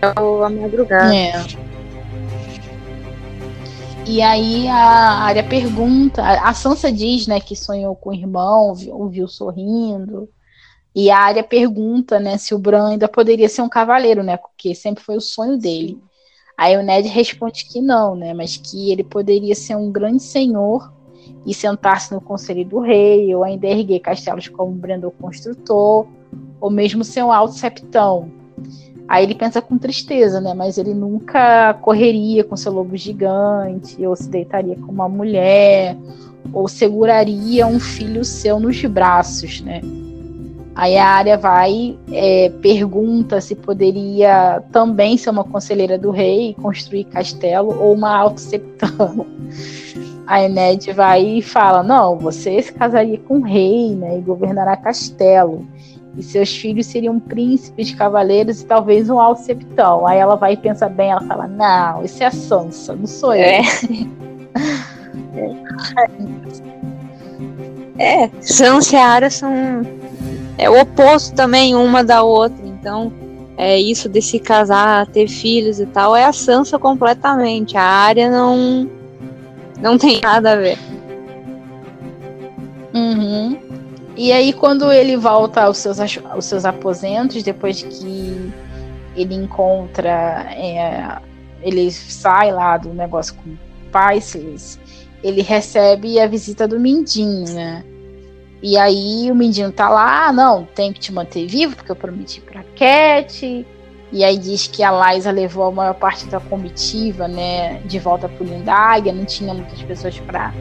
a 0.00 0.48
madrugada. 0.48 1.14
É. 1.14 1.32
E 4.06 4.22
aí 4.22 4.68
a 4.68 5.24
área 5.24 5.42
pergunta, 5.42 6.22
a 6.22 6.54
Sansa 6.54 6.90
diz, 6.92 7.26
né, 7.26 7.40
que 7.40 7.56
sonhou 7.56 7.94
com 7.94 8.10
o 8.10 8.14
irmão, 8.14 8.72
o 8.72 9.08
viu 9.08 9.28
sorrindo. 9.28 10.28
E 10.94 11.10
a 11.10 11.18
área 11.18 11.42
pergunta, 11.42 12.18
né, 12.18 12.38
se 12.38 12.54
o 12.54 12.58
Bran 12.58 12.90
ainda 12.90 13.08
poderia 13.08 13.48
ser 13.48 13.60
um 13.62 13.68
cavaleiro, 13.68 14.22
né, 14.22 14.38
porque 14.38 14.74
sempre 14.74 15.04
foi 15.04 15.16
o 15.16 15.20
sonho 15.20 15.58
dele. 15.58 16.00
Aí 16.56 16.76
o 16.78 16.82
Ned 16.82 17.08
responde 17.08 17.66
que 17.66 17.82
não, 17.82 18.14
né, 18.14 18.32
mas 18.32 18.56
que 18.56 18.90
ele 18.90 19.04
poderia 19.04 19.54
ser 19.54 19.76
um 19.76 19.90
grande 19.90 20.22
senhor 20.22 20.95
e 21.46 21.54
sentar-se 21.54 22.12
no 22.12 22.20
conselho 22.20 22.64
do 22.64 22.80
rei, 22.80 23.32
ou 23.34 23.44
ainda 23.44 23.68
erguer 23.68 24.00
castelos 24.00 24.48
como 24.48 24.72
Brandon 24.72 25.12
Construtor, 25.12 26.06
ou 26.60 26.70
mesmo 26.70 27.04
ser 27.04 27.22
um 27.22 27.32
alto 27.32 27.54
septão. 27.54 28.28
Aí 29.08 29.22
ele 29.22 29.36
pensa 29.36 29.62
com 29.62 29.78
tristeza, 29.78 30.40
né? 30.40 30.52
Mas 30.52 30.76
ele 30.76 30.92
nunca 30.92 31.74
correria 31.74 32.42
com 32.42 32.56
seu 32.56 32.72
lobo 32.72 32.96
gigante, 32.96 34.04
ou 34.04 34.16
se 34.16 34.28
deitaria 34.28 34.74
com 34.74 34.90
uma 34.90 35.08
mulher, 35.08 35.96
ou 36.52 36.66
seguraria 36.66 37.66
um 37.66 37.78
filho 37.78 38.24
seu 38.24 38.58
nos 38.58 38.82
braços, 38.84 39.60
né? 39.60 39.80
Aí 40.74 40.98
a 40.98 41.06
área 41.06 41.38
vai, 41.38 41.96
é, 42.12 42.50
pergunta 42.60 43.40
se 43.40 43.54
poderia 43.54 44.62
também 44.72 45.16
ser 45.16 45.30
uma 45.30 45.44
conselheira 45.44 45.96
do 45.96 46.10
rei, 46.10 46.54
construir 46.60 47.04
castelo, 47.04 47.74
ou 47.80 47.94
uma 47.94 48.14
alto 48.14 48.40
septão. 48.40 49.24
A 50.26 50.48
Ned 50.48 50.92
vai 50.92 51.24
e 51.24 51.42
fala: 51.42 51.82
Não, 51.82 52.18
você 52.18 52.60
se 52.60 52.72
casaria 52.72 53.18
com 53.18 53.38
o 53.38 53.42
rei, 53.42 53.94
né? 53.94 54.18
E 54.18 54.20
governará 54.20 54.76
castelo. 54.76 55.66
E 56.16 56.22
seus 56.22 56.56
filhos 56.56 56.86
seriam 56.86 57.20
príncipes, 57.20 57.94
cavaleiros 57.94 58.62
e 58.62 58.66
talvez 58.66 59.10
um 59.10 59.20
alceptão. 59.20 60.06
Aí 60.06 60.18
ela 60.18 60.34
vai 60.36 60.54
e 60.54 60.56
pensa 60.56 60.88
bem, 60.88 61.10
ela 61.10 61.20
fala: 61.22 61.46
Não, 61.46 62.04
isso 62.04 62.22
é 62.22 62.26
a 62.26 62.30
Sansa, 62.30 62.96
não 62.96 63.06
sou 63.06 63.34
eu. 63.34 63.44
É. 63.44 63.60
é, 68.24 68.30
Sansa 68.40 68.96
e 68.96 68.98
Arya 68.98 69.30
são 69.30 69.52
é 70.58 70.70
o 70.70 70.80
oposto 70.80 71.34
também 71.34 71.74
uma 71.74 72.02
da 72.02 72.22
outra. 72.22 72.64
Então, 72.64 73.12
é 73.56 73.78
isso 73.78 74.08
de 74.08 74.22
se 74.22 74.38
casar, 74.38 75.06
ter 75.06 75.28
filhos 75.28 75.80
e 75.80 75.86
tal, 75.86 76.16
é 76.16 76.24
a 76.24 76.32
Sansa 76.32 76.78
completamente. 76.78 77.76
A 77.76 77.82
área 77.82 78.30
não 78.30 78.88
não 79.80 79.98
tem 79.98 80.20
nada 80.20 80.52
a 80.52 80.56
ver. 80.56 80.78
Uhum. 82.94 83.58
E 84.16 84.32
aí, 84.32 84.52
quando 84.52 84.90
ele 84.90 85.16
volta 85.16 85.62
aos 85.62 85.78
seus, 85.78 85.98
aos 86.00 86.44
seus 86.44 86.64
aposentos, 86.64 87.42
depois 87.42 87.82
que 87.82 88.52
ele 89.14 89.34
encontra. 89.34 90.46
É, 90.52 91.18
ele 91.62 91.90
sai 91.90 92.52
lá 92.52 92.76
do 92.76 92.92
negócio 92.94 93.34
com 93.34 93.56
Pyceles, 93.90 94.78
ele 95.22 95.42
recebe 95.42 96.20
a 96.20 96.26
visita 96.26 96.68
do 96.68 96.78
Mindinho, 96.78 97.52
né? 97.52 97.84
E 98.62 98.76
aí 98.78 99.30
o 99.30 99.34
Mindinho 99.34 99.72
tá 99.72 99.88
lá, 99.88 100.28
ah, 100.28 100.32
não, 100.32 100.64
tem 100.64 100.92
que 100.92 101.00
te 101.00 101.12
manter 101.12 101.46
vivo, 101.46 101.76
porque 101.76 101.90
eu 101.90 101.96
prometi 101.96 102.40
pra 102.40 102.64
Cat. 102.74 103.66
E 104.12 104.24
aí 104.24 104.38
diz 104.38 104.66
que 104.66 104.82
a 104.82 105.12
Liza 105.12 105.30
levou 105.30 105.64
a 105.64 105.70
maior 105.70 105.94
parte 105.94 106.26
da 106.26 106.38
comitiva, 106.38 107.26
né, 107.26 107.80
de 107.80 107.98
volta 107.98 108.28
pro 108.28 108.44
Lindáguia, 108.44 109.12
não 109.12 109.24
tinha 109.24 109.52
muitas 109.52 109.82
pessoas 109.82 110.18
para 110.20 110.54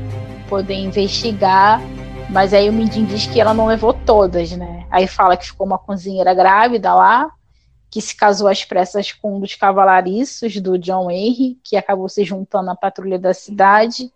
poder 0.49 0.75
investigar. 0.75 1.79
Mas 2.29 2.53
aí 2.53 2.69
o 2.69 2.73
Mindinho 2.73 3.05
diz 3.05 3.27
que 3.27 3.39
ela 3.39 3.53
não 3.53 3.67
levou 3.67 3.93
todas, 3.93 4.51
né? 4.51 4.85
Aí 4.89 5.07
fala 5.07 5.37
que 5.37 5.45
ficou 5.45 5.65
uma 5.65 5.77
cozinheira 5.77 6.33
grávida 6.33 6.93
lá, 6.93 7.29
que 7.89 8.01
se 8.01 8.15
casou 8.15 8.47
às 8.47 8.65
pressas 8.65 9.11
com 9.11 9.37
um 9.37 9.39
dos 9.39 9.53
cavalariços 9.53 10.59
do 10.59 10.77
John 10.77 11.09
Henry, 11.11 11.59
que 11.63 11.77
acabou 11.77 12.09
se 12.09 12.23
juntando 12.23 12.71
à 12.71 12.75
patrulha 12.75 13.19
da 13.19 13.33
cidade. 13.33 14.11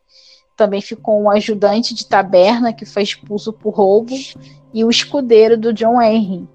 Também 0.58 0.82
ficou 0.82 1.22
um 1.22 1.30
ajudante 1.30 1.94
de 1.94 2.06
taberna 2.06 2.74
que 2.74 2.86
foi 2.86 3.04
expulso 3.04 3.54
por 3.54 3.76
roubo 3.76 4.14
e 4.74 4.84
o 4.84 4.90
escudeiro 4.90 5.56
do 5.56 5.72
John 5.72 6.02
Henry, 6.02 6.48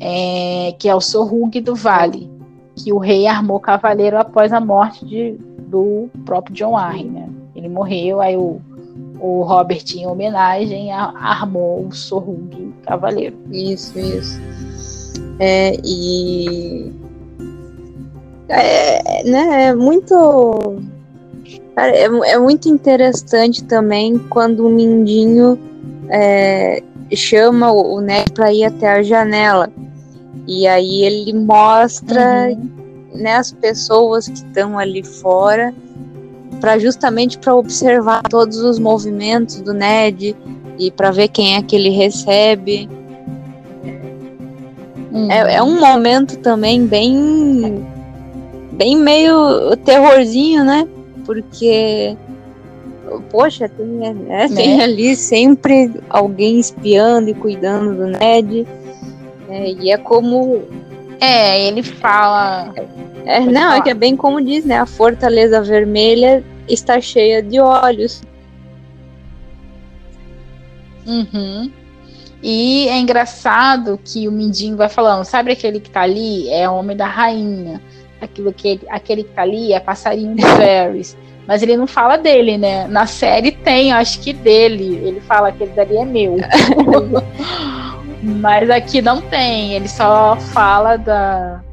é, 0.00 0.74
que 0.78 0.88
é 0.88 0.94
o 0.94 1.00
Sorrug 1.00 1.60
do 1.60 1.74
Vale, 1.74 2.30
que 2.76 2.92
o 2.92 2.98
rei 2.98 3.26
armou 3.26 3.58
cavaleiro 3.58 4.18
após 4.18 4.52
a 4.52 4.60
morte 4.60 5.04
de, 5.04 5.32
do 5.58 6.08
próprio 6.24 6.54
John 6.54 6.78
Henry, 6.78 7.04
né? 7.04 7.28
Ele 7.54 7.68
morreu, 7.68 8.20
aí 8.20 8.36
o, 8.36 8.60
o 9.20 9.42
Robert, 9.42 9.84
em 9.94 10.06
homenagem, 10.06 10.92
a, 10.92 11.12
armou 11.16 11.86
o 11.86 11.92
Sorrug 11.92 12.72
cavaleiro. 12.82 13.36
Isso, 13.50 13.98
isso. 13.98 14.40
É, 15.40 15.76
e 15.84 16.92
é, 18.48 19.22
né, 19.24 19.64
é 19.66 19.74
muito 19.74 20.80
é, 21.76 22.04
é 22.04 22.38
muito 22.38 22.68
interessante 22.68 23.62
também 23.64 24.18
quando 24.18 24.66
o 24.66 24.70
Mindinho 24.70 25.58
é, 26.08 26.82
chama 27.14 27.70
o, 27.70 27.96
o 27.96 28.00
Ned 28.00 28.32
para 28.32 28.52
ir 28.52 28.64
até 28.64 28.92
a 28.92 29.02
janela. 29.02 29.70
E 30.48 30.66
aí 30.66 31.04
ele 31.04 31.32
mostra 31.34 32.48
uhum. 32.48 32.70
né, 33.14 33.36
as 33.36 33.52
pessoas 33.52 34.26
que 34.26 34.34
estão 34.34 34.78
ali 34.78 35.04
fora 35.04 35.72
para 36.60 36.78
justamente 36.78 37.38
para 37.38 37.54
observar 37.54 38.22
todos 38.22 38.56
os 38.56 38.80
movimentos 38.80 39.60
do 39.60 39.72
Ned 39.72 40.34
e 40.78 40.90
para 40.90 41.10
ver 41.10 41.28
quem 41.28 41.54
é 41.54 41.62
que 41.62 41.76
ele 41.76 41.90
recebe. 41.90 42.88
Uhum. 45.12 45.30
É, 45.30 45.56
é, 45.56 45.62
um 45.62 45.78
momento 45.78 46.38
também 46.38 46.86
bem 46.86 47.86
bem 48.72 48.96
meio 48.96 49.76
terrorzinho, 49.84 50.64
né? 50.64 50.88
porque 51.28 52.16
poxa, 53.30 53.68
tem, 53.68 53.86
né, 53.86 54.14
né? 54.26 54.48
tem 54.48 54.80
ali 54.80 55.14
sempre 55.14 55.92
alguém 56.08 56.58
espiando 56.58 57.28
e 57.28 57.34
cuidando 57.34 57.94
do 57.94 58.06
Ned. 58.06 58.66
Né, 59.48 59.70
e 59.80 59.90
é 59.90 59.96
como. 59.96 60.62
É, 61.20 61.66
ele 61.66 61.82
fala. 61.82 62.72
É, 63.24 63.40
não, 63.40 63.52
falar. 63.52 63.76
é 63.76 63.80
que 63.80 63.90
é 63.90 63.94
bem 63.94 64.16
como 64.16 64.40
diz, 64.40 64.64
né? 64.64 64.78
A 64.78 64.86
Fortaleza 64.86 65.60
Vermelha 65.60 66.44
está 66.68 67.00
cheia 67.00 67.42
de 67.42 67.58
olhos. 67.58 68.22
Uhum. 71.06 71.70
E 72.42 72.86
é 72.88 72.98
engraçado 72.98 73.98
que 74.04 74.28
o 74.28 74.32
Mindinho 74.32 74.76
vai 74.76 74.88
falando, 74.88 75.24
sabe 75.24 75.50
aquele 75.50 75.80
que 75.80 75.90
tá 75.90 76.02
ali? 76.02 76.48
É 76.50 76.68
o 76.68 76.74
homem 76.74 76.96
da 76.96 77.06
rainha 77.06 77.80
aquilo 78.20 78.52
que 78.52 78.80
aquele 78.88 79.24
que 79.24 79.30
tá 79.30 79.42
ali 79.42 79.72
é 79.72 79.80
passarinho 79.80 80.34
de 80.34 80.42
Ferris. 80.56 81.16
Mas 81.46 81.62
ele 81.62 81.76
não 81.76 81.86
fala 81.86 82.18
dele, 82.18 82.58
né? 82.58 82.86
Na 82.88 83.06
série 83.06 83.52
tem, 83.52 83.90
acho 83.92 84.20
que 84.20 84.32
dele. 84.34 85.00
Ele 85.02 85.20
fala 85.20 85.50
que 85.50 85.62
ele 85.62 85.72
dali 85.72 85.96
é 85.96 86.04
meu. 86.04 86.36
Mas 88.22 88.70
aqui 88.70 89.00
não 89.00 89.20
tem. 89.28 89.74
Ele 89.74 89.88
só 89.88 90.36
fala 90.36 90.96
da. 90.96 91.64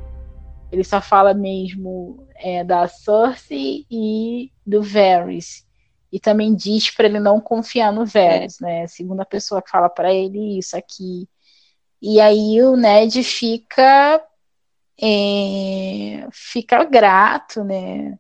Ele 0.72 0.84
só 0.84 1.02
fala 1.02 1.34
mesmo 1.34 2.28
é, 2.36 2.64
da 2.64 2.88
Cersei 2.88 3.86
e 3.90 4.52
do 4.66 4.82
Varys. 4.82 5.66
E 6.12 6.20
também 6.20 6.56
diz 6.56 6.90
para 6.92 7.08
ele 7.08 7.20
não 7.20 7.42
confiar 7.42 7.92
no 7.92 8.06
Varys, 8.06 8.60
né? 8.60 8.88
Segunda 8.88 9.26
pessoa 9.26 9.62
que 9.62 9.70
fala 9.70 9.90
para 9.90 10.14
ele 10.14 10.58
isso 10.58 10.78
aqui. 10.78 11.28
E 12.02 12.20
aí 12.20 12.62
o 12.62 12.76
Ned 12.76 13.24
fica 13.24 14.22
é, 15.02 16.28
fica 16.32 16.84
grato, 16.84 17.64
né, 17.64 18.18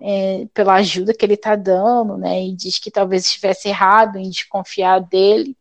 é, 0.00 0.46
pela 0.52 0.74
ajuda 0.74 1.14
que 1.14 1.24
ele 1.24 1.34
está 1.34 1.54
dando, 1.56 2.16
né, 2.16 2.42
e 2.44 2.54
diz 2.54 2.78
que 2.78 2.90
talvez 2.90 3.26
estivesse 3.26 3.68
errado 3.68 4.16
em 4.18 4.28
desconfiar 4.28 5.00
dele, 5.00 5.56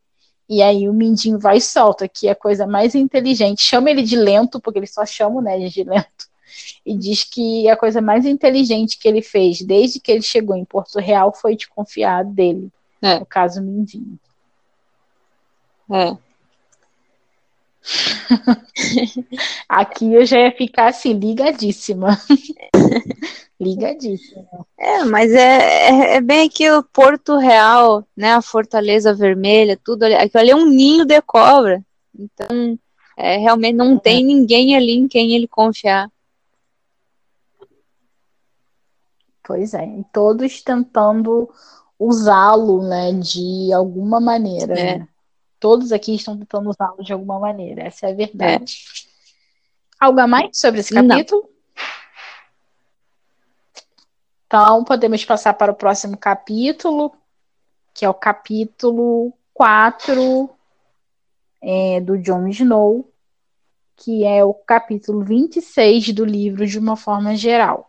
e 0.49 0.63
aí 0.63 0.89
o 0.89 0.93
Mindinho 0.93 1.37
vai 1.37 1.57
e 1.57 1.61
solta, 1.61 2.07
que 2.07 2.27
é 2.27 2.31
a 2.31 2.35
coisa 2.35 2.65
mais 2.65 2.95
inteligente, 2.95 3.61
chama 3.61 3.91
ele 3.91 4.01
de 4.01 4.15
lento, 4.15 4.59
porque 4.59 4.79
ele 4.79 4.87
só 4.87 5.05
chama 5.05 5.37
o 5.37 5.41
Ned 5.41 5.69
de 5.69 5.83
lento, 5.83 6.27
e 6.83 6.97
diz 6.97 7.23
que 7.23 7.69
a 7.69 7.77
coisa 7.77 8.01
mais 8.01 8.25
inteligente 8.25 8.97
que 8.97 9.07
ele 9.07 9.21
fez 9.21 9.61
desde 9.61 9.99
que 9.99 10.11
ele 10.11 10.23
chegou 10.23 10.55
em 10.55 10.65
Porto 10.65 10.97
Real 10.99 11.31
foi 11.31 11.55
desconfiar 11.55 12.25
dele, 12.25 12.71
é. 12.99 13.19
no 13.19 13.25
caso 13.27 13.61
Mindinho. 13.61 14.19
É. 15.91 16.28
Aqui 19.67 20.13
eu 20.13 20.25
já 20.25 20.39
ia 20.39 20.51
ficar 20.51 20.87
assim, 20.87 21.13
ligadíssima. 21.13 22.19
ligadíssima. 23.59 24.45
É, 24.77 25.03
mas 25.03 25.31
é, 25.31 25.57
é, 25.57 26.15
é, 26.15 26.21
bem 26.21 26.47
aquilo, 26.47 26.83
Porto 26.83 27.37
Real, 27.37 28.05
né? 28.15 28.33
A 28.33 28.41
Fortaleza 28.41 29.13
Vermelha, 29.13 29.79
tudo 29.83 30.03
ali. 30.03 30.15
Aquilo 30.15 30.41
ali 30.41 30.51
é 30.51 30.55
um 30.55 30.69
ninho 30.69 31.05
de 31.05 31.21
cobra. 31.21 31.83
Então, 32.17 32.77
é, 33.17 33.37
realmente 33.37 33.75
não 33.75 33.95
é. 33.95 33.99
tem 33.99 34.23
ninguém 34.23 34.75
ali 34.75 34.93
em 34.93 35.07
quem 35.07 35.35
ele 35.35 35.47
confiar. 35.47 36.09
Pois 39.43 39.73
é, 39.73 39.87
todos 40.13 40.61
tentando 40.61 41.49
usá-lo, 41.97 42.87
né, 42.87 43.11
de 43.13 43.73
alguma 43.73 44.19
maneira. 44.19 44.79
É. 44.79 44.99
Né? 44.99 45.07
Todos 45.59 45.91
aqui 45.91 46.15
estão 46.15 46.37
tentando 46.37 46.69
usá-lo 46.69 47.03
de 47.03 47.11
alguma 47.11 47.39
maneira. 47.39 47.83
Essa 47.83 48.07
é 48.07 48.11
a 48.11 48.15
verdade. 48.15 48.75
É. 48.75 49.09
Algo 49.99 50.19
a 50.19 50.27
mais 50.27 50.57
sobre 50.57 50.79
esse 50.79 50.93
capítulo? 50.93 51.41
Não. 51.43 51.49
Então, 54.47 54.83
podemos 54.83 55.23
passar 55.25 55.53
para 55.53 55.71
o 55.71 55.75
próximo 55.75 56.17
capítulo, 56.17 57.13
que 57.93 58.03
é 58.03 58.09
o 58.09 58.13
capítulo 58.13 59.33
4 59.53 60.49
é, 61.61 62.01
do 62.01 62.17
Jon 62.17 62.47
Snow, 62.47 63.11
que 63.95 64.23
é 64.23 64.43
o 64.43 64.53
capítulo 64.53 65.23
26 65.23 66.13
do 66.13 66.23
livro 66.23 66.65
de 66.65 66.79
uma 66.79 66.95
forma 66.95 67.35
geral. 67.35 67.88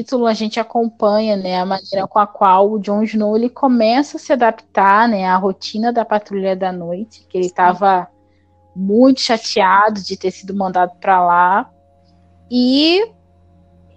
Capítulo 0.00 0.26
a 0.26 0.32
gente 0.32 0.58
acompanha 0.58 1.36
né, 1.36 1.60
a 1.60 1.66
maneira 1.66 2.06
com 2.08 2.18
a 2.18 2.26
qual 2.26 2.70
o 2.70 2.78
Jon 2.78 3.02
Snow 3.02 3.36
ele 3.36 3.50
começa 3.50 4.16
a 4.16 4.20
se 4.20 4.32
adaptar 4.32 5.06
né, 5.06 5.26
à 5.26 5.36
rotina 5.36 5.92
da 5.92 6.04
patrulha 6.04 6.56
da 6.56 6.72
noite, 6.72 7.26
que 7.28 7.36
ele 7.36 7.46
estava 7.46 8.08
muito 8.74 9.20
chateado 9.20 10.00
de 10.00 10.16
ter 10.16 10.30
sido 10.30 10.54
mandado 10.54 10.92
para 11.00 11.24
lá. 11.24 11.70
E, 12.50 13.04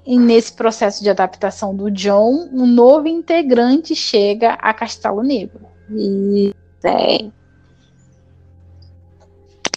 e, 0.06 0.20
nesse 0.20 0.54
processo 0.54 1.01
de 1.01 1.10
adaptação 1.10 1.74
do 1.76 1.89
John, 1.89 2.49
um 2.51 2.68
novo 2.68 3.08
integrante 3.08 3.95
chega 3.95 4.54
a 4.54 4.74
Castelo 4.74 5.24
Negro. 5.24 5.62
E 5.89 6.54
é, 6.84 7.30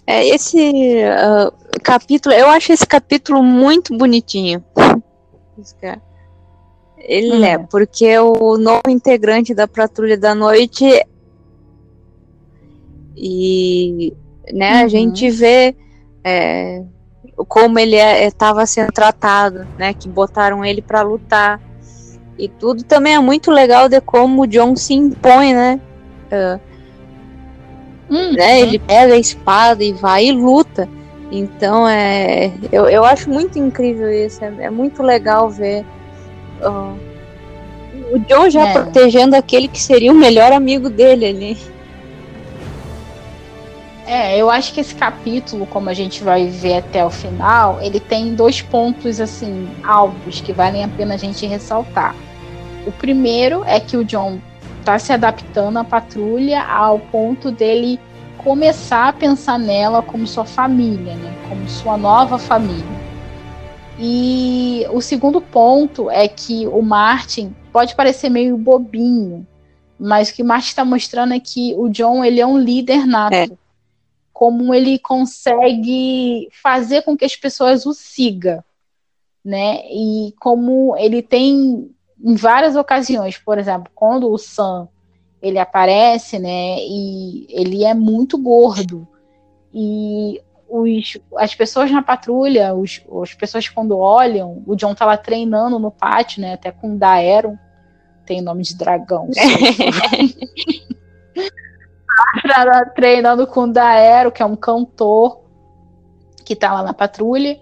é 0.06 0.26
esse 0.28 0.58
uh, 0.58 1.80
capítulo, 1.82 2.34
eu 2.34 2.48
acho 2.48 2.72
esse 2.72 2.86
capítulo 2.86 3.42
muito 3.42 3.96
bonitinho. 3.96 4.64
Ele 7.08 7.36
hum. 7.36 7.44
é, 7.44 7.58
porque 7.58 8.18
o 8.18 8.58
novo 8.58 8.88
integrante 8.88 9.54
da 9.54 9.68
Patrulha 9.68 10.18
da 10.18 10.34
Noite 10.34 10.84
e 13.16 14.12
né, 14.52 14.80
uhum. 14.80 14.84
a 14.84 14.88
gente 14.88 15.30
vê 15.30 15.74
é, 16.22 16.82
como 17.48 17.78
ele 17.78 17.96
estava 17.96 18.62
é, 18.62 18.66
sendo 18.66 18.92
tratado, 18.92 19.66
né, 19.78 19.94
que 19.94 20.08
botaram 20.08 20.64
ele 20.64 20.82
para 20.82 21.02
lutar. 21.02 21.60
E 22.38 22.48
tudo 22.48 22.82
também 22.82 23.14
é 23.14 23.20
muito 23.20 23.50
legal 23.50 23.88
de 23.88 24.00
como 24.00 24.42
o 24.42 24.46
John 24.46 24.76
se 24.76 24.92
impõe, 24.92 25.54
né, 25.54 25.80
uh, 26.26 26.60
né 28.36 28.60
ele 28.60 28.78
pega 28.78 29.14
a 29.14 29.18
espada 29.18 29.82
e 29.82 29.92
vai 29.92 30.26
e 30.26 30.32
luta, 30.32 30.86
então 31.30 31.88
é, 31.88 32.52
eu, 32.70 32.88
eu 32.90 33.04
acho 33.04 33.30
muito 33.30 33.58
incrível 33.58 34.12
isso, 34.12 34.44
é, 34.44 34.52
é 34.64 34.70
muito 34.70 35.02
legal 35.02 35.48
ver 35.48 35.82
o 38.12 38.18
John 38.20 38.48
já 38.50 38.68
é. 38.68 38.72
protegendo 38.72 39.36
aquele 39.36 39.68
que 39.68 39.80
seria 39.80 40.12
o 40.12 40.14
melhor 40.14 40.52
amigo 40.52 40.88
dele 40.88 41.26
ali. 41.26 41.58
É, 44.06 44.40
eu 44.40 44.48
acho 44.48 44.72
que 44.72 44.80
esse 44.80 44.94
capítulo, 44.94 45.66
como 45.66 45.90
a 45.90 45.94
gente 45.94 46.22
vai 46.22 46.46
ver 46.46 46.78
até 46.78 47.04
o 47.04 47.10
final, 47.10 47.80
ele 47.82 47.98
tem 47.98 48.34
dois 48.36 48.62
pontos 48.62 49.20
assim 49.20 49.68
altos 49.82 50.40
que 50.40 50.52
valem 50.52 50.84
a 50.84 50.88
pena 50.88 51.14
a 51.14 51.16
gente 51.16 51.44
ressaltar. 51.44 52.14
O 52.86 52.92
primeiro 52.92 53.64
é 53.64 53.80
que 53.80 53.96
o 53.96 54.04
John 54.04 54.38
está 54.78 54.96
se 54.96 55.12
adaptando 55.12 55.78
à 55.78 55.84
patrulha 55.84 56.62
ao 56.62 57.00
ponto 57.00 57.50
dele 57.50 57.98
começar 58.38 59.08
a 59.08 59.12
pensar 59.12 59.58
nela 59.58 60.00
como 60.02 60.24
sua 60.24 60.44
família, 60.44 61.14
né? 61.16 61.34
Como 61.48 61.68
sua 61.68 61.96
nova 61.96 62.38
família. 62.38 63.05
E 63.98 64.84
o 64.90 65.00
segundo 65.00 65.40
ponto 65.40 66.10
é 66.10 66.28
que 66.28 66.66
o 66.66 66.82
Martin 66.82 67.54
pode 67.72 67.94
parecer 67.94 68.28
meio 68.28 68.56
bobinho, 68.56 69.46
mas 69.98 70.28
o 70.28 70.34
que 70.34 70.42
o 70.42 70.46
Martin 70.46 70.68
está 70.68 70.84
mostrando 70.84 71.32
é 71.32 71.40
que 71.40 71.74
o 71.76 71.88
John 71.88 72.24
ele 72.24 72.40
é 72.40 72.46
um 72.46 72.58
líder 72.58 73.06
nato. 73.06 73.34
É. 73.34 73.48
Como 74.32 74.74
ele 74.74 74.98
consegue 74.98 76.48
fazer 76.62 77.02
com 77.02 77.16
que 77.16 77.24
as 77.24 77.34
pessoas 77.34 77.86
o 77.86 77.94
sigam, 77.94 78.62
né? 79.42 79.80
E 79.90 80.34
como 80.38 80.94
ele 80.98 81.22
tem 81.22 81.90
em 82.22 82.34
várias 82.34 82.76
ocasiões, 82.76 83.38
por 83.38 83.58
exemplo, 83.58 83.90
quando 83.94 84.30
o 84.30 84.36
Sam 84.36 84.88
ele 85.40 85.58
aparece, 85.58 86.38
né? 86.38 86.76
E 86.80 87.46
ele 87.48 87.84
é 87.84 87.94
muito 87.94 88.36
gordo. 88.36 89.08
E 89.72 90.40
os, 90.68 91.18
as 91.36 91.54
pessoas 91.54 91.90
na 91.90 92.02
patrulha, 92.02 92.74
os, 92.74 93.02
as 93.22 93.34
pessoas 93.34 93.68
quando 93.68 93.98
olham, 93.98 94.62
o 94.66 94.74
John 94.74 94.94
tá 94.94 95.04
lá 95.04 95.16
treinando 95.16 95.78
no 95.78 95.90
pátio, 95.90 96.42
né? 96.42 96.54
Até 96.54 96.70
com 96.70 96.96
Daeron, 96.96 97.56
tem 98.24 98.40
nome 98.40 98.62
de 98.62 98.76
dragão. 98.76 99.28
treinando 102.94 103.46
com 103.46 103.64
o 103.64 103.72
Daero, 103.72 104.32
que 104.32 104.42
é 104.42 104.46
um 104.46 104.56
cantor 104.56 105.40
que 106.44 106.56
tá 106.56 106.72
lá 106.72 106.82
na 106.82 106.94
patrulha. 106.94 107.58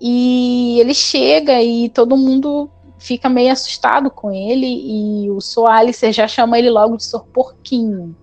E 0.00 0.78
ele 0.80 0.94
chega 0.94 1.62
e 1.62 1.88
todo 1.88 2.16
mundo 2.16 2.70
fica 2.98 3.28
meio 3.28 3.52
assustado 3.52 4.10
com 4.10 4.32
ele 4.32 4.66
e 4.66 5.30
o 5.30 5.40
Soalicer 5.40 6.12
já 6.12 6.26
chama 6.26 6.58
ele 6.58 6.70
logo 6.70 6.96
de 6.96 7.04
Sor 7.04 7.26
Porquinho, 7.26 8.16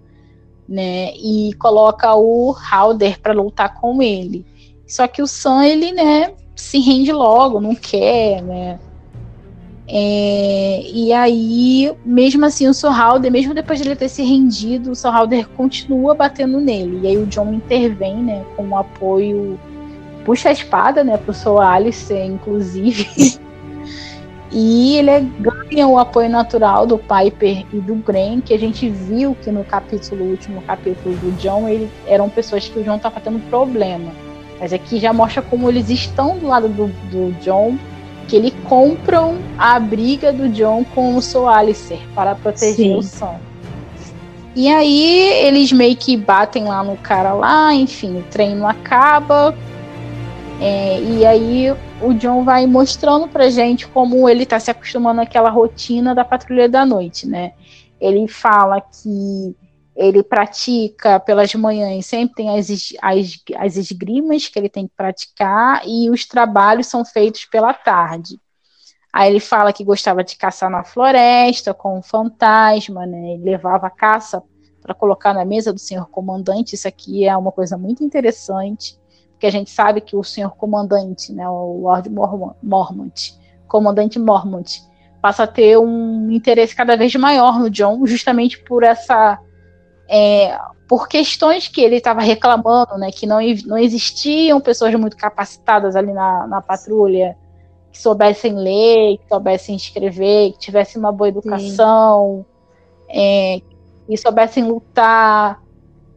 né? 0.68 1.12
E 1.16 1.54
coloca 1.60 2.16
o 2.16 2.54
Halder 2.54 3.20
para 3.20 3.34
lutar 3.34 3.74
com 3.76 4.02
ele. 4.02 4.46
Só 4.88 5.08
que 5.08 5.22
o 5.22 5.28
Sam 5.28 5.66
ele, 5.66 5.92
né, 5.92 6.34
se 6.56 6.80
rende 6.80 7.12
logo, 7.12 7.60
não 7.60 7.76
quer, 7.76 8.42
né? 8.42 8.80
É, 9.88 10.82
e 10.92 11.12
aí, 11.12 11.94
mesmo 12.06 12.46
assim, 12.46 12.68
o 12.68 12.74
Sorhalder, 12.74 13.32
mesmo 13.32 13.54
depois 13.54 13.80
de 13.80 13.88
ele 13.88 13.96
ter 13.96 14.10
se 14.10 14.24
rendido, 14.24 14.92
o 14.92 14.96
Sorhalder 14.96 15.48
continua 15.50 16.16
batendo 16.16 16.60
nele. 16.60 17.02
E 17.04 17.08
aí 17.08 17.18
o 17.18 17.26
John 17.26 17.54
intervém, 17.54 18.16
né, 18.16 18.46
com 18.56 18.70
o 18.70 18.78
apoio, 18.78 19.60
puxa 20.26 20.50
a 20.50 20.54
espada, 20.54 21.04
né, 21.04 21.18
pro 21.18 21.34
Soalicer, 21.34 22.26
inclusive. 22.26 23.38
E 24.54 24.98
ele 24.98 25.32
ganha 25.40 25.88
o 25.88 25.98
apoio 25.98 26.30
natural 26.30 26.86
do 26.86 27.00
Piper 27.00 27.66
e 27.74 27.80
do 27.80 27.96
Gren, 27.96 28.40
que 28.40 28.54
a 28.54 28.60
gente 28.60 28.88
viu 28.88 29.36
que 29.42 29.52
no 29.52 29.64
capítulo, 29.64 30.26
último 30.26 30.62
capítulo 30.62 31.16
do 31.16 31.32
John, 31.38 31.68
ele, 31.68 31.90
eram 32.06 32.30
pessoas 32.30 32.70
que 32.70 32.78
o 32.78 32.84
John 32.84 32.98
estava 32.98 33.20
tendo 33.20 33.40
problema. 33.50 34.12
Mas 34.60 34.72
aqui 34.72 35.00
já 35.00 35.12
mostra 35.12 35.42
como 35.42 35.68
eles 35.70 35.90
estão 35.90 36.38
do 36.38 36.48
lado 36.48 36.70
do, 36.70 36.88
do 37.10 37.32
John, 37.42 37.78
que 38.28 38.36
eles 38.36 38.54
compram 38.70 39.40
a 39.58 39.80
briga 39.80 40.32
do 40.32 40.48
John 40.50 40.86
com 40.94 41.16
o 41.16 41.22
Soul 41.22 41.48
Alicer 41.48 42.00
para 42.14 42.36
proteger 42.36 42.76
Sim. 42.76 42.96
o 42.96 43.02
Sam. 43.02 43.36
E 44.56 44.70
aí 44.70 45.46
eles 45.46 45.72
meio 45.72 45.96
que 45.96 46.16
batem 46.16 46.66
lá 46.66 46.84
no 46.84 46.96
cara 46.98 47.34
lá, 47.34 47.74
enfim, 47.74 48.20
o 48.20 48.24
treino 48.24 48.68
acaba. 48.68 49.56
É, 50.66 51.02
e 51.02 51.26
aí 51.26 51.66
o 52.02 52.14
John 52.14 52.46
vai 52.46 52.66
mostrando 52.66 53.28
pra 53.28 53.50
gente 53.50 53.86
como 53.86 54.30
ele 54.30 54.46
tá 54.46 54.58
se 54.62 54.72
acostumando 54.72 55.20
àquela 55.20 55.50
rotina 55.50 56.16
da 56.16 56.24
patrulha 56.24 56.70
da 56.70 56.86
noite, 56.86 57.28
né? 57.28 57.52
Ele 58.00 58.30
fala 58.30 58.80
que 58.80 59.58
ele 59.94 60.24
pratica 60.24 61.20
pelas 61.20 61.54
manhãs, 61.54 62.06
sempre 62.06 62.36
tem 62.36 62.58
as, 62.58 62.70
as, 63.02 63.44
as 63.58 63.76
esgrimas 63.76 64.48
que 64.48 64.58
ele 64.58 64.70
tem 64.70 64.88
que 64.88 64.94
praticar 64.96 65.82
e 65.86 66.10
os 66.10 66.26
trabalhos 66.26 66.88
são 66.88 67.04
feitos 67.04 67.44
pela 67.44 67.74
tarde. 67.74 68.40
Aí 69.12 69.30
ele 69.30 69.42
fala 69.42 69.74
que 69.74 69.84
gostava 69.84 70.24
de 70.24 70.38
caçar 70.38 70.70
na 70.70 70.86
floresta 70.86 71.74
com 71.74 72.00
um 72.00 72.02
fantasma, 72.02 73.06
né? 73.06 73.34
Ele 73.34 73.44
levava 73.44 73.88
a 73.88 73.92
caça 73.92 74.42
para 74.82 74.94
colocar 74.94 75.34
na 75.34 75.44
mesa 75.44 75.74
do 75.74 75.80
senhor 75.80 76.08
comandante. 76.10 76.76
Isso 76.76 76.88
aqui 76.88 77.28
é 77.28 77.36
uma 77.36 77.52
coisa 77.52 77.78
muito 77.78 78.02
interessante 78.02 79.03
que 79.44 79.48
a 79.48 79.52
gente 79.52 79.70
sabe 79.70 80.00
que 80.00 80.16
o 80.16 80.24
senhor 80.24 80.56
comandante, 80.56 81.34
né, 81.34 81.46
o 81.50 81.82
Lord 81.82 82.10
Mormont, 82.10 83.38
comandante 83.68 84.18
Mormont, 84.18 84.82
passa 85.22 85.44
a 85.44 85.48
ter 85.48 85.78
um 85.78 86.32
interesse 86.32 86.74
cada 86.74 86.96
vez 86.96 87.14
maior 87.16 87.60
no 87.60 87.70
John, 87.70 88.06
justamente 88.06 88.64
por 88.64 88.84
essa 88.84 89.38
é, 90.08 90.58
por 90.88 91.10
questões 91.10 91.68
que 91.68 91.82
ele 91.82 91.98
estava 91.98 92.22
reclamando, 92.22 92.98
né, 92.98 93.12
que 93.12 93.26
não, 93.26 93.40
não 93.66 93.78
existiam 93.78 94.62
pessoas 94.62 94.96
muito 94.96 95.18
capacitadas 95.18 95.98
ali 95.98 96.14
na, 96.14 96.48
na 96.48 96.62
patrulha, 96.62 97.36
que 97.92 98.00
soubessem 98.00 98.54
ler, 98.54 99.18
que 99.18 99.28
soubessem 99.28 99.76
escrever, 99.76 100.54
que 100.54 100.60
tivessem 100.60 101.02
uma 101.02 101.12
boa 101.12 101.28
educação, 101.28 102.46
é, 103.10 103.62
que 104.08 104.16
soubessem 104.16 104.64
lutar, 104.64 105.62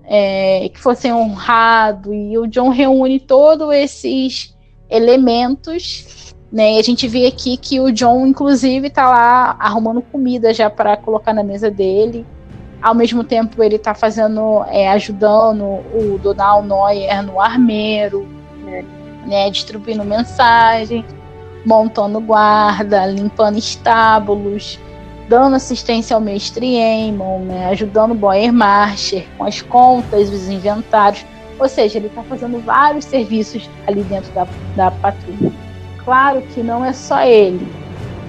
é, 0.07 0.69
que 0.73 0.81
fossem 0.81 1.13
honrados, 1.13 2.13
e 2.15 2.39
o 2.39 2.47
John 2.47 2.69
reúne 2.71 3.19
todos 3.19 3.73
esses 3.75 4.55
elementos, 4.89 6.35
né? 6.51 6.75
E 6.75 6.79
a 6.79 6.83
gente 6.83 7.09
vê 7.09 7.27
aqui 7.27 7.57
que 7.57 7.81
o 7.81 7.91
John, 7.91 8.27
inclusive, 8.27 8.87
está 8.87 9.09
lá 9.11 9.57
arrumando 9.59 10.01
comida 10.01 10.55
já 10.55 10.71
para 10.71 10.97
colocar 10.97 11.33
na 11.33 11.43
mesa 11.43 11.71
dele. 11.71 12.25
Ao 12.81 12.95
mesmo 12.95 13.25
tempo, 13.25 13.63
ele 13.63 13.77
está 13.77 13.95
fazendo, 13.95 14.65
é, 14.69 14.89
ajudando 14.91 15.65
o 15.65 16.19
Donald 16.23 16.69
Neuer 16.69 17.23
no 17.23 17.41
armeiro, 17.41 18.29
né? 19.27 19.51
Distribuindo 19.51 20.05
mensagens, 20.05 21.05
montando 21.65 22.21
guarda, 22.21 23.07
limpando 23.07 23.59
estábulos 23.59 24.79
dando 25.29 25.57
assistência 25.57 26.15
ao 26.15 26.21
mestre 26.21 26.77
Eamon, 26.77 27.41
né, 27.41 27.67
ajudando 27.67 28.13
o 28.13 28.15
Boyer 28.15 28.53
Marcher 28.53 29.27
com 29.37 29.45
as 29.45 29.61
contas, 29.63 30.31
os 30.31 30.49
inventários. 30.49 31.25
Ou 31.59 31.69
seja, 31.69 31.99
ele 31.99 32.09
está 32.09 32.23
fazendo 32.23 32.63
vários 32.65 33.05
serviços 33.05 33.69
ali 33.87 34.03
dentro 34.03 34.31
da, 34.33 34.47
da 34.77 34.91
patrulha. 34.91 35.53
Claro 36.05 36.43
que 36.55 36.63
não 36.63 36.85
é 36.85 36.93
só 36.93 37.23
ele, 37.23 37.67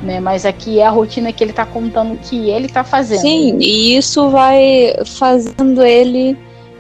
né? 0.02 0.20
Mas 0.20 0.46
aqui 0.46 0.80
é 0.80 0.86
a 0.86 0.90
rotina 0.90 1.32
que 1.32 1.44
ele 1.44 1.52
está 1.52 1.66
contando 1.66 2.18
que 2.18 2.50
ele 2.50 2.68
está 2.68 2.84
fazendo. 2.84 3.20
Sim, 3.20 3.58
e 3.60 3.98
isso 3.98 4.30
vai 4.30 4.96
fazendo 5.06 5.84
ele 5.84 6.38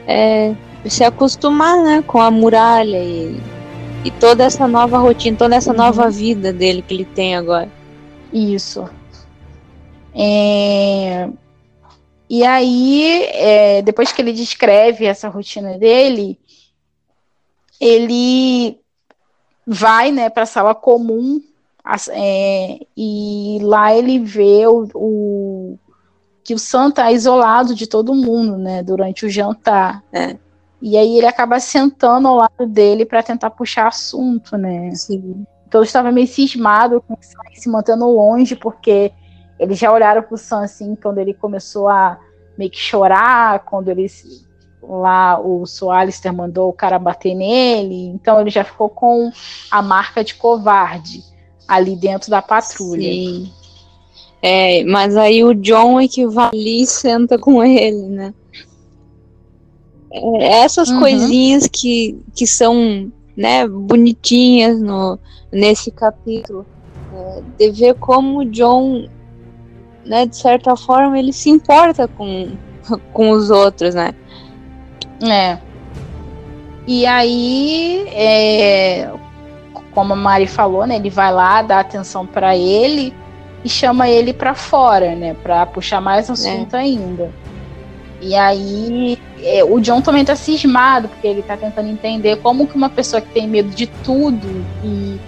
é, 0.08 0.56
se 0.86 1.04
acostumar, 1.04 1.84
né, 1.84 2.04
com 2.08 2.22
a 2.22 2.32
muralha 2.32 2.98
e, 2.98 3.38
e 4.06 4.12
toda 4.12 4.46
essa 4.46 4.68
nova 4.68 4.98
rotina, 4.98 5.38
toda 5.38 5.56
essa 5.56 5.72
uhum. 5.72 5.78
nova 5.78 6.10
vida 6.10 6.54
dele 6.54 6.82
que 6.82 6.94
ele 6.94 7.06
tem 7.06 7.36
agora. 7.36 7.70
Isso. 8.32 8.90
É... 10.18 11.30
E 12.30 12.44
aí, 12.44 13.24
é, 13.32 13.82
depois 13.82 14.12
que 14.12 14.22
ele 14.22 14.34
descreve 14.34 15.06
essa 15.06 15.30
rotina 15.30 15.78
dele, 15.78 16.38
ele 17.80 18.80
vai 19.66 20.12
né, 20.12 20.30
para 20.30 20.44
a 20.44 20.48
sala 20.48 20.76
comum 20.76 21.42
é, 22.10 22.80
e 22.98 23.60
lá 23.62 23.96
ele 23.96 24.20
vê 24.20 24.68
o, 24.68 24.90
o 24.94 25.80
que 26.44 26.54
o 26.54 26.60
Sam 26.60 26.92
tá 26.92 27.12
isolado 27.12 27.74
de 27.74 27.88
todo 27.88 28.14
mundo, 28.14 28.58
né, 28.58 28.84
durante 28.84 29.26
o 29.26 29.30
jantar. 29.30 30.04
É. 30.12 30.38
E 30.82 30.98
aí 30.98 31.18
ele 31.18 31.28
acaba 31.28 31.60
sentando 31.60 32.28
ao 32.28 32.36
lado 32.36 32.68
dele 32.68 33.06
para 33.06 33.24
tentar 33.24 33.50
puxar 33.50 33.88
assunto, 33.88 34.58
né? 34.58 34.94
Sim. 34.94 35.46
Então 35.68 35.82
eu 35.82 35.84
estava 35.84 36.12
meio 36.12 36.28
cismado 36.28 37.02
com 37.02 37.14
o 37.14 37.18
Sam 37.20 37.42
se 37.54 37.68
mantendo 37.70 38.06
longe, 38.06 38.56
porque 38.56 39.12
eles 39.60 39.78
já 39.78 39.92
olharam 39.92 40.22
pro 40.22 40.38
Sam 40.38 40.64
assim, 40.64 40.96
quando 40.96 41.18
ele 41.20 41.34
começou 41.34 41.88
a 41.88 42.20
meio 42.58 42.72
que 42.72 42.80
chorar, 42.80 43.60
quando 43.66 43.90
ele 43.90 44.08
lá 44.82 45.40
o 45.40 45.66
Soalister 45.66 46.34
mandou 46.34 46.70
o 46.70 46.74
cara 46.74 46.98
bater 46.98 47.36
nele, 47.36 48.08
então 48.08 48.40
ele 48.40 48.50
já 48.50 48.64
ficou 48.64 48.90
com 48.90 49.32
a 49.70 49.82
marca 49.82 50.24
de 50.24 50.36
covarde 50.36 51.24
ali 51.68 51.96
dentro 51.96 52.30
da 52.30 52.42
patrulha. 52.42 53.12
Sim. 53.12 53.52
É, 54.42 54.84
mas 54.86 55.18
aí 55.18 55.44
o 55.44 55.54
John 55.54 56.00
é 56.00 56.08
que 56.08 56.26
vai 56.28 56.50
ali 56.54 56.84
e 56.84 56.88
senta 56.88 57.38
com 57.38 57.64
ele, 57.64 58.04
né? 58.04 58.34
É, 60.12 60.60
essas 60.60 60.90
uhum. 60.90 61.00
coisinhas 61.00 61.68
que, 61.68 62.20
que 62.34 62.48
são 62.48 63.12
né, 63.36 63.68
bonitinhas 63.68 64.80
no, 64.80 65.20
nesse 65.52 65.92
capítulo. 65.92 66.66
É, 67.14 67.42
de 67.58 67.72
ver 67.72 67.96
como 67.96 68.40
o 68.40 68.46
John, 68.46 69.08
né, 70.08 70.26
de 70.26 70.36
certa 70.36 70.76
forma, 70.76 71.20
ele 71.20 71.34
se 71.34 71.50
importa 71.50 72.08
com, 72.08 72.52
com 73.14 73.30
os 73.32 73.50
outros, 73.50 73.94
né? 73.94 74.14
É. 75.22 75.58
E 76.88 77.06
aí, 77.06 78.08
é, 78.14 79.12
como 79.92 80.14
a 80.14 80.16
Mari 80.16 80.48
falou, 80.48 80.86
né, 80.86 80.96
ele 80.96 81.10
vai 81.10 81.34
lá, 81.34 81.62
dá 81.62 81.80
atenção 81.80 82.26
para 82.26 82.56
ele 82.56 83.14
e 83.64 83.68
chama 83.68 84.08
ele 84.08 84.32
para 84.32 84.56
fora, 84.56 85.16
né, 85.16 85.36
para 85.44 85.66
puxar 85.66 86.00
mais 86.00 86.30
assunto 86.30 86.76
é. 86.76 86.80
ainda. 86.80 87.32
E 88.22 88.36
aí, 88.36 89.20
é, 89.44 89.64
o 89.64 89.80
John 89.80 90.02
também 90.02 90.24
tá 90.24 90.36
cismado, 90.36 91.10
porque 91.10 91.28
ele 91.28 91.42
tá 91.42 91.58
tentando 91.58 91.90
entender 91.90 92.38
como 92.38 92.66
que 92.66 92.76
uma 92.76 92.90
pessoa 92.90 93.22
que 93.22 93.30
tem 93.34 93.48
medo 93.48 93.70
de 93.70 93.88
tudo 93.88 94.66
e, 94.84 95.20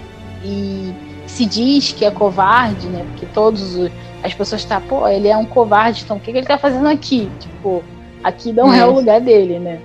e 0.43 0.95
se 1.27 1.45
diz 1.45 1.91
que 1.91 2.05
é 2.05 2.11
covarde, 2.11 2.88
né, 2.88 3.05
porque 3.11 3.25
todos 3.34 3.75
os, 3.75 3.91
as 4.24 4.34
pessoas 4.34 4.65
tá, 4.65 4.82
pô, 4.82 5.07
ele 5.07 5.28
é 5.28 5.38
um 5.38 5.45
covarde, 5.45 6.03
então 6.03 6.17
o 6.17 6.20
que, 6.20 6.32
que 6.32 6.38
ele 6.38 6.47
tá 6.47 6.57
fazendo 6.57 6.88
aqui? 6.88 7.30
Tipo, 7.39 7.84
aqui 8.24 8.51
não 8.51 8.74
é, 8.74 8.80
é 8.80 8.86
o 8.86 8.91
lugar 8.91 9.22
dele, 9.22 9.59
né? 9.59 9.82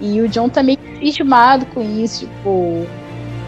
E 0.00 0.20
o 0.20 0.28
John 0.28 0.48
tá 0.48 0.62
meio 0.62 0.78
cismado 0.98 1.66
com 1.66 1.82
isso, 1.82 2.26
tipo, 2.26 2.86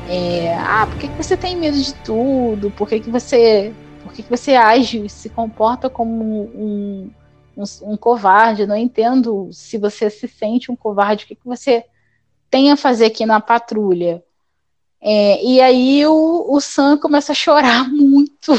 é, 0.09 0.55
ah, 0.55 0.87
por 0.87 0.99
que, 0.99 1.09
que 1.09 1.17
você 1.17 1.37
tem 1.37 1.57
medo 1.57 1.77
de 1.81 1.95
tudo? 1.97 2.71
Por 2.71 2.89
que, 2.89 3.01
que 3.01 3.11
você. 3.11 3.73
Por 4.03 4.13
que, 4.13 4.23
que 4.23 4.31
você 4.31 4.55
age, 4.57 5.09
se 5.09 5.29
comporta 5.29 5.89
como 5.89 6.23
um, 6.55 7.11
um, 7.57 7.65
um 7.93 7.97
covarde? 7.97 8.63
Eu 8.63 8.69
não 8.69 8.77
entendo 8.77 9.49
se 9.53 9.79
você 9.79 10.11
se 10.11 10.29
sente 10.29 10.71
um 10.71 10.77
covarde, 10.77 11.25
o 11.25 11.29
que, 11.29 11.35
que 11.35 11.47
você 11.47 11.85
tem 12.51 12.71
a 12.71 12.77
fazer 12.77 13.07
aqui 13.07 13.25
na 13.25 13.41
patrulha? 13.41 14.23
É, 15.01 15.43
e 15.43 15.61
aí 15.61 16.07
o, 16.07 16.47
o 16.49 16.61
Sam 16.61 16.99
começa 16.99 17.33
a 17.33 17.35
chorar 17.35 17.89
muito. 17.91 18.53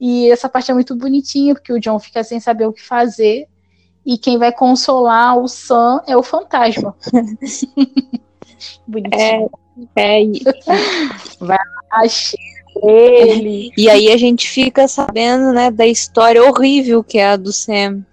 E 0.00 0.30
essa 0.30 0.48
parte 0.48 0.70
é 0.70 0.74
muito 0.74 0.94
bonitinha, 0.94 1.54
porque 1.54 1.72
o 1.72 1.80
John 1.80 1.98
fica 1.98 2.22
sem 2.24 2.40
saber 2.40 2.66
o 2.66 2.72
que 2.72 2.82
fazer 2.82 3.48
e 4.04 4.18
quem 4.18 4.36
vai 4.38 4.52
consolar 4.52 5.38
o 5.38 5.48
Sam 5.48 6.02
é 6.06 6.16
o 6.16 6.22
fantasma. 6.22 6.94
Bonitinho. 8.86 9.50
É, 9.96 10.22
é 10.22 10.26
vai 11.40 11.58
lá, 11.58 12.02
ele. 12.82 13.70
E 13.76 13.88
aí 13.88 14.12
a 14.12 14.16
gente 14.16 14.48
fica 14.48 14.86
sabendo, 14.86 15.52
né, 15.52 15.70
da 15.70 15.86
história 15.86 16.42
horrível 16.42 17.02
que 17.02 17.18
é 17.18 17.28
a 17.28 17.36
do 17.36 17.52
Sam. 17.52 18.04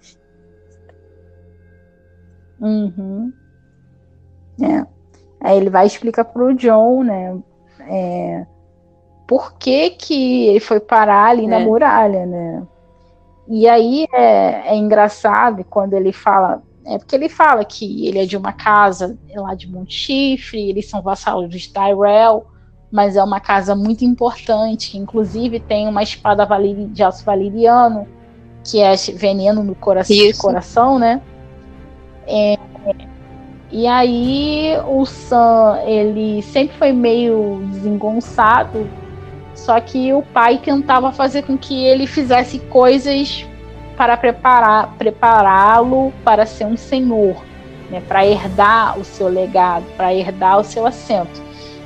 Uhum. 2.60 3.32
É. 4.62 4.86
Aí 5.40 5.56
ele 5.56 5.70
vai 5.70 5.86
explicar 5.86 6.24
pro 6.24 6.54
John, 6.54 7.02
né, 7.02 7.36
é, 7.80 8.46
por 9.32 9.54
que 9.54 9.88
que 9.88 10.48
ele 10.48 10.60
foi 10.60 10.78
parar 10.78 11.30
ali 11.30 11.46
é. 11.46 11.48
na 11.48 11.58
muralha, 11.58 12.26
né? 12.26 12.62
E 13.48 13.66
aí 13.66 14.06
é, 14.12 14.74
é 14.74 14.76
engraçado 14.76 15.64
quando 15.64 15.94
ele 15.94 16.12
fala, 16.12 16.62
é 16.84 16.98
porque 16.98 17.16
ele 17.16 17.30
fala 17.30 17.64
que 17.64 18.06
ele 18.06 18.18
é 18.18 18.26
de 18.26 18.36
uma 18.36 18.52
casa 18.52 19.16
lá 19.34 19.54
de 19.54 19.66
Monte 19.70 19.94
Chifre, 19.94 20.68
eles 20.68 20.86
são 20.86 21.00
vassalos 21.00 21.48
de 21.48 21.66
Tyrell, 21.66 22.44
mas 22.90 23.16
é 23.16 23.24
uma 23.24 23.40
casa 23.40 23.74
muito 23.74 24.04
importante, 24.04 24.90
que 24.90 24.98
inclusive 24.98 25.60
tem 25.60 25.88
uma 25.88 26.02
espada 26.02 26.46
de 26.90 27.02
aço 27.02 27.24
valeriano, 27.24 28.06
que 28.62 28.82
é 28.82 28.94
veneno 29.14 29.64
no 29.64 29.74
coração, 29.74 30.14
coração, 30.38 30.98
né? 30.98 31.22
É, 32.26 32.58
e 33.70 33.86
aí 33.86 34.74
o 34.86 35.06
Sam, 35.06 35.80
ele 35.86 36.42
sempre 36.42 36.76
foi 36.76 36.92
meio 36.92 37.62
desengonçado 37.70 38.86
só 39.64 39.78
que 39.80 40.12
o 40.12 40.22
pai 40.22 40.58
tentava 40.58 41.12
fazer 41.12 41.42
com 41.42 41.56
que 41.56 41.84
ele 41.84 42.06
fizesse 42.06 42.58
coisas 42.58 43.46
para 43.96 44.16
preparar 44.16 44.94
prepará-lo 44.98 46.12
para 46.24 46.44
ser 46.46 46.64
um 46.64 46.76
senhor, 46.76 47.36
né, 47.88 48.02
para 48.08 48.26
herdar 48.26 48.98
o 48.98 49.04
seu 49.04 49.28
legado, 49.28 49.84
para 49.96 50.12
herdar 50.12 50.58
o 50.58 50.64
seu 50.64 50.84
assento. 50.84 51.40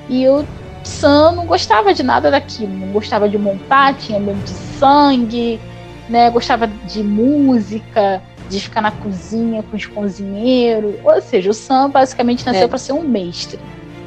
E 0.09 0.27
o 0.27 0.45
Sam 0.85 1.33
não 1.33 1.47
gostava 1.47 1.93
de 1.93 2.03
nada 2.03 2.31
daquilo, 2.31 2.73
não 2.73 2.89
gostava 2.89 3.29
de 3.29 3.37
montar, 3.37 3.95
tinha 3.95 4.19
medo 4.19 4.43
de 4.43 4.51
sangue, 4.79 5.61
né, 6.09 6.31
gostava 6.31 6.67
de 6.67 7.03
música, 7.03 8.23
de 8.49 8.59
ficar 8.59 8.81
na 8.81 8.91
cozinha 8.91 9.63
com 9.63 9.77
os 9.77 9.85
cozinheiros. 9.85 10.95
Ou 11.05 11.21
seja, 11.21 11.51
o 11.51 11.55
Sam 11.55 11.91
basicamente 11.91 12.47
nasceu 12.47 12.65
é. 12.65 12.69
para 12.69 12.79
ser 12.79 12.95
um 12.95 13.03
mestre. 13.03 13.59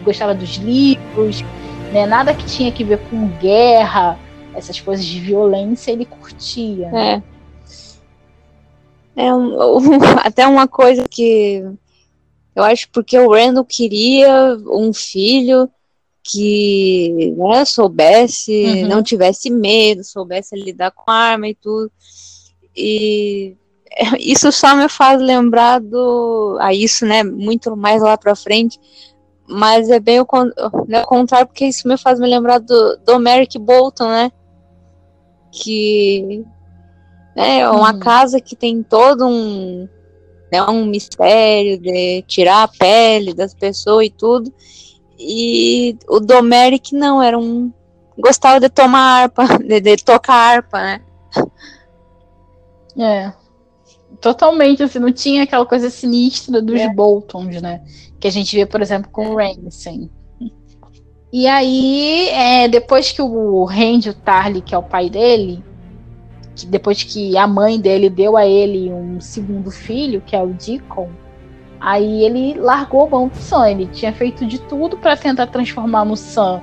Gostava 0.04 0.34
dos 0.34 0.56
livros, 0.56 1.44
né? 1.92 2.06
Nada 2.06 2.34
que 2.34 2.46
tinha 2.46 2.72
que 2.72 2.84
ver 2.84 3.00
com 3.10 3.28
guerra, 3.40 4.18
essas 4.54 4.80
coisas 4.80 5.06
de 5.06 5.20
violência, 5.20 5.92
ele 5.92 6.06
curtia. 6.06 6.88
É. 6.88 7.22
É 9.16 9.34
um, 9.36 9.58
até 10.24 10.48
uma 10.48 10.68
coisa 10.68 11.04
que 11.10 11.64
eu 12.56 12.64
acho 12.64 12.90
porque 12.92 13.18
o 13.18 13.32
Randall 13.32 13.66
queria 13.66 14.58
um 14.68 14.94
filho 14.94 15.70
que 16.24 17.34
né, 17.38 17.66
soubesse, 17.66 18.66
uhum. 18.66 18.88
não 18.88 19.04
tivesse 19.04 19.50
medo, 19.50 20.04
soubesse 20.04 20.56
lidar 20.56 20.92
com 20.92 21.10
arma 21.10 21.48
e 21.48 21.56
tudo. 21.56 21.92
E 22.76 23.56
isso 24.20 24.52
só 24.52 24.76
me 24.76 24.88
faz 24.88 25.22
lembrar 25.22 25.80
do 25.80 26.58
a 26.60 26.74
isso, 26.74 27.06
né, 27.06 27.24
muito 27.24 27.76
mais 27.76 28.02
lá 28.02 28.18
para 28.18 28.36
frente, 28.36 28.80
mas 29.50 29.90
é 29.90 30.00
bem 30.00 30.20
o, 30.20 30.28
né, 30.88 31.02
o 31.02 31.08
contrário, 31.08 31.48
porque 31.48 31.66
isso 31.66 31.88
me 31.88 31.98
faz 31.98 32.20
me 32.20 32.28
lembrar 32.28 32.60
do, 32.60 32.98
do 32.98 33.20
Merrick 33.20 33.58
Bolton, 33.58 34.08
né? 34.08 34.32
Que 35.52 36.46
né, 37.36 37.62
é 37.62 37.70
uma 37.70 37.94
hum. 37.94 38.00
casa 38.00 38.40
que 38.40 38.56
tem 38.56 38.84
todo 38.84 39.26
um, 39.26 39.90
né, 40.52 40.62
um 40.64 40.86
mistério 40.86 41.80
de 41.80 42.22
tirar 42.28 42.64
a 42.64 42.68
pele 42.68 43.34
das 43.34 43.54
pessoas 43.56 44.06
e 44.06 44.10
tudo. 44.12 44.54
E 45.18 45.98
o 46.08 46.20
Domeric 46.20 46.94
não, 46.94 47.22
era 47.22 47.38
um. 47.38 47.74
gostava 48.18 48.60
de 48.60 48.70
tomar 48.70 49.24
harpa, 49.24 49.46
de, 49.60 49.82
de 49.82 49.98
tocar 49.98 50.36
harpa, 50.36 50.80
né? 50.80 51.02
É. 52.98 53.34
Totalmente, 54.22 54.84
assim, 54.84 55.00
não 55.00 55.12
tinha 55.12 55.44
aquela 55.44 55.66
coisa 55.66 55.90
sinistra 55.90 56.62
dos 56.62 56.80
é. 56.80 56.94
Boltons, 56.94 57.62
né? 57.62 57.82
Que 58.20 58.28
a 58.28 58.32
gente 58.32 58.56
vê, 58.56 58.66
por 58.66 58.82
exemplo, 58.82 59.10
com 59.12 59.30
o 59.30 59.36
Ramsay. 59.38 60.10
E 61.32 61.48
aí, 61.48 62.28
é, 62.30 62.68
depois 62.68 63.12
que 63.12 63.22
o 63.22 63.64
Randy, 63.64 64.10
o 64.10 64.14
Tarly, 64.14 64.62
que 64.62 64.74
é 64.74 64.78
o 64.78 64.84
pai 64.84 65.10
dele, 65.10 65.64
que 66.56 66.66
depois 66.66 67.04
que 67.04 67.38
a 67.38 67.46
mãe 67.46 67.80
dele 67.80 68.10
deu 68.10 68.36
a 68.36 68.46
ele 68.48 68.92
um 68.92 69.22
segundo 69.22 69.70
filho, 69.70 70.22
que 70.26 70.36
é 70.36 70.42
o 70.42 70.48
Deacon, 70.48 71.10
aí 71.80 72.24
ele 72.24 72.60
largou 72.60 73.06
a 73.06 73.10
mão 73.10 73.28
do 73.28 73.38
Sam. 73.38 73.70
Ele 73.70 73.86
tinha 73.86 74.12
feito 74.12 74.46
de 74.46 74.60
tudo 74.60 74.98
para 74.98 75.16
tentar 75.16 75.48
transformar 75.48 76.04
no 76.04 76.18
Sam 76.18 76.62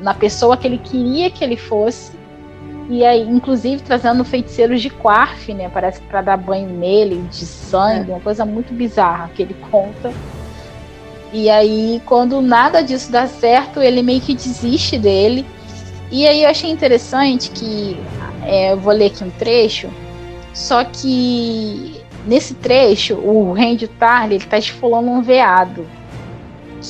na 0.00 0.14
pessoa 0.14 0.56
que 0.56 0.66
ele 0.66 0.78
queria 0.78 1.30
que 1.30 1.42
ele 1.42 1.56
fosse. 1.56 2.12
E 2.88 3.04
aí, 3.04 3.22
inclusive, 3.22 3.82
trazendo 3.82 4.24
feiticeiros 4.24 4.80
de 4.80 4.90
Quarf, 4.90 5.52
né? 5.52 5.68
Parece 5.68 6.00
que 6.00 6.06
para 6.06 6.22
dar 6.22 6.36
banho 6.36 6.68
nele, 6.68 7.22
de 7.30 7.44
sangue, 7.44 8.10
é. 8.10 8.14
uma 8.14 8.20
coisa 8.20 8.44
muito 8.44 8.72
bizarra 8.72 9.30
que 9.34 9.42
ele 9.42 9.54
conta. 9.70 10.12
E 11.32 11.50
aí, 11.50 12.00
quando 12.06 12.40
nada 12.40 12.82
disso 12.82 13.10
dá 13.10 13.26
certo, 13.26 13.82
ele 13.82 14.02
meio 14.02 14.20
que 14.20 14.34
desiste 14.34 14.96
dele. 14.98 15.44
E 16.10 16.26
aí 16.26 16.44
eu 16.44 16.48
achei 16.48 16.70
interessante 16.70 17.50
que 17.50 18.00
é, 18.44 18.72
eu 18.72 18.76
vou 18.78 18.92
ler 18.92 19.06
aqui 19.06 19.24
um 19.24 19.30
trecho, 19.30 19.88
só 20.54 20.84
que 20.84 22.00
nesse 22.24 22.54
trecho 22.54 23.14
o 23.16 23.52
Randy 23.52 23.88
Tarly 23.88 24.36
ele 24.36 24.44
tá 24.44 24.56
esfolando 24.56 25.10
um 25.10 25.20
veado 25.20 25.84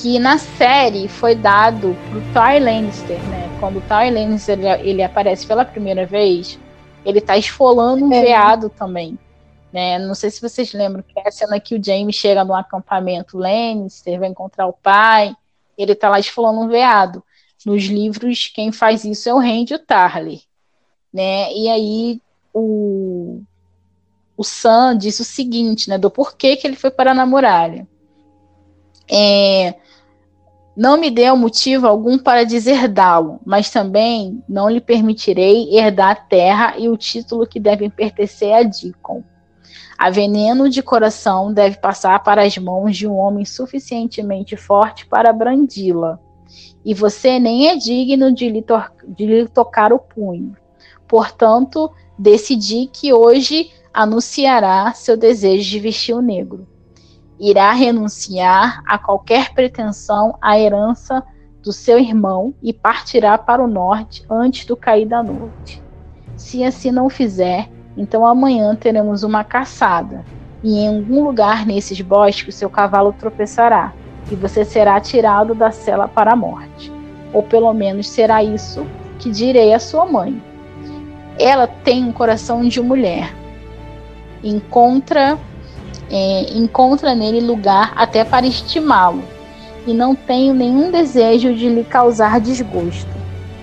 que 0.01 0.19
na 0.19 0.37
série 0.37 1.07
foi 1.07 1.33
dado 1.33 1.95
pro 2.09 2.21
Ty 2.21 2.59
Lannister, 2.59 3.19
né? 3.23 3.57
Quando 3.59 3.77
o 3.77 3.81
Ty 3.81 4.11
Lannister 4.11 4.57
ele, 4.57 4.89
ele 4.89 5.03
aparece 5.03 5.45
pela 5.45 5.65
primeira 5.65 6.05
vez, 6.05 6.59
ele 7.03 7.19
tá 7.19 7.37
esfolando 7.37 8.05
um 8.05 8.13
é. 8.13 8.21
veado 8.21 8.69
também. 8.69 9.17
Né? 9.73 9.97
Não 9.99 10.13
sei 10.13 10.29
se 10.29 10.41
vocês 10.41 10.73
lembram 10.73 11.03
que 11.03 11.19
é 11.19 11.27
a 11.27 11.31
cena 11.31 11.59
que 11.59 11.75
o 11.75 11.83
Jaime 11.83 12.13
chega 12.13 12.43
no 12.43 12.53
acampamento 12.53 13.37
Lannister, 13.37 14.19
vai 14.19 14.29
encontrar 14.29 14.67
o 14.67 14.73
pai, 14.73 15.35
ele 15.77 15.95
tá 15.95 16.09
lá 16.09 16.19
esfolando 16.19 16.61
um 16.61 16.67
veado. 16.67 17.23
Nos 17.65 17.83
livros, 17.85 18.51
quem 18.53 18.71
faz 18.71 19.03
isso 19.03 19.27
é 19.27 19.33
o 19.33 19.39
Randy 19.39 19.77
Tarly. 19.79 20.41
Né? 21.11 21.51
E 21.53 21.69
aí 21.69 22.21
o, 22.53 23.41
o 24.37 24.43
Sam 24.43 24.97
diz 24.97 25.19
o 25.19 25.23
seguinte, 25.23 25.89
né? 25.89 25.97
Do 25.97 26.09
porquê 26.09 26.55
que 26.55 26.67
ele 26.67 26.75
foi 26.75 26.91
para 26.91 27.11
a 27.11 27.25
muralha. 27.25 27.87
É, 29.09 29.75
não 30.77 30.95
me 30.95 31.09
deu 31.09 31.35
motivo 31.35 31.87
algum 31.87 32.19
para 32.19 32.45
deserdá-lo, 32.45 33.39
mas 33.43 33.71
também 33.71 34.43
não 34.47 34.69
lhe 34.69 34.79
permitirei 34.79 35.75
herdar 35.75 36.11
a 36.11 36.15
terra 36.15 36.75
e 36.77 36.87
o 36.87 36.95
título 36.95 37.47
que 37.47 37.59
devem 37.59 37.89
pertencer 37.89 38.53
a 38.53 38.61
Dicon. 38.61 39.23
A 39.97 40.11
veneno 40.11 40.69
de 40.69 40.83
coração 40.83 41.51
deve 41.51 41.77
passar 41.77 42.23
para 42.23 42.43
as 42.43 42.55
mãos 42.59 42.95
de 42.95 43.07
um 43.07 43.15
homem 43.15 43.43
suficientemente 43.43 44.55
forte 44.55 45.07
para 45.07 45.33
brandi-la. 45.33 46.19
E 46.85 46.93
você 46.93 47.39
nem 47.39 47.69
é 47.69 47.75
digno 47.75 48.31
de 48.31 48.47
lhe, 48.47 48.63
de 49.07 49.25
lhe 49.25 49.47
tocar 49.47 49.91
o 49.91 49.97
punho. 49.97 50.55
Portanto, 51.07 51.91
decidi 52.19 52.85
que 52.85 53.11
hoje 53.11 53.71
anunciará 53.91 54.93
seu 54.93 55.17
desejo 55.17 55.67
de 55.67 55.79
vestir 55.79 56.13
o 56.13 56.21
negro 56.21 56.67
irá 57.39 57.71
renunciar 57.71 58.81
a 58.85 58.97
qualquer 58.97 59.53
pretensão 59.53 60.37
à 60.41 60.59
herança 60.59 61.23
do 61.63 61.71
seu 61.71 61.99
irmão 61.99 62.53
e 62.61 62.71
partirá 62.71 63.37
para 63.37 63.63
o 63.63 63.67
norte 63.67 64.25
antes 64.29 64.65
do 64.65 64.75
cair 64.75 65.05
da 65.05 65.21
noite. 65.21 65.81
Se 66.35 66.63
assim 66.63 66.91
não 66.91 67.09
fizer, 67.09 67.69
então 67.97 68.25
amanhã 68.25 68.75
teremos 68.75 69.23
uma 69.23 69.43
caçada, 69.43 70.23
e 70.63 70.79
em 70.79 70.87
algum 70.87 71.23
lugar 71.23 71.65
nesses 71.65 71.99
bosques 72.01 72.55
seu 72.55 72.69
cavalo 72.69 73.13
tropeçará, 73.13 73.93
e 74.31 74.35
você 74.35 74.63
será 74.63 74.99
tirado 74.99 75.53
da 75.53 75.71
cela 75.71 76.07
para 76.07 76.33
a 76.33 76.35
morte. 76.35 76.91
Ou 77.33 77.43
pelo 77.43 77.73
menos 77.73 78.07
será 78.07 78.43
isso 78.43 78.85
que 79.19 79.29
direi 79.29 79.73
à 79.73 79.79
sua 79.79 80.05
mãe. 80.05 80.41
Ela 81.39 81.67
tem 81.67 82.03
um 82.03 82.11
coração 82.11 82.67
de 82.67 82.81
mulher. 82.81 83.33
Encontra 84.43 85.37
é, 86.11 86.57
encontra 86.57 87.13
nele 87.13 87.41
lugar 87.41 87.93
até 87.95 88.23
para 88.23 88.45
estimá-lo, 88.45 89.23
e 89.85 89.93
não 89.93 90.15
tenho 90.15 90.53
nenhum 90.53 90.91
desejo 90.91 91.53
de 91.53 91.69
lhe 91.69 91.83
causar 91.83 92.39
desgosto, 92.39 93.09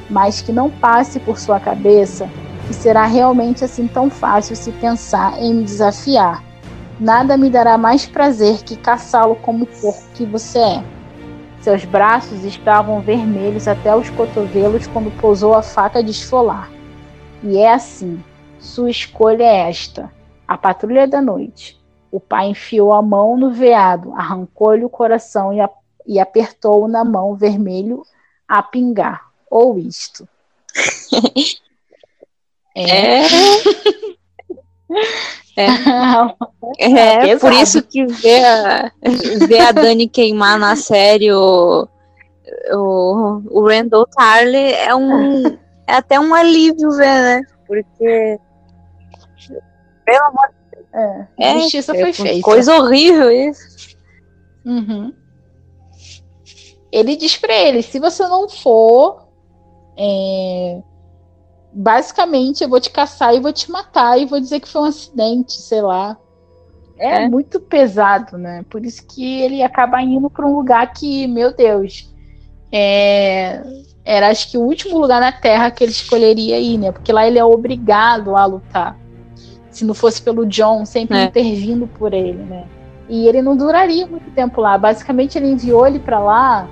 mas 0.08 0.40
que 0.40 0.52
não 0.52 0.70
passe 0.70 1.20
por 1.20 1.38
sua 1.38 1.60
cabeça 1.60 2.28
que 2.66 2.74
será 2.74 3.04
realmente 3.06 3.64
assim 3.64 3.86
tão 3.86 4.10
fácil 4.10 4.56
se 4.56 4.72
pensar 4.72 5.40
em 5.40 5.54
me 5.54 5.64
desafiar. 5.64 6.42
Nada 6.98 7.36
me 7.36 7.50
dará 7.50 7.76
mais 7.76 8.06
prazer 8.06 8.62
que 8.62 8.76
caçá-lo 8.76 9.36
como 9.36 9.66
porco 9.66 10.02
que 10.14 10.24
você 10.24 10.58
é. 10.58 10.84
Seus 11.60 11.84
braços 11.84 12.44
estavam 12.44 13.00
vermelhos 13.00 13.66
até 13.66 13.94
os 13.94 14.10
cotovelos 14.10 14.86
quando 14.86 15.10
pousou 15.18 15.54
a 15.54 15.62
faca 15.62 16.02
de 16.02 16.10
esfolar. 16.10 16.70
E 17.42 17.58
é 17.58 17.72
assim. 17.72 18.22
Sua 18.58 18.90
escolha 18.90 19.44
é 19.44 19.68
esta: 19.68 20.10
a 20.46 20.56
patrulha 20.56 21.06
da 21.06 21.20
noite. 21.20 21.78
O 22.14 22.20
pai 22.20 22.46
enfiou 22.46 22.92
a 22.92 23.02
mão 23.02 23.36
no 23.36 23.50
veado, 23.50 24.12
arrancou-lhe 24.12 24.84
o 24.84 24.88
coração 24.88 25.52
e, 25.52 25.60
a, 25.60 25.68
e 26.06 26.20
apertou-o 26.20 26.86
na 26.86 27.04
mão 27.04 27.34
vermelho 27.34 28.04
a 28.46 28.62
pingar. 28.62 29.32
Ou 29.50 29.76
isto. 29.76 30.28
é. 32.76 33.22
É, 35.56 35.66
é, 36.78 37.30
é 37.30 37.38
por 37.38 37.52
isso 37.52 37.80
que 37.82 38.04
ver 38.06 38.44
a, 38.44 38.92
ver 39.46 39.60
a 39.60 39.70
Dani 39.70 40.08
queimar 40.08 40.58
na 40.58 40.74
série 40.74 41.32
o, 41.32 41.86
o, 42.72 43.42
o 43.50 43.68
Randall 43.68 44.04
Tarley 44.06 44.72
é 44.72 44.92
um 44.94 45.46
é 45.86 45.94
até 45.94 46.18
um 46.18 46.34
alívio 46.34 46.90
ver, 46.90 47.06
né? 47.06 47.42
Porque 47.68 48.40
pelo 50.04 50.24
amor 50.24 50.53
é, 50.94 51.26
é 51.38 51.60
justiça 51.60 51.92
foi 51.92 52.12
feita. 52.12 52.40
Coisa 52.40 52.76
horrível 52.76 53.30
isso. 53.30 53.96
Uhum. 54.64 55.12
Ele 56.92 57.16
diz 57.16 57.36
pra 57.36 57.52
ele: 57.52 57.82
se 57.82 57.98
você 57.98 58.22
não 58.28 58.48
for, 58.48 59.26
é... 59.98 60.80
basicamente 61.72 62.62
eu 62.62 62.68
vou 62.68 62.80
te 62.80 62.90
caçar 62.90 63.34
e 63.34 63.40
vou 63.40 63.52
te 63.52 63.68
matar 63.70 64.18
e 64.20 64.24
vou 64.24 64.38
dizer 64.38 64.60
que 64.60 64.68
foi 64.68 64.82
um 64.82 64.86
acidente, 64.86 65.52
sei 65.52 65.82
lá. 65.82 66.16
É, 66.96 67.24
é. 67.24 67.28
muito 67.28 67.58
pesado, 67.58 68.38
né? 68.38 68.64
Por 68.70 68.86
isso 68.86 69.04
que 69.04 69.42
ele 69.42 69.64
acaba 69.64 70.00
indo 70.00 70.30
para 70.30 70.46
um 70.46 70.54
lugar 70.54 70.92
que, 70.92 71.26
meu 71.26 71.52
Deus, 71.52 72.08
é... 72.70 73.60
era 74.04 74.28
acho 74.28 74.48
que 74.48 74.56
o 74.56 74.62
último 74.62 74.96
lugar 74.96 75.20
na 75.20 75.32
Terra 75.32 75.72
que 75.72 75.82
ele 75.82 75.90
escolheria 75.90 76.60
ir, 76.60 76.78
né? 76.78 76.92
Porque 76.92 77.12
lá 77.12 77.26
ele 77.26 77.40
é 77.40 77.44
obrigado 77.44 78.36
a 78.36 78.46
lutar 78.46 79.03
se 79.74 79.84
não 79.84 79.92
fosse 79.92 80.22
pelo 80.22 80.46
John 80.46 80.86
sempre 80.86 81.18
é. 81.18 81.24
intervindo 81.24 81.86
por 81.86 82.14
ele, 82.14 82.42
né? 82.44 82.64
E 83.08 83.26
ele 83.26 83.42
não 83.42 83.56
duraria 83.56 84.06
muito 84.06 84.30
tempo 84.30 84.60
lá. 84.60 84.78
Basicamente, 84.78 85.36
ele 85.36 85.48
enviou 85.48 85.86
ele 85.86 85.98
para 85.98 86.18
lá. 86.18 86.66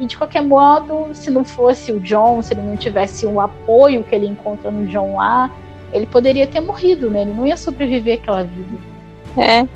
E 0.00 0.06
de 0.06 0.16
qualquer 0.16 0.42
modo, 0.42 1.08
se 1.12 1.30
não 1.30 1.44
fosse 1.44 1.92
o 1.92 2.00
John, 2.00 2.42
se 2.42 2.54
ele 2.54 2.62
não 2.62 2.76
tivesse 2.76 3.26
o 3.26 3.38
apoio 3.38 4.02
que 4.02 4.14
ele 4.14 4.26
encontra 4.26 4.70
no 4.70 4.86
John 4.86 5.16
lá, 5.16 5.50
ele 5.92 6.06
poderia 6.06 6.46
ter 6.46 6.60
morrido, 6.60 7.10
né? 7.10 7.20
Ele 7.20 7.34
não 7.34 7.46
ia 7.46 7.56
sobreviver 7.56 8.18
aquela 8.20 8.42
vida. 8.42 8.78
É. 9.36 9.68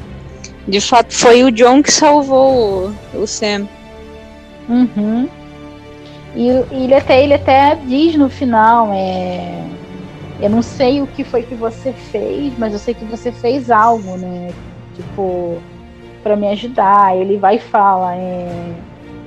De 0.67 0.81
fato, 0.81 1.13
foi 1.13 1.45
o 1.45 1.53
John 1.53 1.83
que 1.83 1.93
salvou 1.93 2.91
o, 3.15 3.23
o 3.23 3.27
Sam. 3.27 3.69
Uhum. 4.69 5.29
E, 6.35 6.49
e 6.49 6.85
ele 6.85 6.95
até 6.95 7.23
ele 7.23 7.35
até 7.35 7.77
diz 7.87 8.17
no 8.17 8.29
final, 8.29 8.91
é 8.93 9.76
eu 10.41 10.51
não 10.51 10.63
sei 10.63 11.01
o 11.01 11.07
que 11.07 11.25
foi 11.25 11.43
que 11.43 11.55
você 11.55 11.93
fez, 11.93 12.57
mas 12.59 12.73
eu 12.73 12.79
sei 12.79 12.95
que 12.95 13.05
você 13.05 13.33
fez 13.33 13.71
algo, 13.71 14.17
né? 14.17 14.53
Tipo, 14.95 15.59
para 16.23 16.37
me 16.37 16.49
ajudar. 16.49 17.17
Ele 17.17 17.39
vai 17.39 17.57
e 17.57 17.61
fala, 17.61 18.15
é, 18.15 18.75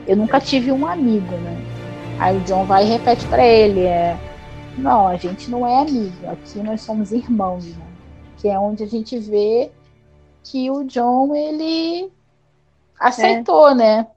eu 0.07 0.15
nunca 0.15 0.39
tive 0.39 0.71
um 0.71 0.85
amigo, 0.85 1.35
né? 1.37 1.57
Aí 2.19 2.37
o 2.37 2.41
John 2.41 2.65
vai 2.65 2.83
e 2.83 2.89
repete 2.89 3.25
para 3.27 3.45
ele, 3.45 3.85
é, 3.85 4.17
não, 4.77 5.07
a 5.07 5.15
gente 5.15 5.49
não 5.49 5.65
é 5.65 5.81
amigo, 5.81 6.29
aqui 6.29 6.59
nós 6.59 6.81
somos 6.81 7.11
irmãos, 7.11 7.65
né? 7.65 7.85
Que 8.37 8.49
é 8.49 8.59
onde 8.59 8.83
a 8.83 8.87
gente 8.87 9.17
vê 9.17 9.71
que 10.43 10.69
o 10.69 10.83
John 10.83 11.33
ele 11.35 12.11
aceitou, 12.99 13.69
é. 13.69 13.75
né? 13.75 14.07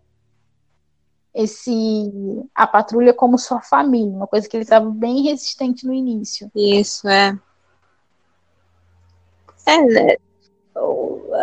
Esse 1.34 2.12
a 2.54 2.66
patrulha 2.66 3.14
como 3.14 3.38
sua 3.38 3.60
família, 3.60 4.14
uma 4.14 4.26
coisa 4.26 4.48
que 4.48 4.56
ele 4.56 4.64
estava 4.64 4.88
bem 4.90 5.22
resistente 5.22 5.86
no 5.86 5.92
início. 5.92 6.50
Isso, 6.54 7.08
é. 7.08 7.38
É, 9.64 9.80
né? 9.80 10.16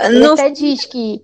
Ele 0.05 0.19
no... 0.19 0.33
até 0.33 0.49
diz 0.49 0.85
que 0.85 1.23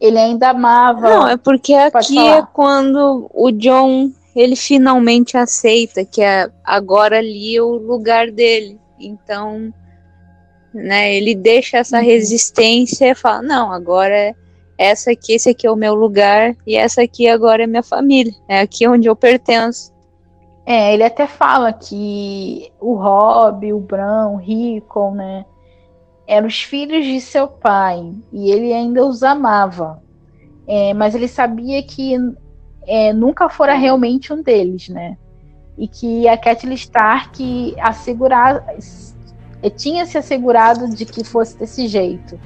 ele 0.00 0.18
ainda 0.18 0.50
amava. 0.50 1.08
Não, 1.08 1.28
é 1.28 1.36
porque 1.36 1.74
aqui 1.74 2.18
é 2.18 2.42
quando 2.52 3.30
o 3.32 3.50
John 3.50 4.12
ele 4.34 4.54
finalmente 4.54 5.36
aceita 5.36 6.04
que 6.04 6.22
é 6.22 6.50
agora 6.62 7.18
ali 7.18 7.56
é 7.56 7.62
o 7.62 7.72
lugar 7.72 8.30
dele. 8.30 8.78
Então, 8.98 9.72
né, 10.72 11.14
ele 11.14 11.34
deixa 11.34 11.78
essa 11.78 11.98
uhum. 11.98 12.04
resistência 12.04 13.10
e 13.10 13.14
fala: 13.14 13.42
"Não, 13.42 13.72
agora 13.72 14.14
é 14.14 14.34
essa 14.78 15.12
aqui, 15.12 15.32
esse 15.32 15.50
aqui 15.50 15.66
é 15.66 15.70
o 15.70 15.76
meu 15.76 15.94
lugar 15.94 16.54
e 16.66 16.76
essa 16.76 17.02
aqui 17.02 17.26
agora 17.28 17.64
é 17.64 17.66
minha 17.66 17.82
família, 17.82 18.34
é 18.48 18.60
aqui 18.60 18.86
onde 18.86 19.08
eu 19.08 19.16
pertenço. 19.16 19.94
É, 20.66 20.92
ele 20.92 21.04
até 21.04 21.26
fala 21.26 21.72
que 21.72 22.72
o 22.80 22.94
Rob, 22.94 23.72
o 23.72 23.80
Bran, 23.80 24.28
o 24.28 24.36
Rickon, 24.36 25.14
né, 25.14 25.44
eram 26.26 26.48
os 26.48 26.62
filhos 26.62 27.04
de 27.04 27.20
seu 27.20 27.46
pai 27.46 28.12
e 28.32 28.50
ele 28.50 28.72
ainda 28.72 29.06
os 29.06 29.22
amava, 29.22 30.02
é, 30.66 30.92
mas 30.92 31.14
ele 31.14 31.28
sabia 31.28 31.82
que 31.82 32.14
é, 32.86 33.12
nunca 33.12 33.48
fora 33.48 33.74
realmente 33.74 34.32
um 34.32 34.42
deles, 34.42 34.88
né, 34.88 35.16
e 35.78 35.86
que 35.86 36.26
a 36.28 36.36
Catelyn 36.36 36.74
Stark 36.74 37.76
assegurar, 37.80 38.64
tinha 39.76 40.04
se 40.04 40.18
assegurado 40.18 40.88
de 40.90 41.04
que 41.04 41.22
fosse 41.22 41.56
desse 41.56 41.86
jeito. 41.86 42.38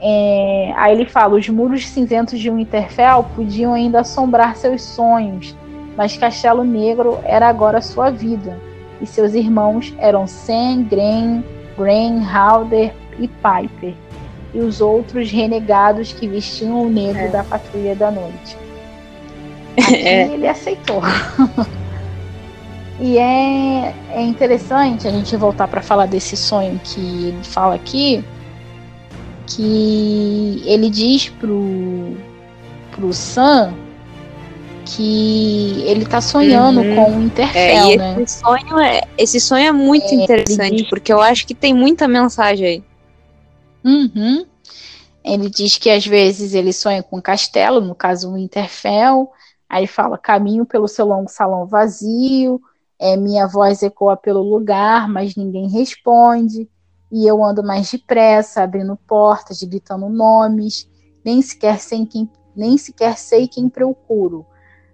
É, 0.00 0.72
aí 0.76 0.92
ele 0.92 1.06
fala: 1.06 1.34
os 1.34 1.48
muros 1.48 1.86
cinzentos 1.86 2.38
de 2.38 2.50
Winterfell 2.50 3.24
podiam 3.34 3.74
ainda 3.74 4.00
assombrar 4.00 4.56
seus 4.56 4.82
sonhos, 4.82 5.56
mas 5.96 6.16
Castelo 6.16 6.64
Negro 6.64 7.18
era 7.24 7.48
agora 7.48 7.80
sua 7.80 8.10
vida, 8.10 8.58
e 9.00 9.06
seus 9.06 9.34
irmãos 9.34 9.94
eram 9.98 10.26
Sam, 10.26 10.82
Gren, 10.82 11.42
Gren, 11.78 12.20
Halder 12.20 12.92
e 13.18 13.28
Piper, 13.28 13.94
e 14.52 14.58
os 14.58 14.80
outros 14.80 15.30
renegados 15.30 16.12
que 16.12 16.28
vestiam 16.28 16.82
o 16.82 16.88
negro 16.90 17.22
é. 17.22 17.28
da 17.28 17.44
Patrulha 17.44 17.94
da 17.94 18.10
Noite. 18.10 18.56
Aqui 19.78 19.94
é. 19.94 20.28
ele 20.28 20.46
aceitou. 20.46 21.00
e 23.00 23.18
é, 23.18 23.94
é 24.10 24.22
interessante 24.22 25.08
a 25.08 25.10
gente 25.10 25.36
voltar 25.36 25.66
para 25.66 25.82
falar 25.82 26.06
desse 26.06 26.36
sonho 26.36 26.80
que 26.84 27.28
ele 27.28 27.42
fala 27.42 27.74
aqui 27.74 28.24
que 29.46 30.62
ele 30.64 30.88
diz 30.90 31.28
pro, 31.28 32.16
pro 32.92 33.12
Sam 33.12 33.74
que 34.84 35.82
ele 35.86 36.04
tá 36.04 36.20
sonhando 36.20 36.80
uhum. 36.80 36.94
com 36.94 37.16
o 37.16 37.22
Interfell, 37.22 37.90
é, 37.90 37.96
né? 37.96 38.22
Esse 38.22 38.38
sonho 38.40 38.78
é, 38.78 39.00
esse 39.16 39.40
sonho 39.40 39.66
é 39.66 39.72
muito 39.72 40.06
é, 40.06 40.14
interessante, 40.14 40.76
diz... 40.76 40.88
porque 40.88 41.12
eu 41.12 41.20
acho 41.20 41.46
que 41.46 41.54
tem 41.54 41.72
muita 41.72 42.06
mensagem 42.06 42.66
aí. 42.66 42.84
Uhum. 43.82 44.44
Ele 45.24 45.48
diz 45.48 45.78
que 45.78 45.88
às 45.88 46.06
vezes 46.06 46.52
ele 46.52 46.72
sonha 46.72 47.02
com 47.02 47.16
o 47.16 47.22
castelo, 47.22 47.80
no 47.80 47.94
caso 47.94 48.32
o 48.32 48.38
Interfell, 48.38 49.30
aí 49.68 49.86
fala 49.86 50.18
caminho 50.18 50.66
pelo 50.66 50.86
seu 50.86 51.06
longo 51.06 51.30
salão 51.30 51.66
vazio, 51.66 52.60
é, 52.98 53.16
minha 53.16 53.46
voz 53.46 53.82
ecoa 53.82 54.16
pelo 54.16 54.42
lugar, 54.42 55.08
mas 55.08 55.34
ninguém 55.34 55.68
responde 55.68 56.68
e 57.14 57.28
eu 57.28 57.44
ando 57.44 57.62
mais 57.62 57.88
depressa, 57.92 58.64
abrindo 58.64 58.98
portas, 59.06 59.62
gritando 59.62 60.08
nomes, 60.08 60.90
nem 61.24 61.40
sequer 61.40 61.78
sei 61.78 62.04
quem, 62.04 62.28
nem 62.56 62.76
sequer 62.76 63.16
sei 63.16 63.46
quem 63.46 63.68
procuro. 63.68 64.44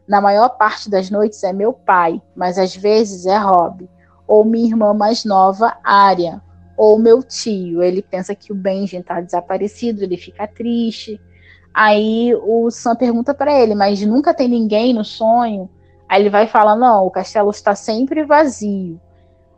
Na 0.07 0.21
maior 0.21 0.51
parte 0.51 0.91
das 0.91 1.09
noites 1.09 1.43
é 1.43 1.51
meu 1.51 1.73
pai, 1.73 2.21
mas 2.37 2.59
às 2.59 2.77
vezes 2.77 3.25
é 3.25 3.39
Rob, 3.39 3.89
ou 4.29 4.45
minha 4.45 4.69
irmã 4.69 4.93
mais 4.93 5.25
nova, 5.25 5.79
Ária, 5.83 6.43
ou 6.77 6.99
meu 6.99 7.23
tio. 7.23 7.83
Ele 7.83 8.03
pensa 8.03 8.35
que 8.35 8.53
o 8.53 8.55
Benjen 8.55 9.01
está 9.01 9.19
desaparecido, 9.23 10.05
ele 10.05 10.19
fica 10.19 10.47
triste. 10.47 11.19
Aí 11.73 12.35
o 12.35 12.71
Sam 12.71 12.97
pergunta 12.97 13.33
para 13.33 13.59
ele, 13.59 13.75
mas 13.75 14.03
nunca 14.03 14.35
tem 14.35 14.47
ninguém 14.47 14.93
no 14.93 15.07
sonho? 15.07 15.71
Aí 16.07 16.21
ele 16.21 16.29
vai 16.29 16.47
falar: 16.47 16.77
não, 16.77 17.07
o 17.07 17.11
castelo 17.11 17.49
está 17.49 17.75
sempre 17.75 18.25
vazio. 18.25 19.01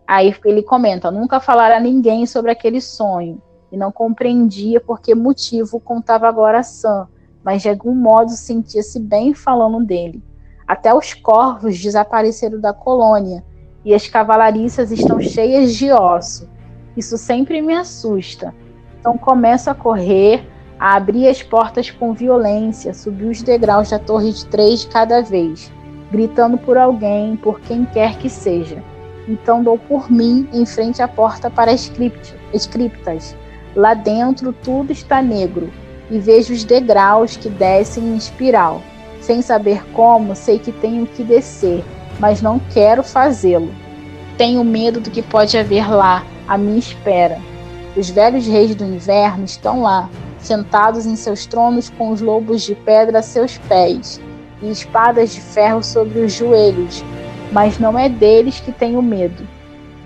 Aí 0.07 0.35
ele 0.45 0.63
comenta: 0.63 1.11
nunca 1.11 1.41
falara 1.41 1.77
a 1.77 1.81
ninguém 1.81 2.27
sobre 2.27 2.51
aquele 2.51 2.81
sonho 2.81 3.41
e 3.71 3.77
não 3.77 3.91
compreendia 3.91 4.81
por 4.81 5.01
que 5.01 5.15
motivo 5.15 5.81
contava 5.81 6.29
agora 6.29 6.59
a 6.59 6.63
Sam, 6.63 7.09
mas 7.43 7.63
de 7.63 7.71
algum 7.71 7.95
modo 7.95 8.31
sentia-se 8.31 9.01
bem 9.01 9.33
falando 9.33 9.85
dele. 9.85 10.23
Até 10.69 10.95
os 10.95 11.15
corvos 11.15 11.81
desapareceram 11.81 12.61
da 12.61 12.73
colônia 12.73 13.43
e 13.85 13.95
as 13.95 14.07
cavalariças 14.07 14.93
estão 14.93 15.21
cheias 15.21 15.75
de 15.75 15.91
osso. 15.91 16.49
Isso 16.97 17.17
sempre 17.17 17.63
me 17.63 17.75
assusta. 17.75 18.55
Então 19.01 19.17
começo 19.17 19.71
a 19.71 19.75
correr, 19.75 20.47
a 20.79 20.95
abrir 20.95 21.27
as 21.29 21.43
portas 21.43 21.91
com 21.91 22.13
violência, 22.13 22.95
subir 22.95 23.27
os 23.27 23.43
degraus 23.43 23.91
da 23.91 23.99
torre 23.99 24.33
de 24.33 24.47
três 24.47 24.81
de 24.81 24.89
cada 24.89 25.23
vez, 25.23 25.73
gritando 26.11 26.59
por 26.59 26.77
alguém, 26.77 27.37
por 27.37 27.59
quem 27.61 27.85
quer 27.87 28.19
que 28.19 28.29
seja. 28.29 28.83
Então 29.29 29.63
dou 29.63 29.79
por 29.79 30.11
mim 30.11 30.49
em 30.53 30.67
frente 30.67 31.01
à 31.01 31.09
porta 31.09 31.51
para 31.51 31.71
as 31.71 31.89
criptas. 31.89 33.37
Lá 33.75 33.95
dentro 33.95 34.53
tudo 34.53 34.93
está 34.93 35.23
negro 35.23 35.73
e 36.11 36.19
vejo 36.19 36.53
os 36.53 36.65
degraus 36.65 37.37
que 37.37 37.49
descem 37.49 38.05
em 38.05 38.17
espiral. 38.17 38.83
Sem 39.21 39.41
saber 39.41 39.85
como, 39.93 40.35
sei 40.35 40.59
que 40.59 40.73
tenho 40.73 41.07
que 41.07 41.23
descer, 41.23 41.85
mas 42.19 42.43
não 42.43 42.59
quero 42.73 43.03
fazê-lo. 43.03 43.73
Tenho 44.37 44.65
medo 44.65 45.01
do 45.01 45.11
que 45.11 45.23
pode 45.23 45.57
haver 45.57 45.89
lá, 45.89 46.27
à 46.49 46.59
minha 46.59 46.79
espera. 46.79 47.39
Os 47.97 48.11
velhos 48.11 48.47
reis 48.47 48.75
do 48.75 48.85
inverno 48.85 49.45
estão 49.45 49.83
lá, 49.83 50.11
sentados 50.39 51.07
em 51.07 51.15
seus 51.15 51.47
tronos 51.47 51.89
com 51.91 52.11
os 52.11 52.21
lobos 52.21 52.63
de 52.63 52.75
pedra 52.75 53.21
a 53.21 53.23
seus 53.23 53.59
pés 53.59 54.21
e 54.61 54.71
espadas 54.71 55.33
de 55.33 55.41
ferro 55.41 55.83
sobre 55.83 56.21
os 56.21 56.33
joelhos, 56.33 57.05
mas 57.53 57.79
não 57.79 57.99
é 57.99 58.09
deles 58.09 58.61
que 58.61 58.73
tenho 58.73 59.03
medo. 59.03 59.47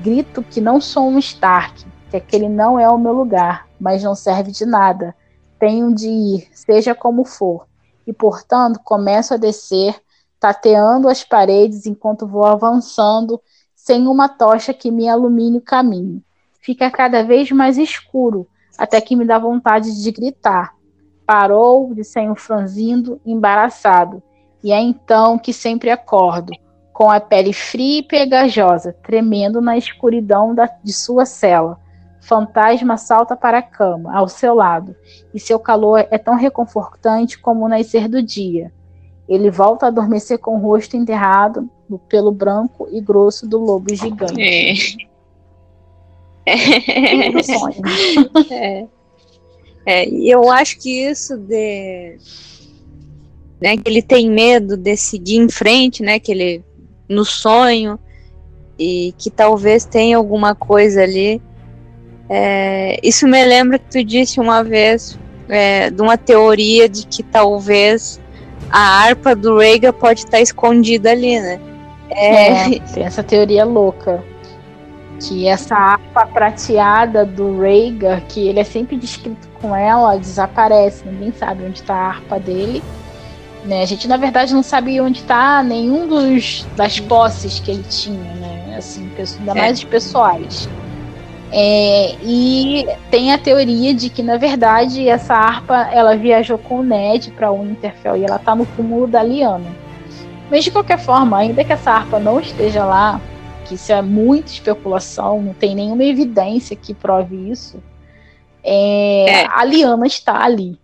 Grito 0.03 0.43
que 0.43 0.61
não 0.61 0.81
sou 0.81 1.09
um 1.09 1.19
Stark, 1.19 1.87
que 2.11 2.17
aquele 2.17 2.49
não 2.49 2.79
é 2.79 2.89
o 2.89 2.99
meu 2.99 3.13
lugar, 3.13 3.69
mas 3.81 4.03
não 4.03 4.17
serve 4.17 4.51
de 4.51 4.67
nada. 4.67 5.15
Tenho 5.57 5.95
de 5.95 6.09
ir, 6.09 6.49
seja 6.53 6.93
como 6.93 7.25
for. 7.25 7.67
E, 8.05 8.13
portanto, 8.13 8.81
começo 8.83 9.33
a 9.33 9.37
descer, 9.37 9.95
tateando 10.41 11.09
as 11.09 11.23
paredes 11.23 11.87
enquanto 11.87 12.27
vou 12.27 12.45
avançando, 12.45 13.41
sem 13.77 14.09
uma 14.09 14.29
tocha 14.29 14.75
que 14.75 14.91
me 14.91 15.07
ilumine 15.07 15.59
o 15.59 15.63
caminho. 15.63 16.21
Fica 16.61 16.91
cada 16.91 17.23
vez 17.23 17.53
mais 17.53 17.79
escuro, 17.79 18.49
até 18.77 19.01
que 19.01 19.15
me 19.15 19.25
dá 19.25 19.39
vontade 19.39 20.03
de 20.03 20.11
gritar. 20.11 20.75
Parou, 21.25 21.95
disse 21.95 22.19
um 22.21 22.35
franzindo, 22.35 23.21
embaraçado. 23.25 24.21
E 24.65 24.73
é 24.73 24.81
então 24.81 25.39
que 25.39 25.53
sempre 25.53 25.91
acordo 25.91 26.53
com 26.97 27.11
a 27.11 27.21
pele 27.21 27.53
fria 27.53 27.99
e 27.99 28.03
pegajosa, 28.03 28.91
tremendo 29.03 29.61
na 29.61 29.77
escuridão 29.77 30.55
da, 30.55 30.67
de 30.83 30.95
sua 30.95 31.27
cela. 31.27 31.79
Fantasma 32.23 32.97
salta 32.97 33.37
para 33.37 33.59
a 33.59 33.63
cama, 33.63 34.17
ao 34.17 34.27
seu 34.31 34.55
lado, 34.55 34.97
e 35.35 35.39
seu 35.39 35.59
calor 35.59 36.07
é 36.11 36.17
tão 36.17 36.37
reconfortante 36.37 37.39
como 37.39 37.67
o 37.67 37.69
nascer 37.69 38.09
do 38.09 38.23
dia. 38.23 38.73
Ele 39.29 39.51
volta 39.51 39.85
a 39.85 39.89
adormecer 39.91 40.39
com 40.39 40.57
o 40.57 40.59
rosto 40.59 40.97
enterrado 40.97 41.69
no 41.87 41.99
pelo 41.99 42.33
branco 42.33 42.89
e 42.91 42.99
grosso 42.99 43.47
do 43.47 43.59
lobo 43.59 43.95
gigante. 43.95 44.97
É. 46.47 46.57
é. 48.55 48.87
é. 49.85 50.09
eu 50.09 50.51
acho 50.51 50.79
que 50.79 51.07
isso 51.07 51.37
de. 51.37 52.17
Né, 53.61 53.77
que 53.77 53.83
ele 53.87 54.01
tem 54.01 54.31
medo 54.31 54.79
de 54.79 54.97
seguir 54.97 55.37
em 55.37 55.51
frente, 55.51 56.03
né? 56.03 56.19
Que 56.19 56.33
ele 56.33 56.65
no 57.09 57.25
sonho 57.25 57.99
e 58.79 59.15
que 59.17 59.31
talvez 59.31 59.85
tenha 59.85 60.17
alguma 60.17 60.55
coisa 60.55 61.03
ali. 61.03 61.41
É, 62.29 62.99
isso 63.03 63.27
me 63.27 63.45
lembra 63.45 63.79
que 63.79 63.91
tu 63.91 64.05
disse 64.05 64.41
uma 64.41 64.63
vez 64.63 65.19
é, 65.49 65.91
de 65.91 66.03
uma 66.03 66.19
teoria 66.19 66.89
de 66.89 67.07
que 67.07 67.23
talvez 67.23 68.21
a 68.71 68.81
harpa 68.81 69.35
do 69.35 69.59
Rhaegar 69.59 69.93
pode 69.93 70.21
estar 70.21 70.41
escondida 70.41 71.11
ali, 71.11 71.41
né? 71.41 71.61
É... 72.11 72.75
é, 72.75 72.81
tem 72.81 73.05
essa 73.05 73.23
teoria 73.23 73.65
louca. 73.65 74.23
Que 75.21 75.47
essa 75.49 75.75
harpa 75.75 76.27
prateada 76.27 77.25
do 77.25 77.59
Rhaegar, 77.61 78.23
que 78.29 78.49
ele 78.49 78.61
é 78.61 78.65
sempre 78.65 78.97
descrito 78.97 79.49
com 79.61 79.75
ela, 79.75 80.19
desaparece. 80.19 81.07
Ninguém 81.07 81.33
sabe 81.33 81.65
onde 81.65 81.81
está 81.81 81.95
a 81.95 82.09
harpa 82.09 82.39
dele. 82.39 82.83
Né? 83.67 83.83
A 83.83 83.85
gente, 83.85 84.07
na 84.07 84.17
verdade, 84.17 84.55
não 84.55 84.63
sabia 84.63 85.03
onde 85.03 85.21
está 85.21 85.63
nenhum 85.63 86.07
dos, 86.07 86.65
das 86.77 87.01
posses 87.01 87.59
que 87.59 87.73
ele 87.73 87.83
tinha, 87.83 88.35
né? 88.35 88.77
Assim, 88.79 89.11
ainda 89.39 89.53
é. 89.53 89.55
mais 89.55 89.79
os 89.79 89.85
pessoais. 89.85 90.69
É, 91.51 92.15
e 92.23 92.87
tem 93.11 93.33
a 93.33 93.39
teoria 93.39 93.95
de 93.95 94.09
que, 94.11 94.23
na 94.23 94.37
verdade, 94.37 95.09
essa 95.09 95.35
harpa 95.35 95.89
ela 95.93 96.17
viajou 96.17 96.59
com 96.59 96.81
o 96.81 96.83
Ned 96.83 97.31
para 97.33 97.51
o 97.51 97.63
Winterfell 97.63 98.17
e 98.17 98.25
ela 98.25 98.37
está 98.37 98.55
no 98.55 98.67
túmulo 98.67 99.07
da 99.07 99.23
Liana. 99.23 99.71
Mas 100.51 100.65
de 100.65 100.71
qualquer 100.71 100.99
forma, 100.99 101.39
ainda 101.39 101.65
que 101.65 101.73
essa 101.73 101.91
harpa 101.91 102.19
não 102.21 102.39
esteja 102.39 102.85
lá, 102.85 103.21
que 103.65 103.75
isso 103.75 103.93
é 103.93 104.01
muita 104.01 104.53
especulação, 104.53 105.43
não 105.43 105.55
tem 105.55 105.75
nenhuma 105.75 106.05
evidência 106.05 106.77
que 106.77 106.95
prove 106.95 107.51
isso, 107.51 107.83
é, 108.63 109.43
é. 109.43 109.47
a 109.49 109.65
Liana 109.65 110.07
está 110.07 110.45
ali. 110.45 110.79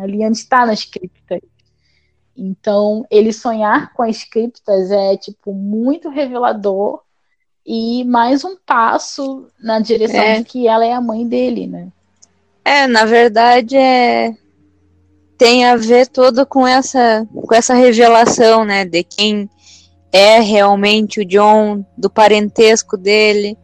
A 0.00 0.06
Liana 0.06 0.32
está 0.32 0.66
nas 0.66 0.84
criptas. 0.84 1.40
Então, 2.36 3.06
ele 3.10 3.32
sonhar 3.32 3.92
com 3.92 4.02
as 4.02 4.24
criptas 4.24 4.90
é 4.90 5.16
tipo 5.16 5.52
muito 5.52 6.08
revelador 6.08 7.00
e 7.64 8.04
mais 8.04 8.44
um 8.44 8.56
passo 8.56 9.46
na 9.60 9.78
direção 9.78 10.20
é. 10.20 10.38
de 10.38 10.44
que 10.44 10.66
ela 10.66 10.84
é 10.84 10.92
a 10.92 11.00
mãe 11.00 11.26
dele, 11.26 11.66
né? 11.66 11.88
É, 12.64 12.86
na 12.86 13.04
verdade 13.04 13.76
é 13.76 14.34
tem 15.36 15.64
a 15.64 15.74
ver 15.74 16.06
todo 16.06 16.46
com 16.46 16.66
essa 16.66 17.26
com 17.32 17.54
essa 17.54 17.74
revelação, 17.74 18.64
né, 18.64 18.84
de 18.84 19.02
quem 19.02 19.50
é 20.12 20.40
realmente 20.40 21.20
o 21.20 21.24
John, 21.24 21.84
do 21.96 22.08
parentesco 22.10 22.96
dele. 22.96 23.56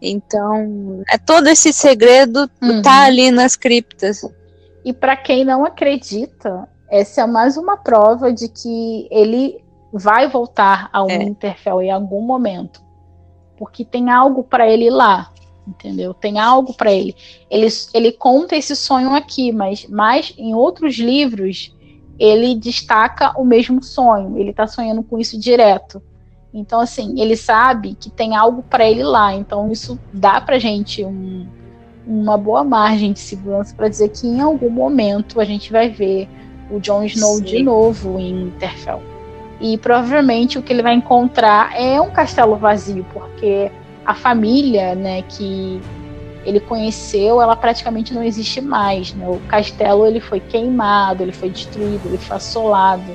Então, 0.00 1.02
é 1.10 1.18
todo 1.18 1.48
esse 1.48 1.72
segredo 1.72 2.48
uhum. 2.62 2.80
tá 2.80 3.04
ali 3.04 3.30
nas 3.30 3.56
criptas. 3.56 4.22
E 4.84 4.92
para 4.92 5.16
quem 5.16 5.44
não 5.44 5.64
acredita, 5.64 6.68
essa 6.94 7.22
é 7.22 7.26
mais 7.26 7.56
uma 7.56 7.76
prova 7.76 8.32
de 8.32 8.48
que 8.48 9.08
ele 9.10 9.62
vai 9.92 10.28
voltar 10.28 10.88
ao 10.92 11.10
é. 11.10 11.18
Winterfell 11.18 11.82
em 11.82 11.90
algum 11.90 12.20
momento. 12.20 12.80
Porque 13.56 13.84
tem 13.84 14.10
algo 14.10 14.44
para 14.44 14.68
ele 14.68 14.90
lá. 14.90 15.30
entendeu? 15.66 16.14
Tem 16.14 16.38
algo 16.38 16.72
para 16.74 16.92
ele. 16.92 17.16
ele. 17.50 17.66
Ele 17.92 18.12
conta 18.12 18.54
esse 18.54 18.76
sonho 18.76 19.14
aqui, 19.14 19.50
mas 19.50 19.86
mais 19.88 20.32
em 20.38 20.54
outros 20.54 20.96
livros 20.96 21.74
ele 22.16 22.54
destaca 22.54 23.32
o 23.36 23.44
mesmo 23.44 23.82
sonho. 23.82 24.38
Ele 24.38 24.50
está 24.50 24.66
sonhando 24.66 25.02
com 25.02 25.18
isso 25.18 25.38
direto. 25.38 26.00
Então, 26.52 26.78
assim, 26.78 27.20
ele 27.20 27.36
sabe 27.36 27.96
que 27.96 28.08
tem 28.08 28.36
algo 28.36 28.62
para 28.62 28.88
ele 28.88 29.02
lá. 29.02 29.34
Então, 29.34 29.72
isso 29.72 29.98
dá 30.12 30.40
para 30.40 30.60
gente 30.60 31.04
um, 31.04 31.48
uma 32.06 32.38
boa 32.38 32.62
margem 32.62 33.12
de 33.12 33.18
segurança 33.18 33.74
para 33.74 33.88
dizer 33.88 34.10
que 34.10 34.28
em 34.28 34.40
algum 34.40 34.70
momento 34.70 35.40
a 35.40 35.44
gente 35.44 35.72
vai 35.72 35.88
ver 35.88 36.28
o 36.70 36.80
Jon 36.80 37.04
Snow 37.04 37.36
Sim. 37.36 37.44
de 37.44 37.62
novo 37.62 38.18
em 38.18 38.44
Interfell. 38.44 39.02
E 39.60 39.78
provavelmente 39.78 40.58
o 40.58 40.62
que 40.62 40.72
ele 40.72 40.82
vai 40.82 40.94
encontrar 40.94 41.72
é 41.80 42.00
um 42.00 42.10
castelo 42.10 42.56
vazio, 42.56 43.06
porque 43.12 43.70
a 44.04 44.14
família, 44.14 44.94
né, 44.94 45.22
que 45.22 45.80
ele 46.44 46.60
conheceu, 46.60 47.40
ela 47.40 47.56
praticamente 47.56 48.12
não 48.12 48.22
existe 48.22 48.60
mais, 48.60 49.14
né? 49.14 49.26
O 49.26 49.40
castelo 49.48 50.06
ele 50.06 50.20
foi 50.20 50.40
queimado, 50.40 51.22
ele 51.22 51.32
foi 51.32 51.48
destruído, 51.48 52.02
ele 52.06 52.18
foi 52.18 52.36
assolado, 52.36 53.10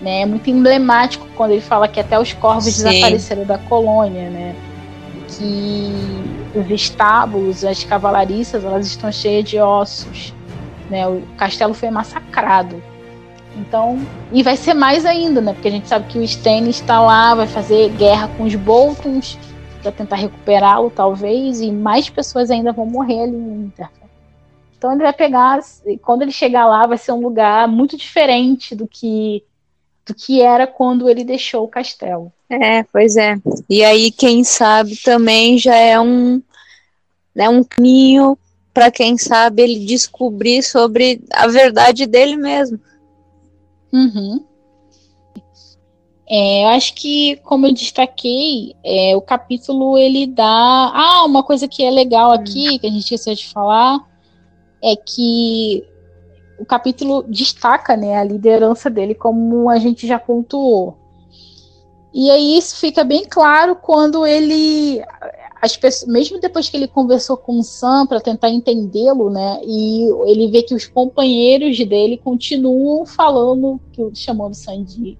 né? 0.00 0.22
É 0.22 0.26
muito 0.26 0.50
emblemático 0.50 1.26
quando 1.36 1.52
ele 1.52 1.60
fala 1.60 1.88
que 1.88 1.98
até 1.98 2.18
os 2.18 2.32
corvos 2.32 2.64
Sim. 2.64 2.84
desapareceram 2.84 3.44
da 3.44 3.56
colônia, 3.56 4.28
né? 4.28 4.54
Que 5.28 5.90
os 6.54 6.70
estábulos, 6.70 7.64
as 7.64 7.82
cavalariças, 7.84 8.64
elas 8.64 8.86
estão 8.86 9.10
cheias 9.10 9.44
de 9.44 9.58
ossos, 9.58 10.34
né? 10.90 11.06
O 11.08 11.22
castelo 11.36 11.72
foi 11.72 11.90
massacrado. 11.90 12.82
Então, 13.56 13.98
e 14.32 14.42
vai 14.42 14.56
ser 14.56 14.74
mais 14.74 15.04
ainda, 15.04 15.40
né? 15.40 15.52
Porque 15.52 15.68
a 15.68 15.70
gente 15.70 15.88
sabe 15.88 16.06
que 16.08 16.18
o 16.18 16.22
Stannis 16.22 16.76
está 16.76 17.00
lá, 17.00 17.34
vai 17.34 17.46
fazer 17.46 17.90
guerra 17.90 18.28
com 18.36 18.44
os 18.44 18.54
Boltons 18.54 19.38
para 19.82 19.90
tentar 19.92 20.16
recuperá-lo, 20.16 20.90
talvez, 20.90 21.60
e 21.60 21.72
mais 21.72 22.08
pessoas 22.08 22.50
ainda 22.50 22.72
vão 22.72 22.86
morrer 22.86 23.22
ali 23.22 23.36
em 23.36 23.62
Winterfell. 23.64 24.08
Então 24.76 24.92
ele 24.92 25.02
vai 25.02 25.12
pegar, 25.12 25.60
quando 26.02 26.22
ele 26.22 26.32
chegar 26.32 26.66
lá, 26.66 26.86
vai 26.86 26.98
ser 26.98 27.12
um 27.12 27.20
lugar 27.20 27.68
muito 27.68 27.96
diferente 27.96 28.74
do 28.74 28.86
que 28.86 29.42
do 30.06 30.14
que 30.14 30.40
era 30.40 30.66
quando 30.66 31.08
ele 31.08 31.22
deixou 31.22 31.64
o 31.64 31.68
castelo. 31.68 32.32
É, 32.48 32.82
pois 32.82 33.16
é. 33.16 33.36
E 33.68 33.84
aí, 33.84 34.10
quem 34.10 34.42
sabe 34.42 34.96
também 34.96 35.56
já 35.56 35.76
é 35.76 36.00
um, 36.00 36.42
né, 37.34 37.48
um 37.48 37.62
caminho 37.62 38.36
para 38.72 38.90
quem 38.90 39.18
sabe 39.18 39.62
ele 39.62 39.84
descobrir 39.86 40.62
sobre 40.62 41.22
a 41.32 41.46
verdade 41.46 42.06
dele 42.06 42.36
mesmo. 42.36 42.80
Uhum. 43.92 44.44
É, 46.28 46.62
eu 46.62 46.68
acho 46.68 46.94
que, 46.94 47.36
como 47.42 47.66
eu 47.66 47.74
destaquei, 47.74 48.76
é, 48.84 49.16
o 49.16 49.20
capítulo 49.20 49.98
ele 49.98 50.28
dá. 50.28 50.44
Ah, 50.44 51.24
uma 51.26 51.42
coisa 51.42 51.66
que 51.66 51.82
é 51.82 51.90
legal 51.90 52.30
aqui, 52.30 52.78
que 52.78 52.86
a 52.86 52.90
gente 52.90 53.02
esqueceu 53.02 53.34
de 53.34 53.48
falar, 53.48 53.98
é 54.80 54.94
que 54.94 55.84
o 56.56 56.64
capítulo 56.64 57.24
destaca 57.26 57.96
né, 57.96 58.16
a 58.16 58.22
liderança 58.22 58.88
dele, 58.88 59.14
como 59.14 59.68
a 59.68 59.78
gente 59.78 60.06
já 60.06 60.20
pontuou. 60.20 60.96
E 62.12 62.30
aí 62.30 62.56
isso 62.58 62.76
fica 62.76 63.02
bem 63.02 63.24
claro 63.24 63.74
quando 63.74 64.26
ele. 64.26 65.02
As 65.60 65.76
pessoas, 65.76 66.10
mesmo 66.10 66.40
depois 66.40 66.68
que 66.68 66.76
ele 66.76 66.88
conversou 66.88 67.36
com 67.36 67.58
o 67.58 67.62
Sam 67.62 68.06
para 68.06 68.20
tentar 68.20 68.48
entendê-lo, 68.48 69.28
né? 69.28 69.60
E 69.64 70.04
ele 70.26 70.48
vê 70.48 70.62
que 70.62 70.74
os 70.74 70.86
companheiros 70.86 71.78
dele 71.86 72.16
continuam 72.16 73.04
falando, 73.04 73.78
chamando 74.14 74.52
o 74.52 74.56
Sam 74.56 74.82
de 74.82 75.18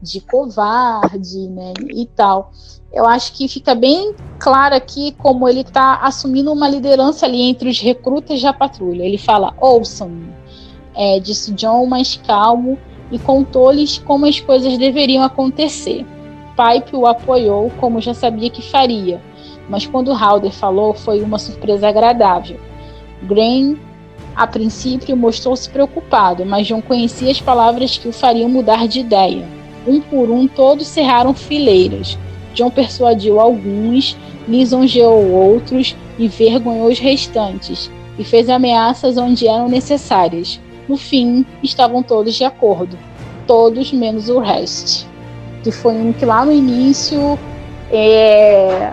de 0.00 0.20
covarde, 0.20 1.48
né, 1.48 1.72
e 1.94 2.06
tal. 2.06 2.52
Eu 2.92 3.06
acho 3.06 3.32
que 3.32 3.48
fica 3.48 3.74
bem 3.74 4.14
claro 4.38 4.74
aqui 4.74 5.12
como 5.18 5.48
ele 5.48 5.60
está 5.60 5.96
assumindo 5.96 6.52
uma 6.52 6.68
liderança 6.68 7.26
ali 7.26 7.42
entre 7.42 7.68
os 7.68 7.80
recrutas 7.80 8.40
da 8.40 8.52
patrulha. 8.52 9.02
Ele 9.02 9.18
fala: 9.18 9.54
ouçam, 9.60 10.10
é, 10.94 11.18
disse 11.18 11.52
John 11.52 11.86
mais 11.86 12.16
calmo 12.16 12.78
e 13.10 13.18
contou-lhes 13.18 13.98
como 13.98 14.26
as 14.26 14.40
coisas 14.40 14.78
deveriam 14.78 15.22
acontecer. 15.22 16.06
Pipe 16.56 16.96
o 16.96 17.06
apoiou, 17.06 17.70
como 17.78 18.00
já 18.00 18.14
sabia 18.14 18.48
que 18.48 18.62
faria, 18.62 19.20
mas 19.68 19.86
quando 19.86 20.12
Halder 20.12 20.52
falou, 20.52 20.94
foi 20.94 21.20
uma 21.22 21.38
surpresa 21.38 21.88
agradável. 21.88 22.58
Grain, 23.22 23.78
a 24.34 24.46
princípio, 24.46 25.16
mostrou-se 25.16 25.68
preocupado, 25.68 26.44
mas 26.44 26.66
John 26.66 26.82
conhecia 26.82 27.30
as 27.30 27.40
palavras 27.40 27.96
que 27.96 28.08
o 28.08 28.12
fariam 28.12 28.48
mudar 28.48 28.86
de 28.86 29.00
ideia. 29.00 29.46
Um 29.86 30.00
por 30.00 30.30
um, 30.30 30.46
todos 30.46 30.86
cerraram 30.86 31.32
fileiras. 31.32 32.18
John 32.54 32.70
persuadiu 32.70 33.40
alguns, 33.40 34.16
lisonjeou 34.48 35.30
outros 35.30 35.96
e 36.18 36.28
vergonhou 36.28 36.88
os 36.88 36.98
restantes, 36.98 37.90
e 38.18 38.24
fez 38.24 38.48
ameaças 38.48 39.16
onde 39.18 39.46
eram 39.46 39.68
necessárias. 39.68 40.60
No 40.88 40.96
fim, 40.96 41.44
estavam 41.62 42.02
todos 42.02 42.34
de 42.34 42.44
acordo, 42.44 42.96
todos 43.46 43.92
menos 43.92 44.28
o 44.28 44.38
resto. 44.38 45.06
Que 45.62 45.70
foi 45.70 45.94
um 45.94 46.12
que 46.12 46.24
lá 46.24 46.44
no 46.44 46.52
início 46.52 47.38
é, 47.90 48.92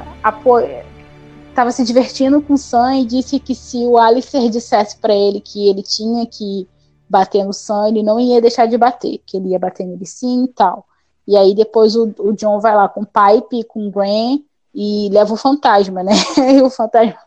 estava 1.50 1.72
se 1.72 1.84
divertindo 1.84 2.42
com 2.42 2.54
o 2.54 2.58
Sam 2.58 2.98
e 2.98 3.06
disse 3.06 3.40
que 3.40 3.54
se 3.54 3.86
o 3.86 3.98
Alistair 3.98 4.50
dissesse 4.50 4.98
para 4.98 5.14
ele 5.14 5.40
que 5.40 5.70
ele 5.70 5.84
tinha 5.84 6.26
que 6.26 6.68
bater 7.10 7.44
no 7.44 7.54
Sam, 7.54 7.90
ele 7.90 8.04
não 8.04 8.20
ia 8.20 8.42
deixar 8.42 8.66
de 8.66 8.78
bater, 8.78 9.20
que 9.26 9.38
ele 9.38 9.50
ia 9.50 9.60
bater 9.60 9.86
nele 9.86 10.06
sim 10.06 10.46
e 10.46 10.48
tal. 10.48 10.86
E 11.28 11.38
aí 11.38 11.54
depois 11.54 11.96
o, 11.96 12.14
o 12.20 12.34
John 12.34 12.60
vai 12.60 12.76
lá 12.76 12.90
com 12.90 13.02
o 13.02 13.06
Pipe, 13.06 13.64
com 13.66 13.88
o 13.88 13.92
Gwen 13.92 14.46
e 14.74 15.10
leva 15.12 15.34
o 15.34 15.38
fantasma, 15.38 16.04
né? 16.04 16.14
e 16.58 16.62
o 16.62 16.70
fantasma 16.70 17.20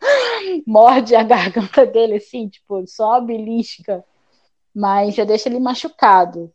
morde 0.66 1.14
a 1.14 1.22
garganta 1.22 1.84
dele 1.84 2.16
assim, 2.16 2.48
tipo, 2.48 2.86
só 2.86 3.20
belisca, 3.20 4.04
mas 4.74 5.14
já 5.14 5.24
deixa 5.24 5.48
ele 5.48 5.60
machucado. 5.60 6.50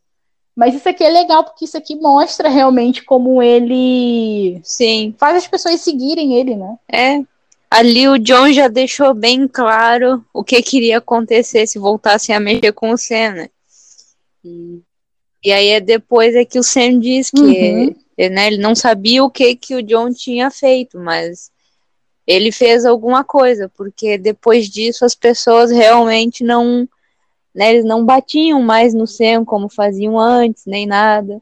Mas 0.56 0.74
isso 0.74 0.88
aqui 0.88 1.04
é 1.04 1.10
legal 1.10 1.44
porque 1.44 1.66
isso 1.66 1.76
aqui 1.76 1.94
mostra 1.96 2.48
realmente 2.48 3.04
como 3.04 3.42
ele 3.42 4.58
Sim. 4.64 5.14
faz 5.18 5.36
as 5.36 5.46
pessoas 5.46 5.80
seguirem 5.82 6.34
ele, 6.34 6.56
né? 6.56 6.78
É, 6.90 7.22
Ali 7.70 8.08
o 8.08 8.18
John 8.18 8.52
já 8.52 8.68
deixou 8.68 9.12
bem 9.12 9.48
claro 9.48 10.24
o 10.32 10.44
que 10.44 10.62
queria 10.62 10.98
acontecer 10.98 11.66
se 11.66 11.78
voltassem 11.78 12.34
a 12.34 12.40
mexer 12.40 12.72
com 12.72 12.90
o 12.90 12.96
Senna. 12.96 13.50
E, 14.44 14.80
e 15.44 15.52
aí 15.52 15.68
é 15.68 15.80
depois 15.80 16.34
é 16.34 16.44
que 16.44 16.58
o 16.58 16.62
Sam 16.62 17.00
diz 17.00 17.30
que 17.30 17.40
uhum. 17.40 17.94
né, 18.30 18.46
ele 18.46 18.58
não 18.58 18.74
sabia 18.74 19.24
o 19.24 19.30
que, 19.30 19.56
que 19.56 19.74
o 19.74 19.82
John 19.82 20.12
tinha 20.12 20.50
feito, 20.50 20.98
mas 20.98 21.50
ele 22.24 22.52
fez 22.52 22.84
alguma 22.84 23.24
coisa, 23.24 23.70
porque 23.76 24.16
depois 24.16 24.68
disso 24.68 25.04
as 25.04 25.14
pessoas 25.14 25.70
realmente 25.70 26.44
não, 26.44 26.88
né, 27.56 27.70
eles 27.70 27.86
não 27.86 28.04
batiam 28.04 28.60
mais 28.60 28.92
no 28.92 29.06
Sam 29.06 29.42
como 29.42 29.70
faziam 29.70 30.18
antes, 30.18 30.66
nem 30.66 30.86
nada. 30.86 31.40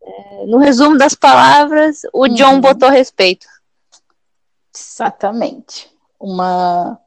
É, 0.00 0.46
no 0.46 0.58
resumo 0.58 0.96
das 0.96 1.12
palavras, 1.12 2.02
o 2.12 2.22
uhum. 2.22 2.34
John 2.34 2.60
botou 2.60 2.88
respeito. 2.88 3.48
Exatamente. 4.72 5.90
Uma 6.20 7.00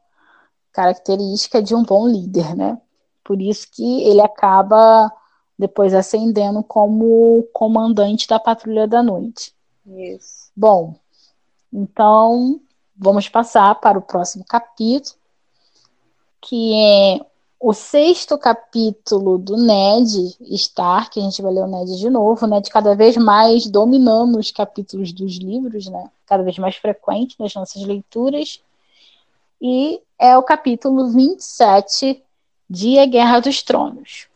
característica 0.74 1.64
de 1.64 1.74
um 1.74 1.84
bom 1.84 2.06
líder, 2.06 2.54
né? 2.54 2.78
Por 3.24 3.42
isso 3.42 3.68
que 3.72 4.04
ele 4.04 4.20
acaba 4.20 5.10
depois 5.58 5.94
ascendendo 5.94 6.62
como 6.62 7.48
comandante 7.54 8.28
da 8.28 8.40
Patrulha 8.40 8.86
da 8.88 9.02
Noite. 9.02 9.56
Isso. 9.86 10.52
Bom, 10.54 10.96
então 11.72 12.60
vamos 12.94 13.30
passar 13.30 13.74
para 13.76 13.98
o 13.98 14.02
próximo 14.02 14.44
capítulo, 14.44 15.16
que 16.42 16.74
é 16.76 17.37
o 17.60 17.74
sexto 17.74 18.38
capítulo 18.38 19.38
do 19.38 19.58
Ned 19.58 20.38
Stark, 20.42 21.20
a 21.20 21.24
gente 21.24 21.42
vai 21.42 21.52
ler 21.54 21.64
o 21.64 21.68
Ned 21.68 21.98
de 21.98 22.10
novo, 22.10 22.46
o 22.46 22.50
Ned 22.50 22.70
cada 22.70 22.96
vez 22.96 23.18
mais 23.18 23.68
dominando 23.68 24.38
os 24.38 24.52
capítulos 24.52 25.12
dos 25.12 25.38
livros, 25.38 25.88
né? 25.88 26.10
Cada 26.26 26.44
vez 26.44 26.58
mais 26.60 26.76
frequente 26.76 27.36
nas 27.40 27.54
nossas 27.56 27.82
leituras. 27.84 28.62
E 29.60 30.00
é 30.20 30.38
o 30.38 30.44
capítulo 30.44 31.10
27 31.10 32.24
de 32.70 33.00
A 33.00 33.06
Guerra 33.06 33.40
dos 33.40 33.64
Tronos. 33.64 34.28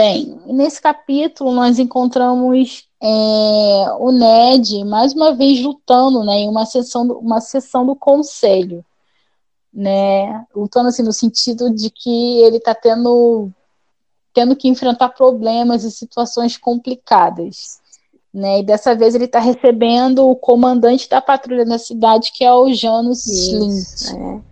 Bem, 0.00 0.40
nesse 0.46 0.80
capítulo 0.80 1.52
nós 1.52 1.78
encontramos 1.78 2.88
é, 3.02 3.86
o 3.98 4.10
Ned 4.10 4.82
mais 4.82 5.12
uma 5.12 5.34
vez 5.34 5.62
lutando, 5.62 6.24
né, 6.24 6.38
em 6.38 6.48
uma 6.48 6.64
sessão, 6.64 7.06
do, 7.06 7.18
uma 7.18 7.38
sessão 7.38 7.84
do 7.84 7.94
conselho, 7.94 8.82
né, 9.70 10.46
lutando 10.56 10.88
assim 10.88 11.02
no 11.02 11.12
sentido 11.12 11.68
de 11.74 11.90
que 11.90 12.38
ele 12.40 12.56
está 12.56 12.74
tendo 12.74 13.50
tendo 14.32 14.56
que 14.56 14.68
enfrentar 14.68 15.10
problemas 15.10 15.84
e 15.84 15.90
situações 15.90 16.56
complicadas, 16.56 17.78
né, 18.32 18.60
e 18.60 18.62
dessa 18.62 18.94
vez 18.94 19.14
ele 19.14 19.26
está 19.26 19.38
recebendo 19.38 20.26
o 20.26 20.34
comandante 20.34 21.10
da 21.10 21.20
patrulha 21.20 21.66
da 21.66 21.76
cidade, 21.76 22.32
que 22.32 22.42
é 22.42 22.50
o 22.50 22.72
Janus 22.72 23.26
Slint. 23.26 24.42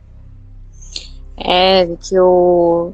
É. 1.39 1.85
é, 1.85 1.97
que 1.97 2.21
o 2.21 2.93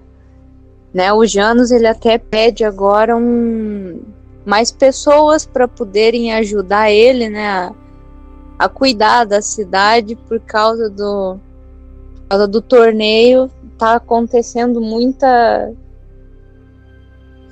né, 0.94 1.12
o 1.12 1.26
Janus 1.26 1.72
ele 1.72 1.88
até 1.88 2.16
pede 2.16 2.64
agora 2.64 3.16
um 3.16 4.00
mais 4.46 4.70
pessoas 4.70 5.44
para 5.44 5.66
poderem 5.66 6.32
ajudar 6.34 6.90
ele, 6.90 7.28
né, 7.28 7.48
a, 7.48 7.72
a, 8.58 8.68
cuidar 8.68 9.24
da 9.24 9.42
cidade 9.42 10.14
por 10.14 10.38
causa 10.38 10.88
do 10.88 11.38
por 12.14 12.28
causa 12.28 12.46
do 12.46 12.62
torneio, 12.62 13.50
tá 13.76 13.96
acontecendo 13.96 14.80
muita 14.80 15.72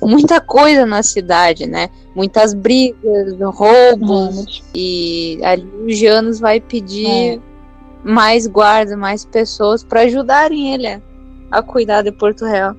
muita 0.00 0.40
coisa 0.40 0.84
na 0.84 1.02
cidade, 1.02 1.66
né? 1.66 1.88
Muitas 2.14 2.52
brigas, 2.52 3.34
roubos 3.40 4.62
e 4.74 5.38
ali 5.42 5.66
o 5.84 5.90
Janus 5.90 6.40
vai 6.40 6.60
pedir 6.60 7.06
é. 7.06 7.40
mais 8.04 8.46
guarda, 8.46 8.96
mais 8.96 9.24
pessoas 9.24 9.82
para 9.84 10.02
ajudarem 10.02 10.74
ele 10.74 10.86
a, 10.86 11.00
a 11.50 11.62
cuidar 11.62 12.02
de 12.02 12.12
Porto 12.12 12.44
Real. 12.44 12.76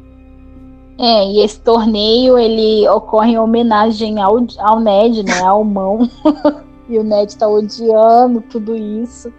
É, 0.98 1.26
e 1.26 1.40
esse 1.40 1.60
torneio 1.60 2.38
ele 2.38 2.88
ocorre 2.88 3.32
em 3.32 3.40
homenagem 3.40 4.22
ao, 4.22 4.38
ao 4.60 4.80
Ned, 4.80 5.24
né? 5.24 5.42
Ao 5.42 5.64
mão. 5.64 6.10
e 6.88 6.98
o 6.98 7.04
Ned 7.04 7.36
tá 7.36 7.48
odiando 7.48 8.42
tudo 8.42 8.76
isso. 8.76 9.34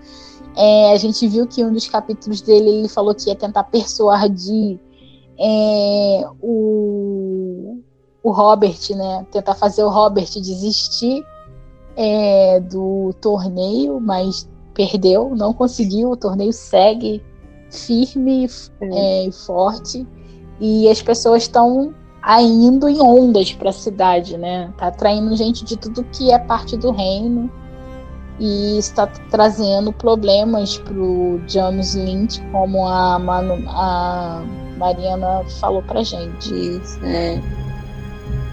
É, 0.56 0.92
a 0.92 0.96
gente 0.96 1.26
viu 1.26 1.46
que 1.46 1.64
um 1.64 1.72
dos 1.72 1.88
capítulos 1.88 2.40
dele 2.40 2.68
ele 2.70 2.88
falou 2.88 3.14
que 3.14 3.28
ia 3.28 3.36
tentar 3.36 3.64
persuadir 3.64 4.78
é, 5.38 6.24
o, 6.40 7.78
o 8.22 8.30
Robert, 8.30 8.78
né? 8.90 9.26
Tentar 9.30 9.54
fazer 9.54 9.84
o 9.84 9.90
Robert 9.90 10.30
desistir 10.34 11.24
é, 11.96 12.60
do 12.60 13.14
torneio, 13.20 14.00
mas 14.00 14.48
perdeu, 14.74 15.34
não 15.36 15.52
conseguiu. 15.52 16.10
O 16.10 16.16
torneio 16.16 16.52
segue 16.52 17.22
firme 17.70 18.48
é. 18.80 19.26
e 19.26 19.32
forte 19.32 20.06
e 20.60 20.88
as 20.88 21.02
pessoas 21.02 21.42
estão 21.42 21.94
indo 22.40 22.88
em 22.88 23.00
ondas 23.00 23.52
para 23.52 23.70
a 23.70 23.72
cidade, 23.72 24.36
né? 24.36 24.72
Tá 24.78 24.86
atraindo 24.88 25.36
gente 25.36 25.64
de 25.64 25.76
tudo 25.76 26.04
que 26.04 26.32
é 26.32 26.38
parte 26.38 26.76
do 26.76 26.90
reino 26.90 27.50
e 28.40 28.78
está 28.78 29.06
trazendo 29.30 29.92
problemas 29.92 30.78
para 30.78 30.94
o 30.94 31.40
James 31.46 31.94
Lynch, 31.94 32.40
como 32.50 32.86
a, 32.86 33.18
Manu, 33.18 33.62
a 33.68 34.42
Mariana 34.76 35.44
falou 35.60 35.82
para 35.82 36.02
gente. 36.02 36.52
Isso, 36.52 36.98
é. 37.04 37.40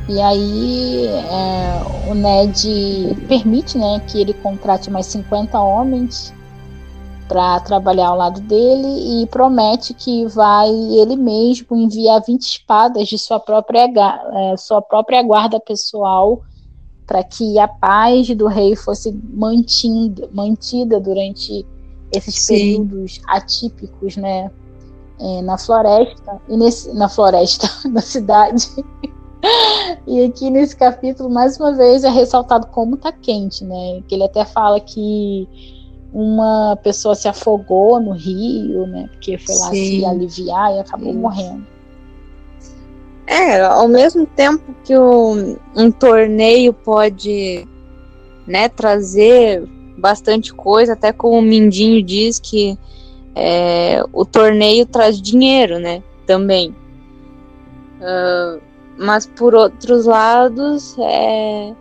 E 0.10 0.20
aí 0.20 1.08
é, 1.08 2.10
o 2.10 2.14
Ned 2.14 3.16
permite, 3.28 3.78
né, 3.78 4.02
que 4.08 4.20
ele 4.20 4.34
contrate 4.34 4.92
mais 4.92 5.06
50 5.06 5.58
homens 5.60 6.34
para 7.32 7.62
trabalhar 7.62 8.10
ao 8.10 8.18
lado 8.18 8.42
dele 8.42 9.22
e 9.22 9.28
promete 9.28 9.94
que 9.94 10.26
vai 10.26 10.68
ele 10.70 11.16
mesmo 11.16 11.78
enviar 11.78 12.22
20 12.22 12.42
espadas 12.42 13.08
de 13.08 13.18
sua 13.18 13.40
própria, 13.40 13.88
é, 14.34 14.58
sua 14.58 14.82
própria 14.82 15.24
guarda 15.24 15.58
pessoal 15.58 16.42
para 17.08 17.24
que 17.24 17.58
a 17.58 17.70
paz 17.70 18.28
do 18.36 18.48
rei 18.48 18.76
fosse 18.76 19.18
mantida, 19.34 20.30
mantida 20.34 21.00
durante 21.00 21.66
esses 22.12 22.36
Sim. 22.36 22.54
períodos 22.54 23.22
atípicos, 23.30 24.18
né? 24.18 24.52
É, 25.18 25.42
na 25.42 25.58
floresta 25.58 26.42
e 26.50 26.58
nesse, 26.58 26.94
na 26.94 27.08
floresta 27.08 27.70
na 27.88 28.02
cidade 28.02 28.68
e 30.06 30.26
aqui 30.26 30.50
nesse 30.50 30.76
capítulo 30.76 31.30
mais 31.30 31.58
uma 31.58 31.72
vez 31.74 32.04
é 32.04 32.10
ressaltado 32.10 32.68
como 32.68 32.98
tá 32.98 33.14
quente, 33.14 33.64
né? 33.64 34.02
Que 34.06 34.16
ele 34.16 34.26
até 34.26 34.44
fala 34.44 34.82
que 34.82 35.48
uma 36.14 36.78
pessoa 36.84 37.16
se 37.16 37.28
afogou 37.28 38.00
no 38.00 38.12
rio, 38.12 38.86
né? 38.88 39.08
Porque 39.12 39.38
foi 39.38 39.56
lá 39.56 39.70
Sim. 39.70 40.00
se 40.00 40.06
aliviar 40.06 40.76
e 40.76 40.80
acabou 40.80 41.14
Sim. 41.14 41.20
morrendo. 41.20 41.68
É, 43.28 43.62
ao 43.62 43.88
mesmo 43.88 44.26
tempo 44.26 44.76
que 44.84 44.96
o, 44.98 45.58
um 45.76 45.92
torneio 45.92 46.74
pode 46.74 47.66
né, 48.46 48.68
trazer 48.68 49.64
bastante 49.98 50.54
coisa, 50.54 50.94
até 50.94 51.14
como 51.14 51.38
o 51.38 51.42
Mindinho 51.42 52.04
diz 52.04 52.40
que 52.40 52.78
é, 53.34 54.04
o 54.12 54.26
torneio 54.26 54.86
traz 54.86 55.22
dinheiro, 55.22 55.80
né? 55.80 56.04
Também. 56.26 56.76
Uh, 58.02 58.62
mas 58.98 59.26
por 59.26 59.56
outros 59.56 60.06
lados, 60.06 60.98
é, 61.00 61.74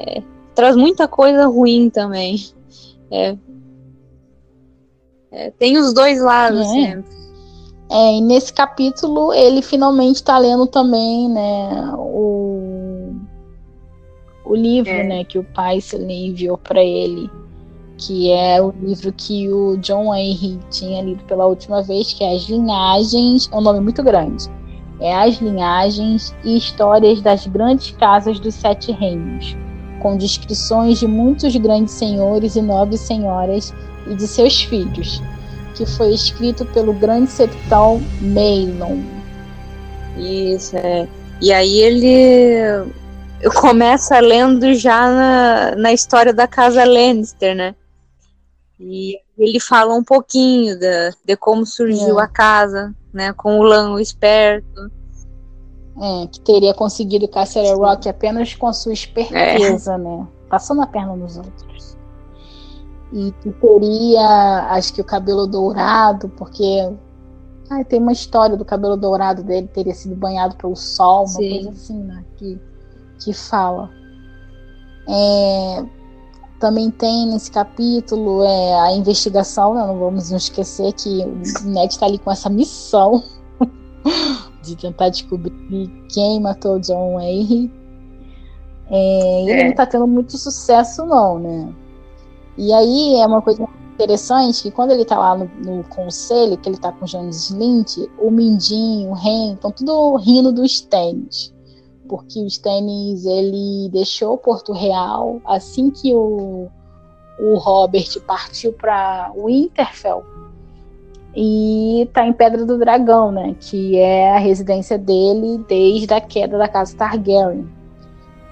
é, 0.00 0.22
traz 0.54 0.74
muita 0.74 1.06
coisa 1.06 1.46
ruim 1.46 1.90
também. 1.90 2.36
É, 3.10 3.36
é, 5.32 5.50
tem 5.50 5.78
os 5.78 5.94
dois 5.94 6.20
lados 6.20 6.60
é. 6.60 6.64
sempre. 6.64 7.22
É, 7.90 8.16
e 8.16 8.20
nesse 8.20 8.52
capítulo 8.52 9.32
ele 9.32 9.60
finalmente 9.62 10.16
está 10.16 10.38
lendo 10.38 10.66
também, 10.66 11.28
né, 11.28 11.92
o, 11.96 13.14
o 14.44 14.54
livro, 14.54 14.90
é. 14.90 15.04
né, 15.04 15.24
que 15.24 15.38
o 15.38 15.44
pai 15.44 15.78
enviou 16.08 16.56
para 16.56 16.82
ele, 16.82 17.30
que 17.98 18.30
é 18.30 18.62
o 18.62 18.72
livro 18.80 19.12
que 19.12 19.50
o 19.50 19.76
John 19.78 20.14
Henry 20.14 20.58
tinha 20.70 21.02
lido 21.02 21.22
pela 21.24 21.46
última 21.46 21.82
vez, 21.82 22.14
que 22.14 22.24
é 22.24 22.34
As 22.34 22.44
Linhagens, 22.44 23.50
é 23.52 23.56
um 23.56 23.60
nome 23.60 23.80
muito 23.80 24.02
grande. 24.02 24.50
É 24.98 25.14
As 25.14 25.36
Linhagens 25.36 26.34
e 26.44 26.56
Histórias 26.56 27.20
das 27.20 27.46
Grandes 27.46 27.90
Casas 27.92 28.38
dos 28.40 28.54
Sete 28.54 28.92
Reinos, 28.92 29.56
com 30.00 30.16
descrições 30.16 30.98
de 30.98 31.06
muitos 31.06 31.54
grandes 31.56 31.92
senhores 31.92 32.56
e 32.56 32.62
nobres 32.62 33.00
senhoras 33.00 33.74
e 34.06 34.14
de 34.14 34.26
seus 34.26 34.62
filhos, 34.62 35.22
que 35.74 35.86
foi 35.86 36.12
escrito 36.12 36.64
pelo 36.66 36.92
grande 36.92 37.30
septão 37.30 38.00
Meilon. 38.20 38.98
Isso, 40.16 40.76
é. 40.76 41.08
E 41.40 41.52
aí 41.52 41.80
ele 41.80 42.90
começa 43.60 44.18
lendo 44.20 44.74
já 44.74 45.08
na, 45.08 45.76
na 45.76 45.92
história 45.92 46.32
da 46.32 46.46
casa 46.46 46.84
Lannister, 46.84 47.56
né? 47.56 47.74
E 48.78 49.18
ele 49.38 49.60
fala 49.60 49.94
um 49.94 50.04
pouquinho 50.04 50.78
de, 50.78 51.10
de 51.24 51.36
como 51.36 51.64
surgiu 51.64 52.20
é. 52.20 52.24
a 52.24 52.28
casa, 52.28 52.94
né? 53.12 53.32
Com 53.32 53.58
o 53.58 53.62
Lan, 53.62 53.92
o 53.92 54.00
esperto. 54.00 54.90
É, 56.00 56.26
que 56.26 56.40
teria 56.40 56.72
conseguido 56.72 57.28
Castle 57.28 57.74
Rock 57.74 58.08
apenas 58.08 58.54
com 58.54 58.66
a 58.66 58.72
sua 58.72 58.92
esperteza, 58.92 59.94
é. 59.94 59.98
né? 59.98 60.26
Passando 60.48 60.82
a 60.82 60.86
perna 60.86 61.14
nos 61.14 61.36
outros 61.36 61.71
e 63.12 63.30
que 63.42 63.50
teria, 63.52 64.68
acho 64.70 64.94
que 64.94 65.00
o 65.00 65.04
cabelo 65.04 65.46
dourado, 65.46 66.28
porque 66.30 66.90
ai, 67.70 67.84
tem 67.84 68.00
uma 68.00 68.12
história 68.12 68.56
do 68.56 68.64
cabelo 68.64 68.96
dourado 68.96 69.42
dele 69.42 69.68
teria 69.68 69.94
sido 69.94 70.16
banhado 70.16 70.56
pelo 70.56 70.74
sol, 70.74 71.20
uma 71.20 71.28
Sim. 71.28 71.50
coisa 71.50 71.70
assim, 71.70 71.98
né? 72.02 72.24
Que, 72.36 72.60
que 73.22 73.32
fala. 73.34 73.90
É, 75.08 75.84
também 76.58 76.90
tem 76.90 77.26
nesse 77.26 77.50
capítulo 77.50 78.44
é, 78.44 78.80
a 78.80 78.92
investigação, 78.92 79.74
né? 79.74 79.84
não 79.84 79.98
vamos 79.98 80.30
nos 80.30 80.44
esquecer 80.44 80.92
que 80.92 81.22
o 81.24 81.66
Ned 81.68 81.92
está 81.92 82.06
ali 82.06 82.18
com 82.18 82.30
essa 82.30 82.48
missão 82.48 83.22
de 84.62 84.76
tentar 84.76 85.08
descobrir 85.08 85.52
quem 86.08 86.40
matou 86.40 86.78
John 86.78 87.20
Henry. 87.20 87.70
É, 88.88 89.42
ele 89.42 89.50
é. 89.50 89.64
não 89.64 89.70
está 89.70 89.86
tendo 89.86 90.06
muito 90.06 90.38
sucesso, 90.38 91.04
não, 91.04 91.38
né? 91.38 91.74
E 92.56 92.72
aí 92.72 93.16
é 93.16 93.26
uma 93.26 93.42
coisa 93.42 93.66
interessante 93.94 94.62
que 94.62 94.70
quando 94.70 94.92
ele 94.92 95.04
tá 95.04 95.18
lá 95.18 95.36
no, 95.36 95.50
no 95.64 95.84
conselho, 95.84 96.56
que 96.56 96.68
ele 96.68 96.78
tá 96.78 96.92
com 96.92 97.04
o 97.04 97.08
Jones 97.08 97.50
Slint, 97.50 97.98
o 98.18 98.30
Mindinho, 98.30 99.10
o 99.10 99.14
Ren, 99.14 99.54
estão 99.54 99.70
tudo 99.70 100.16
rindo 100.16 100.52
do 100.52 100.64
Stannis. 100.64 101.54
Porque 102.08 102.40
o 102.40 102.46
Stannis, 102.46 103.24
ele 103.24 103.88
deixou 103.90 104.36
Porto 104.36 104.72
Real 104.72 105.40
assim 105.44 105.90
que 105.90 106.12
o, 106.14 106.68
o 107.38 107.54
Robert 107.56 108.20
partiu 108.26 108.72
para 108.72 109.32
Winterfell 109.36 110.24
e 111.34 112.08
tá 112.12 112.26
em 112.26 112.32
Pedra 112.32 112.64
do 112.66 112.78
Dragão, 112.78 113.32
né? 113.32 113.56
Que 113.58 113.96
é 113.96 114.36
a 114.36 114.38
residência 114.38 114.98
dele 114.98 115.64
desde 115.66 116.12
a 116.12 116.20
queda 116.20 116.58
da 116.58 116.68
casa 116.68 116.96
Targaryen. 116.96 117.66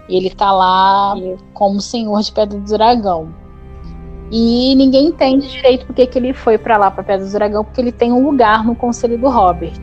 Ele 0.09 0.31
tá 0.31 0.51
lá 0.51 1.15
como 1.53 1.81
senhor 1.81 2.21
de 2.23 2.33
Pedra 2.33 2.59
do 2.59 2.73
Dragão. 2.73 3.40
E 4.31 4.75
ninguém 4.77 5.07
entende 5.07 5.49
direito 5.49 5.87
porque 5.87 6.07
que 6.07 6.19
ele 6.19 6.33
foi 6.33 6.57
para 6.57 6.77
lá, 6.77 6.91
para 6.91 7.03
Pedra 7.03 7.27
do 7.27 7.33
Dragão, 7.33 7.65
porque 7.65 7.81
ele 7.81 7.91
tem 7.91 8.13
um 8.13 8.25
lugar 8.25 8.65
no 8.65 8.77
conselho 8.77 9.19
do 9.19 9.29
Robert. 9.29 9.81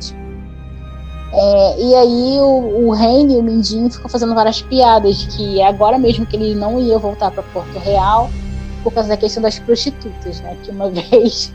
É, 1.34 1.82
e 1.82 1.95
aí 1.95 2.40
o, 2.40 2.88
o 2.88 2.91
Rene 2.91 3.36
e 3.36 3.38
o 3.38 3.44
Mindinho 3.44 3.91
ficam 3.91 4.10
fazendo 4.10 4.34
várias 4.34 4.61
piadas 4.61 5.26
que 5.26 5.60
é 5.60 5.68
agora 5.68 5.98
mesmo 5.98 6.26
que 6.26 6.38
ele 6.38 6.56
não 6.56 6.80
ia 6.80 6.98
voltar 6.98 7.32
para 7.32 7.44
Porto 7.44 7.78
Real 7.80 8.30
por 8.82 8.94
causa 8.94 9.10
da 9.10 9.18
questão 9.18 9.44
das 9.44 9.60
prostitutas, 9.60 10.40
né? 10.40 10.57
Que 10.64 10.72
uma 10.72 10.88
vez 10.90 11.53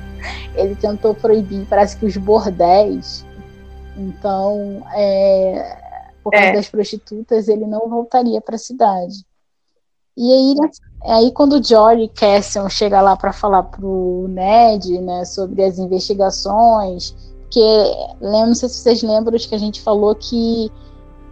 ele 0.54 0.74
tentou 0.76 1.14
proibir, 1.14 1.66
parece 1.68 1.96
que 1.96 2.04
os 2.04 2.16
bordéis. 2.16 3.24
Então, 3.96 4.82
é, 4.94 5.78
por 6.22 6.30
causa 6.30 6.46
é. 6.46 6.52
das 6.52 6.68
prostitutas, 6.68 7.48
ele 7.48 7.66
não 7.66 7.88
voltaria 7.88 8.40
para 8.40 8.56
a 8.56 8.58
cidade. 8.58 9.24
E 10.16 10.32
aí, 10.32 10.54
né, 10.54 10.70
aí 11.04 11.32
quando 11.32 11.54
o 11.54 11.64
Jory 11.64 12.08
Casson 12.08 12.68
chega 12.68 13.00
lá 13.00 13.16
para 13.16 13.32
falar 13.32 13.62
pro 13.62 14.26
Ned, 14.28 15.00
né, 15.00 15.24
sobre 15.24 15.62
as 15.64 15.78
investigações, 15.78 17.14
que 17.50 17.60
não 18.20 18.54
sei 18.54 18.68
se 18.68 18.76
vocês 18.76 19.02
lembram 19.02 19.38
que 19.38 19.54
a 19.54 19.58
gente 19.58 19.80
falou 19.80 20.14
que 20.14 20.70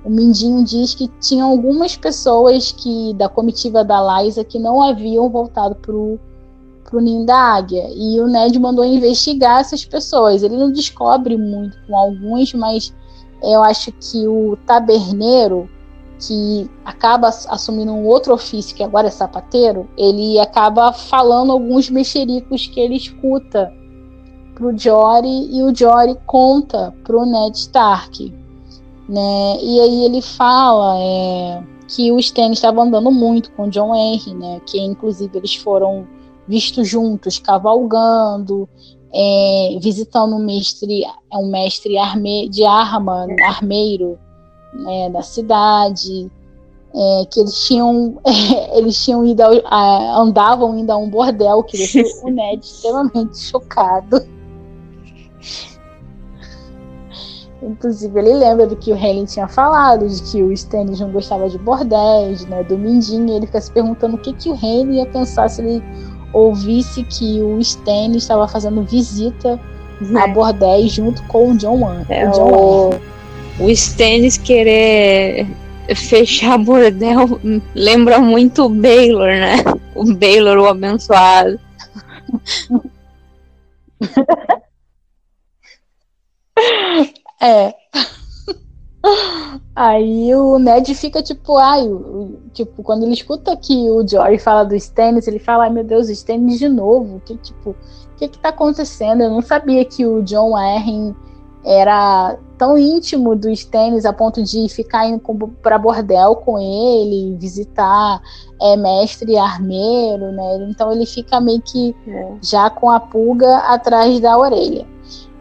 o 0.05 0.11
Mindinho 0.11 0.65
diz 0.65 0.94
que 0.94 1.09
tinha 1.20 1.44
algumas 1.44 1.97
pessoas 1.97 2.73
que 2.73 3.12
da 3.15 3.28
comitiva 3.28 3.85
da 3.85 4.23
Liza 4.23 4.44
que 4.44 4.59
não 4.59 4.82
haviam 4.82 5.28
voltado 5.28 5.74
pro 5.74 6.19
pro 6.85 7.01
ninho 7.01 7.24
da 7.24 7.36
águia 7.36 7.89
e 7.94 8.20
o 8.20 8.27
Ned 8.27 8.59
mandou 8.59 8.85
investigar 8.85 9.61
essas 9.61 9.85
pessoas. 9.85 10.43
Ele 10.43 10.57
não 10.57 10.73
descobre 10.73 11.36
muito 11.36 11.78
com 11.86 11.97
alguns, 11.97 12.52
mas 12.52 12.93
eu 13.43 13.62
acho 13.62 13.93
que 13.93 14.27
o 14.27 14.57
taberneiro 14.66 15.70
que 16.21 16.71
acaba 16.85 17.29
assumindo 17.29 17.93
um 17.93 18.07
outro 18.07 18.35
ofício, 18.35 18.77
que 18.77 18.83
agora 18.83 19.09
é 19.09 19.11
sapateiro, 19.11 19.89
ele 19.97 20.39
acaba 20.39 20.93
falando 20.93 21.51
alguns 21.51 21.89
mexericos 21.89 22.67
que 22.67 22.79
ele 22.79 22.97
escuta 22.97 23.73
pro 24.55 24.77
Jory 24.77 25.49
e 25.51 25.63
o 25.63 25.75
Jory 25.75 26.17
conta 26.27 26.95
pro 27.05 27.25
Ned 27.25 27.57
Stark, 27.57 28.33
né? 29.09 29.57
E 29.63 29.81
aí 29.81 30.05
ele 30.05 30.21
fala 30.21 30.99
é, 30.99 31.63
que 31.89 32.13
o 32.13 32.19
Stannis 32.19 32.59
estava 32.59 32.83
andando 32.83 33.11
muito 33.11 33.51
com 33.53 33.65
o 33.65 33.71
John 33.71 33.95
Henry, 33.95 34.35
né? 34.35 34.61
Que 34.67 34.79
inclusive 34.79 35.39
eles 35.39 35.55
foram 35.57 36.07
vistos 36.47 36.87
juntos 36.87 37.39
cavalgando, 37.39 38.69
é, 39.15 39.79
visitando 39.81 40.37
um 40.37 40.45
mestre, 40.45 41.03
é 41.05 41.37
um 41.39 41.47
mestre 41.47 41.97
arme, 41.97 42.47
de 42.51 42.65
arma, 42.65 43.27
armeiro 43.49 44.19
né, 44.73 45.11
da 45.11 45.23
cidade, 45.23 46.31
é, 46.95 47.25
que 47.31 47.41
eles 47.41 47.67
tinham 47.67 48.21
é, 48.25 48.79
eles 48.79 49.03
tinham 49.03 49.25
ido 49.25 49.43
ao, 49.43 49.53
a, 49.65 50.21
andavam 50.21 50.77
indo 50.79 50.91
a 50.91 50.97
um 50.97 51.09
bordel 51.09 51.63
que 51.63 51.77
deixou 51.77 52.03
o 52.25 52.31
Ned 52.31 52.65
extremamente 52.65 53.39
chocado. 53.39 54.27
Inclusive, 57.63 58.19
ele 58.19 58.33
lembra 58.33 58.67
do 58.67 58.75
que 58.75 58.91
o 58.91 58.97
Helen 58.97 59.27
tinha 59.27 59.47
falado, 59.47 60.09
de 60.09 60.23
que 60.23 60.43
o 60.43 60.51
Stannis 60.51 60.99
não 60.99 61.11
gostava 61.11 61.47
de 61.49 61.59
bordéis, 61.59 62.47
né, 62.47 62.63
do 62.65 62.79
Mindinho, 62.79 63.29
e 63.29 63.33
ele 63.33 63.47
fica 63.47 63.61
se 63.61 63.71
perguntando 63.71 64.17
o 64.17 64.19
que, 64.19 64.33
que 64.33 64.49
o 64.49 64.55
Helen 64.55 64.97
ia 64.97 65.05
pensar 65.05 65.51
se 65.51 65.61
ele 65.61 65.83
ouvisse 66.33 67.05
que 67.05 67.43
o 67.43 67.59
Stannis 67.59 68.23
estava 68.23 68.49
fazendo 68.49 68.83
visita 68.83 69.61
a 70.17 70.29
é. 70.29 70.33
bordéis 70.33 70.93
junto 70.93 71.23
com 71.25 71.51
o 71.51 71.57
John 71.57 71.81
Wan. 71.81 72.03
É, 72.09 72.27
o, 72.29 72.33
John 72.33 72.51
o, 72.51 72.91
o 73.61 73.70
Stannis 73.70 74.39
querer 74.39 75.47
fechar 75.95 76.59
bordel 76.59 77.41
lembra 77.74 78.19
muito 78.19 78.65
o 78.65 78.69
Baylor, 78.69 79.28
né? 79.28 79.57
O 79.95 80.12
Baylor, 80.15 80.59
o 80.59 80.66
abençoado. 80.66 81.59
é. 87.43 87.74
Aí 89.74 90.35
o 90.35 90.59
Ned 90.59 90.95
fica 90.95 91.23
tipo, 91.23 91.57
ai, 91.57 91.89
tipo, 92.53 92.82
quando 92.82 93.05
ele 93.05 93.15
escuta 93.15 93.57
que 93.57 93.89
o 93.91 94.07
Jory 94.07 94.39
fala 94.39 94.65
do 94.65 94.77
Stannis, 94.77 95.27
ele 95.27 95.39
fala, 95.39 95.65
ai 95.65 95.70
meu 95.70 95.85
Deus, 95.85 96.11
Stannis 96.11 96.59
de 96.59 96.69
novo, 96.69 97.23
que 97.24 97.37
tipo, 97.39 97.70
o 97.70 98.16
que 98.16 98.28
que 98.28 98.39
tá 98.39 98.51
acontecendo? 98.51 99.23
Eu 99.23 99.31
não 99.31 99.41
sabia 99.41 99.85
que 99.85 100.05
o 100.05 100.23
John 100.23 100.55
Arryn 100.55 101.15
era 101.65 102.39
tão 102.61 102.77
íntimo 102.77 103.35
do 103.35 103.49
Stannis 103.49 104.05
a 104.05 104.12
ponto 104.12 104.43
de 104.43 104.69
ficar 104.69 105.09
indo 105.09 105.19
para 105.62 105.78
bordel 105.78 106.37
com 106.37 106.59
ele, 106.59 107.35
visitar 107.39 108.20
é, 108.61 108.77
mestre 108.77 109.35
armeiro, 109.39 110.31
né? 110.31 110.69
Então 110.69 110.93
ele 110.93 111.07
fica 111.07 111.41
meio 111.41 111.62
que 111.62 111.97
é. 112.07 112.35
já 112.43 112.69
com 112.69 112.91
a 112.91 113.01
pulga 113.01 113.57
atrás 113.61 114.20
da 114.20 114.37
orelha. 114.37 114.87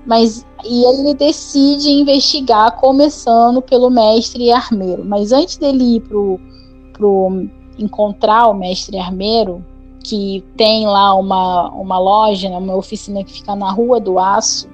Mas 0.05 0.45
e 0.63 0.85
ele 0.85 1.13
decide 1.13 1.89
investigar, 1.89 2.77
começando 2.77 3.61
pelo 3.61 3.89
mestre 3.89 4.49
armeiro. 4.53 5.03
Mas 5.03 5.33
antes 5.33 5.57
dele 5.57 5.97
ir 5.97 5.99
pro, 5.99 6.39
pro 6.93 7.49
encontrar 7.77 8.47
o 8.47 8.53
mestre 8.53 8.97
armeiro, 8.97 9.61
que 10.01 10.41
tem 10.55 10.87
lá 10.87 11.13
uma, 11.15 11.69
uma 11.71 11.99
loja, 11.99 12.49
né, 12.49 12.57
uma 12.57 12.77
oficina 12.77 13.25
que 13.25 13.33
fica 13.33 13.57
na 13.57 13.69
Rua 13.73 13.99
do 13.99 14.17
Aço, 14.17 14.69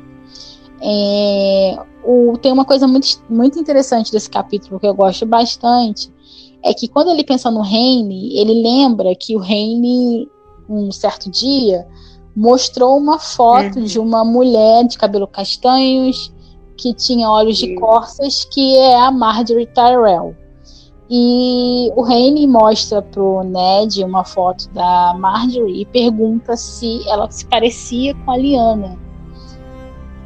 é, 0.80 1.80
o, 2.06 2.38
tem 2.38 2.52
uma 2.52 2.66
coisa 2.66 2.88
muito, 2.88 3.08
muito 3.30 3.60
interessante 3.60 4.12
desse 4.12 4.30
capítulo 4.30 4.80
que 4.80 4.88
eu 4.88 4.94
gosto 4.94 5.26
bastante, 5.26 6.14
é 6.64 6.74
que 6.74 6.88
quando 6.88 7.10
ele 7.10 7.24
pensa 7.24 7.52
no 7.52 7.62
Reine, 7.62 8.38
ele 8.38 8.62
lembra 8.62 9.16
que 9.16 9.36
o 9.36 9.40
Reine, 9.40 10.30
um 10.70 10.92
certo 10.92 11.30
dia, 11.30 11.88
mostrou 12.36 12.98
uma 12.98 13.20
foto 13.20 13.80
uhum. 13.80 13.86
de 13.86 14.00
uma 14.00 14.24
mulher 14.24 14.86
de 14.86 14.98
cabelo 14.98 15.28
castanhos 15.28 16.34
que 16.78 16.94
tinha 16.94 17.30
olhos 17.30 17.58
de 17.58 17.76
corças, 17.76 18.46
que 18.46 18.78
é 18.78 19.00
a 19.00 19.12
Marjorie 19.12 19.68
Tyrell. 19.68 20.36
E 21.10 21.92
o 21.96 22.02
Rainy 22.02 22.48
mostra 22.48 23.02
pro 23.02 23.44
Ned 23.44 24.04
uma 24.04 24.26
foto 24.26 24.68
da 24.74 25.14
Marjorie 25.18 25.82
e 25.82 25.86
pergunta 25.86 26.58
se 26.58 27.08
ela 27.08 27.30
se 27.30 27.46
parecia 27.46 28.16
com 28.16 28.32
a 28.32 28.38
Liana. 28.38 29.05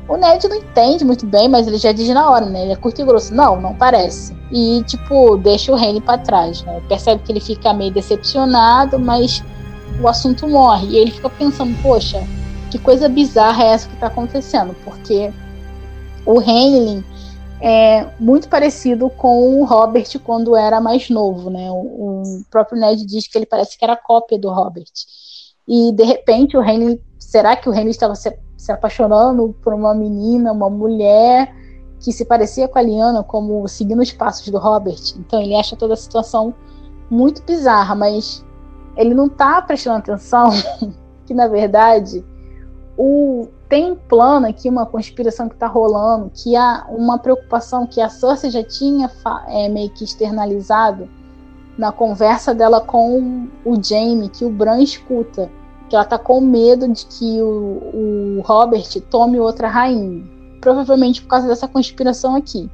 O 0.09 0.17
Ned 0.17 0.47
não 0.47 0.55
entende 0.55 1.05
muito 1.05 1.23
bem, 1.27 1.47
mas 1.47 1.67
ele 1.67 1.77
já 1.77 1.91
diz 1.91 2.09
na 2.09 2.31
hora, 2.31 2.47
né? 2.47 2.63
Ele 2.63 2.71
é 2.71 2.75
curto 2.75 2.99
e 2.99 3.05
grosso. 3.05 3.31
Não, 3.31 3.61
não 3.61 3.75
parece. 3.75 4.35
E, 4.51 4.83
tipo, 4.87 5.37
deixa 5.37 5.71
o 5.71 5.75
Rainy 5.75 6.01
para 6.01 6.17
trás, 6.17 6.63
né? 6.63 6.81
Percebe 6.89 7.21
que 7.23 7.31
ele 7.31 7.39
fica 7.39 7.71
meio 7.73 7.93
decepcionado, 7.93 8.97
mas 8.97 9.43
o 10.01 10.07
assunto 10.07 10.47
morre. 10.47 10.87
E 10.87 10.97
ele 10.97 11.11
fica 11.11 11.29
pensando, 11.29 11.79
poxa, 11.83 12.23
que 12.71 12.79
coisa 12.79 13.07
bizarra 13.07 13.63
é 13.63 13.67
essa 13.67 13.87
que 13.87 13.93
está 13.93 14.07
acontecendo? 14.07 14.75
Porque 14.83 15.31
o 16.25 16.41
Henley 16.41 17.03
é 17.61 18.07
muito 18.19 18.49
parecido 18.49 19.11
com 19.11 19.61
o 19.61 19.65
Robert 19.65 20.07
quando 20.23 20.55
era 20.55 20.81
mais 20.81 21.07
novo, 21.09 21.51
né? 21.51 21.69
O, 21.69 21.75
o, 21.75 22.23
próprio 22.49 22.79
Ned 22.79 23.05
diz 23.05 23.27
que 23.27 23.37
ele 23.37 23.45
parece 23.45 23.77
que 23.77 23.85
era 23.85 23.95
cópia 23.95 24.39
do 24.39 24.49
Robert. 24.49 24.91
E 25.67 25.91
de 25.91 26.03
repente 26.03 26.57
o 26.57 26.63
Henley, 26.63 26.99
será 27.19 27.55
que 27.55 27.69
o 27.69 27.73
Henley 27.73 27.91
estava 27.91 28.15
se, 28.15 28.35
se 28.59 28.73
apaixonando 28.73 29.55
por 29.63 29.73
uma 29.73 29.95
menina, 29.95 30.51
uma 30.51 30.69
mulher 30.69 31.55
que 31.97 32.11
se 32.11 32.25
parecia 32.25 32.67
com 32.67 32.77
a 32.77 32.81
Liana, 32.81 33.23
como 33.23 33.65
seguindo 33.69 34.01
os 34.01 34.11
passos 34.11 34.49
do 34.49 34.57
Robert? 34.57 34.99
Então 35.17 35.41
ele 35.41 35.55
acha 35.55 35.77
toda 35.77 35.93
a 35.93 35.97
situação 35.97 36.53
muito 37.09 37.41
bizarra, 37.43 37.95
mas 37.95 38.45
ele 38.97 39.13
não 39.13 39.27
está 39.27 39.61
prestando 39.61 39.99
atenção 39.99 40.49
que, 41.25 41.33
na 41.33 41.47
verdade, 41.47 42.23
o, 42.97 43.47
tem 43.69 43.93
um 43.93 43.95
plano 43.95 44.47
aqui, 44.47 44.67
uma 44.67 44.85
conspiração 44.85 45.47
que 45.47 45.55
está 45.55 45.67
rolando, 45.67 46.29
que 46.29 46.53
há 46.57 46.85
uma 46.89 47.17
preocupação 47.17 47.87
que 47.87 48.01
a 48.01 48.09
Cersei 48.09 48.51
já 48.51 48.63
tinha 48.63 49.09
é, 49.47 49.69
meio 49.69 49.89
que 49.91 50.03
externalizado 50.03 51.07
na 51.77 51.93
conversa 51.93 52.53
dela 52.53 52.81
com 52.81 53.47
o 53.63 53.81
Jaime, 53.81 54.27
que 54.27 54.43
o 54.43 54.49
Bran 54.49 54.81
escuta, 54.81 55.49
que 55.89 55.95
ela 55.95 56.03
está 56.03 56.17
com 56.17 56.39
medo 56.39 56.87
de 56.87 57.05
que 57.07 57.41
o, 57.41 58.37
o 58.37 58.41
Robert 58.45 58.87
tome 59.09 59.39
outra 59.39 59.67
rainha. 59.67 60.23
Provavelmente 60.61 61.21
por 61.21 61.29
causa 61.29 61.47
dessa 61.47 61.67
conspiração 61.67 62.35
aqui, 62.35 62.69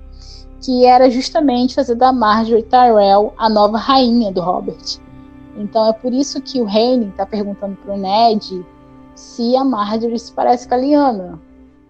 que 0.61 0.85
era 0.85 1.09
justamente 1.09 1.75
fazer 1.75 1.95
da 1.95 2.11
Marjorie 2.11 2.63
Tyrell 2.63 3.33
a 3.37 3.47
nova 3.47 3.77
rainha 3.77 4.31
do 4.31 4.41
Robert. 4.41 4.99
Então 5.55 5.87
é 5.87 5.93
por 5.93 6.11
isso 6.11 6.41
que 6.41 6.59
o 6.61 6.67
Henry 6.67 7.09
está 7.09 7.25
perguntando 7.25 7.77
para 7.77 7.93
o 7.93 7.97
Ned 7.97 8.65
se 9.15 9.55
a 9.55 9.63
Marjorie 9.63 10.19
se 10.19 10.33
parece 10.33 10.67
com 10.67 10.73
a 10.73 10.77
Liana. 10.77 11.39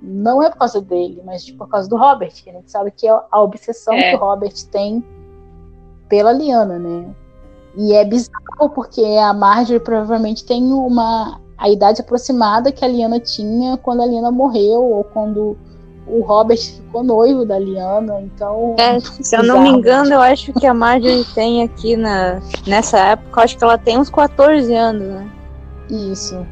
Não 0.02 0.44
é 0.44 0.50
por 0.50 0.58
causa 0.60 0.82
dele, 0.82 1.22
mas 1.26 1.50
por 1.50 1.68
causa 1.68 1.90
do 1.90 1.98
Robert, 1.98 2.32
que 2.32 2.50
a 2.50 2.54
gente 2.54 2.70
sabe 2.70 2.92
que 2.92 3.08
é 3.08 3.20
a 3.32 3.42
obsessão 3.42 3.94
é. 3.94 4.12
que 4.12 4.16
o 4.18 4.20
Robert 4.20 4.54
tem 4.72 5.04
pela 6.08 6.32
Liana, 6.32 6.78
né? 6.78 7.16
E 7.78 7.94
é 7.94 8.06
bizarro 8.06 8.70
porque 8.74 9.02
a 9.02 9.34
Marjorie 9.34 9.80
provavelmente 9.80 10.46
tem 10.46 10.72
uma 10.72 11.40
a 11.58 11.70
idade 11.70 12.02
aproximada 12.02 12.72
que 12.72 12.84
a 12.84 12.88
Liana 12.88 13.20
tinha 13.20 13.78
quando 13.78 14.02
a 14.02 14.06
Liana 14.06 14.32
morreu 14.32 14.84
ou 14.84 15.04
quando 15.04 15.58
o 16.08 16.22
Robert 16.22 16.60
ficou 16.60 17.04
noivo 17.04 17.46
da 17.46 17.58
Liana, 17.58 18.22
então. 18.22 18.76
É, 18.78 19.00
se 19.00 19.36
eu 19.36 19.44
não 19.44 19.62
me 19.62 19.70
engano, 19.70 20.14
eu 20.14 20.22
acho 20.22 20.54
que 20.54 20.68
a 20.68 20.74
Marjorie 20.74 21.26
tem 21.34 21.64
aqui 21.64 21.96
na, 21.96 22.40
nessa 22.68 23.00
época, 23.00 23.42
acho 23.42 23.58
que 23.58 23.64
ela 23.64 23.78
tem 23.78 23.98
uns 23.98 24.10
14 24.10 24.74
anos, 24.74 25.08
né? 25.08 25.32
Isso. 25.90 26.46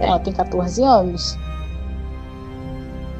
É, 0.00 0.06
ela 0.06 0.18
tem 0.18 0.32
14 0.32 0.82
anos. 0.82 1.38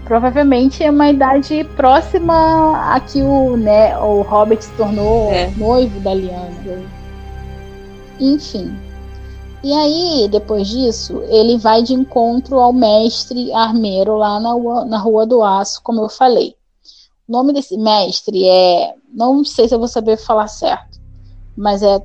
provavelmente 0.04 0.82
é 0.82 0.90
uma 0.90 1.08
idade 1.08 1.64
próxima 1.76 2.94
a 2.94 2.98
que 2.98 3.22
o, 3.22 3.56
né, 3.56 3.96
o 3.96 4.22
Hobbit 4.22 4.64
se 4.64 4.72
tornou 4.72 5.32
é. 5.32 5.50
noivo 5.56 6.00
da 6.00 6.12
Liana. 6.12 6.99
Enfim. 8.20 8.78
E 9.62 9.72
aí, 9.72 10.28
depois 10.28 10.68
disso, 10.68 11.20
ele 11.28 11.58
vai 11.58 11.82
de 11.82 11.92
encontro 11.92 12.58
ao 12.58 12.72
mestre 12.72 13.52
armeiro 13.52 14.16
lá 14.16 14.38
na, 14.38 14.84
na 14.84 14.98
Rua 14.98 15.26
do 15.26 15.42
Aço, 15.42 15.82
como 15.82 16.02
eu 16.02 16.08
falei. 16.08 16.54
O 17.28 17.32
nome 17.32 17.52
desse 17.52 17.76
mestre 17.76 18.46
é. 18.46 18.94
Não 19.12 19.44
sei 19.44 19.68
se 19.68 19.74
eu 19.74 19.78
vou 19.78 19.88
saber 19.88 20.16
falar 20.16 20.48
certo, 20.48 21.00
mas 21.56 21.82
é 21.82 22.00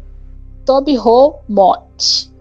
Tobiho 0.66 1.36
Mott. 1.48 2.32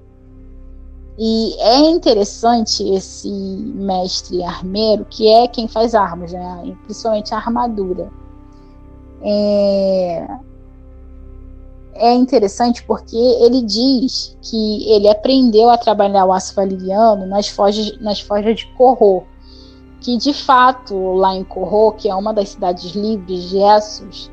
E 1.17 1.55
é 1.61 1.79
interessante 1.91 2.83
esse 2.89 3.31
mestre 3.31 4.43
armeiro, 4.43 5.05
que 5.05 5.29
é 5.29 5.47
quem 5.47 5.69
faz 5.69 5.95
armas, 5.95 6.33
né? 6.33 6.77
principalmente 6.85 7.33
a 7.33 7.37
armadura. 7.37 8.11
É, 9.23 10.27
é 11.95 12.13
interessante 12.13 12.83
porque 12.85 13.17
ele 13.17 13.63
diz 13.63 14.37
que 14.43 14.91
ele 14.91 15.09
aprendeu 15.09 15.71
a 15.71 15.79
trabalhar 15.79 16.25
o 16.25 16.33
aço 16.33 16.55
valeriano 16.55 17.27
nas 17.27 17.49
forjas, 17.49 17.99
nas 18.01 18.21
forjas 18.21 18.57
de 18.57 18.67
Corro, 18.75 19.25
que 20.01 20.17
de 20.17 20.33
fato 20.33 21.15
lá 21.15 21.35
em 21.35 21.45
Corro, 21.45 21.93
que 21.93 22.09
é 22.09 22.15
uma 22.15 22.33
das 22.33 22.51
cidades 22.51 22.93
livres 22.95 23.49
de 23.49 23.59
Essos, 23.59 24.31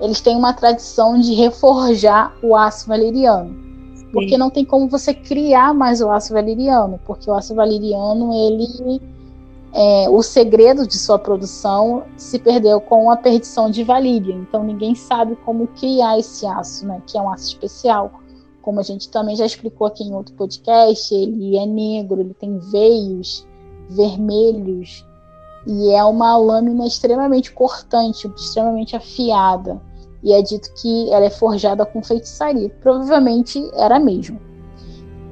eles 0.00 0.20
têm 0.20 0.36
uma 0.36 0.52
tradição 0.52 1.18
de 1.18 1.34
reforjar 1.34 2.34
o 2.42 2.56
aço 2.56 2.88
valeriano. 2.88 3.54
Porque 4.12 4.36
não 4.36 4.50
tem 4.50 4.64
como 4.64 4.88
você 4.88 5.14
criar 5.14 5.72
mais 5.72 6.00
o 6.00 6.10
aço 6.10 6.32
valeriano, 6.32 6.98
porque 7.06 7.30
o 7.30 7.34
aço 7.34 7.54
valeriano 7.54 8.32
ele 8.32 9.00
é, 9.72 10.08
o 10.08 10.22
segredo 10.22 10.86
de 10.86 10.98
sua 10.98 11.18
produção 11.18 12.04
se 12.16 12.38
perdeu 12.38 12.80
com 12.80 13.10
a 13.10 13.16
perdição 13.16 13.70
de 13.70 13.84
Valíria. 13.84 14.34
Então 14.34 14.64
ninguém 14.64 14.94
sabe 14.94 15.36
como 15.44 15.68
criar 15.68 16.18
esse 16.18 16.46
aço, 16.46 16.86
né? 16.86 17.00
Que 17.06 17.16
é 17.16 17.22
um 17.22 17.30
aço 17.30 17.48
especial. 17.48 18.10
Como 18.62 18.80
a 18.80 18.82
gente 18.82 19.08
também 19.08 19.36
já 19.36 19.46
explicou 19.46 19.86
aqui 19.86 20.04
em 20.04 20.14
outro 20.14 20.34
podcast, 20.34 21.14
ele 21.14 21.56
é 21.56 21.64
negro, 21.64 22.20
ele 22.20 22.34
tem 22.34 22.58
veios 22.58 23.46
vermelhos 23.88 25.04
e 25.66 25.90
é 25.90 26.04
uma 26.04 26.36
lâmina 26.36 26.86
extremamente 26.86 27.52
cortante, 27.52 28.28
extremamente 28.36 28.96
afiada. 28.96 29.80
E 30.22 30.32
é 30.32 30.42
dito 30.42 30.72
que 30.74 31.10
ela 31.10 31.24
é 31.24 31.30
forjada 31.30 31.86
com 31.86 32.02
feitiçaria. 32.02 32.68
Provavelmente 32.80 33.70
era 33.74 33.98
mesmo. 33.98 34.38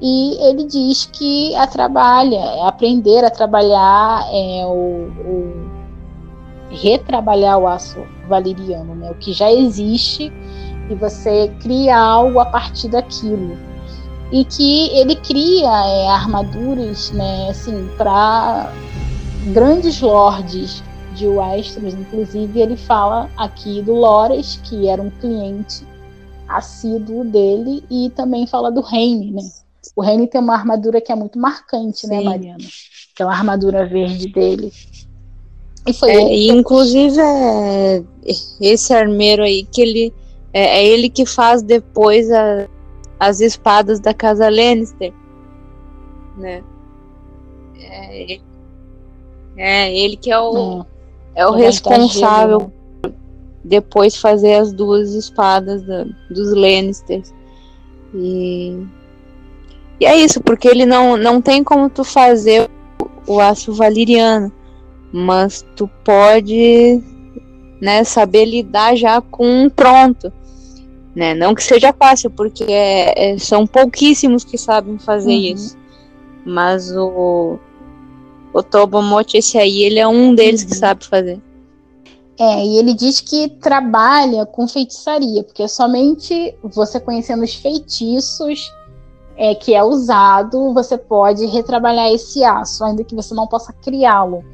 E 0.00 0.36
ele 0.48 0.64
diz 0.64 1.06
que 1.06 1.54
a 1.56 1.66
trabalha, 1.66 2.66
aprender 2.66 3.24
a 3.24 3.30
trabalhar 3.30 4.22
é, 4.32 4.64
o, 4.64 5.10
o 5.24 5.68
retrabalhar 6.70 7.58
o 7.58 7.66
aço 7.66 7.98
valeriano, 8.28 8.94
né? 8.94 9.10
O 9.10 9.14
que 9.14 9.32
já 9.32 9.50
existe 9.50 10.32
e 10.90 10.94
você 10.94 11.52
cria 11.60 11.98
algo 11.98 12.38
a 12.38 12.46
partir 12.46 12.88
daquilo. 12.88 13.56
E 14.30 14.44
que 14.44 14.90
ele 14.90 15.16
cria 15.16 15.68
é, 15.68 16.08
armaduras, 16.08 17.10
né, 17.12 17.48
assim, 17.50 17.88
para 17.96 18.70
grandes 19.52 20.00
lords 20.00 20.82
de 21.14 21.26
Westeros, 21.26 21.94
inclusive 21.94 22.60
ele 22.60 22.76
fala 22.76 23.30
aqui 23.36 23.80
do 23.82 23.94
Loras, 23.94 24.60
que 24.62 24.86
era 24.86 25.00
um 25.00 25.10
cliente 25.10 25.86
assíduo 26.46 27.24
dele, 27.24 27.82
e 27.90 28.10
também 28.10 28.46
fala 28.46 28.70
do 28.70 28.82
Reine, 28.82 29.32
né? 29.32 29.42
O 29.98 30.00
Reni 30.00 30.28
tem 30.28 30.40
uma 30.40 30.54
armadura 30.54 31.00
que 31.00 31.10
é 31.10 31.14
muito 31.16 31.40
marcante, 31.40 32.06
né, 32.06 32.18
Sim. 32.18 32.24
né, 32.24 32.30
Mariana? 32.30 32.64
Que 33.16 33.20
é 33.20 33.24
uma 33.24 33.34
armadura 33.34 33.84
verde 33.84 34.28
dele. 34.28 34.72
E 35.84 35.92
foi 35.92 36.12
é, 36.12 36.36
e 36.36 36.48
inclusive 36.50 37.18
é, 37.20 38.04
esse 38.60 38.94
armeiro 38.94 39.42
aí 39.42 39.64
que 39.64 39.82
ele 39.82 40.14
é, 40.52 40.78
é 40.78 40.86
ele 40.86 41.10
que 41.10 41.26
faz 41.26 41.62
depois 41.62 42.30
a, 42.30 42.68
as 43.18 43.40
espadas 43.40 43.98
da 43.98 44.14
casa 44.14 44.48
Lannister, 44.48 45.12
né? 46.36 46.62
É, 47.80 48.38
é 49.56 49.98
ele 49.98 50.16
que 50.16 50.30
é 50.30 50.38
o 50.38 50.86
é, 51.34 51.40
é 51.40 51.46
o 51.48 51.50
responsável 51.50 52.72
depois 53.64 54.14
fazer 54.14 54.54
as 54.54 54.72
duas 54.72 55.12
espadas 55.12 55.82
da, 55.82 56.04
dos 56.30 56.54
Lannisters. 56.54 57.34
E 58.14 58.86
e 60.00 60.06
é 60.06 60.16
isso, 60.16 60.40
porque 60.40 60.68
ele 60.68 60.86
não, 60.86 61.16
não 61.16 61.40
tem 61.40 61.64
como 61.64 61.90
tu 61.90 62.04
fazer 62.04 62.70
o, 63.26 63.40
aço 63.40 63.72
valeriano, 63.72 64.52
mas 65.12 65.64
tu 65.74 65.90
pode 66.04 67.02
né, 67.80 68.04
saber 68.04 68.44
lidar 68.44 68.96
já 68.96 69.20
com 69.20 69.64
um 69.64 69.68
pronto. 69.68 70.32
Né? 71.16 71.34
Não 71.34 71.52
que 71.52 71.64
seja 71.64 71.92
fácil, 71.92 72.30
porque 72.30 72.64
é, 72.64 73.32
é, 73.32 73.38
são 73.38 73.66
pouquíssimos 73.66 74.44
que 74.44 74.56
sabem 74.56 74.98
fazer 74.98 75.32
uhum. 75.32 75.54
isso. 75.54 75.76
Mas 76.46 76.92
o, 76.96 77.58
o 78.54 78.62
Tobomote, 78.62 79.36
esse 79.36 79.58
aí, 79.58 79.82
ele 79.82 79.98
é 79.98 80.06
um 80.06 80.32
deles 80.32 80.62
uhum. 80.62 80.68
que 80.68 80.76
sabe 80.76 81.04
fazer. 81.04 81.40
É, 82.38 82.64
e 82.64 82.78
ele 82.78 82.94
diz 82.94 83.20
que 83.20 83.48
trabalha 83.48 84.46
com 84.46 84.68
feitiçaria, 84.68 85.42
porque 85.42 85.66
somente 85.66 86.54
você 86.62 87.00
conhecendo 87.00 87.42
os 87.42 87.54
feitiços 87.56 88.70
é, 89.38 89.54
que 89.54 89.72
é 89.72 89.84
usado, 89.84 90.74
você 90.74 90.98
pode 90.98 91.46
retrabalhar 91.46 92.12
esse 92.12 92.42
aço, 92.42 92.84
ainda 92.84 93.04
que 93.04 93.14
você 93.14 93.32
não 93.32 93.46
possa 93.46 93.72
criá-lo. 93.72 94.44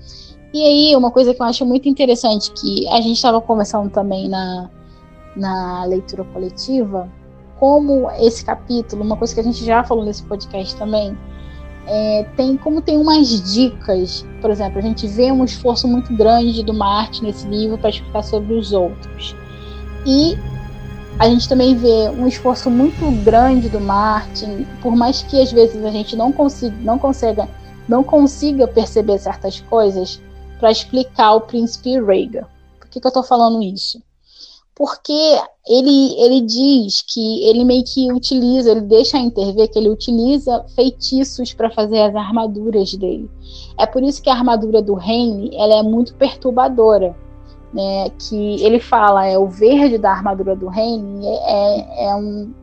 E 0.53 0.63
aí, 0.63 0.95
uma 0.95 1.11
coisa 1.11 1.33
que 1.33 1.41
eu 1.41 1.47
acho 1.47 1.65
muito 1.65 1.89
interessante, 1.89 2.53
que 2.53 2.87
a 2.89 3.01
gente 3.01 3.17
estava 3.17 3.41
conversando 3.41 3.91
também 3.91 4.29
na, 4.29 4.71
na 5.35 5.85
leitura 5.85 6.23
coletiva, 6.25 7.11
como 7.59 8.11
esse 8.21 8.45
capítulo, 8.45 9.03
uma 9.03 9.17
coisa 9.17 9.35
que 9.35 9.41
a 9.41 9.43
gente 9.43 9.65
já 9.65 9.83
falou 9.83 10.05
nesse 10.05 10.23
podcast 10.25 10.77
também, 10.77 11.17
é, 11.87 12.27
tem 12.37 12.57
como 12.57 12.83
tem 12.83 12.99
umas 12.99 13.53
dicas, 13.53 14.25
por 14.43 14.51
exemplo, 14.51 14.79
a 14.79 14.83
gente 14.83 15.07
vê 15.07 15.33
um 15.33 15.45
esforço 15.45 15.89
muito 15.89 16.15
grande 16.15 16.63
do 16.63 16.75
Marte 16.75 17.23
nesse 17.23 17.47
livro 17.49 17.79
para 17.79 17.89
explicar 17.89 18.23
sobre 18.23 18.55
os 18.55 18.73
outros. 18.73 19.35
E 20.07 20.37
a 21.19 21.29
gente 21.29 21.49
também 21.49 21.77
vê 21.77 22.09
um 22.11 22.27
esforço 22.27 22.69
muito 22.69 23.11
grande 23.23 23.69
do 23.69 23.81
Martin, 23.81 24.67
por 24.83 24.97
mais 24.97 25.23
que 25.23 25.41
às 25.41 25.53
vezes 25.53 25.83
a 25.85 25.91
gente 25.91 26.17
não 26.17 26.33
consiga, 26.33 26.75
não 26.81 26.99
consiga, 26.99 27.49
não 27.89 28.03
consiga 28.03 28.67
perceber 28.67 29.19
certas 29.19 29.61
coisas, 29.61 30.21
para 30.59 30.73
explicar 30.73 31.35
o 31.35 31.43
príncipe 31.43 32.01
Rhaegar. 32.01 32.49
Por 32.81 32.89
que, 32.89 33.01
que 33.01 33.07
eu 33.07 33.11
estou 33.11 33.23
falando 33.23 33.63
isso? 33.63 34.03
Porque 34.75 35.13
ele, 35.69 36.21
ele 36.21 36.41
diz 36.41 37.03
que 37.03 37.45
ele 37.45 37.65
meio 37.65 37.85
que 37.85 38.13
utiliza, 38.13 38.73
ele 38.73 38.81
deixa 38.81 39.19
intervir 39.19 39.71
que 39.71 39.79
ele 39.79 39.89
utiliza 39.89 40.65
feitiços 40.75 41.55
para 41.55 41.71
fazer 41.71 42.01
as 42.01 42.15
armaduras 42.15 42.93
dele. 42.95 43.31
É 43.79 43.87
por 43.87 44.03
isso 44.03 44.21
que 44.21 44.29
a 44.29 44.35
armadura 44.35 44.83
do 44.83 44.95
Reine 44.95 45.55
ela 45.55 45.77
é 45.77 45.83
muito 45.83 46.15
perturbadora 46.15 47.15
né, 47.75 48.09
que 48.11 48.63
ele 48.65 48.79
fala 48.79 49.27
é 49.27 49.37
o 49.37 49.49
verde 49.49 49.99
da 49.99 50.13
armadura 50.13 50.55
do 50.55 50.69
Reine 50.69 51.27
é, 51.27 51.33
é, 51.33 52.07
é, 52.07 52.15
um, 52.15 52.55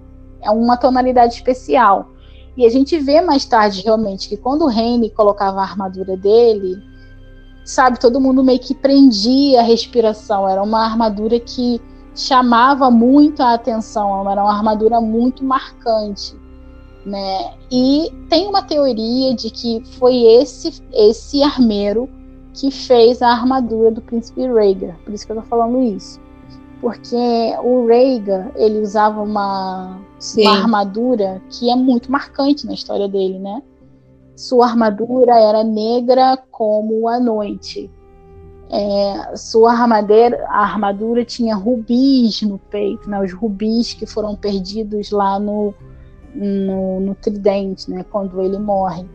é 0.41 0.49
uma 0.49 0.77
tonalidade 0.77 1.35
especial. 1.35 2.07
E 2.55 2.65
a 2.65 2.69
gente 2.69 2.97
vê 2.97 3.19
mais 3.19 3.45
tarde 3.45 3.81
realmente 3.83 4.29
que 4.29 4.38
quando 4.38 4.63
o 4.63 4.67
Reine 4.67 5.09
colocava 5.09 5.59
a 5.59 5.63
armadura 5.63 6.15
dele, 6.15 6.81
sabe, 7.65 7.99
todo 7.99 8.21
mundo 8.21 8.43
meio 8.43 8.59
que 8.59 8.73
prendia 8.73 9.59
a 9.59 9.63
respiração. 9.63 10.47
Era 10.47 10.63
uma 10.63 10.85
armadura 10.85 11.39
que 11.39 11.81
chamava 12.15 12.89
muito 12.89 13.41
a 13.41 13.53
atenção, 13.53 14.29
era 14.29 14.41
uma 14.41 14.53
armadura 14.53 15.01
muito 15.01 15.43
marcante. 15.43 16.35
Né? 17.05 17.53
E 17.69 18.11
tem 18.29 18.47
uma 18.47 18.61
teoria 18.61 19.33
de 19.33 19.49
que 19.49 19.81
foi 19.97 20.23
esse 20.23 20.83
esse 20.93 21.41
armeiro 21.41 22.07
que 22.53 22.69
fez 22.72 23.22
a 23.22 23.30
armadura 23.30 23.91
do 23.91 24.02
príncipe 24.02 24.45
Rhaegar. 24.48 24.98
Por 25.03 25.14
isso 25.14 25.26
que 25.26 25.32
eu 25.32 25.38
tô 25.38 25.44
falando 25.44 25.82
isso. 25.82 26.19
Porque 26.82 27.15
o 27.64 27.86
Rhaegar, 27.86 28.52
ele 28.56 28.80
usava 28.80 29.22
uma, 29.22 29.99
uma 30.38 30.52
armadura 30.52 31.41
que 31.49 31.69
é 31.69 31.76
muito 31.76 32.11
marcante 32.11 32.65
na 32.65 32.73
história 32.73 33.07
dele, 33.07 33.40
né? 33.40 33.61
Sua 34.36 34.68
armadura 34.68 35.38
era 35.38 35.64
negra 35.64 36.38
como 36.49 37.07
a 37.07 37.19
noite. 37.19 37.90
É, 38.69 39.36
sua 39.36 39.73
armadura, 39.73 40.45
a 40.48 40.64
armadura 40.64 41.26
tinha 41.26 41.56
rubis 41.56 42.41
no 42.41 42.57
peito, 42.57 43.10
né? 43.10 43.22
Os 43.22 43.34
rubis 43.34 43.94
que 43.94 44.06
foram 44.06 44.36
perdidos 44.36 45.11
lá 45.11 45.38
no, 45.38 45.73
no, 46.34 46.99
no 46.99 47.15
tridente, 47.15 47.91
né? 47.91 48.03
Quando 48.10 48.41
ele 48.41 48.57
morre. 48.57 49.06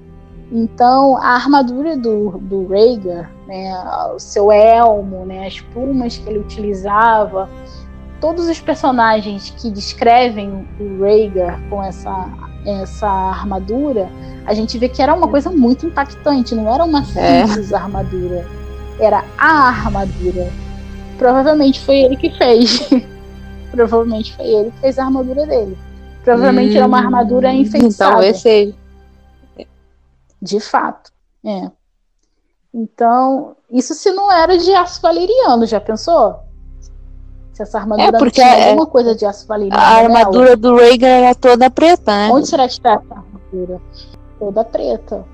Então, 0.50 1.16
a 1.16 1.30
armadura 1.30 1.96
do, 1.96 2.38
do 2.38 2.66
Rhaegar, 2.68 3.30
né, 3.48 3.72
o 4.14 4.18
seu 4.18 4.52
elmo, 4.52 5.26
né, 5.26 5.46
as 5.46 5.60
plumas 5.60 6.16
que 6.16 6.28
ele 6.28 6.38
utilizava, 6.38 7.48
todos 8.20 8.48
os 8.48 8.60
personagens 8.60 9.52
que 9.58 9.70
descrevem 9.70 10.66
o 10.78 11.02
Rhaegar 11.02 11.60
com 11.68 11.82
essa, 11.82 12.28
essa 12.64 13.08
armadura, 13.08 14.08
a 14.46 14.54
gente 14.54 14.78
vê 14.78 14.88
que 14.88 15.02
era 15.02 15.12
uma 15.12 15.26
coisa 15.26 15.50
muito 15.50 15.86
impactante, 15.86 16.54
não 16.54 16.72
era 16.72 16.84
uma 16.84 17.00
é. 17.16 17.46
simples 17.46 17.72
é. 17.72 17.76
armadura. 17.76 18.46
era 19.00 19.24
a 19.36 19.68
armadura. 19.68 20.48
Provavelmente 21.18 21.80
foi 21.80 21.96
ele 21.96 22.16
que 22.16 22.30
fez. 22.30 22.88
Provavelmente 23.72 24.34
foi 24.36 24.46
ele 24.46 24.70
que 24.70 24.80
fez 24.80 24.98
a 24.98 25.04
armadura 25.04 25.44
dele. 25.44 25.76
Provavelmente 26.22 26.74
hum, 26.74 26.76
era 26.76 26.86
uma 26.86 26.98
armadura 26.98 27.48
hum, 27.48 27.52
enfeitiçada. 27.52 28.12
Talvez 28.12 28.40
seja. 28.40 28.74
De 30.46 30.60
fato. 30.60 31.12
É. 31.44 31.70
Então, 32.72 33.56
isso 33.70 33.94
se 33.94 34.10
não 34.12 34.30
era 34.30 34.56
de 34.58 34.74
aço 34.74 35.00
valeriano, 35.00 35.66
já 35.66 35.80
pensou? 35.80 36.36
Se 37.52 37.62
essa 37.62 37.78
armadura 37.78 38.08
é 38.08 38.18
porque 38.18 38.42
tinha 38.42 38.54
é, 38.54 38.68
alguma 38.68 38.86
coisa 38.86 39.14
de 39.14 39.24
aço 39.24 39.46
valeriano. 39.46 39.82
A 39.82 39.86
armadura 39.86 40.44
nela. 40.44 40.56
do 40.56 40.76
Rhaegar 40.76 41.10
era 41.10 41.34
toda 41.34 41.70
preta, 41.70 42.12
né? 42.12 42.30
Onde 42.30 42.46
será 42.46 42.66
que 42.66 42.74
está 42.74 42.94
essa 42.94 43.14
armadura? 43.14 43.80
Toda 44.38 44.62
preta. 44.64 45.24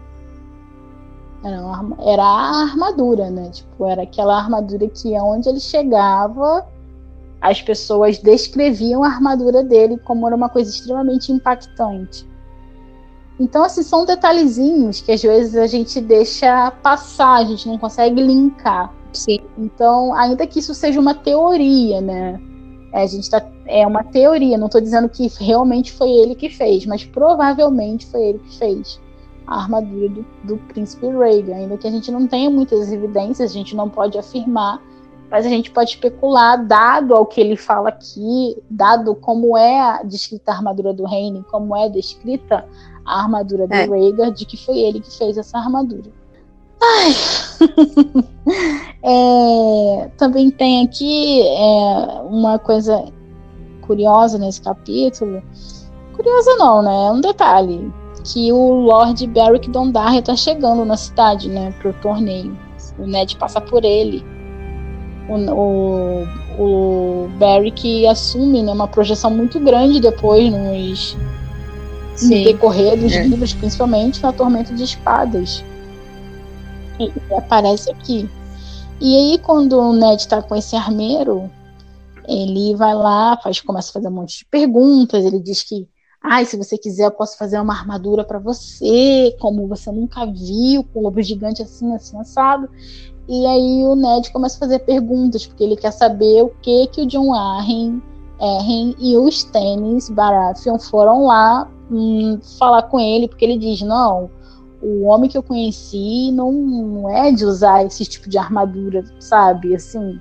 Era, 1.44 1.60
uma, 1.60 1.96
era 2.00 2.22
a 2.22 2.62
armadura, 2.62 3.28
né? 3.28 3.50
Tipo, 3.50 3.86
era 3.86 4.02
aquela 4.04 4.38
armadura 4.38 4.88
que 4.88 5.18
onde 5.18 5.48
ele 5.48 5.58
chegava, 5.58 6.64
as 7.40 7.60
pessoas 7.60 8.18
descreviam 8.18 9.02
a 9.02 9.08
armadura 9.08 9.64
dele 9.64 9.98
como 9.98 10.24
era 10.28 10.36
uma 10.36 10.48
coisa 10.48 10.70
extremamente 10.70 11.32
impactante. 11.32 12.24
Então, 13.40 13.64
assim, 13.64 13.82
são 13.82 14.04
detalhezinhos 14.04 15.00
que 15.00 15.12
às 15.12 15.22
vezes 15.22 15.56
a 15.56 15.66
gente 15.66 16.00
deixa 16.00 16.70
passar, 16.82 17.36
a 17.36 17.44
gente 17.44 17.66
não 17.68 17.78
consegue 17.78 18.22
linkar. 18.22 18.92
Sim. 19.12 19.40
Então, 19.58 20.14
ainda 20.14 20.46
que 20.46 20.58
isso 20.58 20.74
seja 20.74 21.00
uma 21.00 21.14
teoria, 21.14 22.00
né? 22.00 22.40
É, 22.92 23.02
a 23.02 23.06
gente 23.06 23.28
tá, 23.28 23.42
é 23.66 23.86
uma 23.86 24.04
teoria, 24.04 24.58
não 24.58 24.66
estou 24.66 24.80
dizendo 24.80 25.08
que 25.08 25.30
realmente 25.40 25.92
foi 25.92 26.10
ele 26.10 26.34
que 26.34 26.50
fez, 26.50 26.84
mas 26.84 27.04
provavelmente 27.04 28.06
foi 28.06 28.20
ele 28.20 28.38
que 28.38 28.58
fez 28.58 29.00
a 29.46 29.62
armadura 29.62 30.08
do, 30.10 30.26
do 30.44 30.56
príncipe 30.68 31.06
Rhaegar, 31.06 31.58
ainda 31.58 31.76
que 31.76 31.86
a 31.86 31.90
gente 31.90 32.10
não 32.10 32.26
tenha 32.26 32.50
muitas 32.50 32.92
evidências, 32.92 33.50
a 33.50 33.54
gente 33.54 33.74
não 33.74 33.88
pode 33.88 34.18
afirmar, 34.18 34.80
mas 35.30 35.46
a 35.46 35.48
gente 35.48 35.70
pode 35.70 35.90
especular, 35.90 36.62
dado 36.66 37.14
ao 37.14 37.24
que 37.24 37.40
ele 37.40 37.56
fala 37.56 37.88
aqui, 37.88 38.62
dado 38.68 39.14
como 39.14 39.56
é 39.56 40.02
descrita 40.04 40.52
a 40.52 40.56
armadura 40.56 40.92
do 40.92 41.04
reino, 41.04 41.44
como 41.50 41.74
é 41.74 41.88
descrita 41.88 42.66
a 43.04 43.22
armadura 43.22 43.66
do 43.66 43.74
é. 43.74 43.84
Rhaegar, 43.86 44.30
de 44.32 44.44
que 44.44 44.56
foi 44.56 44.78
ele 44.78 45.00
que 45.00 45.16
fez 45.16 45.36
essa 45.36 45.58
armadura. 45.58 46.10
Ai. 46.82 47.12
é, 50.04 50.10
também 50.16 50.50
tem 50.50 50.84
aqui 50.84 51.42
é, 51.42 52.22
uma 52.28 52.58
coisa 52.58 53.04
curiosa 53.82 54.38
nesse 54.38 54.60
capítulo. 54.60 55.42
Curiosa 56.14 56.56
não, 56.56 56.82
né? 56.82 57.06
É 57.06 57.12
um 57.12 57.20
detalhe 57.20 57.92
que 58.24 58.52
o 58.52 58.72
Lord 58.72 59.26
Beric 59.26 59.68
Dondarrion 59.70 60.20
está 60.20 60.36
chegando 60.36 60.84
na 60.84 60.96
cidade, 60.96 61.48
né, 61.48 61.72
pro 61.80 61.92
torneio. 61.94 62.56
O 62.98 63.06
Ned 63.06 63.36
passa 63.36 63.60
por 63.60 63.84
ele. 63.84 64.24
O, 65.28 65.36
o, 65.50 66.28
o 66.58 67.28
Beric 67.38 68.06
assume 68.06 68.62
né, 68.62 68.72
uma 68.72 68.88
projeção 68.88 69.30
muito 69.30 69.58
grande 69.60 70.00
depois 70.00 70.52
nos 70.52 71.16
no 72.20 72.44
decorrer 72.44 72.98
dos 72.98 73.12
é. 73.12 73.24
livros, 73.24 73.54
principalmente 73.54 74.22
na 74.22 74.32
Tormenta 74.32 74.74
de 74.74 74.84
Espadas. 74.84 75.64
E, 76.98 77.06
e 77.06 77.34
aparece 77.34 77.90
aqui. 77.90 78.28
E 79.00 79.16
aí, 79.16 79.38
quando 79.38 79.78
o 79.78 79.92
Ned 79.92 80.20
está 80.20 80.42
com 80.42 80.54
esse 80.54 80.76
armeiro, 80.76 81.50
ele 82.28 82.74
vai 82.76 82.94
lá, 82.94 83.36
faz, 83.42 83.60
começa 83.60 83.90
a 83.90 83.92
fazer 83.94 84.08
um 84.08 84.12
monte 84.12 84.38
de 84.38 84.44
perguntas. 84.44 85.24
Ele 85.24 85.40
diz 85.40 85.62
que 85.62 85.88
Ai, 86.24 86.44
se 86.44 86.56
você 86.56 86.78
quiser, 86.78 87.06
eu 87.06 87.10
posso 87.10 87.36
fazer 87.36 87.58
uma 87.58 87.74
armadura 87.74 88.22
para 88.22 88.38
você, 88.38 89.36
como 89.40 89.66
você 89.66 89.90
nunca 89.90 90.24
viu, 90.24 90.84
com 90.84 91.00
um 91.00 91.02
lobo 91.02 91.20
gigante 91.20 91.62
assim, 91.62 91.92
assim, 91.94 92.16
assado. 92.20 92.68
E 93.28 93.46
aí 93.46 93.84
o 93.84 93.96
Ned 93.96 94.32
começa 94.32 94.56
a 94.56 94.60
fazer 94.60 94.78
perguntas, 94.80 95.46
porque 95.46 95.64
ele 95.64 95.76
quer 95.76 95.90
saber 95.90 96.42
o 96.42 96.50
que 96.62 96.86
que 96.88 97.02
o 97.02 97.06
John 97.06 97.34
Arryn, 97.34 98.00
Arryn 98.40 98.94
e 98.98 99.16
os 99.16 99.38
Stannis 99.38 100.08
Baratheon 100.10 100.78
foram 100.78 101.26
lá 101.26 101.68
hum, 101.92 102.38
falar 102.58 102.82
com 102.82 102.98
ele, 102.98 103.28
porque 103.28 103.44
ele 103.44 103.58
diz, 103.58 103.82
não, 103.82 104.30
o 104.82 105.04
homem 105.04 105.30
que 105.30 105.38
eu 105.38 105.42
conheci 105.42 106.32
não, 106.32 106.50
não 106.50 107.08
é 107.08 107.30
de 107.30 107.44
usar 107.44 107.84
esse 107.84 108.04
tipo 108.04 108.28
de 108.28 108.36
armadura, 108.38 109.04
sabe? 109.20 109.74
Assim, 109.74 110.18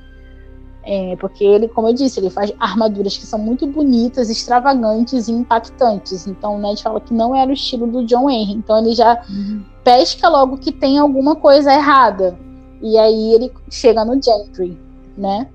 é, 0.83 1.15
porque 1.17 1.43
ele, 1.43 1.67
como 1.67 1.87
eu 1.87 1.93
disse, 1.93 2.19
ele 2.19 2.29
faz 2.29 2.51
armaduras 2.59 3.17
que 3.17 3.25
são 3.25 3.39
muito 3.39 3.67
bonitas, 3.67 4.29
extravagantes 4.29 5.27
e 5.27 5.31
impactantes. 5.31 6.27
Então 6.27 6.55
o 6.55 6.59
Ned 6.59 6.81
fala 6.81 6.99
que 6.99 7.13
não 7.13 7.35
era 7.35 7.49
o 7.49 7.53
estilo 7.53 7.87
do 7.87 8.05
John 8.05 8.29
Henry. 8.29 8.53
Então 8.53 8.77
ele 8.77 8.93
já 8.93 9.21
uhum. 9.29 9.63
pesca 9.83 10.27
logo 10.27 10.57
que 10.57 10.71
tem 10.71 10.97
alguma 10.97 11.35
coisa 11.35 11.73
errada. 11.73 12.37
E 12.81 12.97
aí 12.97 13.33
ele 13.33 13.51
chega 13.69 14.03
no 14.03 14.21
Gentry, 14.21 14.77
né? 15.15 15.47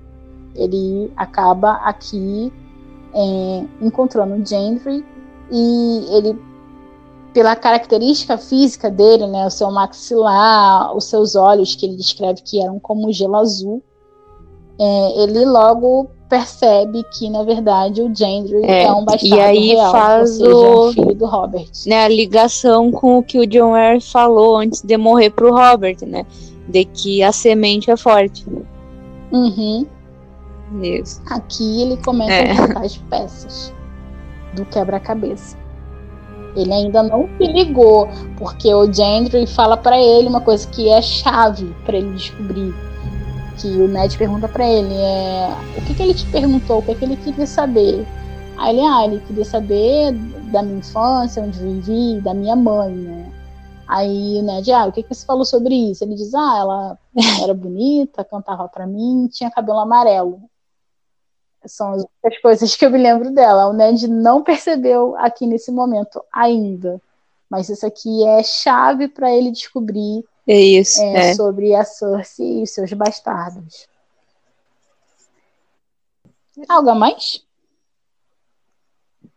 Ele 0.55 1.11
acaba 1.15 1.73
aqui 1.83 2.51
é, 3.13 3.63
encontrando 3.81 4.35
o 4.35 4.45
Gentry 4.45 5.05
e 5.51 6.05
ele 6.11 6.37
pela 7.33 7.55
característica 7.55 8.35
física 8.35 8.89
dele, 8.89 9.27
né, 9.27 9.45
o 9.45 9.49
seu 9.51 9.69
maxilar, 9.69 10.95
os 10.95 11.05
seus 11.05 11.35
olhos 11.35 11.75
que 11.75 11.85
ele 11.85 11.95
descreve 11.95 12.41
que 12.41 12.59
eram 12.59 12.79
como 12.79 13.11
gelo 13.11 13.35
azul, 13.35 13.83
é, 14.79 15.23
ele 15.23 15.45
logo 15.45 16.09
percebe 16.27 17.03
que 17.13 17.29
na 17.29 17.43
verdade 17.43 18.01
o 18.01 18.13
Gendry 18.13 18.63
é, 18.63 18.85
é 18.85 18.91
um 18.91 19.05
bastardo 19.05 19.35
e 19.35 19.39
aí 19.39 19.67
real, 19.67 19.91
faz 19.91 20.31
seja, 20.31 20.55
o, 20.55 20.87
um 20.87 20.93
filho 20.93 21.13
do 21.13 21.25
Robert. 21.27 21.69
Né, 21.85 22.05
a 22.05 22.07
ligação 22.07 22.91
com 22.91 23.19
o 23.19 23.23
que 23.23 23.39
o 23.39 23.45
John 23.45 23.77
Eyre 23.77 24.01
falou 24.01 24.57
antes 24.57 24.81
de 24.81 24.97
morrer 24.97 25.29
pro 25.29 25.53
Robert, 25.53 25.97
né? 26.07 26.25
De 26.67 26.85
que 26.85 27.23
a 27.23 27.31
semente 27.31 27.89
é 27.89 27.95
forte. 27.95 28.45
Uhum. 29.31 29.85
Isso. 30.81 31.21
Aqui 31.27 31.83
ele 31.83 31.97
começa 31.97 32.31
é. 32.31 32.51
a 32.51 32.53
juntar 32.55 32.81
as 32.83 32.97
peças 32.97 33.76
do 34.57 34.65
quebra-cabeça. 34.65 35.57
Ele 36.55 36.73
ainda 36.73 37.03
não 37.03 37.29
se 37.37 37.45
ligou, 37.45 38.09
porque 38.37 38.73
o 38.73 38.91
Gendry 38.91 39.45
fala 39.45 39.77
para 39.77 39.97
ele 39.99 40.27
uma 40.27 40.41
coisa 40.41 40.67
que 40.67 40.89
é 40.89 41.01
chave 41.01 41.73
para 41.85 41.97
ele 41.97 42.13
descobrir 42.13 42.73
que 43.57 43.67
o 43.67 43.87
Ned 43.87 44.17
pergunta 44.17 44.47
para 44.47 44.67
ele 44.67 44.93
é, 44.93 45.49
o 45.77 45.81
que, 45.85 45.93
que 45.93 46.03
ele 46.03 46.13
te 46.13 46.25
perguntou, 46.27 46.79
o 46.79 46.81
que, 46.81 46.95
que 46.95 47.05
ele 47.05 47.17
queria 47.17 47.47
saber. 47.47 48.05
Aí 48.57 48.75
ele, 48.75 48.85
ah, 48.85 49.05
ele 49.05 49.19
queria 49.21 49.45
saber 49.45 50.13
da 50.51 50.63
minha 50.63 50.79
infância, 50.79 51.43
onde 51.43 51.59
vivi, 51.59 52.21
da 52.21 52.33
minha 52.33 52.55
mãe, 52.55 52.93
né? 52.93 53.31
Aí 53.87 54.39
o 54.39 54.43
Ned, 54.43 54.71
ah, 54.71 54.85
o 54.87 54.91
que, 54.91 55.03
que 55.03 55.13
você 55.13 55.25
falou 55.25 55.45
sobre 55.45 55.73
isso? 55.73 56.03
Ele 56.03 56.15
diz, 56.15 56.33
ah, 56.33 56.57
ela 56.57 56.97
era 57.43 57.53
bonita, 57.53 58.23
cantava 58.23 58.67
para 58.67 58.85
mim, 58.85 59.27
tinha 59.31 59.51
cabelo 59.51 59.79
amarelo. 59.79 60.41
São 61.67 61.93
as 62.23 62.37
coisas 62.39 62.75
que 62.75 62.85
eu 62.85 62.91
me 62.91 62.97
lembro 62.97 63.31
dela. 63.31 63.67
O 63.67 63.73
Ned 63.73 64.07
não 64.07 64.43
percebeu 64.43 65.15
aqui 65.17 65.45
nesse 65.45 65.71
momento 65.71 66.23
ainda. 66.33 67.01
Mas 67.49 67.69
isso 67.69 67.85
aqui 67.85 68.25
é 68.25 68.43
chave 68.43 69.07
para 69.07 69.31
ele 69.31 69.51
descobrir 69.51 70.23
é 70.47 70.59
isso. 70.59 71.01
É, 71.01 71.31
é. 71.31 71.33
Sobre 71.35 71.75
a 71.75 71.83
Cersei 71.83 72.63
e 72.63 72.67
seus 72.67 72.93
bastardos. 72.93 73.85
Algo 76.69 76.89
a 76.89 76.95
mais? 76.95 77.43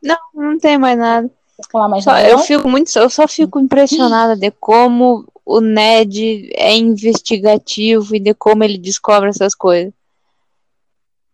Não, 0.01 0.17
não 0.33 0.59
tem 0.59 0.79
mais 0.79 0.97
nada. 0.97 1.31
Mais 1.75 2.05
só, 2.05 2.19
eu 2.19 2.39
fico 2.39 2.67
muito, 2.71 2.97
eu 2.97 3.11
só 3.11 3.29
fico 3.29 3.61
impressionada 3.61 4.35
de 4.35 4.51
como 4.51 5.31
o 5.45 5.61
Ned 5.61 6.51
é 6.55 6.75
investigativo 6.75 8.17
e 8.17 8.21
de 8.21 8.33
como 8.33 8.65
ele 8.65 8.79
descobre 8.79 9.29
essas 9.29 9.55
coisas. 9.55 9.93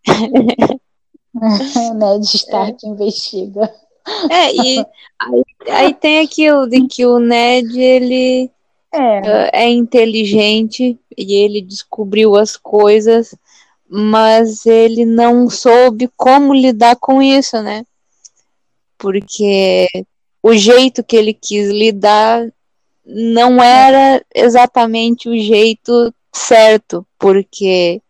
Ned 1.95 2.25
Stark 2.25 2.85
é. 2.85 2.89
investiga. 2.89 3.73
É, 4.29 4.55
e 4.55 4.85
aí, 5.19 5.43
aí, 5.69 5.93
tem 5.93 6.19
aquilo 6.19 6.67
de 6.67 6.87
que 6.87 7.05
o 7.05 7.19
Ned 7.19 7.77
ele 7.79 8.49
é. 8.93 9.65
é 9.65 9.69
inteligente 9.69 10.97
e 11.17 11.33
ele 11.33 11.61
descobriu 11.61 12.35
as 12.35 12.55
coisas, 12.55 13.35
mas 13.89 14.65
ele 14.65 15.05
não 15.05 15.49
soube 15.49 16.09
como 16.15 16.53
lidar 16.53 16.95
com 16.95 17.21
isso, 17.21 17.61
né? 17.61 17.83
Porque 18.97 19.87
o 20.41 20.53
jeito 20.53 21.03
que 21.03 21.15
ele 21.15 21.33
quis 21.33 21.69
lidar 21.69 22.47
não 23.05 23.61
era 23.61 24.23
exatamente 24.33 25.29
o 25.29 25.37
jeito 25.37 26.13
certo, 26.33 27.05
porque 27.17 28.01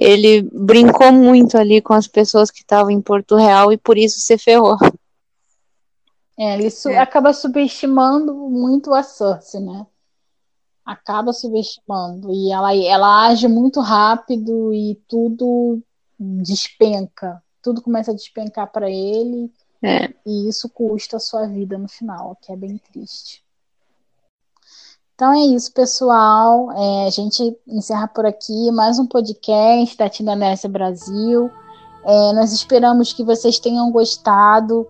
ele 0.00 0.48
brincou 0.50 1.12
muito 1.12 1.58
ali 1.58 1.82
com 1.82 1.92
as 1.92 2.06
pessoas 2.06 2.50
que 2.50 2.60
estavam 2.60 2.90
em 2.90 3.02
Porto 3.02 3.36
Real 3.36 3.70
e 3.70 3.76
por 3.76 3.98
isso 3.98 4.18
se 4.18 4.38
ferrou. 4.38 4.78
É, 6.38 6.54
ele 6.54 6.70
su 6.70 6.88
é. 6.88 6.96
acaba 6.96 7.34
subestimando 7.34 8.34
muito 8.34 8.94
a 8.94 9.02
Cersei, 9.02 9.60
né? 9.60 9.86
Acaba 10.86 11.34
subestimando. 11.34 12.32
E 12.32 12.50
ela, 12.50 12.74
ela 12.74 13.26
age 13.26 13.46
muito 13.46 13.80
rápido 13.80 14.72
e 14.72 14.98
tudo 15.06 15.82
despenca. 16.18 17.42
Tudo 17.62 17.82
começa 17.82 18.10
a 18.10 18.14
despencar 18.14 18.72
para 18.72 18.90
ele. 18.90 19.52
É. 19.82 20.08
E 20.24 20.48
isso 20.48 20.66
custa 20.70 21.18
a 21.18 21.20
sua 21.20 21.46
vida 21.46 21.76
no 21.76 21.88
final, 21.88 22.38
que 22.40 22.50
é 22.50 22.56
bem 22.56 22.78
triste. 22.78 23.44
Então 25.20 25.34
é 25.34 25.54
isso, 25.54 25.70
pessoal. 25.74 26.72
É, 26.72 27.06
a 27.06 27.10
gente 27.10 27.54
encerra 27.68 28.08
por 28.08 28.24
aqui 28.24 28.72
mais 28.72 28.98
um 28.98 29.06
podcast 29.06 29.94
da 29.94 30.08
Tina 30.08 30.34
Nessa 30.34 30.66
Brasil. 30.66 31.50
É, 32.06 32.32
nós 32.32 32.54
esperamos 32.54 33.12
que 33.12 33.22
vocês 33.22 33.58
tenham 33.58 33.92
gostado. 33.92 34.86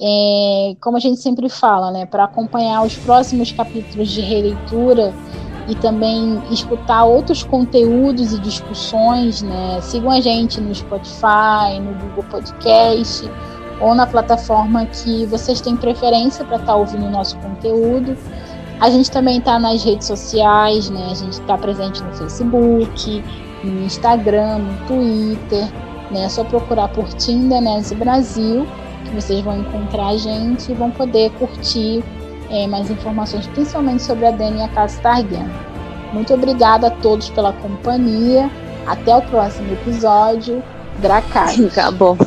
É, 0.00 0.76
como 0.80 0.98
a 0.98 1.00
gente 1.00 1.20
sempre 1.20 1.48
fala, 1.48 1.90
né, 1.90 2.06
para 2.06 2.22
acompanhar 2.22 2.84
os 2.84 2.94
próximos 2.94 3.50
capítulos 3.50 4.08
de 4.10 4.20
releitura 4.20 5.12
e 5.68 5.74
também 5.74 6.40
escutar 6.52 7.02
outros 7.02 7.42
conteúdos 7.42 8.32
e 8.32 8.38
discussões, 8.38 9.42
né, 9.42 9.80
sigam 9.80 10.12
a 10.12 10.20
gente 10.20 10.60
no 10.60 10.72
Spotify, 10.72 11.80
no 11.80 11.92
Google 12.06 12.24
Podcast 12.30 13.28
ou 13.80 13.96
na 13.96 14.06
plataforma 14.06 14.86
que 14.86 15.26
vocês 15.26 15.60
têm 15.60 15.76
preferência 15.76 16.44
para 16.44 16.58
estar 16.58 16.68
tá 16.68 16.76
ouvindo 16.76 17.04
o 17.04 17.10
nosso 17.10 17.36
conteúdo. 17.38 18.16
A 18.82 18.90
gente 18.90 19.12
também 19.12 19.38
está 19.38 19.60
nas 19.60 19.84
redes 19.84 20.08
sociais, 20.08 20.90
né? 20.90 21.06
A 21.12 21.14
gente 21.14 21.34
está 21.34 21.56
presente 21.56 22.02
no 22.02 22.12
Facebook, 22.14 23.24
no 23.62 23.84
Instagram, 23.84 24.58
no 24.58 24.86
Twitter, 24.88 25.72
né? 26.10 26.24
É 26.24 26.28
só 26.28 26.42
procurar 26.42 26.88
por 26.88 27.06
Tinder 27.10 27.62
Nancy 27.62 27.94
Brasil, 27.94 28.66
que 29.04 29.14
vocês 29.14 29.40
vão 29.40 29.60
encontrar 29.60 30.08
a 30.08 30.16
gente 30.16 30.72
e 30.72 30.74
vão 30.74 30.90
poder 30.90 31.30
curtir 31.38 32.02
é, 32.50 32.66
mais 32.66 32.90
informações, 32.90 33.46
principalmente 33.46 34.02
sobre 34.02 34.26
a 34.26 34.32
Dani 34.32 34.58
e 34.58 34.62
a 34.62 34.68
Casa 34.68 35.00
Targaryen. 35.00 35.48
Muito 36.12 36.34
obrigada 36.34 36.88
a 36.88 36.90
todos 36.90 37.30
pela 37.30 37.52
companhia. 37.52 38.50
Até 38.84 39.14
o 39.14 39.22
próximo 39.22 39.72
episódio. 39.74 40.60
Dracai. 40.98 41.66
Acabou. 41.66 42.18